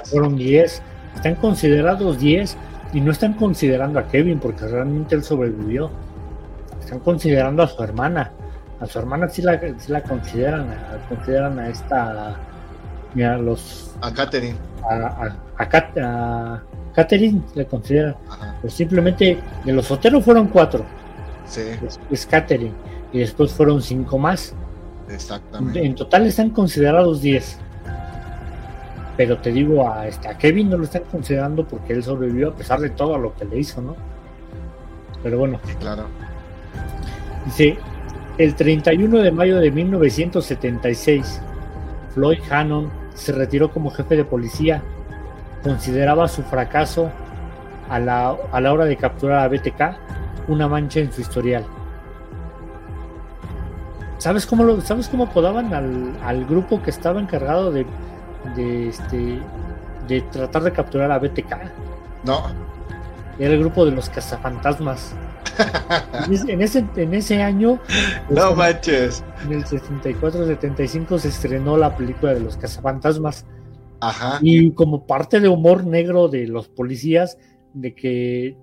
Fueron 0.05 0.37
10. 0.37 0.83
Están 1.15 1.35
considerados 1.37 2.19
10 2.19 2.57
y 2.93 3.01
no 3.01 3.11
están 3.11 3.35
considerando 3.35 3.99
a 3.99 4.09
Kevin 4.09 4.39
porque 4.39 4.67
realmente 4.67 5.15
él 5.15 5.23
sobrevivió. 5.23 5.91
Están 6.81 7.01
considerando 7.01 7.63
a 7.63 7.69
su 7.69 7.83
hermana. 7.83 8.33
A 8.81 8.87
su 8.87 8.99
hermana 8.99 9.29
sí 9.29 9.43
la, 9.43 9.61
la 9.89 10.03
consideran, 10.03 10.71
a, 10.71 11.09
consideran 11.09 11.59
a 11.59 11.69
esta. 11.69 12.37
Mira, 13.15 13.39
los. 13.39 13.93
A 14.01 14.13
Katherine. 14.13 14.57
A, 14.91 15.35
a, 15.59 16.63
Katherine 16.95 17.43
le 17.55 17.67
consideran. 17.67 18.17
Pues 18.61 18.75
simplemente 18.75 19.39
de 19.65 19.73
los 19.73 19.87
soteros 19.87 20.25
fueron 20.25 20.49
cuatro. 20.49 20.85
Sí. 21.47 21.63
Es, 22.11 22.27
Katherine. 22.27 22.75
Y 23.13 23.21
después 23.21 23.53
fueron 23.53 23.81
cinco 23.81 24.19
más. 24.19 24.55
Exactamente. 25.09 25.85
En 25.85 25.95
total 25.95 26.27
están 26.27 26.51
considerados 26.51 27.23
10 27.23 27.59
pero 29.19 29.37
te 29.39 29.51
digo, 29.51 29.93
a, 29.93 30.07
este, 30.07 30.29
a 30.29 30.39
Kevin 30.39 30.71
no 30.71 30.79
lo 30.79 30.85
están 30.85 31.03
considerando 31.11 31.67
porque 31.67 31.93
él 31.93 32.05
sobrevivió 32.05 32.51
a 32.51 32.55
pesar 32.55 32.79
de 32.79 32.91
todo 32.91 33.19
lo 33.19 33.35
que 33.35 33.45
le 33.47 33.59
hizo, 33.59 33.83
¿no? 33.83 33.97
Pero 35.25 35.39
bueno. 35.39 35.59
Claro. 35.81 36.05
Dice, 37.45 37.77
el 38.39 38.55
31 38.55 39.19
de 39.19 39.33
mayo 39.33 39.59
de 39.59 39.73
1976, 39.73 41.41
Floyd 42.19 42.41
Hannon 42.51 42.91
se 43.15 43.31
retiró 43.31 43.71
como 43.71 43.91
jefe 43.91 44.17
de 44.17 44.25
policía. 44.25 44.83
Consideraba 45.63 46.27
su 46.27 46.43
fracaso 46.43 47.13
a 47.89 48.01
la, 48.01 48.37
a 48.51 48.61
la 48.61 48.73
hora 48.73 48.87
de 48.87 48.97
capturar 48.97 49.39
a 49.39 49.49
BTK 49.49 50.49
una 50.49 50.67
mancha 50.67 50.99
en 50.99 51.13
su 51.13 51.21
historial. 51.21 51.65
¿Sabes 54.19 54.47
cómo, 54.47 54.65
lo, 54.65 54.81
¿sabes 54.81 55.09
cómo 55.09 55.25
apodaban 55.25 55.73
al, 55.73 56.19
al 56.25 56.45
grupo 56.45 56.83
que 56.83 56.91
estaba 56.91 57.21
encargado 57.21 57.71
de 57.71 57.87
de 58.57 58.89
este 58.89 59.41
de 60.09 60.21
tratar 60.23 60.63
de 60.63 60.73
capturar 60.73 61.13
a 61.13 61.19
BTK. 61.19 61.55
No. 62.25 62.43
Era 63.39 63.55
el 63.55 63.61
grupo 63.61 63.85
de 63.85 63.93
los 63.93 64.11
cazafantasmas. 64.11 65.15
En, 66.49 66.63
ese, 66.63 66.85
en 66.97 67.15
ese 67.15 67.43
año. 67.43 67.81
Pues, 68.29 68.39
no 68.39 68.55
manches. 68.55 69.25
En 69.45 69.53
el 69.53 69.65
74-75 69.65 71.19
se 71.19 71.29
estrenó 71.29 71.77
la 71.77 71.97
película 71.97 72.35
de 72.35 72.41
los 72.41 72.57
cazafantasmas. 72.57 73.47
Ajá. 74.01 74.39
Y 74.43 74.73
como 74.73 75.07
parte 75.07 75.41
de 75.41 75.49
humor 75.49 75.85
negro 75.87 76.29
de 76.29 76.47
los 76.47 76.69
policías, 76.69 77.39
de 77.75 77.95
que 77.95 78.57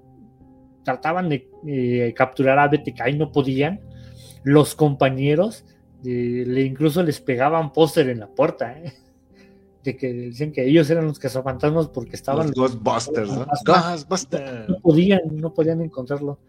trataban 0.84 1.30
de 1.30 1.50
eh, 1.68 2.14
capturar 2.16 2.60
a 2.60 2.68
BTK 2.68 3.10
y 3.10 3.18
no 3.18 3.32
podían, 3.32 3.82
los 4.44 4.76
compañeros 4.76 5.66
le 6.04 6.62
incluso 6.62 7.02
les 7.02 7.20
pegaban 7.20 7.74
póster 7.74 8.10
en 8.10 8.20
la 8.20 8.28
puerta. 8.28 8.78
¿eh? 8.78 8.94
de 9.86 9.96
que 9.96 10.12
dicen 10.12 10.52
que 10.52 10.68
ellos 10.68 10.90
eran 10.90 11.06
los 11.06 11.20
cazafantasmas 11.20 11.88
porque 11.88 12.16
estaban 12.16 12.48
los 12.48 12.56
Ghostbusters, 12.56 13.30
¿no? 13.32 13.46
No 14.68 14.80
podían, 14.82 15.22
no 15.32 15.54
podían 15.54 15.82
encontrarlo. 15.82 16.40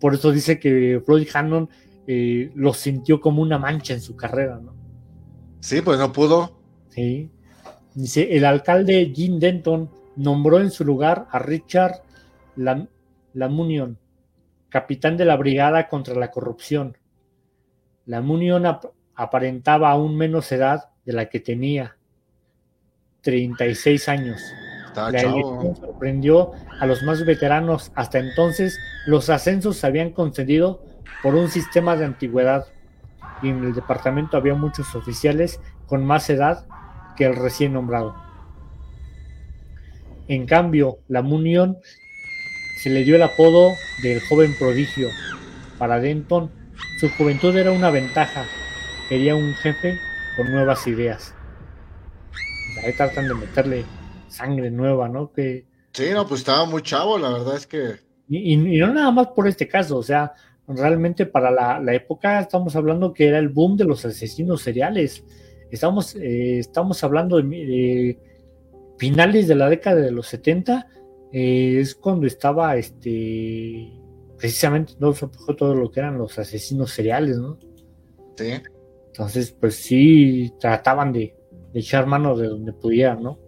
Por 0.00 0.14
eso 0.14 0.32
dice 0.32 0.58
que 0.58 1.02
Floyd 1.04 1.28
Hannon 1.32 1.68
eh, 2.06 2.50
lo 2.54 2.74
sintió 2.74 3.20
como 3.20 3.42
una 3.42 3.58
mancha 3.58 3.94
en 3.94 4.00
su 4.00 4.16
carrera, 4.16 4.60
¿no? 4.62 4.74
Sí, 5.60 5.80
pues 5.80 5.98
no 5.98 6.12
pudo. 6.12 6.58
Sí. 6.90 7.30
Dice, 7.94 8.36
el 8.36 8.44
alcalde 8.44 9.12
Jim 9.14 9.38
Denton 9.38 9.88
nombró 10.16 10.60
en 10.60 10.70
su 10.70 10.84
lugar 10.84 11.26
a 11.30 11.38
Richard 11.38 12.02
Lamunion, 13.32 13.98
capitán 14.68 15.16
de 15.16 15.24
la 15.24 15.36
brigada 15.36 15.88
contra 15.88 16.14
la 16.14 16.30
corrupción. 16.30 16.98
Lamunion 18.06 18.64
aparentaba 19.14 19.90
aún 19.90 20.16
menos 20.16 20.52
edad 20.52 20.90
de 21.04 21.12
la 21.12 21.28
que 21.28 21.40
tenía 21.40 21.96
36 23.22 24.08
años. 24.08 24.42
La 24.94 25.08
elección 25.08 25.76
sorprendió 25.76 26.52
a 26.80 26.86
los 26.86 27.02
más 27.02 27.24
veteranos. 27.24 27.92
Hasta 27.94 28.18
entonces, 28.18 28.78
los 29.06 29.30
ascensos 29.30 29.76
se 29.76 29.86
habían 29.86 30.10
concedido 30.10 30.82
por 31.22 31.34
un 31.34 31.48
sistema 31.48 31.96
de 31.96 32.04
antigüedad 32.04 32.66
y 33.42 33.48
en 33.48 33.64
el 33.64 33.74
departamento 33.74 34.36
había 34.36 34.54
muchos 34.54 34.94
oficiales 34.94 35.60
con 35.86 36.04
más 36.04 36.28
edad 36.30 36.66
que 37.16 37.24
el 37.24 37.36
recién 37.36 37.72
nombrado. 37.72 38.14
En 40.28 40.46
cambio, 40.46 40.98
la 41.08 41.22
Munión 41.22 41.78
se 42.78 42.90
le 42.90 43.04
dio 43.04 43.16
el 43.16 43.22
apodo 43.22 43.72
del 44.02 44.20
joven 44.20 44.54
prodigio. 44.58 45.08
Para 45.78 46.00
Denton, 46.00 46.50
su 46.98 47.10
juventud 47.10 47.56
era 47.56 47.72
una 47.72 47.90
ventaja. 47.90 48.44
Quería 49.08 49.34
un 49.34 49.54
jefe 49.54 49.98
con 50.36 50.50
nuevas 50.50 50.86
ideas 50.86 51.34
ahí 52.82 52.92
tratan 52.92 53.28
de 53.28 53.34
meterle 53.34 53.84
sangre 54.34 54.70
nueva, 54.70 55.08
¿no? 55.08 55.32
Que, 55.32 55.66
sí, 55.92 56.06
no, 56.12 56.26
pues 56.26 56.40
estaba 56.40 56.64
muy 56.64 56.82
chavo, 56.82 57.18
la 57.18 57.30
verdad 57.30 57.56
es 57.56 57.66
que... 57.66 57.96
Y, 58.28 58.56
no 58.56 58.92
nada 58.92 59.10
más 59.10 59.28
por 59.28 59.46
este 59.46 59.68
caso, 59.68 59.98
o 59.98 60.02
sea, 60.02 60.32
realmente 60.66 61.26
para 61.26 61.50
la, 61.50 61.94
época 61.94 62.40
estamos 62.40 62.74
hablando 62.74 63.12
que 63.12 63.28
era 63.28 63.38
el 63.38 63.50
boom 63.50 63.76
de 63.76 63.84
los 63.84 64.04
asesinos 64.04 64.62
seriales. 64.62 65.22
Estamos, 65.70 66.14
eh, 66.16 66.58
estamos 66.58 67.04
hablando 67.04 67.36
de, 67.36 68.18
finales 68.98 69.46
de 69.46 69.54
la 69.54 69.68
década 69.68 70.00
de 70.00 70.10
los 70.10 70.26
70, 70.28 70.86
eh, 71.32 71.78
es 71.80 71.94
cuando 71.94 72.26
estaba 72.26 72.76
este 72.76 73.92
precisamente 74.38 74.94
no 74.98 75.12
todo 75.56 75.74
lo 75.74 75.90
que 75.90 76.00
eran 76.00 76.18
los 76.18 76.38
asesinos 76.38 76.90
seriales, 76.90 77.38
¿no? 77.38 77.58
Sí. 78.36 78.52
Entonces, 79.06 79.52
pues 79.52 79.76
sí, 79.76 80.52
trataban 80.58 81.12
de, 81.12 81.36
echar 81.72 82.06
mano 82.06 82.36
de 82.36 82.48
donde 82.48 82.72
pudieran, 82.72 83.22
¿no? 83.22 83.38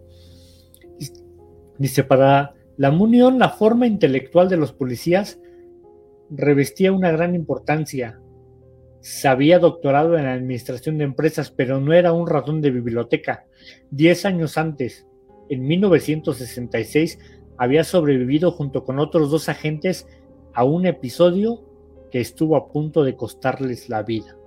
Dice, 1.77 2.03
para 2.03 2.53
la 2.77 2.91
Munión, 2.91 3.39
la 3.39 3.49
forma 3.49 3.87
intelectual 3.87 4.49
de 4.49 4.57
los 4.57 4.73
policías 4.73 5.39
revestía 6.29 6.91
una 6.91 7.11
gran 7.11 7.35
importancia. 7.35 8.19
Se 8.99 9.27
había 9.27 9.59
doctorado 9.59 10.17
en 10.17 10.25
administración 10.25 10.97
de 10.97 11.05
empresas, 11.05 11.51
pero 11.51 11.79
no 11.79 11.93
era 11.93 12.13
un 12.13 12.27
ratón 12.27 12.61
de 12.61 12.71
biblioteca. 12.71 13.45
Diez 13.91 14.25
años 14.25 14.57
antes, 14.57 15.07
en 15.49 15.65
1966, 15.65 17.19
había 17.57 17.83
sobrevivido 17.83 18.51
junto 18.51 18.83
con 18.83 18.99
otros 18.99 19.31
dos 19.31 19.49
agentes 19.49 20.07
a 20.53 20.63
un 20.63 20.85
episodio 20.85 21.63
que 22.11 22.19
estuvo 22.19 22.55
a 22.55 22.71
punto 22.71 23.03
de 23.03 23.15
costarles 23.15 23.89
la 23.89 24.03
vida. 24.03 24.37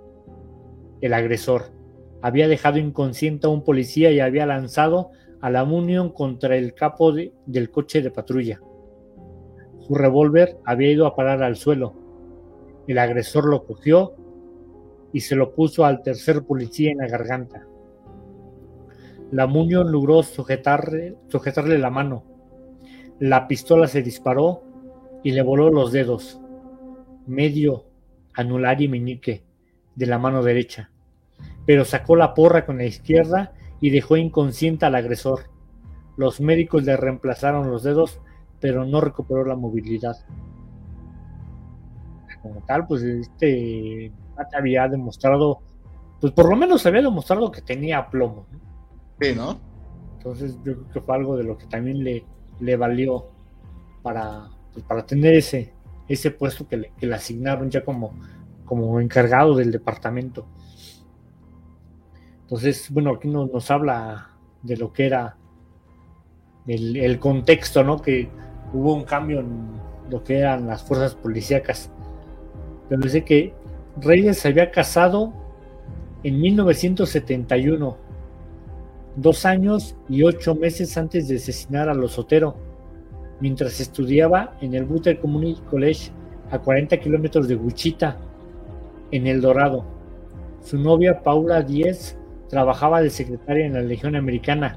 El 1.00 1.14
agresor 1.14 1.72
había 2.22 2.48
dejado 2.48 2.78
inconsciente 2.78 3.46
a 3.46 3.50
un 3.50 3.64
policía 3.64 4.10
y 4.10 4.20
había 4.20 4.46
lanzado 4.46 5.10
a 5.40 5.50
la 5.50 5.64
munión 5.64 6.10
contra 6.10 6.56
el 6.56 6.74
capo 6.74 7.12
del 7.12 7.70
coche 7.70 8.02
de 8.02 8.10
patrulla. 8.10 8.60
Su 9.80 9.94
revólver 9.94 10.58
había 10.64 10.92
ido 10.92 11.06
a 11.06 11.16
parar 11.16 11.42
al 11.42 11.56
suelo. 11.56 11.94
El 12.86 12.98
agresor 12.98 13.46
lo 13.46 13.64
cogió 13.64 14.14
y 15.12 15.20
se 15.20 15.36
lo 15.36 15.54
puso 15.54 15.84
al 15.84 16.02
tercer 16.02 16.44
policía 16.44 16.92
en 16.92 16.98
la 16.98 17.08
garganta. 17.08 17.66
La 19.30 19.46
munión 19.46 19.90
logró 19.92 20.22
sujetarle, 20.22 21.16
sujetarle 21.28 21.78
la 21.78 21.90
mano. 21.90 22.24
La 23.18 23.48
pistola 23.48 23.86
se 23.86 24.02
disparó 24.02 24.62
y 25.22 25.32
le 25.32 25.42
voló 25.42 25.70
los 25.70 25.92
dedos, 25.92 26.40
medio, 27.26 27.84
anular 28.34 28.80
y 28.80 28.88
meñique, 28.88 29.44
de 29.94 30.06
la 30.06 30.18
mano 30.18 30.42
derecha, 30.42 30.90
pero 31.66 31.84
sacó 31.84 32.16
la 32.16 32.32
porra 32.32 32.64
con 32.64 32.78
la 32.78 32.86
izquierda 32.86 33.52
y 33.80 33.90
dejó 33.90 34.16
inconsciente 34.16 34.86
al 34.86 34.94
agresor. 34.94 35.50
Los 36.16 36.40
médicos 36.40 36.84
le 36.84 36.96
reemplazaron 36.96 37.70
los 37.70 37.82
dedos, 37.82 38.20
pero 38.60 38.84
no 38.84 39.00
recuperó 39.00 39.44
la 39.44 39.56
movilidad. 39.56 40.16
Como 42.42 42.62
tal, 42.64 42.86
pues 42.86 43.02
este 43.02 44.12
había 44.54 44.88
demostrado, 44.88 45.60
pues 46.20 46.32
por 46.32 46.48
lo 46.48 46.56
menos 46.56 46.86
había 46.86 47.02
demostrado 47.02 47.50
que 47.50 47.62
tenía 47.62 48.08
plomo. 48.08 48.46
Sí, 49.20 49.34
¿no? 49.34 49.58
Entonces 50.16 50.56
yo 50.64 50.74
creo 50.74 50.88
que 50.92 51.00
fue 51.00 51.14
algo 51.14 51.36
de 51.36 51.44
lo 51.44 51.56
que 51.56 51.66
también 51.66 52.02
le, 52.02 52.24
le 52.60 52.76
valió 52.76 53.26
para, 54.02 54.48
pues, 54.72 54.84
para 54.84 55.04
tener 55.04 55.34
ese, 55.34 55.72
ese 56.08 56.30
puesto 56.30 56.66
que 56.66 56.76
le, 56.76 56.92
que 56.98 57.06
le 57.06 57.14
asignaron 57.14 57.70
ya 57.70 57.84
como, 57.84 58.12
como 58.64 59.00
encargado 59.00 59.54
del 59.54 59.70
departamento. 59.70 60.46
Entonces, 62.50 62.90
bueno, 62.90 63.12
aquí 63.14 63.28
nos, 63.28 63.48
nos 63.52 63.70
habla 63.70 64.30
de 64.64 64.76
lo 64.76 64.92
que 64.92 65.06
era 65.06 65.36
el, 66.66 67.18
contexto, 67.20 67.84
¿no? 67.84 68.02
Que 68.02 68.28
hubo 68.72 68.92
un 68.92 69.04
cambio 69.04 69.38
en 69.38 69.68
lo 70.10 70.24
que 70.24 70.38
eran 70.38 70.66
las 70.66 70.82
fuerzas 70.82 71.14
policíacas. 71.14 71.92
Pero 72.88 73.02
dice 73.02 73.24
que 73.24 73.54
Reyes 74.00 74.40
se 74.40 74.48
había 74.48 74.72
casado 74.72 75.32
en 76.24 76.40
1971, 76.40 77.96
dos 79.14 79.46
años 79.46 79.94
y 80.08 80.24
ocho 80.24 80.56
meses 80.56 80.98
antes 80.98 81.28
de 81.28 81.36
asesinar 81.36 81.88
a 81.88 81.94
los 81.94 82.14
Sotero 82.14 82.56
mientras 83.38 83.78
estudiaba 83.78 84.56
en 84.60 84.74
el 84.74 84.86
Butler 84.86 85.20
Community 85.20 85.60
College 85.70 86.10
a 86.50 86.58
40 86.58 86.98
kilómetros 86.98 87.46
de 87.46 87.54
Wichita, 87.54 88.16
en 89.12 89.28
El 89.28 89.40
Dorado. 89.40 89.84
Su 90.64 90.78
novia 90.78 91.22
Paula 91.22 91.62
Díez 91.62 92.16
trabajaba 92.50 93.00
de 93.00 93.10
secretaria 93.10 93.64
en 93.64 93.74
la 93.74 93.80
Legión 93.80 94.16
Americana. 94.16 94.76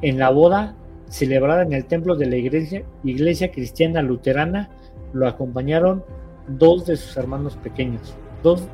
En 0.00 0.18
la 0.18 0.30
boda, 0.30 0.74
celebrada 1.08 1.62
en 1.62 1.74
el 1.74 1.84
templo 1.84 2.16
de 2.16 2.26
la 2.26 2.36
iglesia, 2.36 2.82
iglesia 3.04 3.52
cristiana 3.52 4.02
luterana, 4.02 4.70
lo 5.12 5.28
acompañaron 5.28 6.02
dos 6.48 6.86
de 6.86 6.96
sus 6.96 7.16
hermanos 7.16 7.56
pequeños, 7.56 8.14
dos, 8.42 8.66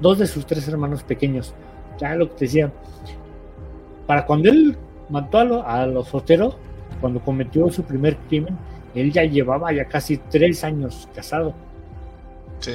dos 0.00 0.18
de 0.18 0.26
sus 0.26 0.44
tres 0.44 0.66
hermanos 0.68 1.04
pequeños. 1.04 1.54
Ya 1.98 2.16
lo 2.16 2.28
que 2.28 2.34
te 2.34 2.44
decía, 2.46 2.72
para 4.06 4.26
cuando 4.26 4.50
él 4.50 4.76
mató 5.08 5.64
a, 5.64 5.86
los 5.86 6.08
solteros, 6.08 6.56
cuando 7.00 7.20
cometió 7.20 7.70
su 7.70 7.84
primer 7.84 8.16
crimen, 8.28 8.56
él 8.94 9.12
ya 9.12 9.24
llevaba 9.24 9.72
ya 9.72 9.84
casi 9.86 10.16
tres 10.16 10.64
años 10.64 11.08
casado. 11.14 11.54
Sí. 12.58 12.72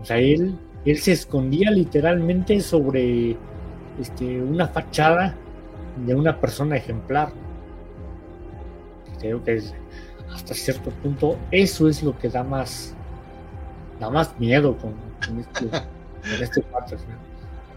O 0.00 0.04
sea, 0.04 0.18
él, 0.18 0.56
él 0.84 0.98
se 0.98 1.12
escondía 1.12 1.70
literalmente 1.70 2.60
sobre 2.60 3.36
este, 4.00 4.42
una 4.42 4.68
fachada 4.68 5.34
de 6.06 6.14
una 6.14 6.40
persona 6.40 6.76
ejemplar. 6.76 7.30
Creo 9.20 9.42
que 9.42 9.62
hasta 10.34 10.54
cierto 10.54 10.90
punto 10.90 11.36
eso 11.50 11.88
es 11.88 12.02
lo 12.02 12.16
que 12.18 12.28
da 12.28 12.42
más, 12.42 12.94
da 14.00 14.10
más 14.10 14.38
miedo 14.38 14.76
con, 14.76 14.94
este, 15.38 15.68
este 16.42 16.64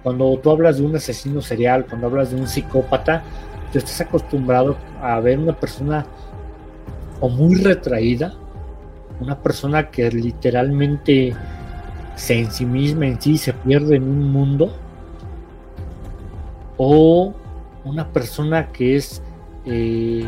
Cuando 0.03 0.37
tú 0.39 0.51
hablas 0.51 0.77
de 0.77 0.85
un 0.85 0.95
asesino 0.95 1.41
serial, 1.41 1.85
cuando 1.85 2.07
hablas 2.07 2.31
de 2.31 2.37
un 2.37 2.47
psicópata, 2.47 3.23
tú 3.71 3.77
estás 3.77 4.01
acostumbrado 4.01 4.77
a 5.01 5.19
ver 5.19 5.39
una 5.39 5.53
persona 5.53 6.05
o 7.19 7.29
muy 7.29 7.55
retraída, 7.55 8.33
una 9.19 9.37
persona 9.41 9.89
que 9.89 10.11
literalmente 10.11 11.33
se 12.15 12.39
en 12.39 12.51
sí 12.51 12.65
misma, 12.65 13.07
en 13.07 13.21
sí, 13.21 13.37
se 13.37 13.53
pierde 13.53 13.95
en 13.95 14.03
un 14.03 14.31
mundo, 14.31 14.73
o 16.77 17.33
una 17.83 18.07
persona 18.07 18.67
que 18.67 18.95
es 18.95 19.21
eh, 19.65 20.25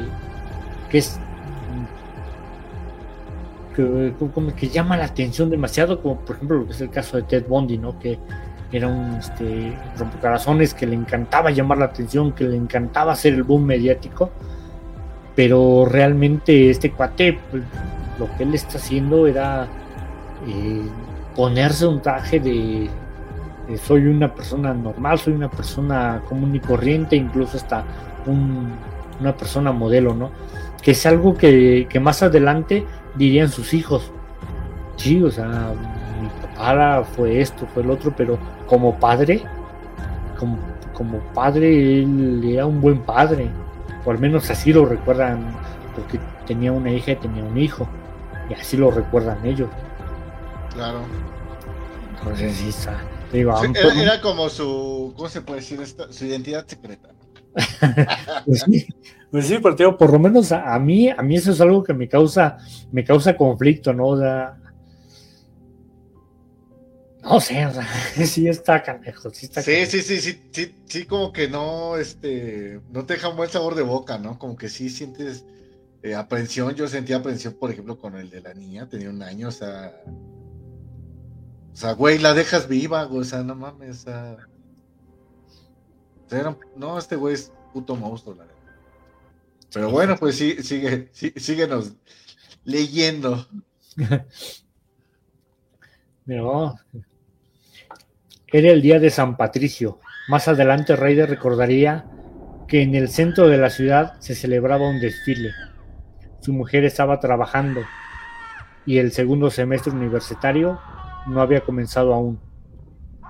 que 0.89 0.97
es 0.97 1.19
que, 3.75 4.13
como 4.33 4.55
que 4.55 4.69
llama 4.69 4.97
la 4.97 5.05
atención 5.05 5.49
demasiado, 5.49 6.01
como 6.01 6.19
por 6.19 6.35
ejemplo 6.35 6.57
lo 6.59 6.65
que 6.65 6.73
es 6.73 6.81
el 6.81 6.89
caso 6.89 7.17
de 7.17 7.23
Ted 7.23 7.45
Bundy, 7.47 7.77
¿no? 7.77 7.97
Que 7.99 8.19
era 8.71 8.87
un 8.87 9.15
este, 9.15 9.75
rompecorazones 9.97 10.73
que 10.73 10.85
le 10.85 10.95
encantaba 10.95 11.51
llamar 11.51 11.77
la 11.77 11.85
atención, 11.85 12.33
que 12.33 12.43
le 12.43 12.57
encantaba 12.57 13.13
hacer 13.13 13.33
el 13.33 13.43
boom 13.43 13.65
mediático 13.65 14.31
pero 15.39 15.85
realmente 15.85 16.69
este 16.69 16.91
cuate, 16.91 17.39
pues, 17.49 17.63
lo 18.19 18.29
que 18.35 18.43
él 18.43 18.53
está 18.53 18.77
haciendo 18.77 19.25
era 19.25 19.69
eh, 20.45 20.81
ponerse 21.33 21.87
un 21.87 22.01
traje 22.01 22.41
de, 22.41 22.89
soy 23.77 24.07
una 24.07 24.33
persona 24.33 24.73
normal, 24.73 25.19
soy 25.19 25.33
una 25.33 25.49
persona 25.49 26.21
común 26.27 26.55
y 26.55 26.59
corriente, 26.59 27.15
incluso 27.15 27.57
hasta 27.57 27.83
una 28.25 29.35
persona 29.35 29.71
modelo, 29.71 30.13
¿no? 30.13 30.31
Que 30.81 30.91
es 30.91 31.05
algo 31.05 31.35
que, 31.35 31.87
más 32.01 32.23
adelante 32.23 32.85
dirían 33.15 33.49
sus 33.49 33.73
hijos. 33.73 34.11
Sí, 34.95 35.21
o 35.21 35.31
sea, 35.31 35.73
mi 36.21 36.29
papá 36.41 37.03
fue 37.03 37.41
esto, 37.41 37.67
fue 37.73 37.83
el 37.83 37.91
otro, 37.91 38.13
pero 38.15 38.37
como 38.65 38.99
padre, 38.99 39.43
como, 40.37 40.57
como 40.93 41.19
padre, 41.33 42.01
él 42.01 42.43
era 42.45 42.65
un 42.65 42.81
buen 42.81 42.99
padre 42.99 43.49
o 44.05 44.11
al 44.11 44.19
menos 44.19 44.49
así 44.49 44.73
lo 44.73 44.85
recuerdan, 44.85 45.51
porque 45.95 46.19
tenía 46.45 46.71
una 46.71 46.91
hija 46.91 47.11
y 47.11 47.15
tenía 47.15 47.43
un 47.43 47.57
hijo, 47.57 47.87
y 48.49 48.53
así 48.53 48.77
lo 48.77 48.91
recuerdan 48.91 49.45
ellos. 49.45 49.69
Claro. 50.73 50.99
Entonces 52.17 52.55
sí 52.55 52.69
está. 52.69 52.97
Era, 53.31 54.21
como 54.21 54.49
su, 54.49 55.13
¿cómo 55.15 55.29
se 55.29 55.41
puede 55.41 55.59
decir 55.59 55.81
esto? 55.81 56.11
Su 56.11 56.25
identidad 56.25 56.65
secreta. 56.67 57.09
pues 58.45 58.61
sí, 58.61 58.87
pues 59.31 59.47
sí, 59.47 59.57
pero 59.61 59.97
por 59.97 60.11
lo 60.11 60.19
menos 60.19 60.51
a, 60.51 60.77
mí, 60.79 61.09
a 61.09 61.21
mí 61.21 61.35
eso 61.35 61.51
es 61.51 61.61
algo 61.61 61.83
que 61.83 61.93
me 61.93 62.07
causa, 62.07 62.57
me 62.91 63.03
causa 63.03 63.35
conflicto, 63.35 63.93
¿no? 63.93 64.07
O 64.07 64.17
sea, 64.17 64.57
no 67.21 67.39
sé, 67.39 67.65
o 67.65 67.73
sea, 67.73 67.87
sí 68.25 68.47
está 68.47 68.81
canejo, 68.81 69.29
sí 69.31 69.45
está 69.45 69.61
sí, 69.61 69.85
sí, 69.85 70.01
sí, 70.01 70.19
sí, 70.19 70.41
sí, 70.51 70.75
sí, 70.85 71.05
como 71.05 71.31
que 71.31 71.47
no, 71.47 71.97
este, 71.97 72.79
no 72.91 73.05
te 73.05 73.13
deja 73.13 73.29
un 73.29 73.37
buen 73.37 73.49
sabor 73.49 73.75
de 73.75 73.83
boca, 73.83 74.17
¿no? 74.17 74.39
Como 74.39 74.55
que 74.55 74.69
sí 74.69 74.89
sientes 74.89 75.45
eh, 76.01 76.15
aprensión, 76.15 76.73
yo 76.75 76.87
sentía 76.87 77.17
aprensión, 77.17 77.53
por 77.53 77.71
ejemplo, 77.71 77.99
con 77.99 78.15
el 78.15 78.29
de 78.29 78.41
la 78.41 78.53
niña, 78.53 78.87
tenía 78.87 79.09
un 79.09 79.21
año, 79.21 79.49
o 79.49 79.51
sea, 79.51 79.93
o 81.73 81.75
sea, 81.75 81.93
güey, 81.93 82.19
la 82.19 82.33
dejas 82.33 82.67
viva, 82.67 83.07
o 83.07 83.23
sea, 83.23 83.43
no 83.43 83.55
mames, 83.55 83.99
sea, 83.99 84.37
no, 86.75 86.97
este 86.97 87.15
güey 87.15 87.35
es 87.35 87.51
puto 87.73 87.95
monstruo, 87.95 88.35
la 88.35 88.43
verdad. 88.43 88.59
Pero 89.73 89.89
bueno, 89.91 90.15
pues 90.17 90.35
sí, 90.35 90.61
sigue, 90.63 91.09
sí, 91.11 91.33
síguenos 91.35 91.93
leyendo. 92.63 93.47
Pero, 96.25 96.75
era 98.47 98.71
el 98.71 98.81
día 98.81 98.99
de 98.99 99.09
San 99.09 99.37
Patricio. 99.37 99.99
Más 100.27 100.47
adelante 100.47 100.95
Raider 100.95 101.29
recordaría 101.29 102.05
que 102.67 102.81
en 102.81 102.95
el 102.95 103.09
centro 103.09 103.47
de 103.47 103.57
la 103.57 103.69
ciudad 103.69 104.19
se 104.19 104.35
celebraba 104.35 104.89
un 104.89 104.99
desfile. 104.99 105.51
Su 106.41 106.53
mujer 106.53 106.83
estaba 106.83 107.19
trabajando. 107.19 107.81
y 108.85 108.97
el 108.97 109.11
segundo 109.11 109.51
semestre 109.51 109.91
universitario 109.91 110.79
no 111.27 111.41
había 111.41 111.61
comenzado 111.61 112.13
aún. 112.13 112.39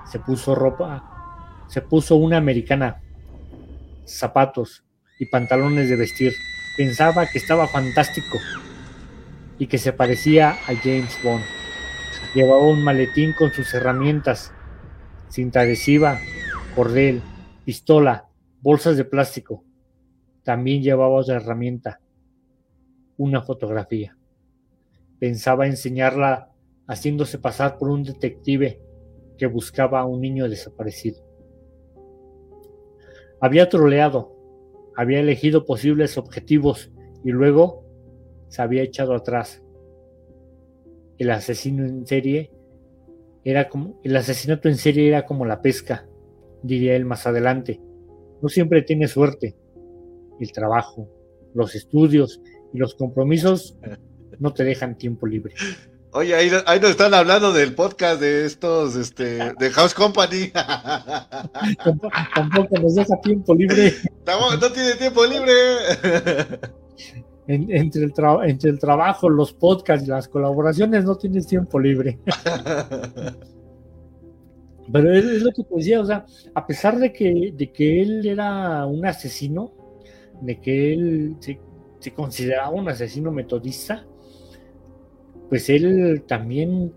Se 0.05 0.19
puso 0.19 0.55
ropa, 0.55 1.65
se 1.67 1.81
puso 1.81 2.15
una 2.15 2.37
americana, 2.37 3.01
zapatos 4.05 4.83
y 5.19 5.25
pantalones 5.25 5.89
de 5.89 5.95
vestir. 5.95 6.33
Pensaba 6.77 7.27
que 7.27 7.37
estaba 7.37 7.67
fantástico 7.67 8.37
y 9.57 9.67
que 9.67 9.77
se 9.77 9.93
parecía 9.93 10.51
a 10.51 10.75
James 10.81 11.17
Bond. 11.23 11.43
Llevaba 12.33 12.67
un 12.67 12.83
maletín 12.83 13.33
con 13.33 13.51
sus 13.51 13.73
herramientas, 13.73 14.53
cinta 15.29 15.61
adhesiva, 15.61 16.19
cordel, 16.75 17.21
pistola, 17.65 18.27
bolsas 18.61 18.97
de 18.97 19.05
plástico. 19.05 19.63
También 20.43 20.81
llevaba 20.81 21.09
otra 21.09 21.35
herramienta, 21.35 21.99
una 23.17 23.41
fotografía. 23.41 24.15
Pensaba 25.19 25.67
enseñarla 25.67 26.48
haciéndose 26.89 27.37
pasar 27.37 27.77
por 27.77 27.89
un 27.89 28.03
detective 28.03 28.81
que 29.37 29.45
buscaba 29.45 29.99
a 30.01 30.05
un 30.05 30.19
niño 30.21 30.49
desaparecido. 30.49 31.23
Había 33.39 33.69
troleado, 33.69 34.35
había 34.97 35.19
elegido 35.19 35.65
posibles 35.65 36.17
objetivos 36.17 36.91
y 37.23 37.29
luego 37.29 37.85
se 38.47 38.63
había 38.63 38.81
echado 38.81 39.13
atrás. 39.13 39.63
El 41.19 41.29
asesino 41.29 41.85
en 41.85 42.07
serie 42.07 42.51
era 43.43 43.69
como 43.69 43.99
el 44.03 44.15
asesinato 44.15 44.67
en 44.67 44.75
serie 44.75 45.07
era 45.07 45.25
como 45.27 45.45
la 45.45 45.61
pesca, 45.61 46.09
diría 46.63 46.95
él 46.95 47.05
más 47.05 47.27
adelante. 47.27 47.79
No 48.41 48.49
siempre 48.49 48.81
tiene 48.81 49.07
suerte. 49.07 49.55
El 50.39 50.51
trabajo, 50.51 51.07
los 51.53 51.75
estudios 51.75 52.41
y 52.73 52.79
los 52.79 52.95
compromisos 52.95 53.77
no 54.39 54.53
te 54.53 54.63
dejan 54.63 54.97
tiempo 54.97 55.27
libre. 55.27 55.53
Oye, 56.11 56.33
ahí, 56.33 56.49
nos 56.79 56.89
están 56.89 57.13
hablando 57.13 57.53
del 57.53 57.75
podcast 57.75 58.19
de 58.19 58.45
estos, 58.45 58.95
este, 58.95 59.53
de 59.53 59.69
House 59.69 59.93
Company. 59.93 60.51
Tampoco 62.33 62.79
nos 62.79 62.95
deja 62.95 63.15
tiempo 63.21 63.53
libre. 63.53 63.93
No, 64.25 64.71
tiene 64.71 64.95
tiempo 64.95 65.23
libre. 65.25 65.53
entre, 67.47 68.03
el 68.03 68.13
entre 68.45 68.71
el 68.71 68.79
trabajo, 68.79 69.29
los 69.29 69.53
podcasts 69.53 70.07
y 70.07 70.09
las 70.09 70.27
colaboraciones 70.27 71.05
no 71.05 71.15
tienes 71.15 71.45
tiempo 71.45 71.79
libre. 71.79 72.17
Pero 74.91 75.13
es, 75.13 75.43
lo 75.43 75.51
que 75.51 75.63
te 75.63 75.75
decía, 75.75 76.01
o 76.01 76.05
sea, 76.05 76.25
a 76.55 76.65
pesar 76.65 76.97
de 76.97 77.13
que, 77.13 77.53
de 77.55 77.71
que 77.71 78.01
él 78.01 78.25
era 78.25 78.83
un 78.87 79.05
asesino, 79.05 79.71
de 80.41 80.59
que 80.59 80.93
él 80.93 81.35
se, 81.39 81.61
se 81.99 82.13
consideraba 82.13 82.71
un 82.71 82.89
asesino 82.89 83.31
metodista, 83.31 84.07
pues 85.49 85.69
él 85.69 86.23
también 86.27 86.93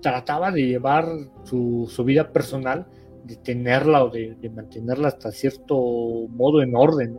trataba 0.00 0.50
de 0.50 0.66
llevar 0.66 1.06
su, 1.44 1.88
vida 2.04 2.32
personal, 2.32 2.86
de 3.24 3.36
tenerla 3.36 4.04
o 4.04 4.10
de, 4.10 4.36
mantenerla 4.54 5.08
hasta 5.08 5.30
cierto 5.30 5.76
modo 6.28 6.60
en 6.60 6.74
orden. 6.74 7.16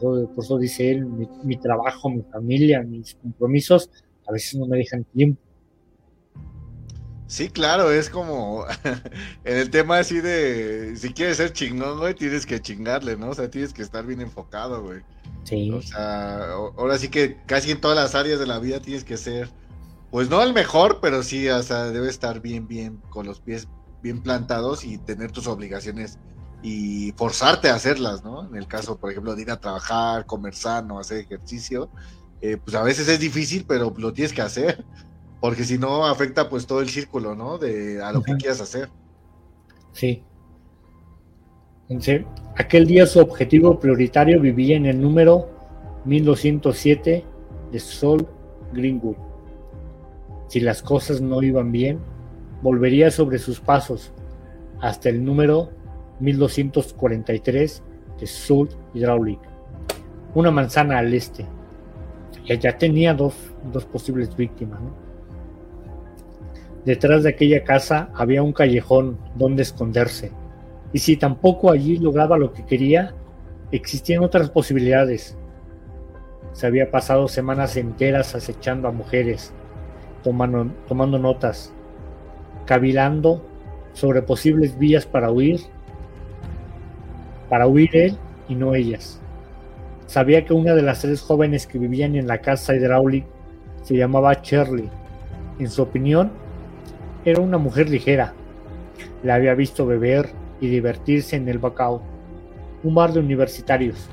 Por, 0.00 0.30
eso, 0.38 0.58
dice 0.58 0.90
él, 0.90 1.06
mi, 1.06 1.56
trabajo, 1.56 2.10
mi 2.10 2.22
familia, 2.22 2.82
mis 2.82 3.14
compromisos, 3.14 3.90
a 4.26 4.32
veces 4.32 4.58
no 4.58 4.66
me 4.66 4.78
dejan 4.78 5.04
tiempo. 5.04 5.40
Sí, 7.28 7.50
claro, 7.50 7.92
es 7.92 8.08
como 8.08 8.64
en 9.44 9.58
el 9.58 9.70
tema 9.70 9.98
así 9.98 10.20
de 10.20 10.96
si 10.96 11.12
quieres 11.12 11.36
ser 11.36 11.52
chingón, 11.52 11.98
güey, 11.98 12.14
tienes 12.14 12.46
que 12.46 12.58
chingarle, 12.58 13.18
¿no? 13.18 13.28
O 13.28 13.34
sea, 13.34 13.50
tienes 13.50 13.74
que 13.74 13.82
estar 13.82 14.04
bien 14.06 14.22
enfocado, 14.22 14.82
güey. 14.82 15.02
O 15.74 15.82
sea, 15.82 16.52
ahora 16.52 16.96
sí 16.96 17.08
que 17.08 17.36
casi 17.44 17.70
en 17.70 17.82
todas 17.82 17.96
las 17.96 18.14
áreas 18.14 18.40
de 18.40 18.46
la 18.46 18.58
vida 18.58 18.80
tienes 18.80 19.04
que 19.04 19.18
ser, 19.18 19.50
pues 20.10 20.30
no 20.30 20.42
el 20.42 20.54
mejor, 20.54 21.00
pero 21.02 21.22
sí, 21.22 21.46
o 21.50 21.62
sea, 21.62 21.90
debe 21.90 22.08
estar 22.08 22.40
bien, 22.40 22.66
bien, 22.66 23.02
con 23.10 23.26
los 23.26 23.40
pies 23.40 23.68
bien 24.02 24.22
plantados 24.22 24.82
y 24.84 24.96
tener 24.96 25.30
tus 25.30 25.48
obligaciones 25.48 26.18
y 26.62 27.12
forzarte 27.12 27.68
a 27.68 27.74
hacerlas, 27.74 28.24
¿no? 28.24 28.46
En 28.48 28.56
el 28.56 28.66
caso, 28.66 28.96
por 28.98 29.10
ejemplo, 29.10 29.36
de 29.36 29.42
ir 29.42 29.50
a 29.50 29.60
trabajar, 29.60 30.24
comer 30.24 30.54
sano, 30.54 30.98
hacer 30.98 31.18
ejercicio, 31.18 31.90
eh, 32.40 32.56
pues 32.56 32.74
a 32.74 32.82
veces 32.82 33.06
es 33.08 33.20
difícil, 33.20 33.66
pero 33.68 33.92
lo 33.96 34.12
tienes 34.14 34.32
que 34.32 34.42
hacer, 34.42 34.84
porque 35.40 35.64
si 35.64 35.78
no 35.78 36.06
afecta 36.06 36.48
pues 36.48 36.66
todo 36.66 36.80
el 36.80 36.88
círculo, 36.88 37.34
¿no? 37.34 37.58
De 37.58 38.02
a 38.02 38.12
lo 38.12 38.22
que 38.22 38.36
quieras 38.36 38.60
hacer. 38.60 38.88
Sí. 39.92 40.22
Aquel 42.56 42.86
día 42.86 43.06
su 43.06 43.20
objetivo 43.20 43.78
prioritario 43.80 44.40
vivía 44.40 44.76
en 44.76 44.86
el 44.86 45.00
número 45.00 45.48
1207 46.04 47.24
de 47.72 47.78
Sol 47.80 48.28
Greenwood. 48.72 49.16
Si 50.48 50.60
las 50.60 50.82
cosas 50.82 51.20
no 51.20 51.42
iban 51.42 51.72
bien, 51.72 51.98
volvería 52.62 53.10
sobre 53.10 53.38
sus 53.38 53.60
pasos 53.60 54.12
hasta 54.80 55.08
el 55.08 55.24
número 55.24 55.70
1243 56.20 57.82
de 58.20 58.26
Sol 58.26 58.68
Hydraulic, 58.94 59.40
una 60.34 60.50
manzana 60.50 60.98
al 60.98 61.14
este. 61.14 61.46
Y 62.44 62.58
ya 62.58 62.76
tenía 62.76 63.14
dos, 63.14 63.34
dos 63.72 63.84
posibles 63.84 64.34
víctimas. 64.36 64.80
Detrás 66.88 67.22
de 67.22 67.28
aquella 67.28 67.64
casa 67.64 68.08
había 68.14 68.42
un 68.42 68.54
callejón 68.54 69.18
donde 69.34 69.60
esconderse 69.60 70.32
y 70.94 71.00
si 71.00 71.18
tampoco 71.18 71.70
allí 71.70 71.98
lograba 71.98 72.38
lo 72.38 72.54
que 72.54 72.64
quería, 72.64 73.12
existían 73.72 74.24
otras 74.24 74.48
posibilidades. 74.48 75.36
Se 76.52 76.66
había 76.66 76.90
pasado 76.90 77.28
semanas 77.28 77.76
enteras 77.76 78.34
acechando 78.34 78.88
a 78.88 78.92
mujeres, 78.92 79.52
tomando, 80.22 81.18
notas, 81.18 81.74
cavilando 82.64 83.46
sobre 83.92 84.22
posibles 84.22 84.78
vías 84.78 85.04
para 85.04 85.30
huir, 85.30 85.60
para 87.50 87.66
huir 87.66 87.94
él 87.94 88.16
y 88.48 88.54
no 88.54 88.74
ellas. 88.74 89.20
Sabía 90.06 90.46
que 90.46 90.54
una 90.54 90.74
de 90.74 90.80
las 90.80 91.02
tres 91.02 91.20
jóvenes 91.20 91.66
que 91.66 91.78
vivían 91.78 92.16
en 92.16 92.26
la 92.26 92.38
casa 92.38 92.74
hidráulica 92.74 93.28
se 93.82 93.94
llamaba 93.94 94.32
Shirley. 94.42 94.88
En 95.58 95.68
su 95.68 95.82
opinión, 95.82 96.47
era 97.30 97.40
una 97.40 97.58
mujer 97.58 97.88
ligera. 97.88 98.34
La 99.22 99.34
había 99.34 99.54
visto 99.54 99.86
beber, 99.86 100.30
y 100.60 100.68
divertirse 100.68 101.36
en 101.36 101.48
el 101.48 101.58
Bacao, 101.58 102.02
un 102.82 102.94
bar 102.94 103.12
de 103.12 103.20
universitarios. 103.20 104.08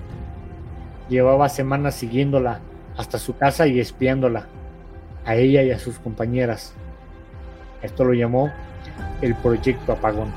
Llevaba 1.10 1.50
semanas 1.50 1.96
siguiéndola 1.96 2.60
hasta 2.98 3.18
su 3.18 3.36
casa 3.36 3.68
y 3.68 3.80
espiándola, 3.80 4.48
a 5.26 5.36
ella 5.36 5.64
y 5.64 5.72
a 5.72 5.80
sus 5.80 6.00
compañeras. 6.00 6.74
Esto 7.82 8.04
lo 8.04 8.14
llamó 8.14 8.52
el 9.22 9.36
Proyecto 9.36 9.94
Apagón. 9.94 10.32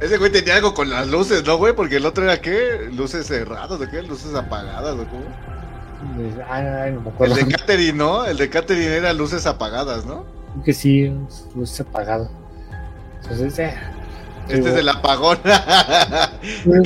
Ese 0.00 0.18
güey 0.18 0.32
tenía 0.32 0.56
algo 0.56 0.74
con 0.74 0.90
las 0.90 1.08
luces, 1.08 1.44
¿no, 1.46 1.56
güey? 1.56 1.74
Porque 1.74 1.96
el 1.96 2.06
otro 2.06 2.24
era 2.24 2.40
qué? 2.40 2.90
Luces 2.92 3.26
cerradas, 3.26 3.78
¿de 3.78 3.88
qué? 3.88 4.02
Luces 4.02 4.34
apagadas, 4.34 4.94
¿o 4.94 5.06
cómo? 5.06 5.51
Ay, 6.48 6.92
no 6.92 7.00
me 7.00 7.10
acuerdo. 7.10 7.36
El 7.36 7.46
de 7.46 7.54
Catherine, 7.56 7.98
¿no? 7.98 8.24
El 8.24 8.36
de 8.36 8.50
Catherine 8.50 8.96
era 8.96 9.12
luces 9.12 9.46
apagadas, 9.46 10.04
¿no? 10.04 10.24
Que 10.64 10.72
sí, 10.72 11.12
luces 11.54 11.80
apagadas. 11.80 12.30
este 13.30 13.56
es 14.48 14.76
el 14.76 14.88
apagón. 14.88 15.38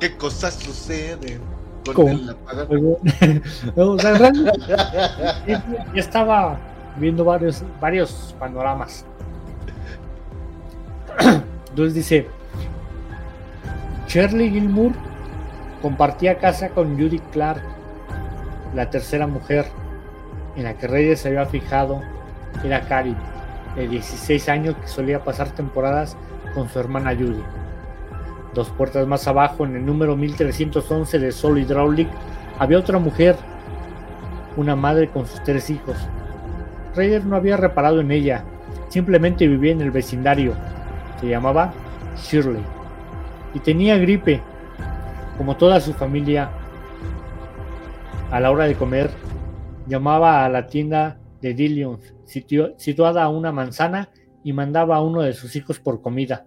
¿Qué, 0.00 0.16
cosas 0.16 0.54
suceden 0.54 1.40
con 1.94 2.08
el 2.08 2.30
apagón? 2.30 2.96
ya 5.46 5.62
estaba 5.94 6.58
viendo 6.96 7.24
varios, 7.24 7.62
varios 7.80 8.34
panoramas. 8.38 9.04
Entonces 11.70 11.94
dice, 11.94 12.26
Shirley 14.08 14.50
Gilmour 14.50 14.92
compartía 15.80 16.38
casa 16.38 16.68
con 16.68 16.98
Judy 16.98 17.18
Clark, 17.32 17.62
la 18.74 18.90
tercera 18.90 19.26
mujer 19.26 19.66
en 20.56 20.64
la 20.64 20.74
que 20.74 20.86
Reyes 20.86 21.20
se 21.20 21.28
había 21.28 21.46
fijado, 21.46 22.00
era 22.64 22.82
Karin 22.82 23.16
de 23.76 23.88
16 23.88 24.48
años 24.48 24.76
que 24.76 24.88
solía 24.88 25.24
pasar 25.24 25.50
temporadas 25.50 26.16
con 26.54 26.68
su 26.68 26.78
hermana 26.78 27.14
Judy. 27.14 27.42
Dos 28.54 28.68
puertas 28.70 29.06
más 29.06 29.26
abajo, 29.26 29.64
en 29.64 29.76
el 29.76 29.86
número 29.86 30.16
1311 30.16 31.18
de 31.18 31.32
Sol 31.32 31.58
Hydraulic, 31.58 32.08
había 32.58 32.78
otra 32.78 32.98
mujer, 32.98 33.36
una 34.56 34.76
madre 34.76 35.08
con 35.08 35.26
sus 35.26 35.42
tres 35.42 35.70
hijos. 35.70 35.96
Reyes 36.94 37.24
no 37.24 37.36
había 37.36 37.56
reparado 37.56 38.00
en 38.00 38.10
ella, 38.10 38.44
simplemente 38.88 39.48
vivía 39.48 39.72
en 39.72 39.80
el 39.80 39.90
vecindario. 39.90 40.52
Se 41.18 41.28
llamaba 41.28 41.72
Shirley 42.16 42.62
y 43.54 43.60
tenía 43.60 43.96
gripe, 43.96 44.42
como 45.38 45.56
toda 45.56 45.80
su 45.80 45.94
familia. 45.94 46.50
A 48.32 48.40
la 48.40 48.50
hora 48.50 48.64
de 48.64 48.74
comer, 48.74 49.10
llamaba 49.86 50.42
a 50.42 50.48
la 50.48 50.66
tienda 50.66 51.20
de 51.42 51.52
Dillions 51.52 52.14
situada 52.24 53.24
a 53.24 53.28
una 53.28 53.52
manzana, 53.52 54.08
y 54.42 54.54
mandaba 54.54 54.96
a 54.96 55.02
uno 55.02 55.20
de 55.20 55.34
sus 55.34 55.54
hijos 55.54 55.78
por 55.78 56.00
comida. 56.00 56.46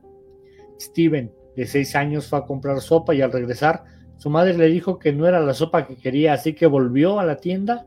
Steven, 0.79 1.31
de 1.55 1.67
seis 1.67 1.95
años, 1.95 2.27
fue 2.27 2.39
a 2.39 2.45
comprar 2.45 2.81
sopa 2.81 3.13
y 3.13 3.21
al 3.21 3.31
regresar 3.31 3.83
Su 4.17 4.31
madre 4.31 4.57
le 4.57 4.65
dijo 4.65 4.97
que 4.97 5.13
no 5.13 5.27
era 5.27 5.39
la 5.39 5.53
sopa 5.53 5.85
que 5.85 5.95
quería, 5.95 6.33
así 6.33 6.53
que 6.53 6.65
volvió 6.65 7.19
a 7.19 7.25
la 7.25 7.35
tienda. 7.35 7.85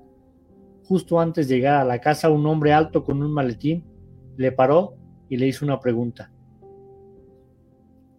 Justo 0.84 1.18
antes 1.18 1.48
de 1.48 1.56
llegar 1.56 1.80
a 1.80 1.84
la 1.84 2.00
casa, 2.00 2.30
un 2.30 2.46
hombre 2.46 2.72
alto 2.72 3.02
con 3.02 3.20
un 3.20 3.32
maletín 3.32 3.84
le 4.36 4.52
paró 4.52 4.94
y 5.28 5.38
le 5.38 5.48
hizo 5.48 5.64
una 5.64 5.80
pregunta. 5.80 6.30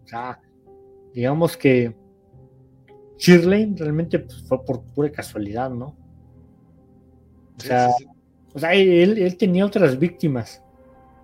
O 0.04 0.06
sea, 0.06 0.40
digamos 1.14 1.56
que 1.56 1.96
Shirley 3.20 3.74
realmente 3.76 4.18
pues, 4.18 4.42
fue 4.42 4.64
por 4.64 4.82
pura 4.82 5.12
casualidad, 5.12 5.70
¿no? 5.70 5.94
O 7.56 7.60
sea, 7.60 7.90
o 8.54 8.58
sea 8.58 8.72
él, 8.72 9.18
él, 9.18 9.36
tenía 9.36 9.66
otras 9.66 9.98
víctimas. 9.98 10.62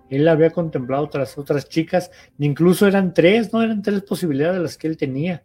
Él 0.09 0.27
había 0.27 0.51
contemplado 0.51 1.03
otras, 1.03 1.37
otras 1.37 1.67
chicas, 1.67 2.11
incluso 2.37 2.87
eran 2.87 3.13
tres, 3.13 3.51
¿no? 3.51 3.61
Eran 3.63 3.81
tres 3.81 4.03
posibilidades 4.03 4.61
las 4.61 4.77
que 4.77 4.87
él 4.87 4.95
tenía. 4.95 5.43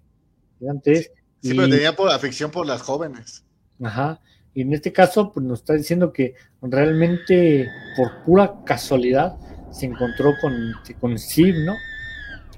Eran 0.60 0.80
tres. 0.80 1.10
Sí, 1.40 1.54
pero 1.54 1.68
tenía 1.68 1.96
por 1.96 2.10
afición 2.10 2.50
por 2.50 2.66
las 2.66 2.82
jóvenes. 2.82 3.44
Ajá. 3.82 4.20
Y 4.54 4.60
en 4.60 4.74
este 4.74 4.92
caso, 4.92 5.32
pues 5.32 5.44
nos 5.44 5.60
está 5.60 5.72
diciendo 5.72 6.12
que 6.12 6.34
realmente 6.60 7.66
por 7.96 8.22
pura 8.24 8.62
casualidad 8.64 9.36
se 9.70 9.86
encontró 9.86 10.34
con, 10.40 10.54
con 11.00 11.18
Steve, 11.18 11.64
¿no? 11.64 11.74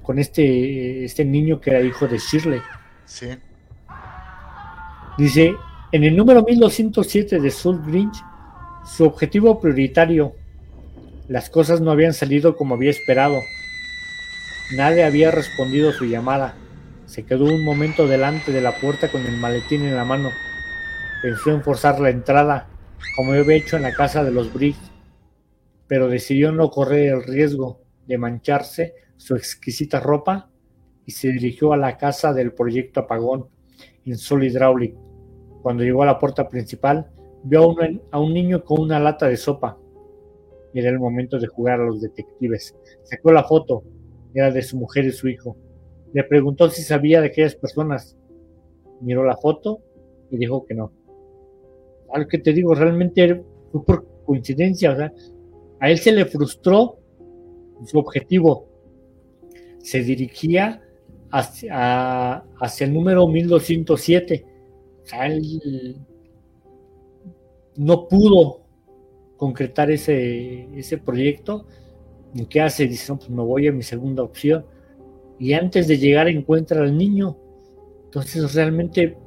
Con 0.03 0.19
este, 0.19 1.05
este 1.05 1.23
niño 1.23 1.61
que 1.61 1.69
era 1.71 1.81
hijo 1.81 2.07
de 2.07 2.19
Shirley. 2.19 2.61
Sí. 3.05 3.29
Dice, 5.17 5.55
en 5.93 6.03
el 6.03 6.17
número 6.17 6.43
1207 6.43 7.39
de 7.39 7.49
Soul 7.49 7.81
Grinch, 7.85 8.21
su 8.85 9.05
objetivo 9.05 9.61
prioritario, 9.61 10.33
las 11.29 11.49
cosas 11.49 11.79
no 11.79 11.91
habían 11.91 12.13
salido 12.13 12.57
como 12.57 12.75
había 12.75 12.89
esperado. 12.89 13.39
Nadie 14.75 15.05
había 15.05 15.31
respondido 15.31 15.93
su 15.93 16.03
llamada. 16.03 16.55
Se 17.05 17.23
quedó 17.23 17.45
un 17.45 17.63
momento 17.63 18.07
delante 18.07 18.51
de 18.51 18.59
la 18.59 18.77
puerta 18.77 19.09
con 19.09 19.25
el 19.25 19.37
maletín 19.37 19.83
en 19.83 19.95
la 19.95 20.03
mano. 20.03 20.31
Pensó 21.21 21.51
en 21.51 21.63
forzar 21.63 22.01
la 22.01 22.09
entrada, 22.09 22.67
como 23.15 23.31
había 23.31 23.55
hecho 23.55 23.77
en 23.77 23.83
la 23.83 23.93
casa 23.93 24.21
de 24.21 24.31
los 24.31 24.53
Briggs, 24.53 24.91
pero 25.87 26.09
decidió 26.09 26.51
no 26.51 26.69
correr 26.69 27.13
el 27.13 27.23
riesgo 27.23 27.81
de 28.05 28.17
mancharse 28.17 28.95
su 29.15 29.35
exquisita 29.37 30.01
ropa 30.01 30.49
y 31.05 31.11
se 31.11 31.29
dirigió 31.29 31.71
a 31.71 31.77
la 31.77 31.97
casa 31.97 32.33
del 32.33 32.51
proyecto 32.51 32.99
Apagón 32.99 33.47
en 34.05 34.17
Sol 34.17 34.43
Hydraulic. 34.43 35.04
Cuando 35.65 35.83
llegó 35.83 36.03
a 36.03 36.05
la 36.05 36.19
puerta 36.19 36.47
principal, 36.47 37.07
vio 37.41 37.75
a 38.11 38.19
un, 38.19 38.33
niño 38.35 38.63
con 38.63 38.81
una 38.81 38.99
lata 38.99 39.27
de 39.27 39.35
sopa. 39.35 39.75
Era 40.75 40.91
el 40.91 40.99
momento 40.99 41.39
de 41.39 41.47
jugar 41.47 41.81
a 41.81 41.85
los 41.85 42.01
detectives. 42.01 42.75
Sacó 43.01 43.31
la 43.31 43.43
foto, 43.43 43.83
era 44.35 44.51
de 44.51 44.61
su 44.61 44.77
mujer 44.77 45.05
y 45.05 45.11
su 45.11 45.27
hijo. 45.27 45.57
Le 46.13 46.23
preguntó 46.23 46.69
si 46.69 46.83
sabía 46.83 47.19
de 47.19 47.29
aquellas 47.29 47.55
personas. 47.55 48.15
Miró 49.01 49.23
la 49.23 49.37
foto 49.37 49.79
y 50.29 50.37
dijo 50.37 50.63
que 50.65 50.75
no. 50.75 50.91
Algo 52.13 52.29
que 52.29 52.37
te 52.37 52.53
digo, 52.53 52.75
realmente 52.75 53.43
fue 53.71 53.83
por 53.83 54.05
coincidencia. 54.23 54.91
O 54.91 54.95
sea, 54.97 55.11
a 55.79 55.89
él 55.89 55.97
se 55.97 56.11
le 56.11 56.25
frustró 56.25 56.99
su 57.85 57.97
objetivo. 57.97 58.67
Se 59.79 60.03
dirigía 60.03 60.83
hacia, 61.31 62.35
hacia 62.59 62.85
el 62.85 62.93
número 62.93 63.27
1207 63.27 64.53
no 67.75 68.07
pudo 68.07 68.61
concretar 69.37 69.91
ese, 69.91 70.67
ese 70.77 70.97
proyecto. 70.97 71.65
¿Y 72.33 72.45
qué 72.45 72.61
hace? 72.61 72.87
Dice, 72.87 73.11
no, 73.11 73.17
pues 73.19 73.29
me 73.29 73.43
voy 73.43 73.67
a 73.67 73.71
mi 73.71 73.83
segunda 73.83 74.23
opción. 74.23 74.65
Y 75.39 75.53
antes 75.53 75.87
de 75.87 75.97
llegar 75.97 76.27
encuentra 76.27 76.81
al 76.81 76.97
niño. 76.97 77.37
Entonces 78.05 78.53
realmente 78.53 79.17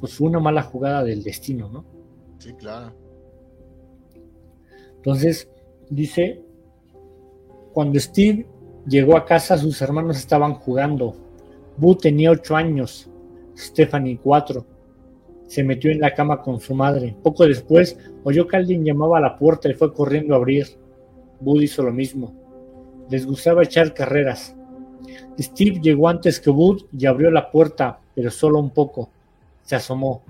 pues 0.00 0.14
fue 0.14 0.28
una 0.28 0.40
mala 0.40 0.62
jugada 0.62 1.04
del 1.04 1.22
destino, 1.22 1.68
¿no? 1.68 1.84
Sí, 2.38 2.52
claro. 2.54 2.92
Entonces, 4.96 5.48
dice, 5.90 6.42
cuando 7.72 8.00
Steve 8.00 8.48
llegó 8.86 9.16
a 9.16 9.24
casa, 9.24 9.56
sus 9.56 9.80
hermanos 9.80 10.16
estaban 10.16 10.54
jugando. 10.54 11.14
Boo 11.76 11.96
tenía 11.96 12.32
ocho 12.32 12.56
años, 12.56 13.08
Stephanie 13.56 14.18
cuatro 14.20 14.66
se 15.52 15.62
metió 15.62 15.90
en 15.90 16.00
la 16.00 16.14
cama 16.14 16.40
con 16.40 16.60
su 16.60 16.74
madre. 16.74 17.14
Poco 17.22 17.46
después 17.46 17.98
oyó 18.24 18.48
que 18.48 18.56
alguien 18.56 18.86
llamaba 18.86 19.18
a 19.18 19.20
la 19.20 19.36
puerta 19.36 19.68
y 19.68 19.74
fue 19.74 19.92
corriendo 19.92 20.32
a 20.32 20.38
abrir. 20.38 20.66
Bud 21.40 21.60
hizo 21.60 21.82
lo 21.82 21.92
mismo. 21.92 22.32
Les 23.10 23.26
gustaba 23.26 23.62
echar 23.62 23.92
carreras. 23.92 24.56
Steve 25.38 25.78
llegó 25.82 26.08
antes 26.08 26.40
que 26.40 26.48
Bud 26.48 26.86
y 26.98 27.04
abrió 27.04 27.30
la 27.30 27.50
puerta, 27.50 28.00
pero 28.14 28.30
solo 28.30 28.60
un 28.60 28.70
poco. 28.70 29.10
Se 29.60 29.76
asomó. 29.76 30.22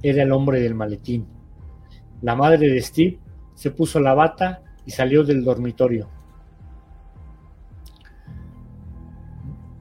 Era 0.00 0.22
el 0.22 0.30
hombre 0.30 0.60
del 0.60 0.76
maletín. 0.76 1.26
La 2.20 2.36
madre 2.36 2.68
de 2.68 2.80
Steve 2.82 3.18
se 3.56 3.72
puso 3.72 3.98
la 3.98 4.14
bata 4.14 4.62
y 4.86 4.92
salió 4.92 5.24
del 5.24 5.42
dormitorio. 5.42 6.08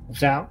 O 0.10 0.16
sea, 0.16 0.50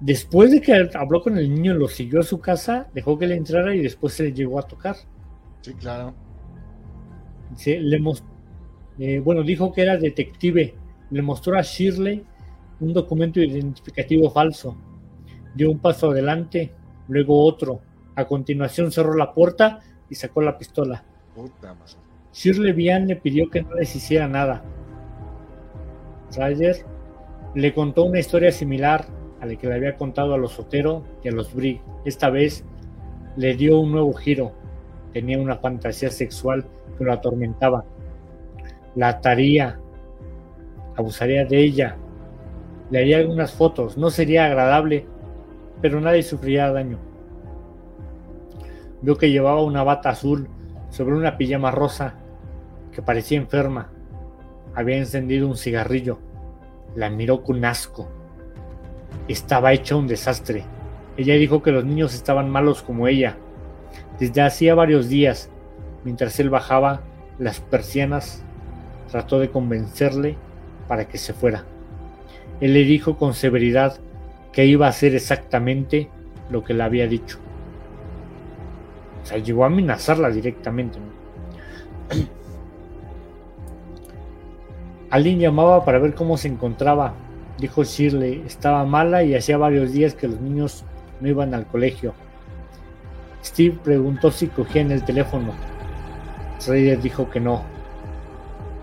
Después 0.00 0.52
de 0.52 0.60
que 0.60 0.88
habló 0.94 1.22
con 1.22 1.36
el 1.38 1.52
niño, 1.52 1.74
lo 1.74 1.88
siguió 1.88 2.20
a 2.20 2.24
su 2.24 2.38
casa, 2.40 2.88
dejó 2.94 3.18
que 3.18 3.26
le 3.26 3.36
entrara 3.36 3.74
y 3.74 3.80
después 3.80 4.12
se 4.12 4.24
le 4.24 4.32
llegó 4.32 4.58
a 4.58 4.62
tocar. 4.62 4.94
Sí, 5.60 5.74
claro. 5.74 6.14
le 7.66 8.00
eh, 9.00 9.20
bueno, 9.20 9.42
dijo 9.42 9.72
que 9.72 9.82
era 9.82 9.96
detective. 9.96 10.74
Le 11.10 11.22
mostró 11.22 11.58
a 11.58 11.62
Shirley 11.62 12.24
un 12.80 12.92
documento 12.92 13.40
identificativo 13.40 14.30
falso. 14.30 14.76
Dio 15.54 15.70
un 15.70 15.78
paso 15.78 16.10
adelante, 16.10 16.72
luego 17.08 17.44
otro. 17.44 17.80
A 18.14 18.24
continuación 18.24 18.92
cerró 18.92 19.14
la 19.14 19.32
puerta 19.32 19.80
y 20.08 20.14
sacó 20.14 20.42
la 20.42 20.58
pistola. 20.58 21.04
Shirley 22.32 22.72
Bian 22.72 23.08
le 23.08 23.16
pidió 23.16 23.50
que 23.50 23.62
no 23.62 23.74
les 23.74 23.94
hiciera 23.96 24.28
nada. 24.28 24.62
Ryder 26.36 26.84
le 27.54 27.74
contó 27.74 28.04
una 28.04 28.20
historia 28.20 28.52
similar 28.52 29.17
a 29.40 29.46
la 29.46 29.56
que 29.56 29.66
le 29.66 29.74
había 29.74 29.96
contado 29.96 30.34
a 30.34 30.38
los 30.38 30.52
Sotero 30.52 31.04
y 31.22 31.28
a 31.28 31.32
los 31.32 31.54
Brig. 31.54 31.80
Esta 32.04 32.30
vez 32.30 32.64
le 33.36 33.54
dio 33.54 33.78
un 33.80 33.92
nuevo 33.92 34.12
giro. 34.14 34.52
Tenía 35.12 35.38
una 35.38 35.56
fantasía 35.56 36.10
sexual 36.10 36.66
que 36.96 37.04
lo 37.04 37.12
atormentaba. 37.12 37.84
La 38.94 39.08
ataría, 39.08 39.78
abusaría 40.96 41.44
de 41.44 41.58
ella, 41.58 41.96
le 42.90 42.98
haría 43.00 43.18
algunas 43.18 43.52
fotos. 43.52 43.96
No 43.96 44.10
sería 44.10 44.46
agradable, 44.46 45.06
pero 45.80 46.00
nadie 46.00 46.22
sufriría 46.22 46.72
daño. 46.72 46.98
Vio 49.02 49.16
que 49.16 49.30
llevaba 49.30 49.62
una 49.62 49.84
bata 49.84 50.10
azul 50.10 50.48
sobre 50.90 51.14
una 51.14 51.36
pijama 51.36 51.70
rosa 51.70 52.14
que 52.90 53.02
parecía 53.02 53.38
enferma. 53.38 53.92
Había 54.74 54.96
encendido 54.96 55.46
un 55.46 55.56
cigarrillo. 55.56 56.18
La 56.96 57.10
miró 57.10 57.44
con 57.44 57.64
asco 57.64 58.08
estaba 59.28 59.72
hecha 59.72 59.96
un 59.96 60.06
desastre. 60.06 60.64
Ella 61.16 61.34
dijo 61.34 61.62
que 61.62 61.72
los 61.72 61.84
niños 61.84 62.14
estaban 62.14 62.50
malos 62.50 62.82
como 62.82 63.08
ella. 63.08 63.36
Desde 64.18 64.42
hacía 64.42 64.74
varios 64.74 65.08
días, 65.08 65.50
mientras 66.04 66.38
él 66.40 66.50
bajaba 66.50 67.02
las 67.38 67.60
persianas, 67.60 68.42
trató 69.10 69.38
de 69.38 69.50
convencerle 69.50 70.36
para 70.86 71.06
que 71.06 71.18
se 71.18 71.32
fuera. 71.32 71.64
Él 72.60 72.74
le 72.74 72.84
dijo 72.84 73.16
con 73.16 73.34
severidad 73.34 73.98
que 74.52 74.66
iba 74.66 74.86
a 74.86 74.90
hacer 74.90 75.14
exactamente 75.14 76.08
lo 76.50 76.64
que 76.64 76.74
le 76.74 76.82
había 76.82 77.06
dicho. 77.06 77.38
O 79.22 79.26
sea, 79.26 79.38
llegó 79.38 79.64
a 79.64 79.68
amenazarla 79.68 80.30
directamente. 80.30 80.98
Alguien 85.10 85.38
llamaba 85.38 85.84
para 85.84 85.98
ver 85.98 86.14
cómo 86.14 86.36
se 86.36 86.48
encontraba, 86.48 87.14
dijo 87.58 87.84
Shirley, 87.84 88.44
estaba 88.46 88.84
mala 88.84 89.22
y 89.24 89.34
hacía 89.34 89.58
varios 89.58 89.92
días 89.92 90.14
que 90.14 90.28
los 90.28 90.40
niños 90.40 90.84
no 91.20 91.28
iban 91.28 91.54
al 91.54 91.66
colegio. 91.66 92.14
Steve 93.44 93.78
preguntó 93.82 94.30
si 94.30 94.46
cogían 94.48 94.90
el 94.90 95.04
teléfono. 95.04 95.52
Schrader 96.60 97.00
dijo 97.00 97.30
que 97.30 97.40
no. 97.40 97.62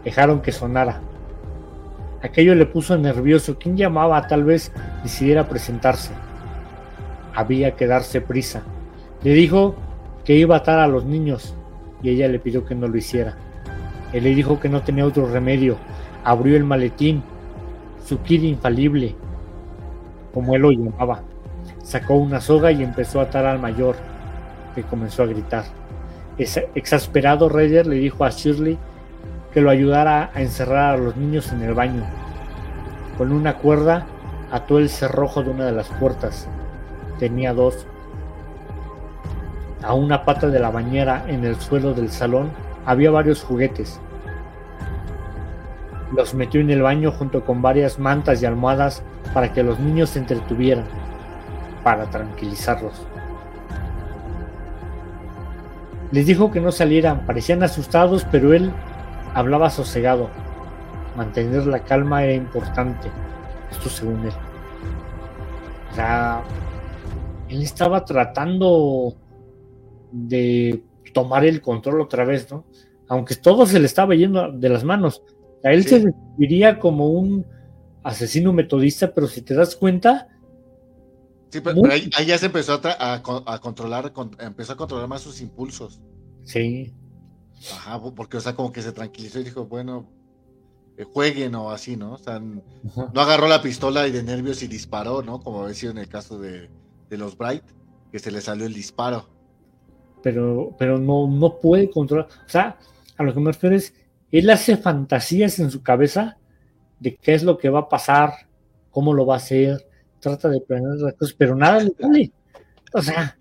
Dejaron 0.04 0.42
que 0.42 0.52
sonara. 0.52 1.02
Aquello 2.22 2.56
le 2.56 2.66
puso 2.66 2.98
nervioso. 2.98 3.58
¿Quién 3.60 3.78
llamaba? 3.78 4.28
Tal 4.28 4.44
vez 4.44 4.72
decidiera 5.04 5.48
presentarse. 5.48 6.12
Había 7.34 7.76
que 7.76 7.88
darse 7.88 8.22
prisa. 8.22 8.64
Le 9.24 9.34
dijo 9.34 9.76
que 10.24 10.36
iba 10.36 10.56
a 10.56 10.60
atar 10.60 10.80
a 10.80 10.88
los 10.88 11.06
niños 11.06 11.56
y 12.02 12.10
ella 12.10 12.28
le 12.28 12.40
pidió 12.40 12.66
que 12.66 12.76
no 12.76 12.88
lo 12.88 12.98
hiciera. 12.98 13.36
Él 14.14 14.24
le 14.24 14.36
dijo 14.36 14.60
que 14.60 14.70
no 14.70 14.82
tenía 14.82 15.06
otro 15.06 15.28
remedio. 15.28 15.78
Abrió 16.24 16.56
el 16.56 16.64
maletín 16.64 17.24
su 18.06 18.22
kid 18.22 18.44
infalible, 18.44 19.16
como 20.34 20.56
él 20.56 20.62
lo 20.62 20.72
llamaba. 20.72 21.24
Sacó 21.84 22.16
una 22.16 22.40
soga 22.40 22.72
y 22.72 22.84
empezó 22.84 23.20
a 23.20 23.24
atar 23.24 23.46
al 23.46 23.60
mayor, 23.60 23.96
que 24.76 24.84
comenzó 24.84 25.24
a 25.24 25.28
gritar. 25.28 25.64
Exasperado, 26.38 27.50
Ryder 27.50 27.88
le 27.88 27.96
dijo 27.96 28.24
a 28.24 28.30
Shirley 28.30 28.78
que 29.54 29.62
lo 29.62 29.70
ayudara 29.70 30.30
a 30.34 30.42
encerrar 30.42 30.94
a 30.94 30.98
los 30.98 31.16
niños 31.16 31.52
en 31.52 31.62
el 31.62 31.74
baño. 31.74 32.04
Con 33.18 33.32
una 33.32 33.58
cuerda 33.58 34.06
ató 34.52 34.78
el 34.78 34.90
cerrojo 34.90 35.42
de 35.42 35.50
una 35.50 35.66
de 35.66 35.72
las 35.72 35.88
puertas. 35.90 36.48
tenía 37.18 37.54
dos. 37.54 37.88
A 39.82 39.94
una 39.94 40.26
pata 40.26 40.48
de 40.48 40.60
la 40.60 40.70
bañera 40.70 41.24
en 41.28 41.46
el 41.46 41.56
suelo 41.56 41.94
del 41.94 42.10
salón 42.10 42.52
había 42.86 43.12
varios 43.12 43.44
juguetes. 43.44 44.00
Los 46.16 46.34
metió 46.34 46.62
en 46.62 46.70
el 46.70 46.82
baño 46.82 47.12
junto 47.12 47.44
con 47.44 47.62
varias 47.62 48.00
mantas 48.00 48.42
y 48.42 48.46
almohadas 48.46 49.04
para 49.34 49.52
que 49.52 49.64
los 49.64 49.80
niños 49.80 50.12
se 50.12 50.20
entretuvieran, 50.20 50.86
para 51.84 52.10
tranquilizarlos. 52.10 53.06
Les 56.12 56.26
dijo 56.26 56.52
que 56.52 56.62
no 56.62 56.72
salieran, 56.72 57.26
parecían 57.26 57.64
asustados, 57.64 58.26
pero 58.32 58.54
él 58.54 58.72
hablaba 59.34 59.70
sosegado. 59.70 60.30
Mantener 61.18 61.68
la 61.68 61.84
calma 61.84 62.24
era 62.24 62.34
importante, 62.34 63.10
esto 63.72 63.90
según 63.90 64.26
él. 64.26 64.34
Sea, 65.94 66.42
él 67.50 67.62
estaba 67.62 68.06
tratando 68.06 69.16
de 70.12 70.82
tomar 71.14 71.44
el 71.44 71.62
control 71.62 72.02
otra 72.02 72.24
vez, 72.24 72.50
¿no? 72.50 72.64
Aunque 73.08 73.36
todo 73.36 73.66
se 73.66 73.80
le 73.80 73.86
estaba 73.86 74.16
yendo 74.16 74.52
de 74.52 74.70
las 74.70 74.84
manos. 74.84 75.22
Él 75.72 75.86
se 75.86 76.00
describiría 76.00 76.80
como 76.80 77.10
un 77.10 77.46
asesino 78.04 78.54
metodista, 78.54 79.14
pero 79.14 79.28
si 79.28 79.42
te 79.42 79.54
das 79.54 79.76
cuenta. 79.76 80.30
Sí, 81.50 81.62
pero, 81.62 81.82
ahí, 81.90 82.10
ya 82.26 82.38
se 82.38 82.48
empezó 82.48 82.80
a, 82.84 83.60
controlar, 83.62 84.12
empezó 84.40 84.74
a 84.74 84.78
controlar 84.78 85.08
más 85.08 85.22
sus 85.22 85.42
impulsos. 85.42 86.02
Sí. 86.44 86.94
Ajá, 87.74 88.02
porque, 88.02 88.38
o 88.38 88.42
sea, 88.42 88.56
como 88.56 88.72
que 88.72 88.82
se 88.82 88.92
tranquilizó 88.92 89.40
y 89.40 89.46
dijo, 89.46 89.66
bueno, 89.66 90.08
eh, 90.98 91.04
jueguen 91.04 91.56
o 91.56 91.72
así, 91.72 91.96
¿no? 91.96 92.14
O 92.14 92.18
sea, 92.18 92.40
no 92.40 93.22
agarró 93.22 93.48
la 93.48 93.62
pistola 93.62 94.08
y 94.08 94.12
de 94.12 94.24
nervios 94.24 94.62
y 94.62 94.68
disparó, 94.68 95.24
¿no? 95.24 95.40
Como 95.40 95.64
había 95.64 95.74
sido 95.74 95.92
en 95.92 96.00
el 96.00 96.10
caso 96.10 96.38
de, 96.38 96.70
de 97.10 97.18
los 97.18 97.38
Bright, 97.38 97.64
que 98.12 98.20
se 98.20 98.32
le 98.32 98.42
salió 98.42 98.66
el 98.66 98.74
disparo 98.74 99.36
pero, 100.26 100.76
pero 100.80 100.98
no, 100.98 101.28
no 101.28 101.60
puede 101.60 101.88
controlar. 101.92 102.28
O 102.48 102.50
sea, 102.50 102.80
a 103.16 103.22
lo 103.22 103.32
que 103.32 103.40
me 103.40 103.52
refiero 103.52 103.76
es, 103.76 103.94
él 104.40 104.50
hace 104.50 104.78
fantasías 104.78 105.60
en 105.60 105.72
su 105.72 105.84
cabeza 105.84 106.38
de 107.00 107.16
qué 107.16 107.34
es 107.34 107.44
lo 107.44 107.58
que 107.58 107.70
va 107.70 107.82
a 107.82 107.90
pasar, 107.90 108.34
cómo 108.92 109.14
lo 109.14 109.26
va 109.26 109.36
a 109.36 109.38
hacer, 109.38 109.88
trata 110.20 110.50
de 110.50 110.62
planear 110.62 110.96
las 110.98 111.14
cosas, 111.14 111.36
pero 111.38 111.56
nada 111.56 111.84
le 111.84 111.92
sale. 112.00 112.32
O 112.94 113.02
sea, 113.02 113.38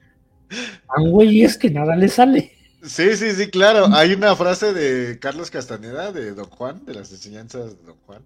a 0.89 1.01
un 1.01 1.11
güey 1.11 1.43
es 1.43 1.57
que 1.57 1.71
nada 1.71 1.97
le 1.97 2.09
sale. 2.09 2.53
Sí, 2.83 3.16
sí, 3.16 3.31
sí, 3.33 3.49
claro. 3.49 3.87
Hay 3.93 4.12
una 4.12 4.37
frase 4.37 4.75
de 4.75 5.19
Carlos 5.19 5.51
Castaneda, 5.51 6.12
de 6.12 6.33
Don 6.33 6.51
Juan, 6.51 6.85
de 6.85 6.95
las 6.95 7.11
enseñanzas 7.12 7.79
de 7.79 7.87
Don 7.87 7.97
Juan. 8.05 8.23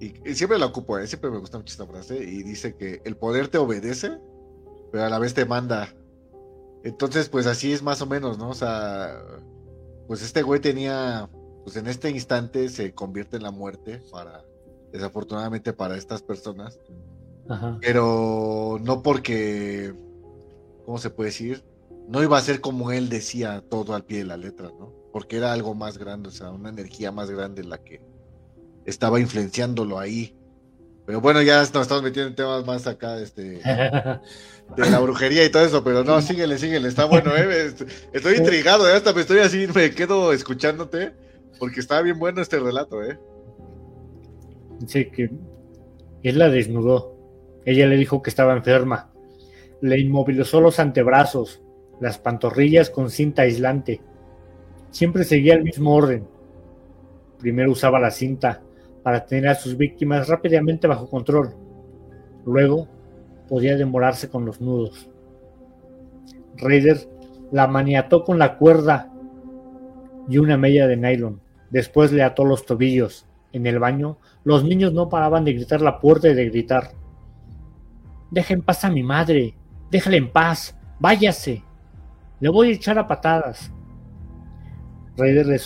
Y, 0.00 0.34
siempre 0.34 0.58
la 0.58 0.66
ocupo, 0.66 0.98
¿eh? 0.98 1.06
siempre 1.06 1.30
me 1.30 1.38
gusta 1.38 1.58
mucho 1.58 1.72
esta 1.72 1.86
frase. 1.86 2.16
Y 2.18 2.42
dice 2.42 2.76
que 2.76 3.00
el 3.04 3.16
poder 3.16 3.48
te 3.48 3.58
obedece, 3.58 4.18
pero 4.92 5.04
a 5.04 5.08
la 5.08 5.18
vez 5.18 5.32
te 5.32 5.46
manda. 5.46 5.94
Entonces, 6.84 7.28
pues 7.28 7.46
así 7.46 7.72
es 7.72 7.82
más 7.82 8.02
o 8.02 8.06
menos, 8.06 8.38
¿no? 8.38 8.50
O 8.50 8.54
sea, 8.54 9.18
pues 10.06 10.22
este 10.22 10.42
güey 10.42 10.60
tenía, 10.60 11.28
pues 11.68 11.76
en 11.76 11.86
este 11.86 12.08
instante 12.08 12.70
se 12.70 12.94
convierte 12.94 13.36
en 13.36 13.42
la 13.42 13.50
muerte 13.50 14.00
para, 14.10 14.42
desafortunadamente 14.90 15.74
para 15.74 15.98
estas 15.98 16.22
personas. 16.22 16.80
Ajá. 17.46 17.76
Pero 17.82 18.78
no 18.82 19.02
porque, 19.02 19.92
¿cómo 20.86 20.96
se 20.96 21.10
puede 21.10 21.28
decir? 21.28 21.62
No 22.08 22.22
iba 22.22 22.38
a 22.38 22.40
ser 22.40 22.62
como 22.62 22.90
él 22.90 23.10
decía 23.10 23.62
todo 23.68 23.94
al 23.94 24.04
pie 24.04 24.20
de 24.20 24.24
la 24.24 24.38
letra, 24.38 24.70
¿no? 24.78 24.94
Porque 25.12 25.36
era 25.36 25.52
algo 25.52 25.74
más 25.74 25.98
grande, 25.98 26.30
o 26.30 26.32
sea, 26.32 26.48
una 26.52 26.70
energía 26.70 27.12
más 27.12 27.30
grande 27.30 27.62
la 27.62 27.76
que 27.76 28.00
estaba 28.86 29.20
influenciándolo 29.20 29.98
ahí. 29.98 30.34
Pero 31.04 31.20
bueno, 31.20 31.42
ya 31.42 31.58
nos 31.58 31.68
estamos 31.82 32.02
metiendo 32.02 32.30
en 32.30 32.34
temas 32.34 32.64
más 32.64 32.86
acá, 32.86 33.18
este, 33.18 33.60
de 33.62 34.90
la 34.90 35.00
brujería 35.00 35.44
y 35.44 35.50
todo 35.50 35.66
eso, 35.66 35.84
pero 35.84 36.02
no, 36.02 36.22
síguele, 36.22 36.56
síguele, 36.56 36.88
está 36.88 37.04
bueno, 37.04 37.36
¿eh? 37.36 37.74
Estoy 38.14 38.36
intrigado, 38.36 38.88
¿eh? 38.88 38.94
hasta 38.94 39.12
me 39.12 39.20
estoy 39.20 39.40
así, 39.40 39.66
me 39.74 39.90
quedo 39.90 40.32
escuchándote, 40.32 41.27
porque 41.58 41.80
está 41.80 42.00
bien 42.02 42.18
bueno 42.18 42.40
este 42.40 42.58
relato, 42.58 43.02
¿eh? 43.02 43.18
Dice 44.80 45.10
que 45.10 45.30
él 46.22 46.38
la 46.38 46.48
desnudó, 46.48 47.16
ella 47.64 47.86
le 47.86 47.96
dijo 47.96 48.22
que 48.22 48.30
estaba 48.30 48.56
enferma, 48.56 49.10
le 49.80 49.98
inmovilizó 49.98 50.60
los 50.60 50.78
antebrazos, 50.78 51.62
las 52.00 52.18
pantorrillas 52.18 52.90
con 52.90 53.10
cinta 53.10 53.42
aislante, 53.42 54.00
siempre 54.90 55.24
seguía 55.24 55.54
el 55.54 55.64
mismo 55.64 55.94
orden, 55.94 56.26
primero 57.38 57.72
usaba 57.72 57.98
la 57.98 58.10
cinta 58.10 58.62
para 59.02 59.26
tener 59.26 59.48
a 59.48 59.54
sus 59.54 59.76
víctimas 59.76 60.28
rápidamente 60.28 60.86
bajo 60.86 61.08
control, 61.08 61.54
luego 62.44 62.88
podía 63.48 63.76
demorarse 63.76 64.28
con 64.28 64.44
los 64.44 64.60
nudos. 64.60 65.08
Raider 66.56 67.08
la 67.50 67.66
maniató 67.66 68.24
con 68.24 68.38
la 68.38 68.58
cuerda 68.58 69.12
y 70.28 70.38
una 70.38 70.56
media 70.56 70.86
de 70.86 70.96
nylon. 70.96 71.40
Después 71.70 72.12
le 72.12 72.22
ató 72.22 72.44
los 72.44 72.66
tobillos. 72.66 73.26
En 73.52 73.66
el 73.66 73.78
baño, 73.78 74.18
los 74.44 74.64
niños 74.64 74.92
no 74.92 75.08
paraban 75.08 75.44
de 75.44 75.54
gritar 75.54 75.80
la 75.80 76.00
puerta 76.00 76.28
y 76.28 76.34
de 76.34 76.50
gritar. 76.50 76.92
Deja 78.30 78.54
en 78.54 78.62
paz 78.62 78.84
a 78.84 78.90
mi 78.90 79.02
madre. 79.02 79.54
Déjale 79.90 80.18
en 80.18 80.30
paz. 80.30 80.76
Váyase. 81.00 81.62
Le 82.40 82.48
voy 82.48 82.68
a 82.68 82.72
echar 82.72 82.98
a 82.98 83.06
patadas. 83.06 83.72
Raider 85.16 85.46
le, 85.46 85.60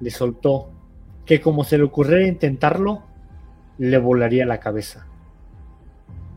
le 0.00 0.10
soltó 0.10 0.70
que 1.24 1.40
como 1.40 1.64
se 1.64 1.78
le 1.78 1.84
ocurriera 1.84 2.26
intentarlo, 2.26 3.02
le 3.78 3.98
volaría 3.98 4.46
la 4.46 4.60
cabeza. 4.60 5.06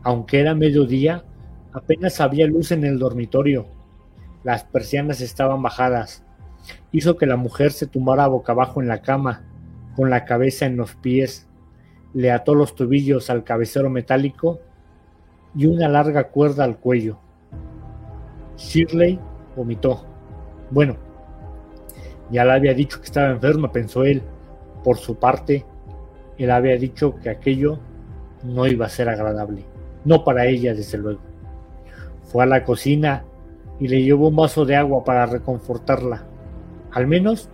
Aunque 0.02 0.40
era 0.40 0.54
mediodía, 0.54 1.24
apenas 1.72 2.20
había 2.20 2.46
luz 2.46 2.72
en 2.72 2.84
el 2.84 2.98
dormitorio. 2.98 3.66
Las 4.42 4.64
persianas 4.64 5.20
estaban 5.20 5.62
bajadas. 5.62 6.24
Hizo 6.92 7.16
que 7.16 7.26
la 7.26 7.36
mujer 7.36 7.72
se 7.72 7.86
tumbara 7.86 8.26
boca 8.26 8.52
abajo 8.52 8.80
en 8.80 8.88
la 8.88 9.02
cama, 9.02 9.44
con 9.96 10.10
la 10.10 10.24
cabeza 10.24 10.66
en 10.66 10.76
los 10.76 10.94
pies. 10.94 11.48
Le 12.14 12.30
ató 12.30 12.54
los 12.54 12.74
tobillos 12.74 13.30
al 13.30 13.44
cabecero 13.44 13.90
metálico 13.90 14.60
y 15.54 15.66
una 15.66 15.88
larga 15.88 16.28
cuerda 16.28 16.64
al 16.64 16.78
cuello. 16.78 17.18
Shirley 18.56 19.18
vomitó. 19.56 20.04
Bueno, 20.70 20.96
ya 22.30 22.44
le 22.44 22.52
había 22.52 22.74
dicho 22.74 22.98
que 22.98 23.06
estaba 23.06 23.30
enferma, 23.30 23.72
pensó 23.72 24.04
él. 24.04 24.22
Por 24.84 24.98
su 24.98 25.16
parte, 25.16 25.64
él 26.38 26.50
había 26.50 26.76
dicho 26.76 27.16
que 27.16 27.30
aquello 27.30 27.78
no 28.44 28.66
iba 28.66 28.86
a 28.86 28.90
ser 28.90 29.08
agradable. 29.08 29.64
No 30.04 30.24
para 30.24 30.46
ella, 30.46 30.74
desde 30.74 30.98
luego. 30.98 31.20
Fue 32.22 32.44
a 32.44 32.46
la 32.46 32.64
cocina 32.64 33.24
y 33.80 33.88
le 33.88 34.02
llevó 34.02 34.28
un 34.28 34.36
vaso 34.36 34.64
de 34.64 34.76
agua 34.76 35.04
para 35.04 35.26
reconfortarla. 35.26 36.24
Al 36.92 37.06
menos 37.06 37.48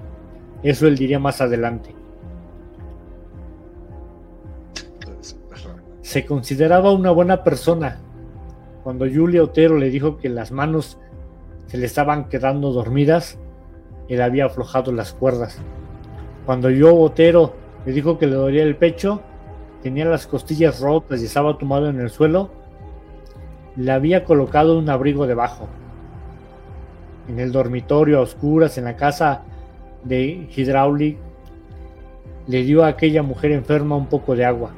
eso 0.62 0.86
él 0.86 0.96
diría 0.96 1.18
más 1.18 1.40
adelante. 1.40 1.94
Se 6.00 6.24
consideraba 6.24 6.92
una 6.92 7.10
buena 7.10 7.42
persona. 7.44 7.98
Cuando 8.82 9.06
Julia 9.12 9.42
Otero 9.42 9.76
le 9.76 9.90
dijo 9.90 10.16
que 10.16 10.28
las 10.28 10.52
manos 10.52 10.98
se 11.66 11.76
le 11.76 11.86
estaban 11.86 12.28
quedando 12.28 12.72
dormidas, 12.72 13.38
él 14.08 14.22
había 14.22 14.46
aflojado 14.46 14.92
las 14.92 15.12
cuerdas. 15.12 15.58
Cuando 16.46 16.70
yo 16.70 16.94
Otero 16.94 17.54
le 17.84 17.92
dijo 17.92 18.18
que 18.18 18.26
le 18.26 18.36
dolía 18.36 18.62
el 18.62 18.76
pecho, 18.76 19.20
tenía 19.82 20.04
las 20.04 20.26
costillas 20.26 20.80
rotas 20.80 21.20
y 21.20 21.26
estaba 21.26 21.58
tumbado 21.58 21.88
en 21.88 22.00
el 22.00 22.10
suelo, 22.10 22.50
le 23.74 23.92
había 23.92 24.24
colocado 24.24 24.78
un 24.78 24.88
abrigo 24.88 25.26
debajo. 25.26 25.68
En 27.28 27.40
el 27.40 27.52
dormitorio 27.52 28.18
a 28.18 28.22
oscuras, 28.22 28.78
en 28.78 28.84
la 28.84 28.96
casa 28.96 29.42
de 30.04 30.48
Hydraulic, 30.54 31.18
le 32.46 32.62
dio 32.62 32.84
a 32.84 32.88
aquella 32.88 33.22
mujer 33.22 33.52
enferma 33.52 33.96
un 33.96 34.06
poco 34.06 34.36
de 34.36 34.44
agua. 34.44 34.70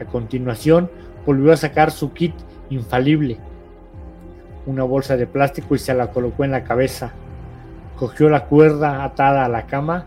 A 0.00 0.04
continuación, 0.04 0.90
volvió 1.24 1.52
a 1.52 1.56
sacar 1.56 1.90
su 1.90 2.12
kit 2.12 2.34
infalible, 2.68 3.38
una 4.66 4.84
bolsa 4.84 5.16
de 5.16 5.26
plástico 5.26 5.74
y 5.74 5.78
se 5.78 5.94
la 5.94 6.10
colocó 6.10 6.44
en 6.44 6.50
la 6.50 6.64
cabeza. 6.64 7.12
Cogió 7.98 8.28
la 8.28 8.44
cuerda 8.44 9.04
atada 9.04 9.44
a 9.44 9.48
la 9.48 9.66
cama 9.66 10.04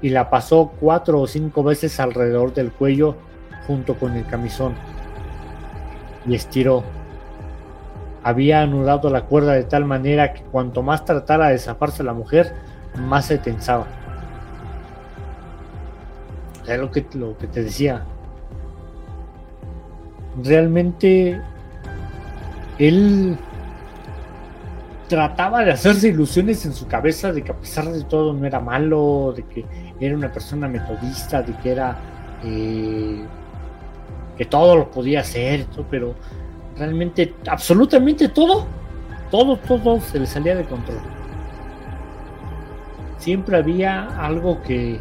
y 0.00 0.08
la 0.08 0.30
pasó 0.30 0.72
cuatro 0.80 1.20
o 1.20 1.26
cinco 1.26 1.62
veces 1.62 2.00
alrededor 2.00 2.54
del 2.54 2.72
cuello 2.72 3.16
junto 3.66 3.94
con 3.96 4.16
el 4.16 4.26
camisón 4.26 4.74
y 6.26 6.34
estiró. 6.34 6.95
Había 8.26 8.62
anudado 8.62 9.08
la 9.08 9.26
cuerda 9.26 9.52
de 9.52 9.62
tal 9.62 9.84
manera 9.84 10.32
que 10.32 10.42
cuanto 10.42 10.82
más 10.82 11.04
tratara 11.04 11.50
de 11.50 11.60
zafarse 11.60 12.02
la 12.02 12.12
mujer, 12.12 12.54
más 12.98 13.26
se 13.26 13.38
tensaba. 13.38 13.86
Es 16.66 16.76
lo 16.76 16.90
que, 16.90 17.06
lo 17.14 17.38
que 17.38 17.46
te 17.46 17.62
decía. 17.62 18.02
Realmente 20.42 21.40
él 22.80 23.38
trataba 25.06 25.64
de 25.64 25.70
hacerse 25.70 26.08
ilusiones 26.08 26.66
en 26.66 26.72
su 26.72 26.88
cabeza 26.88 27.32
de 27.32 27.44
que 27.44 27.52
a 27.52 27.56
pesar 27.56 27.84
de 27.92 28.02
todo 28.02 28.32
no 28.32 28.44
era 28.44 28.58
malo, 28.58 29.34
de 29.36 29.44
que 29.44 29.64
era 30.00 30.16
una 30.16 30.32
persona 30.32 30.66
metodista, 30.66 31.42
de 31.42 31.56
que 31.58 31.70
era 31.70 31.96
eh, 32.42 33.24
que 34.36 34.44
todo 34.46 34.74
lo 34.74 34.90
podía 34.90 35.20
hacer, 35.20 35.64
pero 35.88 36.16
realmente, 36.78 37.34
absolutamente 37.48 38.28
todo, 38.28 38.66
todo, 39.30 39.56
todo 39.56 40.00
se 40.00 40.18
le 40.18 40.26
salía 40.26 40.54
de 40.54 40.64
control. 40.64 40.98
Siempre 43.18 43.56
había 43.56 44.04
algo 44.24 44.62
que, 44.62 45.00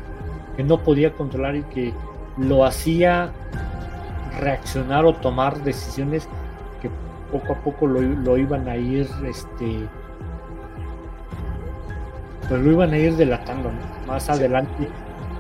que 0.55 0.63
no 0.63 0.79
podía 0.79 1.13
controlar 1.13 1.55
y 1.55 1.63
que 1.63 1.93
lo 2.37 2.65
hacía 2.65 3.31
reaccionar 4.39 5.05
o 5.05 5.13
tomar 5.13 5.63
decisiones 5.63 6.27
que 6.81 6.89
poco 7.31 7.53
a 7.53 7.55
poco 7.57 7.87
lo, 7.87 8.01
lo 8.01 8.37
iban 8.37 8.67
a 8.67 8.75
ir 8.75 9.07
este 9.25 9.87
pues 12.49 12.61
lo 12.61 12.71
iban 12.71 12.91
a 12.91 12.97
ir 12.97 13.15
delatando 13.15 13.71
más 14.05 14.29
adelante 14.29 14.89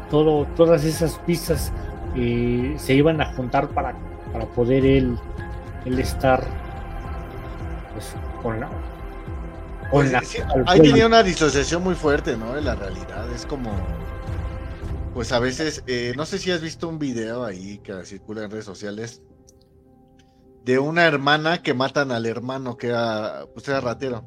todo 0.09 0.45
todas 0.55 0.85
esas 0.85 1.17
pistas 1.19 1.73
eh, 2.15 2.75
se 2.77 2.93
iban 2.93 3.19
a 3.19 3.25
juntar 3.33 3.67
para, 3.69 3.93
para 4.31 4.45
poder 4.45 4.85
él, 4.85 5.17
él 5.85 5.99
estar 5.99 6.43
pues, 7.93 8.15
con 8.41 8.59
la 8.59 8.69
con 9.91 10.09
pues, 10.09 10.43
ahí 10.65 10.81
tenía 10.81 11.05
una 11.05 11.23
disociación 11.23 11.83
muy 11.83 11.95
fuerte 11.95 12.35
no 12.35 12.53
de 12.53 12.61
la 12.61 12.75
realidad 12.75 13.31
es 13.31 13.45
como 13.45 13.71
pues 15.15 15.31
a 15.31 15.39
veces, 15.39 15.81
eh, 15.87 16.13
no 16.17 16.25
sé 16.25 16.39
si 16.39 16.51
has 16.51 16.59
visto 16.59 16.89
un 16.89 16.99
video 16.99 17.45
ahí 17.45 17.77
que 17.77 18.03
circula 18.03 18.43
en 18.43 18.51
redes 18.51 18.65
sociales 18.65 19.21
de 20.65 20.77
una 20.77 21.05
hermana 21.05 21.61
que 21.61 21.73
matan 21.73 22.11
al 22.11 22.25
hermano 22.25 22.75
que 22.75 22.87
era, 22.87 23.45
pues 23.53 23.65
era 23.69 23.79
ratero. 23.79 24.25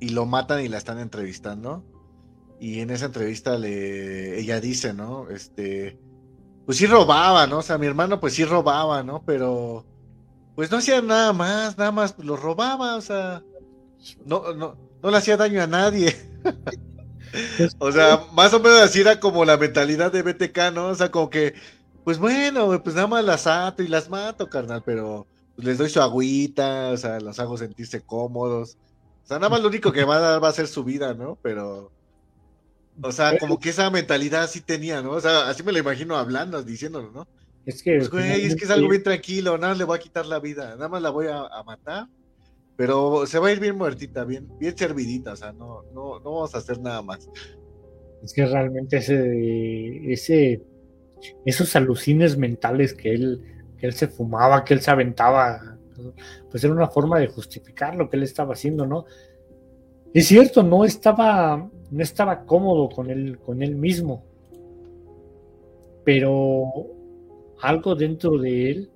Y 0.00 0.08
lo 0.08 0.24
matan 0.24 0.62
y 0.64 0.68
la 0.68 0.78
están 0.78 0.98
entrevistando. 0.98 1.84
Y 2.58 2.80
en 2.80 2.88
esa 2.88 3.04
entrevista 3.04 3.58
le, 3.58 4.40
ella 4.40 4.60
dice, 4.60 4.94
¿no? 4.94 5.28
Este, 5.28 5.98
pues 6.64 6.78
sí 6.78 6.86
robaba, 6.86 7.46
¿no? 7.46 7.58
O 7.58 7.62
sea, 7.62 7.76
mi 7.76 7.86
hermano 7.86 8.20
pues 8.20 8.32
sí 8.32 8.46
robaba, 8.46 9.02
¿no? 9.02 9.24
Pero 9.26 9.84
pues 10.54 10.70
no 10.70 10.78
hacía 10.78 11.02
nada 11.02 11.32
más, 11.32 11.76
nada 11.76 11.92
más 11.92 12.14
lo 12.18 12.36
robaba, 12.36 12.96
o 12.96 13.00
sea, 13.00 13.42
no, 14.24 14.52
no, 14.54 14.76
no 15.02 15.10
le 15.10 15.16
hacía 15.16 15.36
daño 15.36 15.62
a 15.62 15.66
nadie. 15.66 16.16
o 17.78 17.90
sea, 17.90 18.26
más 18.32 18.52
o 18.54 18.60
menos 18.60 18.78
así 18.80 19.00
era 19.00 19.18
como 19.20 19.44
la 19.44 19.56
mentalidad 19.56 20.12
de 20.12 20.22
BTK, 20.22 20.72
¿no? 20.72 20.88
O 20.88 20.94
sea, 20.94 21.10
como 21.10 21.30
que, 21.30 21.54
pues 22.04 22.18
bueno, 22.18 22.82
pues 22.82 22.94
nada 22.94 23.08
más 23.08 23.24
las 23.24 23.46
ato 23.46 23.82
y 23.82 23.88
las 23.88 24.08
mato, 24.08 24.48
carnal, 24.48 24.82
pero 24.84 25.26
pues 25.56 25.66
les 25.66 25.78
doy 25.78 25.88
su 25.90 26.00
agüita, 26.00 26.90
o 26.90 26.96
sea, 26.96 27.20
los 27.20 27.38
hago 27.40 27.56
sentirse 27.56 28.00
cómodos. 28.02 28.76
O 29.24 29.26
sea, 29.26 29.38
nada 29.38 29.50
más 29.50 29.60
lo 29.60 29.68
único 29.68 29.92
que 29.92 30.04
va 30.04 30.16
a 30.16 30.20
dar 30.20 30.44
va 30.44 30.48
a 30.48 30.52
ser 30.52 30.68
su 30.68 30.84
vida, 30.84 31.14
¿no? 31.14 31.38
Pero, 31.42 31.90
o 33.02 33.12
sea, 33.12 33.38
como 33.38 33.58
que 33.58 33.70
esa 33.70 33.90
mentalidad 33.90 34.48
sí 34.48 34.60
tenía, 34.60 35.02
¿no? 35.02 35.12
O 35.12 35.20
sea, 35.20 35.48
así 35.48 35.62
me 35.62 35.72
lo 35.72 35.78
imagino 35.78 36.16
hablando, 36.16 36.62
diciéndolo, 36.62 37.10
¿no? 37.10 37.26
Es 37.66 37.82
que, 37.82 37.96
pues, 37.96 38.10
güey, 38.10 38.44
es 38.44 38.56
que 38.56 38.64
es 38.64 38.70
algo 38.70 38.88
bien 38.88 39.02
tranquilo, 39.02 39.56
nada 39.56 39.74
le 39.74 39.84
voy 39.84 39.96
a 39.96 40.00
quitar 40.00 40.26
la 40.26 40.38
vida, 40.38 40.70
nada 40.76 40.88
más 40.88 41.02
la 41.02 41.10
voy 41.10 41.26
a 41.28 41.62
matar 41.64 42.08
pero 42.76 43.26
se 43.26 43.38
va 43.38 43.48
a 43.48 43.52
ir 43.52 43.60
bien 43.60 43.76
muertita, 43.76 44.24
bien, 44.24 44.48
bien 44.58 44.76
servidita, 44.76 45.32
o 45.32 45.36
sea, 45.36 45.52
no, 45.52 45.84
no, 45.94 46.18
no 46.20 46.32
vamos 46.32 46.54
a 46.54 46.58
hacer 46.58 46.80
nada 46.80 47.02
más. 47.02 47.28
Es 48.22 48.32
que 48.32 48.44
realmente 48.46 48.96
ese, 48.96 50.12
ese, 50.12 50.62
esos 51.44 51.76
alucines 51.76 52.36
mentales 52.36 52.94
que 52.94 53.14
él, 53.14 53.42
que 53.78 53.86
él 53.86 53.92
se 53.92 54.08
fumaba, 54.08 54.64
que 54.64 54.74
él 54.74 54.80
se 54.80 54.90
aventaba, 54.90 55.78
pues 56.50 56.64
era 56.64 56.72
una 56.72 56.88
forma 56.88 57.20
de 57.20 57.28
justificar 57.28 57.94
lo 57.94 58.10
que 58.10 58.16
él 58.16 58.24
estaba 58.24 58.54
haciendo, 58.54 58.86
¿no? 58.86 59.04
Es 60.12 60.26
cierto, 60.26 60.62
no 60.62 60.84
estaba, 60.84 61.70
no 61.90 62.02
estaba 62.02 62.44
cómodo 62.44 62.88
con 62.88 63.10
él, 63.10 63.38
con 63.38 63.62
él 63.62 63.76
mismo, 63.76 64.24
pero 66.04 66.64
algo 67.64 67.94
dentro 67.94 68.38
de 68.38 68.70
él 68.70 68.90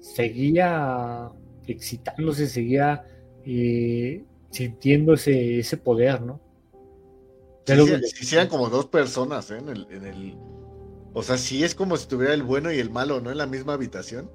seguía 0.00 1.30
excitándose, 1.66 2.48
seguía 2.48 3.04
eh, 3.44 4.24
sintiendo 4.50 5.14
ese, 5.14 5.60
ese 5.60 5.76
poder, 5.76 6.20
¿no? 6.22 6.40
Si 7.64 8.34
eran 8.34 8.48
como 8.48 8.70
dos 8.70 8.86
personas, 8.86 9.50
¿eh? 9.50 9.58
En 9.58 9.68
el, 9.68 9.86
en 9.90 10.06
el, 10.06 10.36
o 11.12 11.22
sea, 11.22 11.36
sí 11.36 11.62
es 11.62 11.74
como 11.74 11.96
si 11.96 12.08
tuviera 12.08 12.32
el 12.32 12.42
bueno 12.42 12.72
y 12.72 12.78
el 12.78 12.90
malo, 12.90 13.20
¿no? 13.20 13.30
En 13.30 13.38
la 13.38 13.46
misma 13.46 13.74
habitación. 13.74 14.30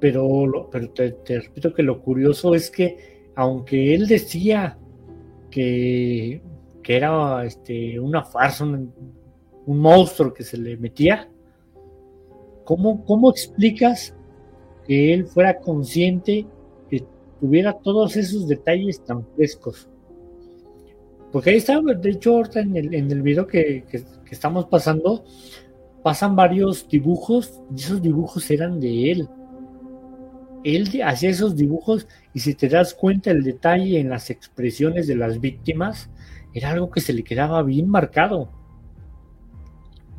Pero, 0.00 0.68
pero 0.70 0.90
te, 0.90 1.16
repito 1.40 1.72
que 1.72 1.82
lo 1.82 2.02
curioso 2.02 2.54
es 2.54 2.70
que, 2.70 3.30
aunque 3.34 3.94
él 3.94 4.06
decía 4.06 4.78
que, 5.50 6.42
que 6.82 6.96
era 6.96 7.44
este, 7.44 7.98
una 7.98 8.22
farsa, 8.22 8.64
un, 8.64 8.92
monstruo 9.66 10.32
que 10.32 10.44
se 10.44 10.56
le 10.56 10.76
metía, 10.76 11.28
¿cómo, 12.68 13.02
¿cómo 13.06 13.30
explicas 13.30 14.14
que 14.86 15.14
él 15.14 15.26
fuera 15.26 15.58
consciente 15.58 16.46
tuviera 17.40 17.72
todos 17.72 18.16
esos 18.16 18.46
detalles 18.48 19.02
tan 19.04 19.24
frescos. 19.34 19.88
Porque 21.32 21.50
ahí 21.50 21.56
está, 21.56 21.80
de 21.80 22.10
hecho, 22.10 22.36
ahorita 22.36 22.60
en 22.60 22.76
el, 22.76 22.94
en 22.94 23.10
el 23.10 23.22
video 23.22 23.46
que, 23.46 23.84
estamos 24.30 24.66
pasando, 24.66 25.24
pasan 26.02 26.34
varios 26.36 26.88
dibujos, 26.88 27.60
y 27.70 27.80
esos 27.80 28.00
dibujos 28.00 28.50
eran 28.50 28.80
de 28.80 29.12
él. 29.12 29.28
Él 30.64 31.02
hacía 31.04 31.30
esos 31.30 31.54
dibujos 31.54 32.08
y 32.34 32.40
si 32.40 32.54
te 32.54 32.68
das 32.68 32.92
cuenta 32.92 33.30
el 33.30 33.44
detalle 33.44 34.00
en 34.00 34.10
las 34.10 34.28
expresiones 34.28 35.06
de 35.06 35.14
las 35.14 35.40
víctimas, 35.40 36.10
era 36.52 36.70
algo 36.70 36.90
que 36.90 37.00
se 37.00 37.12
le 37.12 37.22
quedaba 37.22 37.62
bien 37.62 37.88
marcado. 37.88 38.50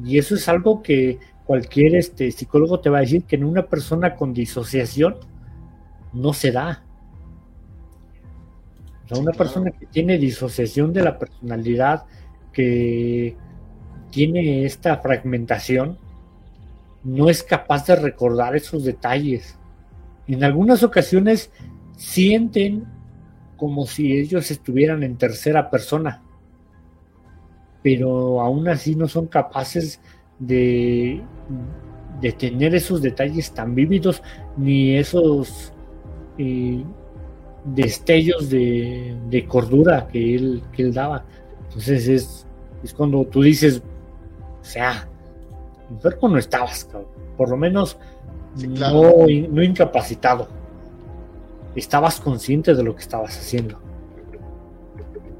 Y 0.03 0.17
eso 0.17 0.35
es 0.35 0.47
algo 0.47 0.81
que 0.81 1.19
cualquier 1.49 1.95
este, 1.95 2.31
psicólogo 2.31 2.79
te 2.79 2.91
va 2.91 2.99
a 2.99 3.01
decir 3.01 3.23
que 3.23 3.35
en 3.35 3.43
una 3.43 3.63
persona 3.63 4.15
con 4.15 4.35
disociación 4.35 5.15
no 6.13 6.31
se 6.31 6.51
da 6.51 6.83
una 9.17 9.31
persona 9.31 9.71
que 9.71 9.87
tiene 9.87 10.19
disociación 10.19 10.93
de 10.93 11.01
la 11.01 11.17
personalidad, 11.17 12.05
que 12.53 13.35
tiene 14.11 14.63
esta 14.65 14.97
fragmentación, 14.97 15.97
no 17.03 17.31
es 17.31 17.41
capaz 17.41 17.87
de 17.87 17.95
recordar 17.95 18.55
esos 18.55 18.83
detalles. 18.83 19.57
En 20.27 20.43
algunas 20.43 20.83
ocasiones 20.83 21.49
sienten 21.97 22.85
como 23.57 23.87
si 23.87 24.15
ellos 24.15 24.51
estuvieran 24.51 25.01
en 25.01 25.17
tercera 25.17 25.71
persona, 25.71 26.21
pero 27.81 28.39
aún 28.39 28.67
así 28.67 28.95
no 28.95 29.07
son 29.07 29.25
capaces 29.25 29.99
de, 29.99 30.18
de 30.39 31.21
tener 32.37 32.75
esos 32.75 33.01
detalles 33.01 33.51
tan 33.51 33.75
vívidos 33.75 34.21
ni 34.57 34.95
esos 34.95 35.73
eh, 36.37 36.83
destellos 37.65 38.49
de, 38.49 39.45
cordura 39.47 40.07
que 40.07 40.35
él, 40.35 40.63
que 40.71 40.83
él 40.83 40.93
daba. 40.93 41.25
Entonces 41.67 42.07
es, 42.07 42.47
es 42.83 42.93
cuando 42.93 43.25
tú 43.25 43.41
dices, 43.41 43.81
o 44.61 44.65
sea, 44.65 45.07
enfermo 45.89 46.29
no 46.29 46.37
estabas, 46.37 46.87
por 47.37 47.49
lo 47.49 47.57
menos 47.57 47.97
no, 48.55 49.27
no 49.27 49.63
incapacitado. 49.63 50.47
Estabas 51.75 52.19
consciente 52.19 52.73
de 52.73 52.83
lo 52.83 52.95
que 52.95 53.01
estabas 53.01 53.37
haciendo. 53.37 53.79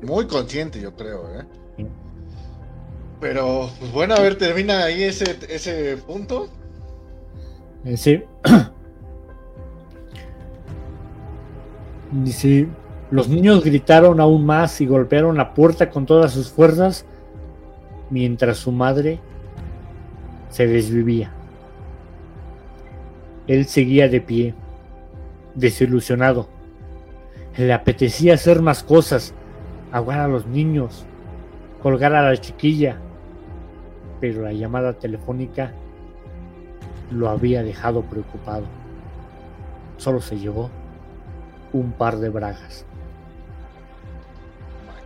Muy 0.01 0.27
consciente, 0.27 0.79
yo 0.79 0.93
creo, 0.95 1.39
¿eh? 1.39 1.45
Pero, 3.19 3.69
pues 3.79 3.91
bueno, 3.91 4.15
a 4.15 4.21
ver, 4.21 4.37
termina 4.37 4.83
ahí 4.85 5.03
ese, 5.03 5.37
ese 5.49 5.97
punto. 5.97 6.47
Eh, 7.85 7.97
sí. 7.97 8.23
Dice, 12.11 12.67
los 13.11 13.27
niños 13.27 13.63
gritaron 13.63 14.19
aún 14.19 14.45
más 14.45 14.81
y 14.81 14.85
golpearon 14.85 15.37
la 15.37 15.53
puerta 15.53 15.89
con 15.89 16.05
todas 16.05 16.31
sus 16.31 16.49
fuerzas 16.49 17.05
mientras 18.09 18.57
su 18.57 18.71
madre 18.71 19.19
se 20.49 20.65
desvivía. 20.65 21.31
Él 23.47 23.65
seguía 23.65 24.07
de 24.07 24.21
pie, 24.21 24.53
desilusionado. 25.55 26.47
Le 27.57 27.73
apetecía 27.73 28.35
hacer 28.35 28.61
más 28.61 28.83
cosas, 28.83 29.33
ahogar 29.91 30.19
a 30.19 30.27
los 30.27 30.45
niños, 30.47 31.05
colgar 31.81 32.13
a 32.15 32.29
la 32.29 32.37
chiquilla, 32.37 32.99
pero 34.19 34.41
la 34.41 34.53
llamada 34.53 34.93
telefónica 34.93 35.71
lo 37.11 37.29
había 37.29 37.63
dejado 37.63 38.03
preocupado. 38.03 38.65
Solo 39.97 40.21
se 40.21 40.37
llevó 40.37 40.69
un 41.73 41.91
par 41.91 42.17
de 42.17 42.29
bragas. 42.29 42.85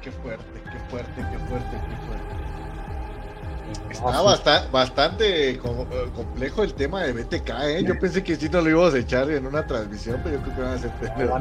qué 0.02 0.11
fuerte, 0.11 0.44
qué 0.53 0.80
fuerte, 0.90 1.15
qué 1.15 1.38
fuerte, 1.48 1.72
qué 1.72 2.07
fuerte. 2.07 2.44
Está 3.90 4.22
bastante, 4.22 4.69
bastante 4.72 5.49
eh, 5.52 5.60
complejo 5.60 6.64
el 6.64 6.73
tema 6.73 7.03
de 7.03 7.14
BTK, 7.14 7.49
¿eh? 7.64 7.84
Yo 7.85 7.98
pensé 7.99 8.23
que 8.23 8.35
sí 8.35 8.49
no 8.49 8.61
lo 8.61 8.69
íbamos 8.69 8.94
a 8.94 8.98
echar 8.98 9.30
en 9.31 9.45
una 9.45 9.65
transmisión, 9.65 10.19
pero 10.23 10.38
yo 10.38 10.41
creo 10.44 10.56
que 10.56 10.61
van 10.61 10.73
a 10.73 10.77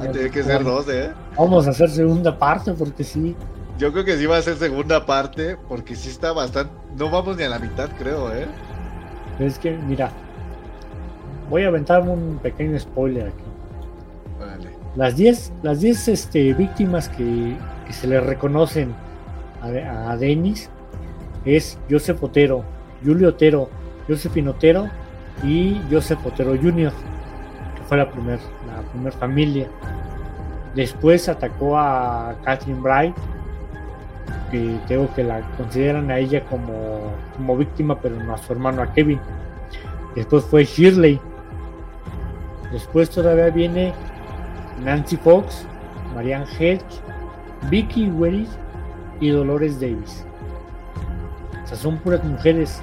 ser, 0.00 0.12
tiene 0.12 0.30
que 0.30 0.42
ser 0.44 0.62
dos, 0.62 0.88
¿eh? 0.88 1.10
Vamos 1.36 1.66
a 1.66 1.70
hacer 1.70 1.90
segunda 1.90 2.38
parte 2.38 2.72
porque 2.72 3.02
sí. 3.02 3.34
Yo 3.82 3.90
creo 3.90 4.04
que 4.04 4.16
sí 4.16 4.26
va 4.26 4.36
a 4.36 4.42
ser 4.42 4.54
segunda 4.58 5.06
parte 5.06 5.56
porque 5.68 5.96
sí 5.96 6.08
está 6.08 6.32
bastante... 6.32 6.72
No 6.96 7.10
vamos 7.10 7.36
ni 7.36 7.42
a 7.42 7.48
la 7.48 7.58
mitad, 7.58 7.90
creo, 7.98 8.32
¿eh? 8.32 8.46
Es 9.40 9.58
que, 9.58 9.72
mira, 9.72 10.12
voy 11.50 11.64
a 11.64 11.66
aventarme 11.66 12.10
un 12.10 12.38
pequeño 12.40 12.78
spoiler 12.78 13.26
aquí. 13.26 13.42
Las 14.94 15.16
10 15.16 15.52
las 15.64 15.80
diez, 15.80 16.06
este, 16.06 16.54
víctimas 16.54 17.08
que, 17.08 17.56
se 17.90 18.06
le 18.06 18.20
reconocen 18.20 18.94
a, 19.60 20.12
a 20.12 20.16
Denis 20.16 20.70
es 21.44 21.76
Joseph 21.90 22.22
Otero, 22.22 22.64
Julio 23.04 23.30
Otero, 23.30 23.68
Joseph 24.06 24.46
Otero 24.46 24.88
y 25.42 25.80
Joseph 25.90 26.24
Otero 26.24 26.52
Jr., 26.52 26.92
que 27.74 27.82
fue 27.88 27.96
la 27.96 28.08
primera 28.08 28.38
la 28.64 28.88
primer 28.92 29.12
familia. 29.12 29.66
Después 30.76 31.28
atacó 31.28 31.76
a 31.76 32.36
Catherine 32.44 32.80
Bright, 32.80 33.16
que 34.52 34.78
tengo 34.86 35.12
que 35.14 35.24
la 35.24 35.40
consideran 35.56 36.10
a 36.10 36.18
ella 36.18 36.44
como, 36.44 37.12
como 37.34 37.56
víctima, 37.56 37.98
pero 37.98 38.16
no 38.16 38.34
a 38.34 38.38
su 38.38 38.52
hermano, 38.52 38.82
a 38.82 38.92
Kevin. 38.92 39.18
Después 40.14 40.44
fue 40.44 40.64
Shirley. 40.64 41.18
Después 42.70 43.10
todavía 43.10 43.48
viene 43.48 43.92
Nancy 44.84 45.16
Fox, 45.16 45.66
Marianne 46.14 46.46
Hedge, 46.58 46.84
Vicky 47.70 48.08
Wells 48.10 48.48
y 49.20 49.30
Dolores 49.30 49.80
Davis. 49.80 50.24
O 51.64 51.66
sea, 51.66 51.76
son 51.76 51.96
puras 51.98 52.22
mujeres. 52.22 52.82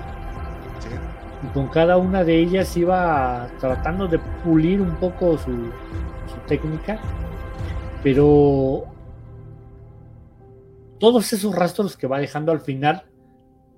Y 1.44 1.48
con 1.54 1.68
cada 1.68 1.98
una 1.98 2.24
de 2.24 2.36
ellas 2.36 2.76
iba 2.76 3.48
tratando 3.60 4.08
de 4.08 4.18
pulir 4.44 4.82
un 4.82 4.96
poco 4.96 5.38
su, 5.38 5.52
su 5.52 6.38
técnica. 6.48 6.98
Pero 8.02 8.86
todos 11.00 11.34
esos 11.34 11.56
rastros 11.56 11.98
que 11.98 12.08
va 12.08 12.20
dejando 12.20 12.52
al 12.52 12.62
final, 12.62 13.04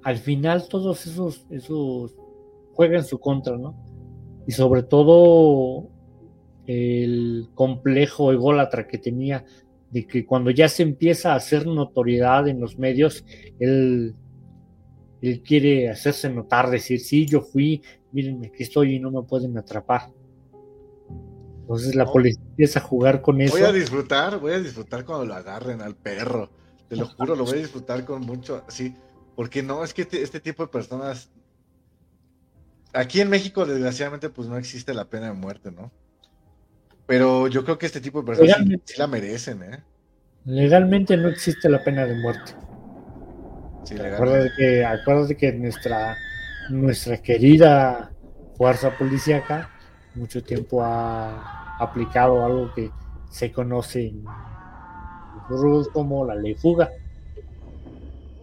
al 0.04 0.18
final 0.18 0.68
todos 0.68 1.06
esos, 1.06 1.46
esos 1.50 2.16
juegan 2.74 3.00
en 3.02 3.06
su 3.06 3.20
contra, 3.20 3.58
¿no? 3.58 3.76
Y 4.48 4.52
sobre 4.52 4.84
todo 4.84 5.88
el 6.66 7.50
complejo 7.54 8.32
ególatra 8.32 8.88
que 8.88 8.98
tenía 8.98 9.46
de 9.92 10.08
que 10.08 10.26
cuando 10.26 10.52
ya 10.52 10.70
se 10.70 10.84
empieza 10.84 11.34
a 11.34 11.36
hacer 11.36 11.68
notoriedad 11.68 12.48
en 12.48 12.60
los 12.60 12.78
medios, 12.78 13.26
él, 13.60 14.16
él 15.22 15.44
quiere 15.44 15.90
hacerse 15.90 16.30
notar, 16.30 16.70
decir, 16.70 17.00
sí, 17.02 17.26
yo 17.26 17.42
fui, 17.42 17.82
mírenme 18.12 18.48
aquí 18.48 18.64
estoy 18.64 18.96
y 18.96 19.00
no 19.00 19.12
me 19.12 19.24
pueden 19.24 19.58
atrapar. 19.58 20.10
Entonces 21.62 21.96
la 21.96 22.06
policía 22.06 22.42
empieza 22.50 22.80
a 22.80 22.84
jugar 22.84 23.22
con 23.22 23.42
eso. 23.42 23.54
Voy 23.54 23.64
a 23.64 23.72
disfrutar, 23.72 24.40
voy 24.40 24.54
a 24.54 24.60
disfrutar 24.60 25.06
cuando 25.06 25.26
lo 25.26 25.34
agarren 25.34 25.82
al 25.82 25.96
perro. 25.96 26.50
Te 26.92 26.98
lo 26.98 27.06
juro, 27.06 27.38
lo 27.38 27.46
voy 27.46 27.54
a 27.54 27.62
disfrutar 27.62 28.04
con 28.04 28.20
mucho, 28.20 28.66
sí, 28.68 28.94
porque 29.38 29.64
no, 29.64 29.82
es 29.82 29.94
que 29.94 30.02
este, 30.02 30.24
este 30.24 30.42
tipo 30.42 30.64
de 30.64 30.68
personas, 30.68 31.32
aquí 32.92 33.22
en 33.22 33.30
México 33.30 33.66
desgraciadamente 33.66 34.30
pues 34.30 34.50
no 34.50 34.58
existe 34.58 34.94
la 34.94 35.06
pena 35.06 35.28
de 35.28 35.32
muerte, 35.32 35.72
¿no? 35.72 35.90
Pero 37.08 37.48
yo 37.48 37.64
creo 37.64 37.78
que 37.78 37.86
este 37.86 38.02
tipo 38.02 38.20
de 38.20 38.26
personas 38.26 38.58
sí, 38.84 38.98
la 38.98 39.08
merecen, 39.08 39.64
¿eh? 39.64 39.82
Legalmente 40.44 41.16
no 41.16 41.30
existe 41.30 41.70
la 41.70 41.82
pena 41.82 42.06
de 42.06 42.16
muerte. 42.16 42.56
Sí, 43.86 43.96
acuérdate 43.98 44.50
que, 44.58 44.84
acuérdate 44.84 45.38
que 45.38 45.54
nuestra, 45.54 46.18
nuestra 46.72 47.22
querida 47.22 48.12
fuerza 48.58 48.98
policíaca 48.98 49.70
mucho 50.16 50.44
tiempo 50.44 50.84
ha 50.84 51.78
aplicado 51.78 52.44
algo 52.44 52.74
que 52.74 52.92
se 53.30 53.50
conoce 53.50 54.08
en 54.08 54.26
como 55.94 56.26
la 56.26 56.36
ley 56.36 56.56
fuga. 56.56 56.90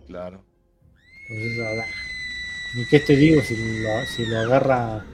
Claro. 0.07 0.43
Entonces, 1.29 1.61
ahora, 1.67 1.87
ni 2.75 2.87
qué 2.87 3.01
te 3.01 3.17
digo, 3.17 3.43
si 3.43 3.57
lo, 3.83 4.05
si 4.07 4.27
lo 4.27 4.39
agarra 4.39 5.05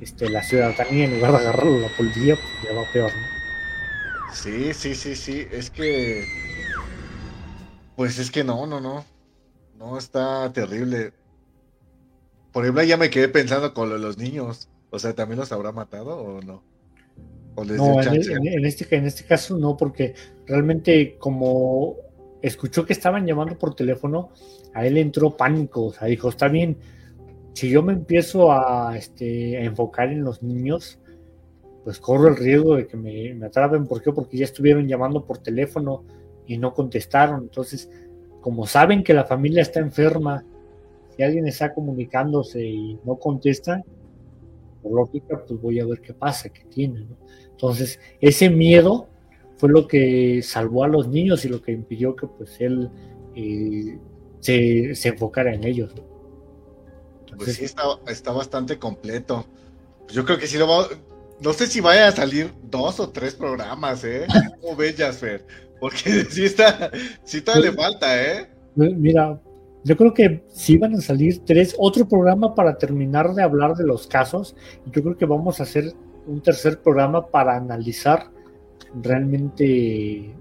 este, 0.00 0.30
la 0.30 0.42
ciudadanía 0.42 1.04
en 1.04 1.16
lugar 1.16 1.32
de 1.32 1.38
agarrarlo 1.38 1.80
la 1.80 1.88
policía, 1.96 2.36
pues 2.36 2.64
ya 2.64 2.74
va 2.74 2.90
peor, 2.92 3.10
¿no? 3.14 3.40
Sí, 4.32 4.72
sí, 4.72 4.94
sí, 4.94 5.16
sí, 5.16 5.46
es 5.50 5.70
que... 5.70 6.24
Pues 7.96 8.18
es 8.18 8.30
que 8.30 8.44
no, 8.44 8.66
no, 8.66 8.80
no. 8.80 9.04
No, 9.74 9.98
está 9.98 10.52
terrible. 10.52 11.12
Por 12.52 12.64
ejemplo, 12.64 12.82
ya 12.82 12.96
me 12.96 13.10
quedé 13.10 13.28
pensando 13.28 13.74
con 13.74 14.00
los 14.00 14.18
niños. 14.18 14.68
O 14.90 14.98
sea, 14.98 15.14
¿también 15.14 15.38
los 15.38 15.52
habrá 15.52 15.72
matado 15.72 16.16
o 16.16 16.40
no? 16.40 16.62
No, 17.56 18.02
en, 18.02 18.64
este, 18.64 18.96
en 18.96 19.06
este 19.06 19.24
caso 19.24 19.58
no, 19.58 19.76
porque 19.76 20.14
realmente 20.46 21.16
como 21.18 21.96
escuchó 22.42 22.86
que 22.86 22.92
estaban 22.92 23.26
llamando 23.26 23.58
por 23.58 23.74
teléfono, 23.74 24.30
a 24.72 24.86
él 24.86 24.96
entró 24.96 25.36
pánico, 25.36 25.86
o 25.86 25.92
sea, 25.92 26.08
dijo, 26.08 26.28
está 26.28 26.48
bien, 26.48 26.78
si 27.54 27.68
yo 27.68 27.82
me 27.82 27.92
empiezo 27.92 28.52
a, 28.52 28.96
este, 28.96 29.62
enfocar 29.64 30.10
en 30.10 30.22
los 30.22 30.42
niños, 30.42 30.98
pues 31.84 31.98
corro 31.98 32.28
el 32.28 32.36
riesgo 32.36 32.76
de 32.76 32.86
que 32.86 32.96
me, 32.96 33.34
me 33.34 33.46
atrapen. 33.46 33.86
¿Por 33.86 34.02
qué? 34.02 34.12
Porque 34.12 34.36
ya 34.36 34.44
estuvieron 34.44 34.86
llamando 34.86 35.24
por 35.24 35.38
teléfono 35.38 36.04
y 36.46 36.58
no 36.58 36.72
contestaron. 36.72 37.42
Entonces, 37.42 37.90
como 38.40 38.66
saben 38.66 39.02
que 39.02 39.14
la 39.14 39.24
familia 39.24 39.62
está 39.62 39.80
enferma, 39.80 40.44
si 41.16 41.22
alguien 41.22 41.46
está 41.46 41.74
comunicándose 41.74 42.64
y 42.64 42.98
no 43.04 43.16
contesta, 43.16 43.82
por 44.82 44.92
lógica, 44.92 45.44
pues 45.46 45.60
voy 45.60 45.80
a 45.80 45.86
ver 45.86 46.00
qué 46.00 46.14
pasa, 46.14 46.48
qué 46.48 46.64
tiene. 46.64 47.06
Entonces, 47.50 47.98
ese 48.20 48.50
miedo 48.50 49.08
fue 49.56 49.68
lo 49.68 49.86
que 49.86 50.40
salvó 50.42 50.84
a 50.84 50.88
los 50.88 51.08
niños 51.08 51.44
y 51.44 51.48
lo 51.48 51.60
que 51.60 51.72
impidió 51.72 52.16
que 52.16 52.26
pues 52.26 52.60
él 52.60 52.90
eh, 53.34 53.98
se, 54.40 55.08
enfocara 55.08 55.54
en 55.54 55.64
ellos. 55.64 55.92
pues 57.36 57.56
sí, 57.56 57.64
está, 57.64 58.32
bastante 58.32 58.78
completo. 58.78 59.44
Yo 60.08 60.24
creo 60.24 60.38
que 60.38 60.46
sí 60.46 60.58
lo 60.58 60.66
va, 60.66 60.88
no 61.40 61.52
sé 61.52 61.66
si 61.66 61.80
vaya 61.80 62.08
a 62.08 62.12
salir 62.12 62.52
dos 62.62 63.00
o 63.00 63.10
tres 63.10 63.34
programas, 63.34 64.02
¿eh? 64.04 64.26
Como 64.60 64.76
bellas, 64.76 65.18
Fer. 65.18 65.46
Porque 65.78 66.24
sí 66.30 66.44
está, 66.44 66.90
sí 67.24 67.40
todavía 67.40 67.70
le 67.70 67.76
falta, 67.76 68.22
¿eh? 68.22 68.50
Mira, 68.74 69.40
yo 69.82 69.96
creo 69.96 70.12
que 70.12 70.44
sí 70.48 70.76
van 70.76 70.94
a 70.94 71.00
salir 71.00 71.42
tres, 71.44 71.74
otro 71.78 72.06
programa 72.06 72.54
para 72.54 72.76
terminar 72.76 73.32
de 73.34 73.42
hablar 73.42 73.74
de 73.74 73.86
los 73.86 74.06
casos. 74.06 74.54
Yo 74.92 75.02
creo 75.02 75.16
que 75.16 75.24
vamos 75.24 75.60
a 75.60 75.62
hacer 75.62 75.94
un 76.26 76.42
tercer 76.42 76.80
programa 76.80 77.26
para 77.26 77.56
analizar 77.56 78.30
realmente 79.02 80.34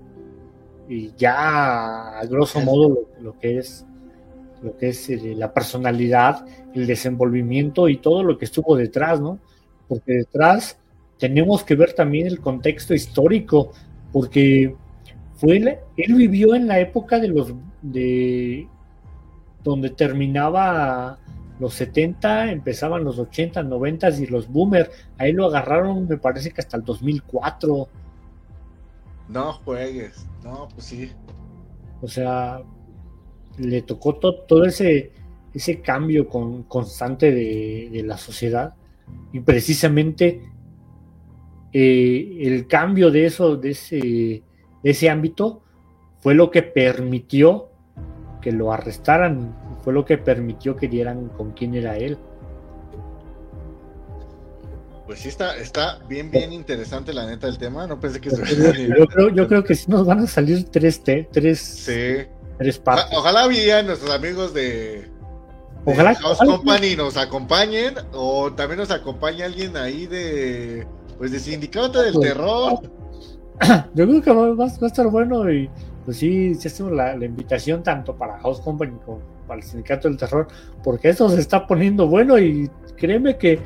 y 0.89 1.13
ya 1.17 2.19
a 2.19 2.25
grosso 2.25 2.59
modo 2.61 3.07
lo, 3.21 3.37
que 3.39 3.59
es 3.59 3.85
lo 4.63 4.75
que 4.75 4.89
es 4.89 5.09
eh, 5.09 5.35
la 5.37 5.53
personalidad, 5.53 6.45
el 6.73 6.87
desenvolvimiento 6.87 7.87
y 7.87 7.97
todo 7.97 8.23
lo 8.23 8.37
que 8.37 8.45
estuvo 8.45 8.75
detrás, 8.75 9.21
¿no? 9.21 9.39
Porque 9.87 10.13
detrás 10.13 10.79
tenemos 11.19 11.63
que 11.63 11.75
ver 11.75 11.93
también 11.93 12.27
el 12.27 12.39
contexto 12.39 12.93
histórico, 12.93 13.71
porque 14.11 14.75
fue 15.35 15.57
él 15.57 16.15
vivió 16.15 16.55
en 16.55 16.67
la 16.67 16.79
época 16.79 17.19
de 17.19 17.27
los 17.27 17.53
de 17.81 18.67
donde 19.63 19.89
terminaba 19.89 21.19
los 21.59 21.73
70, 21.73 22.51
empezaban 22.51 23.03
los 23.03 23.19
80, 23.19 23.63
90 23.63 24.09
y 24.11 24.25
los 24.27 24.47
boomers. 24.47 24.89
Ahí 25.17 25.33
lo 25.33 25.47
agarraron, 25.47 26.07
me 26.07 26.17
parece 26.17 26.51
que 26.51 26.61
hasta 26.61 26.77
el 26.77 26.83
2004. 26.83 27.87
No 29.27 29.53
juegues, 29.53 30.25
no, 30.43 30.69
pues 30.73 30.85
sí. 30.85 31.11
O 32.01 32.07
sea, 32.07 32.61
le 33.57 33.81
tocó 33.81 34.15
todo 34.15 34.63
ese, 34.63 35.11
ese 35.53 35.81
cambio 35.81 36.27
con, 36.27 36.63
constante 36.63 37.31
de, 37.31 38.03
la 38.05 38.17
sociedad. 38.17 38.73
Y 39.33 39.41
precisamente 39.41 40.41
eh, 41.73 42.37
el 42.41 42.67
cambio 42.67 43.11
de 43.11 43.25
eso, 43.25 43.57
de 43.57 43.71
ese, 43.71 43.97
de 43.97 44.89
ese 44.89 45.09
ámbito, 45.09 45.61
fue 46.19 46.33
lo 46.35 46.49
que 46.51 46.63
permitió 46.63 47.68
que 48.41 48.51
lo 48.51 48.71
arrestaran, 48.71 49.55
fue 49.83 49.93
lo 49.93 50.05
que 50.05 50.17
permitió 50.17 50.75
que 50.75 50.87
dieran 50.87 51.29
con 51.29 51.51
quién 51.51 51.75
era 51.75 51.97
él. 51.97 52.17
Pues 55.05 55.21
sí, 55.21 55.29
está, 55.29 55.57
está 55.57 55.99
bien, 56.07 56.29
bien 56.29 56.53
interesante 56.53 57.13
la 57.13 57.25
neta 57.25 57.47
del 57.47 57.57
tema. 57.57 57.87
No 57.87 57.99
pensé 57.99 58.21
que 58.21 58.29
yo, 58.29 58.37
yo, 58.95 59.07
creo, 59.07 59.29
yo 59.29 59.47
creo 59.47 59.63
que 59.63 59.73
sí 59.73 59.85
nos 59.87 60.05
van 60.05 60.19
a 60.19 60.27
salir 60.27 60.69
tres, 60.69 61.01
tres, 61.03 61.59
sí. 61.59 62.27
tres 62.59 62.77
partes. 62.77 63.17
Ojalá, 63.17 63.47
ojalá 63.47 63.83
nuestros 63.83 64.11
amigos 64.11 64.53
de, 64.53 65.09
ojalá, 65.83 66.13
House 66.13 66.37
Company 66.37 66.95
nos 66.95 67.17
acompañen 67.17 67.95
o 68.13 68.53
también 68.53 68.79
nos 68.79 68.91
acompañe 68.91 69.43
alguien 69.43 69.75
ahí 69.77 70.05
de 70.05 70.85
pues 71.17 71.31
de 71.31 71.39
Sindicato 71.39 72.01
del 72.01 72.13
pues, 72.13 72.29
Terror. 72.29 72.79
Yo 73.95 74.07
creo 74.07 74.21
que 74.21 74.31
va, 74.31 74.53
va, 74.53 74.65
a 74.65 74.87
estar 74.87 75.07
bueno 75.07 75.51
y 75.51 75.69
pues 76.09 76.17
sí, 76.17 76.55
sí 76.55 76.67
hacemos 76.67 76.91
la, 76.91 77.13
invitación 77.23 77.83
tanto 77.83 78.15
para 78.15 78.39
House 78.39 78.61
Company 78.61 78.97
como 79.05 79.19
para 79.47 79.59
el 79.59 79.63
Sindicato 79.63 80.07
del 80.07 80.17
Terror, 80.17 80.47
porque 80.83 81.09
esto 81.09 81.29
se 81.29 81.39
está 81.39 81.67
poniendo 81.67 82.07
bueno 82.07 82.39
y 82.39 82.67
créeme 82.97 83.37
que 83.37 83.59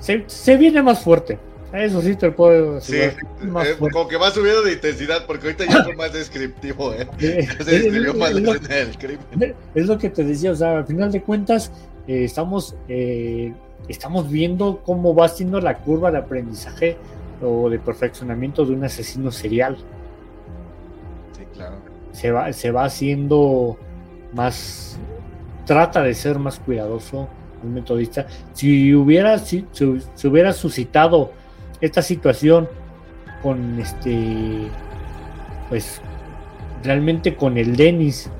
se, 0.00 0.56
viene 0.58 0.82
más 0.82 1.00
fuerte. 1.00 1.38
Eso 1.72 2.02
sí 2.02 2.14
te 2.14 2.30
puedo 2.30 2.74
decir. 2.74 3.14
Sí, 3.40 3.46
eh, 3.46 3.76
como 3.90 4.06
que 4.06 4.18
va 4.18 4.30
subiendo 4.30 4.60
de 4.64 4.74
intensidad, 4.74 5.24
porque 5.24 5.46
ahorita 5.46 5.64
ya 5.64 5.82
fue 5.82 5.96
más 5.96 6.12
descriptivo, 6.12 6.92
¿eh? 6.92 7.08
se 7.64 8.12
más 8.12 8.32
es, 8.32 8.42
lo, 8.42 8.54
crimen. 8.98 9.54
es 9.74 9.86
lo 9.86 9.96
que 9.96 10.10
te 10.10 10.24
decía, 10.24 10.50
o 10.50 10.56
sea, 10.56 10.80
al 10.80 10.86
final 10.86 11.10
de 11.10 11.22
cuentas, 11.22 11.72
eh, 12.06 12.24
estamos, 12.24 12.76
eh, 12.86 13.54
estamos 13.88 14.30
viendo 14.30 14.82
cómo 14.84 15.14
va 15.14 15.26
siendo 15.30 15.58
la 15.58 15.78
curva 15.78 16.10
de 16.10 16.18
aprendizaje 16.18 16.98
o 17.40 17.70
de 17.70 17.78
perfeccionamiento 17.78 18.66
de 18.66 18.74
un 18.74 18.84
asesino 18.84 19.32
serial. 19.32 19.78
Se 22.12 22.30
va, 22.30 22.52
se 22.52 22.70
va 22.70 22.84
haciendo 22.84 23.76
más, 24.32 24.98
trata 25.64 26.02
de 26.02 26.14
ser 26.14 26.38
más 26.38 26.58
cuidadoso, 26.58 27.28
un 27.62 27.74
metodista. 27.74 28.26
Si 28.52 28.94
hubiera, 28.94 29.38
si, 29.38 29.66
se 29.72 30.28
hubiera 30.28 30.52
suscitado 30.52 31.32
esta 31.80 32.02
situación 32.02 32.68
con 33.42 33.78
este, 33.78 34.68
pues 35.68 36.00
realmente 36.82 37.36
con 37.36 37.58
el 37.58 37.76
Denis 37.76 38.30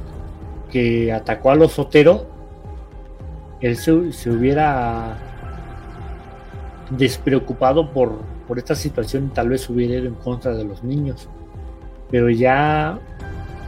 que 0.70 1.12
atacó 1.12 1.50
a 1.50 1.54
los 1.54 1.72
Sotero, 1.72 2.26
él 3.60 3.76
se, 3.76 4.12
se 4.12 4.30
hubiera 4.30 5.16
despreocupado 6.90 7.92
por, 7.92 8.20
por 8.46 8.58
esta 8.58 8.74
situación, 8.74 9.30
tal 9.34 9.48
vez 9.48 9.68
hubiera 9.68 9.94
ido 9.94 10.06
en 10.06 10.14
contra 10.14 10.54
de 10.54 10.64
los 10.64 10.82
niños. 10.84 11.28
Pero 12.10 12.30
ya 12.30 12.98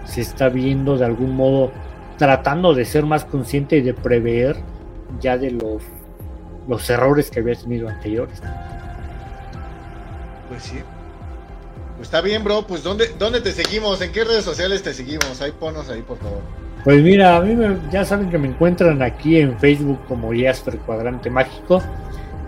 se 0.04 0.20
está 0.20 0.48
viendo 0.48 0.96
de 0.96 1.04
algún 1.04 1.34
modo 1.36 1.72
tratando 2.16 2.74
de 2.74 2.84
ser 2.84 3.04
más 3.04 3.24
consciente 3.24 3.76
y 3.76 3.80
de 3.80 3.94
prever 3.94 4.56
ya 5.20 5.38
de 5.38 5.50
los, 5.52 5.82
los 6.66 6.88
errores 6.90 7.30
que 7.30 7.40
había 7.40 7.54
tenido 7.54 7.88
anteriores. 7.88 8.40
Pues 10.48 10.62
sí. 10.62 10.78
Pues 11.96 12.08
está 12.08 12.20
bien, 12.20 12.44
bro. 12.44 12.62
Pues 12.66 12.82
¿dónde, 12.82 13.08
¿dónde 13.18 13.40
te 13.40 13.52
seguimos? 13.52 14.00
¿En 14.00 14.12
qué 14.12 14.24
redes 14.24 14.44
sociales 14.44 14.82
te 14.82 14.94
seguimos? 14.94 15.40
Ahí 15.40 15.52
ponos 15.52 15.88
ahí, 15.90 16.02
por 16.02 16.18
favor. 16.18 16.40
Pues 16.84 17.02
mira, 17.02 17.36
a 17.36 17.40
mí 17.40 17.56
ya 17.90 18.04
saben 18.04 18.30
que 18.30 18.38
me 18.38 18.48
encuentran 18.48 19.02
aquí 19.02 19.38
en 19.40 19.58
Facebook 19.58 19.98
como 20.06 20.30
Jasper 20.32 20.78
Cuadrante 20.78 21.28
Mágico. 21.28 21.82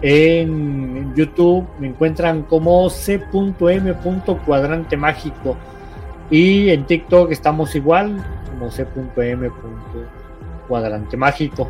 En 0.03 1.15
YouTube 1.15 1.67
me 1.79 1.89
encuentran 1.89 2.45
como 2.45 2.89
c.m. 2.89 3.95
Cuadrante 4.47 4.97
Mágico. 4.97 5.57
Y 6.31 6.71
en 6.71 6.87
TikTok 6.87 7.33
estamos 7.33 7.75
igual, 7.75 8.25
como 8.49 8.71
c.m. 8.71 9.51
Cuadrante 10.69 11.17
Mágico. 11.17 11.69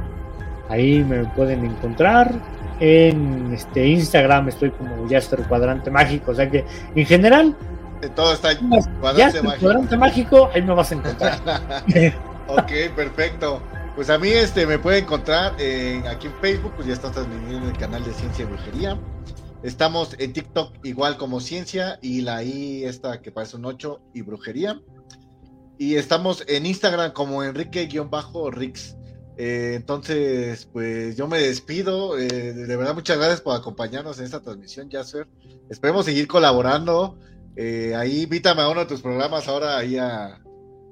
Ahí 0.68 1.02
me 1.02 1.24
pueden 1.24 1.64
encontrar. 1.64 2.32
En 2.78 3.52
este 3.52 3.86
Instagram 3.86 4.48
estoy 4.48 4.70
como 4.70 5.08
Jasper 5.08 5.42
Cuadrante 5.44 5.90
Mágico. 5.90 6.30
O 6.30 6.34
sea 6.34 6.50
que 6.50 6.64
en 6.94 7.06
general. 7.06 7.56
Todo 8.14 8.32
está 8.32 8.56
cuadrante, 9.00 9.42
mágico. 9.42 9.60
cuadrante 9.60 9.96
mágico. 9.96 10.50
Ahí 10.54 10.62
me 10.62 10.74
vas 10.74 10.90
a 10.90 10.94
encontrar. 10.94 11.38
ok, 12.48 12.94
perfecto. 12.96 13.60
Pues 13.94 14.08
a 14.08 14.18
mí 14.18 14.28
este 14.28 14.66
me 14.66 14.78
puede 14.78 14.98
encontrar 14.98 15.52
aquí 15.52 16.26
en 16.26 16.34
Facebook, 16.40 16.72
pues 16.76 16.86
ya 16.86 16.94
está 16.94 17.10
transmitiendo 17.10 17.66
en 17.66 17.74
el 17.74 17.78
canal 17.78 18.02
de 18.04 18.12
Ciencia 18.12 18.44
y 18.44 18.46
Brujería. 18.46 18.96
Estamos 19.62 20.16
en 20.18 20.32
TikTok 20.32 20.84
igual 20.84 21.18
como 21.18 21.40
Ciencia 21.40 21.98
y 22.00 22.22
la 22.22 22.42
I 22.42 22.84
esta 22.84 23.20
que 23.20 23.30
parece 23.30 23.56
un 23.56 23.66
8 23.66 24.00
y 24.14 24.22
Brujería. 24.22 24.80
Y 25.78 25.96
estamos 25.96 26.44
en 26.46 26.66
Instagram 26.66 27.12
como 27.12 27.42
Enrique-Rix. 27.42 28.96
Eh, 29.36 29.72
entonces, 29.76 30.68
pues 30.72 31.16
yo 31.16 31.26
me 31.26 31.38
despido. 31.38 32.18
Eh, 32.18 32.28
de 32.28 32.76
verdad, 32.76 32.94
muchas 32.94 33.16
gracias 33.16 33.40
por 33.40 33.56
acompañarnos 33.56 34.18
en 34.18 34.26
esta 34.26 34.40
transmisión, 34.40 34.90
Jasper. 34.90 35.26
Esperemos 35.68 36.04
seguir 36.04 36.26
colaborando. 36.26 37.18
Eh, 37.56 37.94
ahí 37.94 38.22
invítame 38.22 38.62
a 38.62 38.68
uno 38.68 38.80
de 38.80 38.86
tus 38.86 39.00
programas 39.00 39.48
ahora 39.48 39.78
ahí 39.78 39.96
a, 39.96 40.40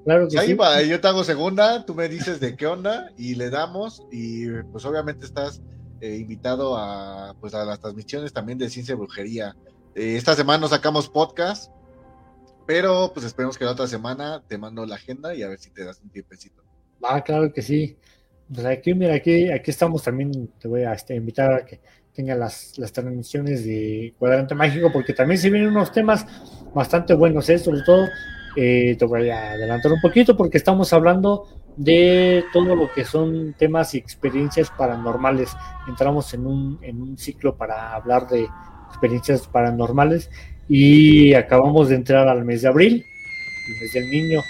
Claro 0.04 0.26
que 0.26 0.38
sí. 0.38 0.56
yo 0.88 1.00
te 1.00 1.08
hago 1.08 1.22
segunda, 1.22 1.84
tú 1.84 1.94
me 1.94 2.08
dices 2.08 2.40
de 2.40 2.56
qué 2.56 2.66
onda 2.66 3.10
y 3.18 3.34
le 3.34 3.50
damos 3.50 4.02
y 4.10 4.48
pues 4.72 4.86
obviamente 4.86 5.26
estás 5.26 5.60
eh, 6.00 6.16
invitado 6.16 6.76
a 6.76 7.34
pues 7.40 7.54
a 7.54 7.64
las 7.64 7.80
transmisiones 7.80 8.32
también 8.32 8.58
de 8.58 8.68
Ciencia 8.68 8.92
y 8.92 8.96
Brujería. 8.96 9.56
Eh, 9.94 10.16
esta 10.16 10.34
semana 10.34 10.60
nos 10.60 10.70
sacamos 10.70 11.08
podcast, 11.08 11.72
pero 12.66 13.10
pues 13.12 13.26
esperemos 13.26 13.58
que 13.58 13.64
la 13.64 13.72
otra 13.72 13.86
semana 13.86 14.42
te 14.46 14.58
mando 14.58 14.84
la 14.86 14.96
agenda 14.96 15.34
y 15.34 15.42
a 15.42 15.48
ver 15.48 15.58
si 15.58 15.70
te 15.70 15.84
das 15.84 16.00
un 16.02 16.10
tiempecito. 16.10 16.62
Ah, 17.02 17.22
claro 17.22 17.52
que 17.52 17.62
sí. 17.62 17.96
Pues 18.52 18.64
aquí, 18.64 18.94
mira, 18.94 19.14
aquí, 19.14 19.50
aquí 19.50 19.70
estamos 19.70 20.02
también, 20.02 20.50
te 20.58 20.68
voy 20.68 20.82
a 20.82 20.92
este, 20.92 21.14
invitar 21.14 21.52
a 21.52 21.64
que 21.64 21.80
tenga 22.14 22.34
las, 22.34 22.78
las 22.78 22.92
transmisiones 22.92 23.64
de 23.64 24.14
Cuadrante 24.18 24.54
Mágico, 24.54 24.90
porque 24.92 25.12
también 25.12 25.38
se 25.38 25.50
vienen 25.50 25.70
unos 25.70 25.92
temas 25.92 26.26
bastante 26.74 27.14
buenos, 27.14 27.48
¿eh? 27.48 27.58
sobre 27.58 27.82
todo 27.82 28.06
eh, 28.56 28.96
te 28.98 29.04
voy 29.04 29.30
a 29.30 29.52
adelantar 29.52 29.92
un 29.92 30.00
poquito 30.00 30.36
porque 30.36 30.58
estamos 30.58 30.92
hablando 30.92 31.46
de 31.78 32.44
todo 32.52 32.74
lo 32.74 32.92
que 32.92 33.04
son 33.04 33.54
temas 33.56 33.94
y 33.94 33.98
experiencias 33.98 34.70
paranormales. 34.70 35.56
Entramos 35.86 36.34
en 36.34 36.46
un, 36.46 36.78
en 36.82 37.00
un 37.00 37.16
ciclo 37.16 37.56
para 37.56 37.94
hablar 37.94 38.28
de 38.28 38.48
experiencias 38.88 39.46
paranormales 39.46 40.28
y 40.68 41.34
acabamos 41.34 41.88
de 41.88 41.94
entrar 41.94 42.28
al 42.28 42.44
mes 42.44 42.62
de 42.62 42.68
abril, 42.68 43.06
el 43.68 43.80
mes 43.80 43.92
del 43.92 44.10
niño. 44.10 44.42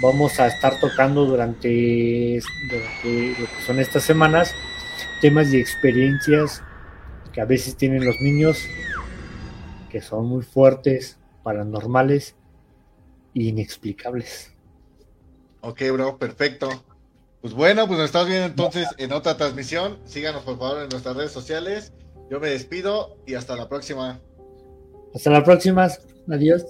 Vamos 0.00 0.40
a 0.40 0.48
estar 0.48 0.80
tocando 0.80 1.24
durante, 1.24 2.40
durante 2.68 3.40
lo 3.40 3.46
que 3.46 3.62
son 3.64 3.78
estas 3.78 4.02
semanas 4.02 4.52
temas 5.20 5.52
y 5.52 5.58
experiencias 5.58 6.64
que 7.32 7.40
a 7.40 7.44
veces 7.44 7.76
tienen 7.76 8.04
los 8.04 8.20
niños 8.20 8.66
que 9.88 10.00
son 10.00 10.26
muy 10.26 10.42
fuertes, 10.42 11.20
paranormales 11.44 12.34
inexplicables. 13.34 14.51
Ok, 15.62 15.80
bro, 15.92 16.18
perfecto. 16.18 16.68
Pues 17.40 17.54
bueno, 17.54 17.86
pues 17.86 17.98
nos 17.98 18.06
estamos 18.06 18.28
viendo 18.28 18.46
entonces 18.46 18.86
en 18.98 19.12
otra 19.12 19.36
transmisión. 19.36 19.98
Síganos 20.04 20.42
por 20.42 20.58
favor 20.58 20.82
en 20.82 20.88
nuestras 20.88 21.16
redes 21.16 21.32
sociales. 21.32 21.92
Yo 22.30 22.40
me 22.40 22.50
despido 22.50 23.16
y 23.26 23.34
hasta 23.34 23.56
la 23.56 23.68
próxima. 23.68 24.20
Hasta 25.14 25.30
la 25.30 25.44
próxima. 25.44 25.88
Adiós. 26.30 26.64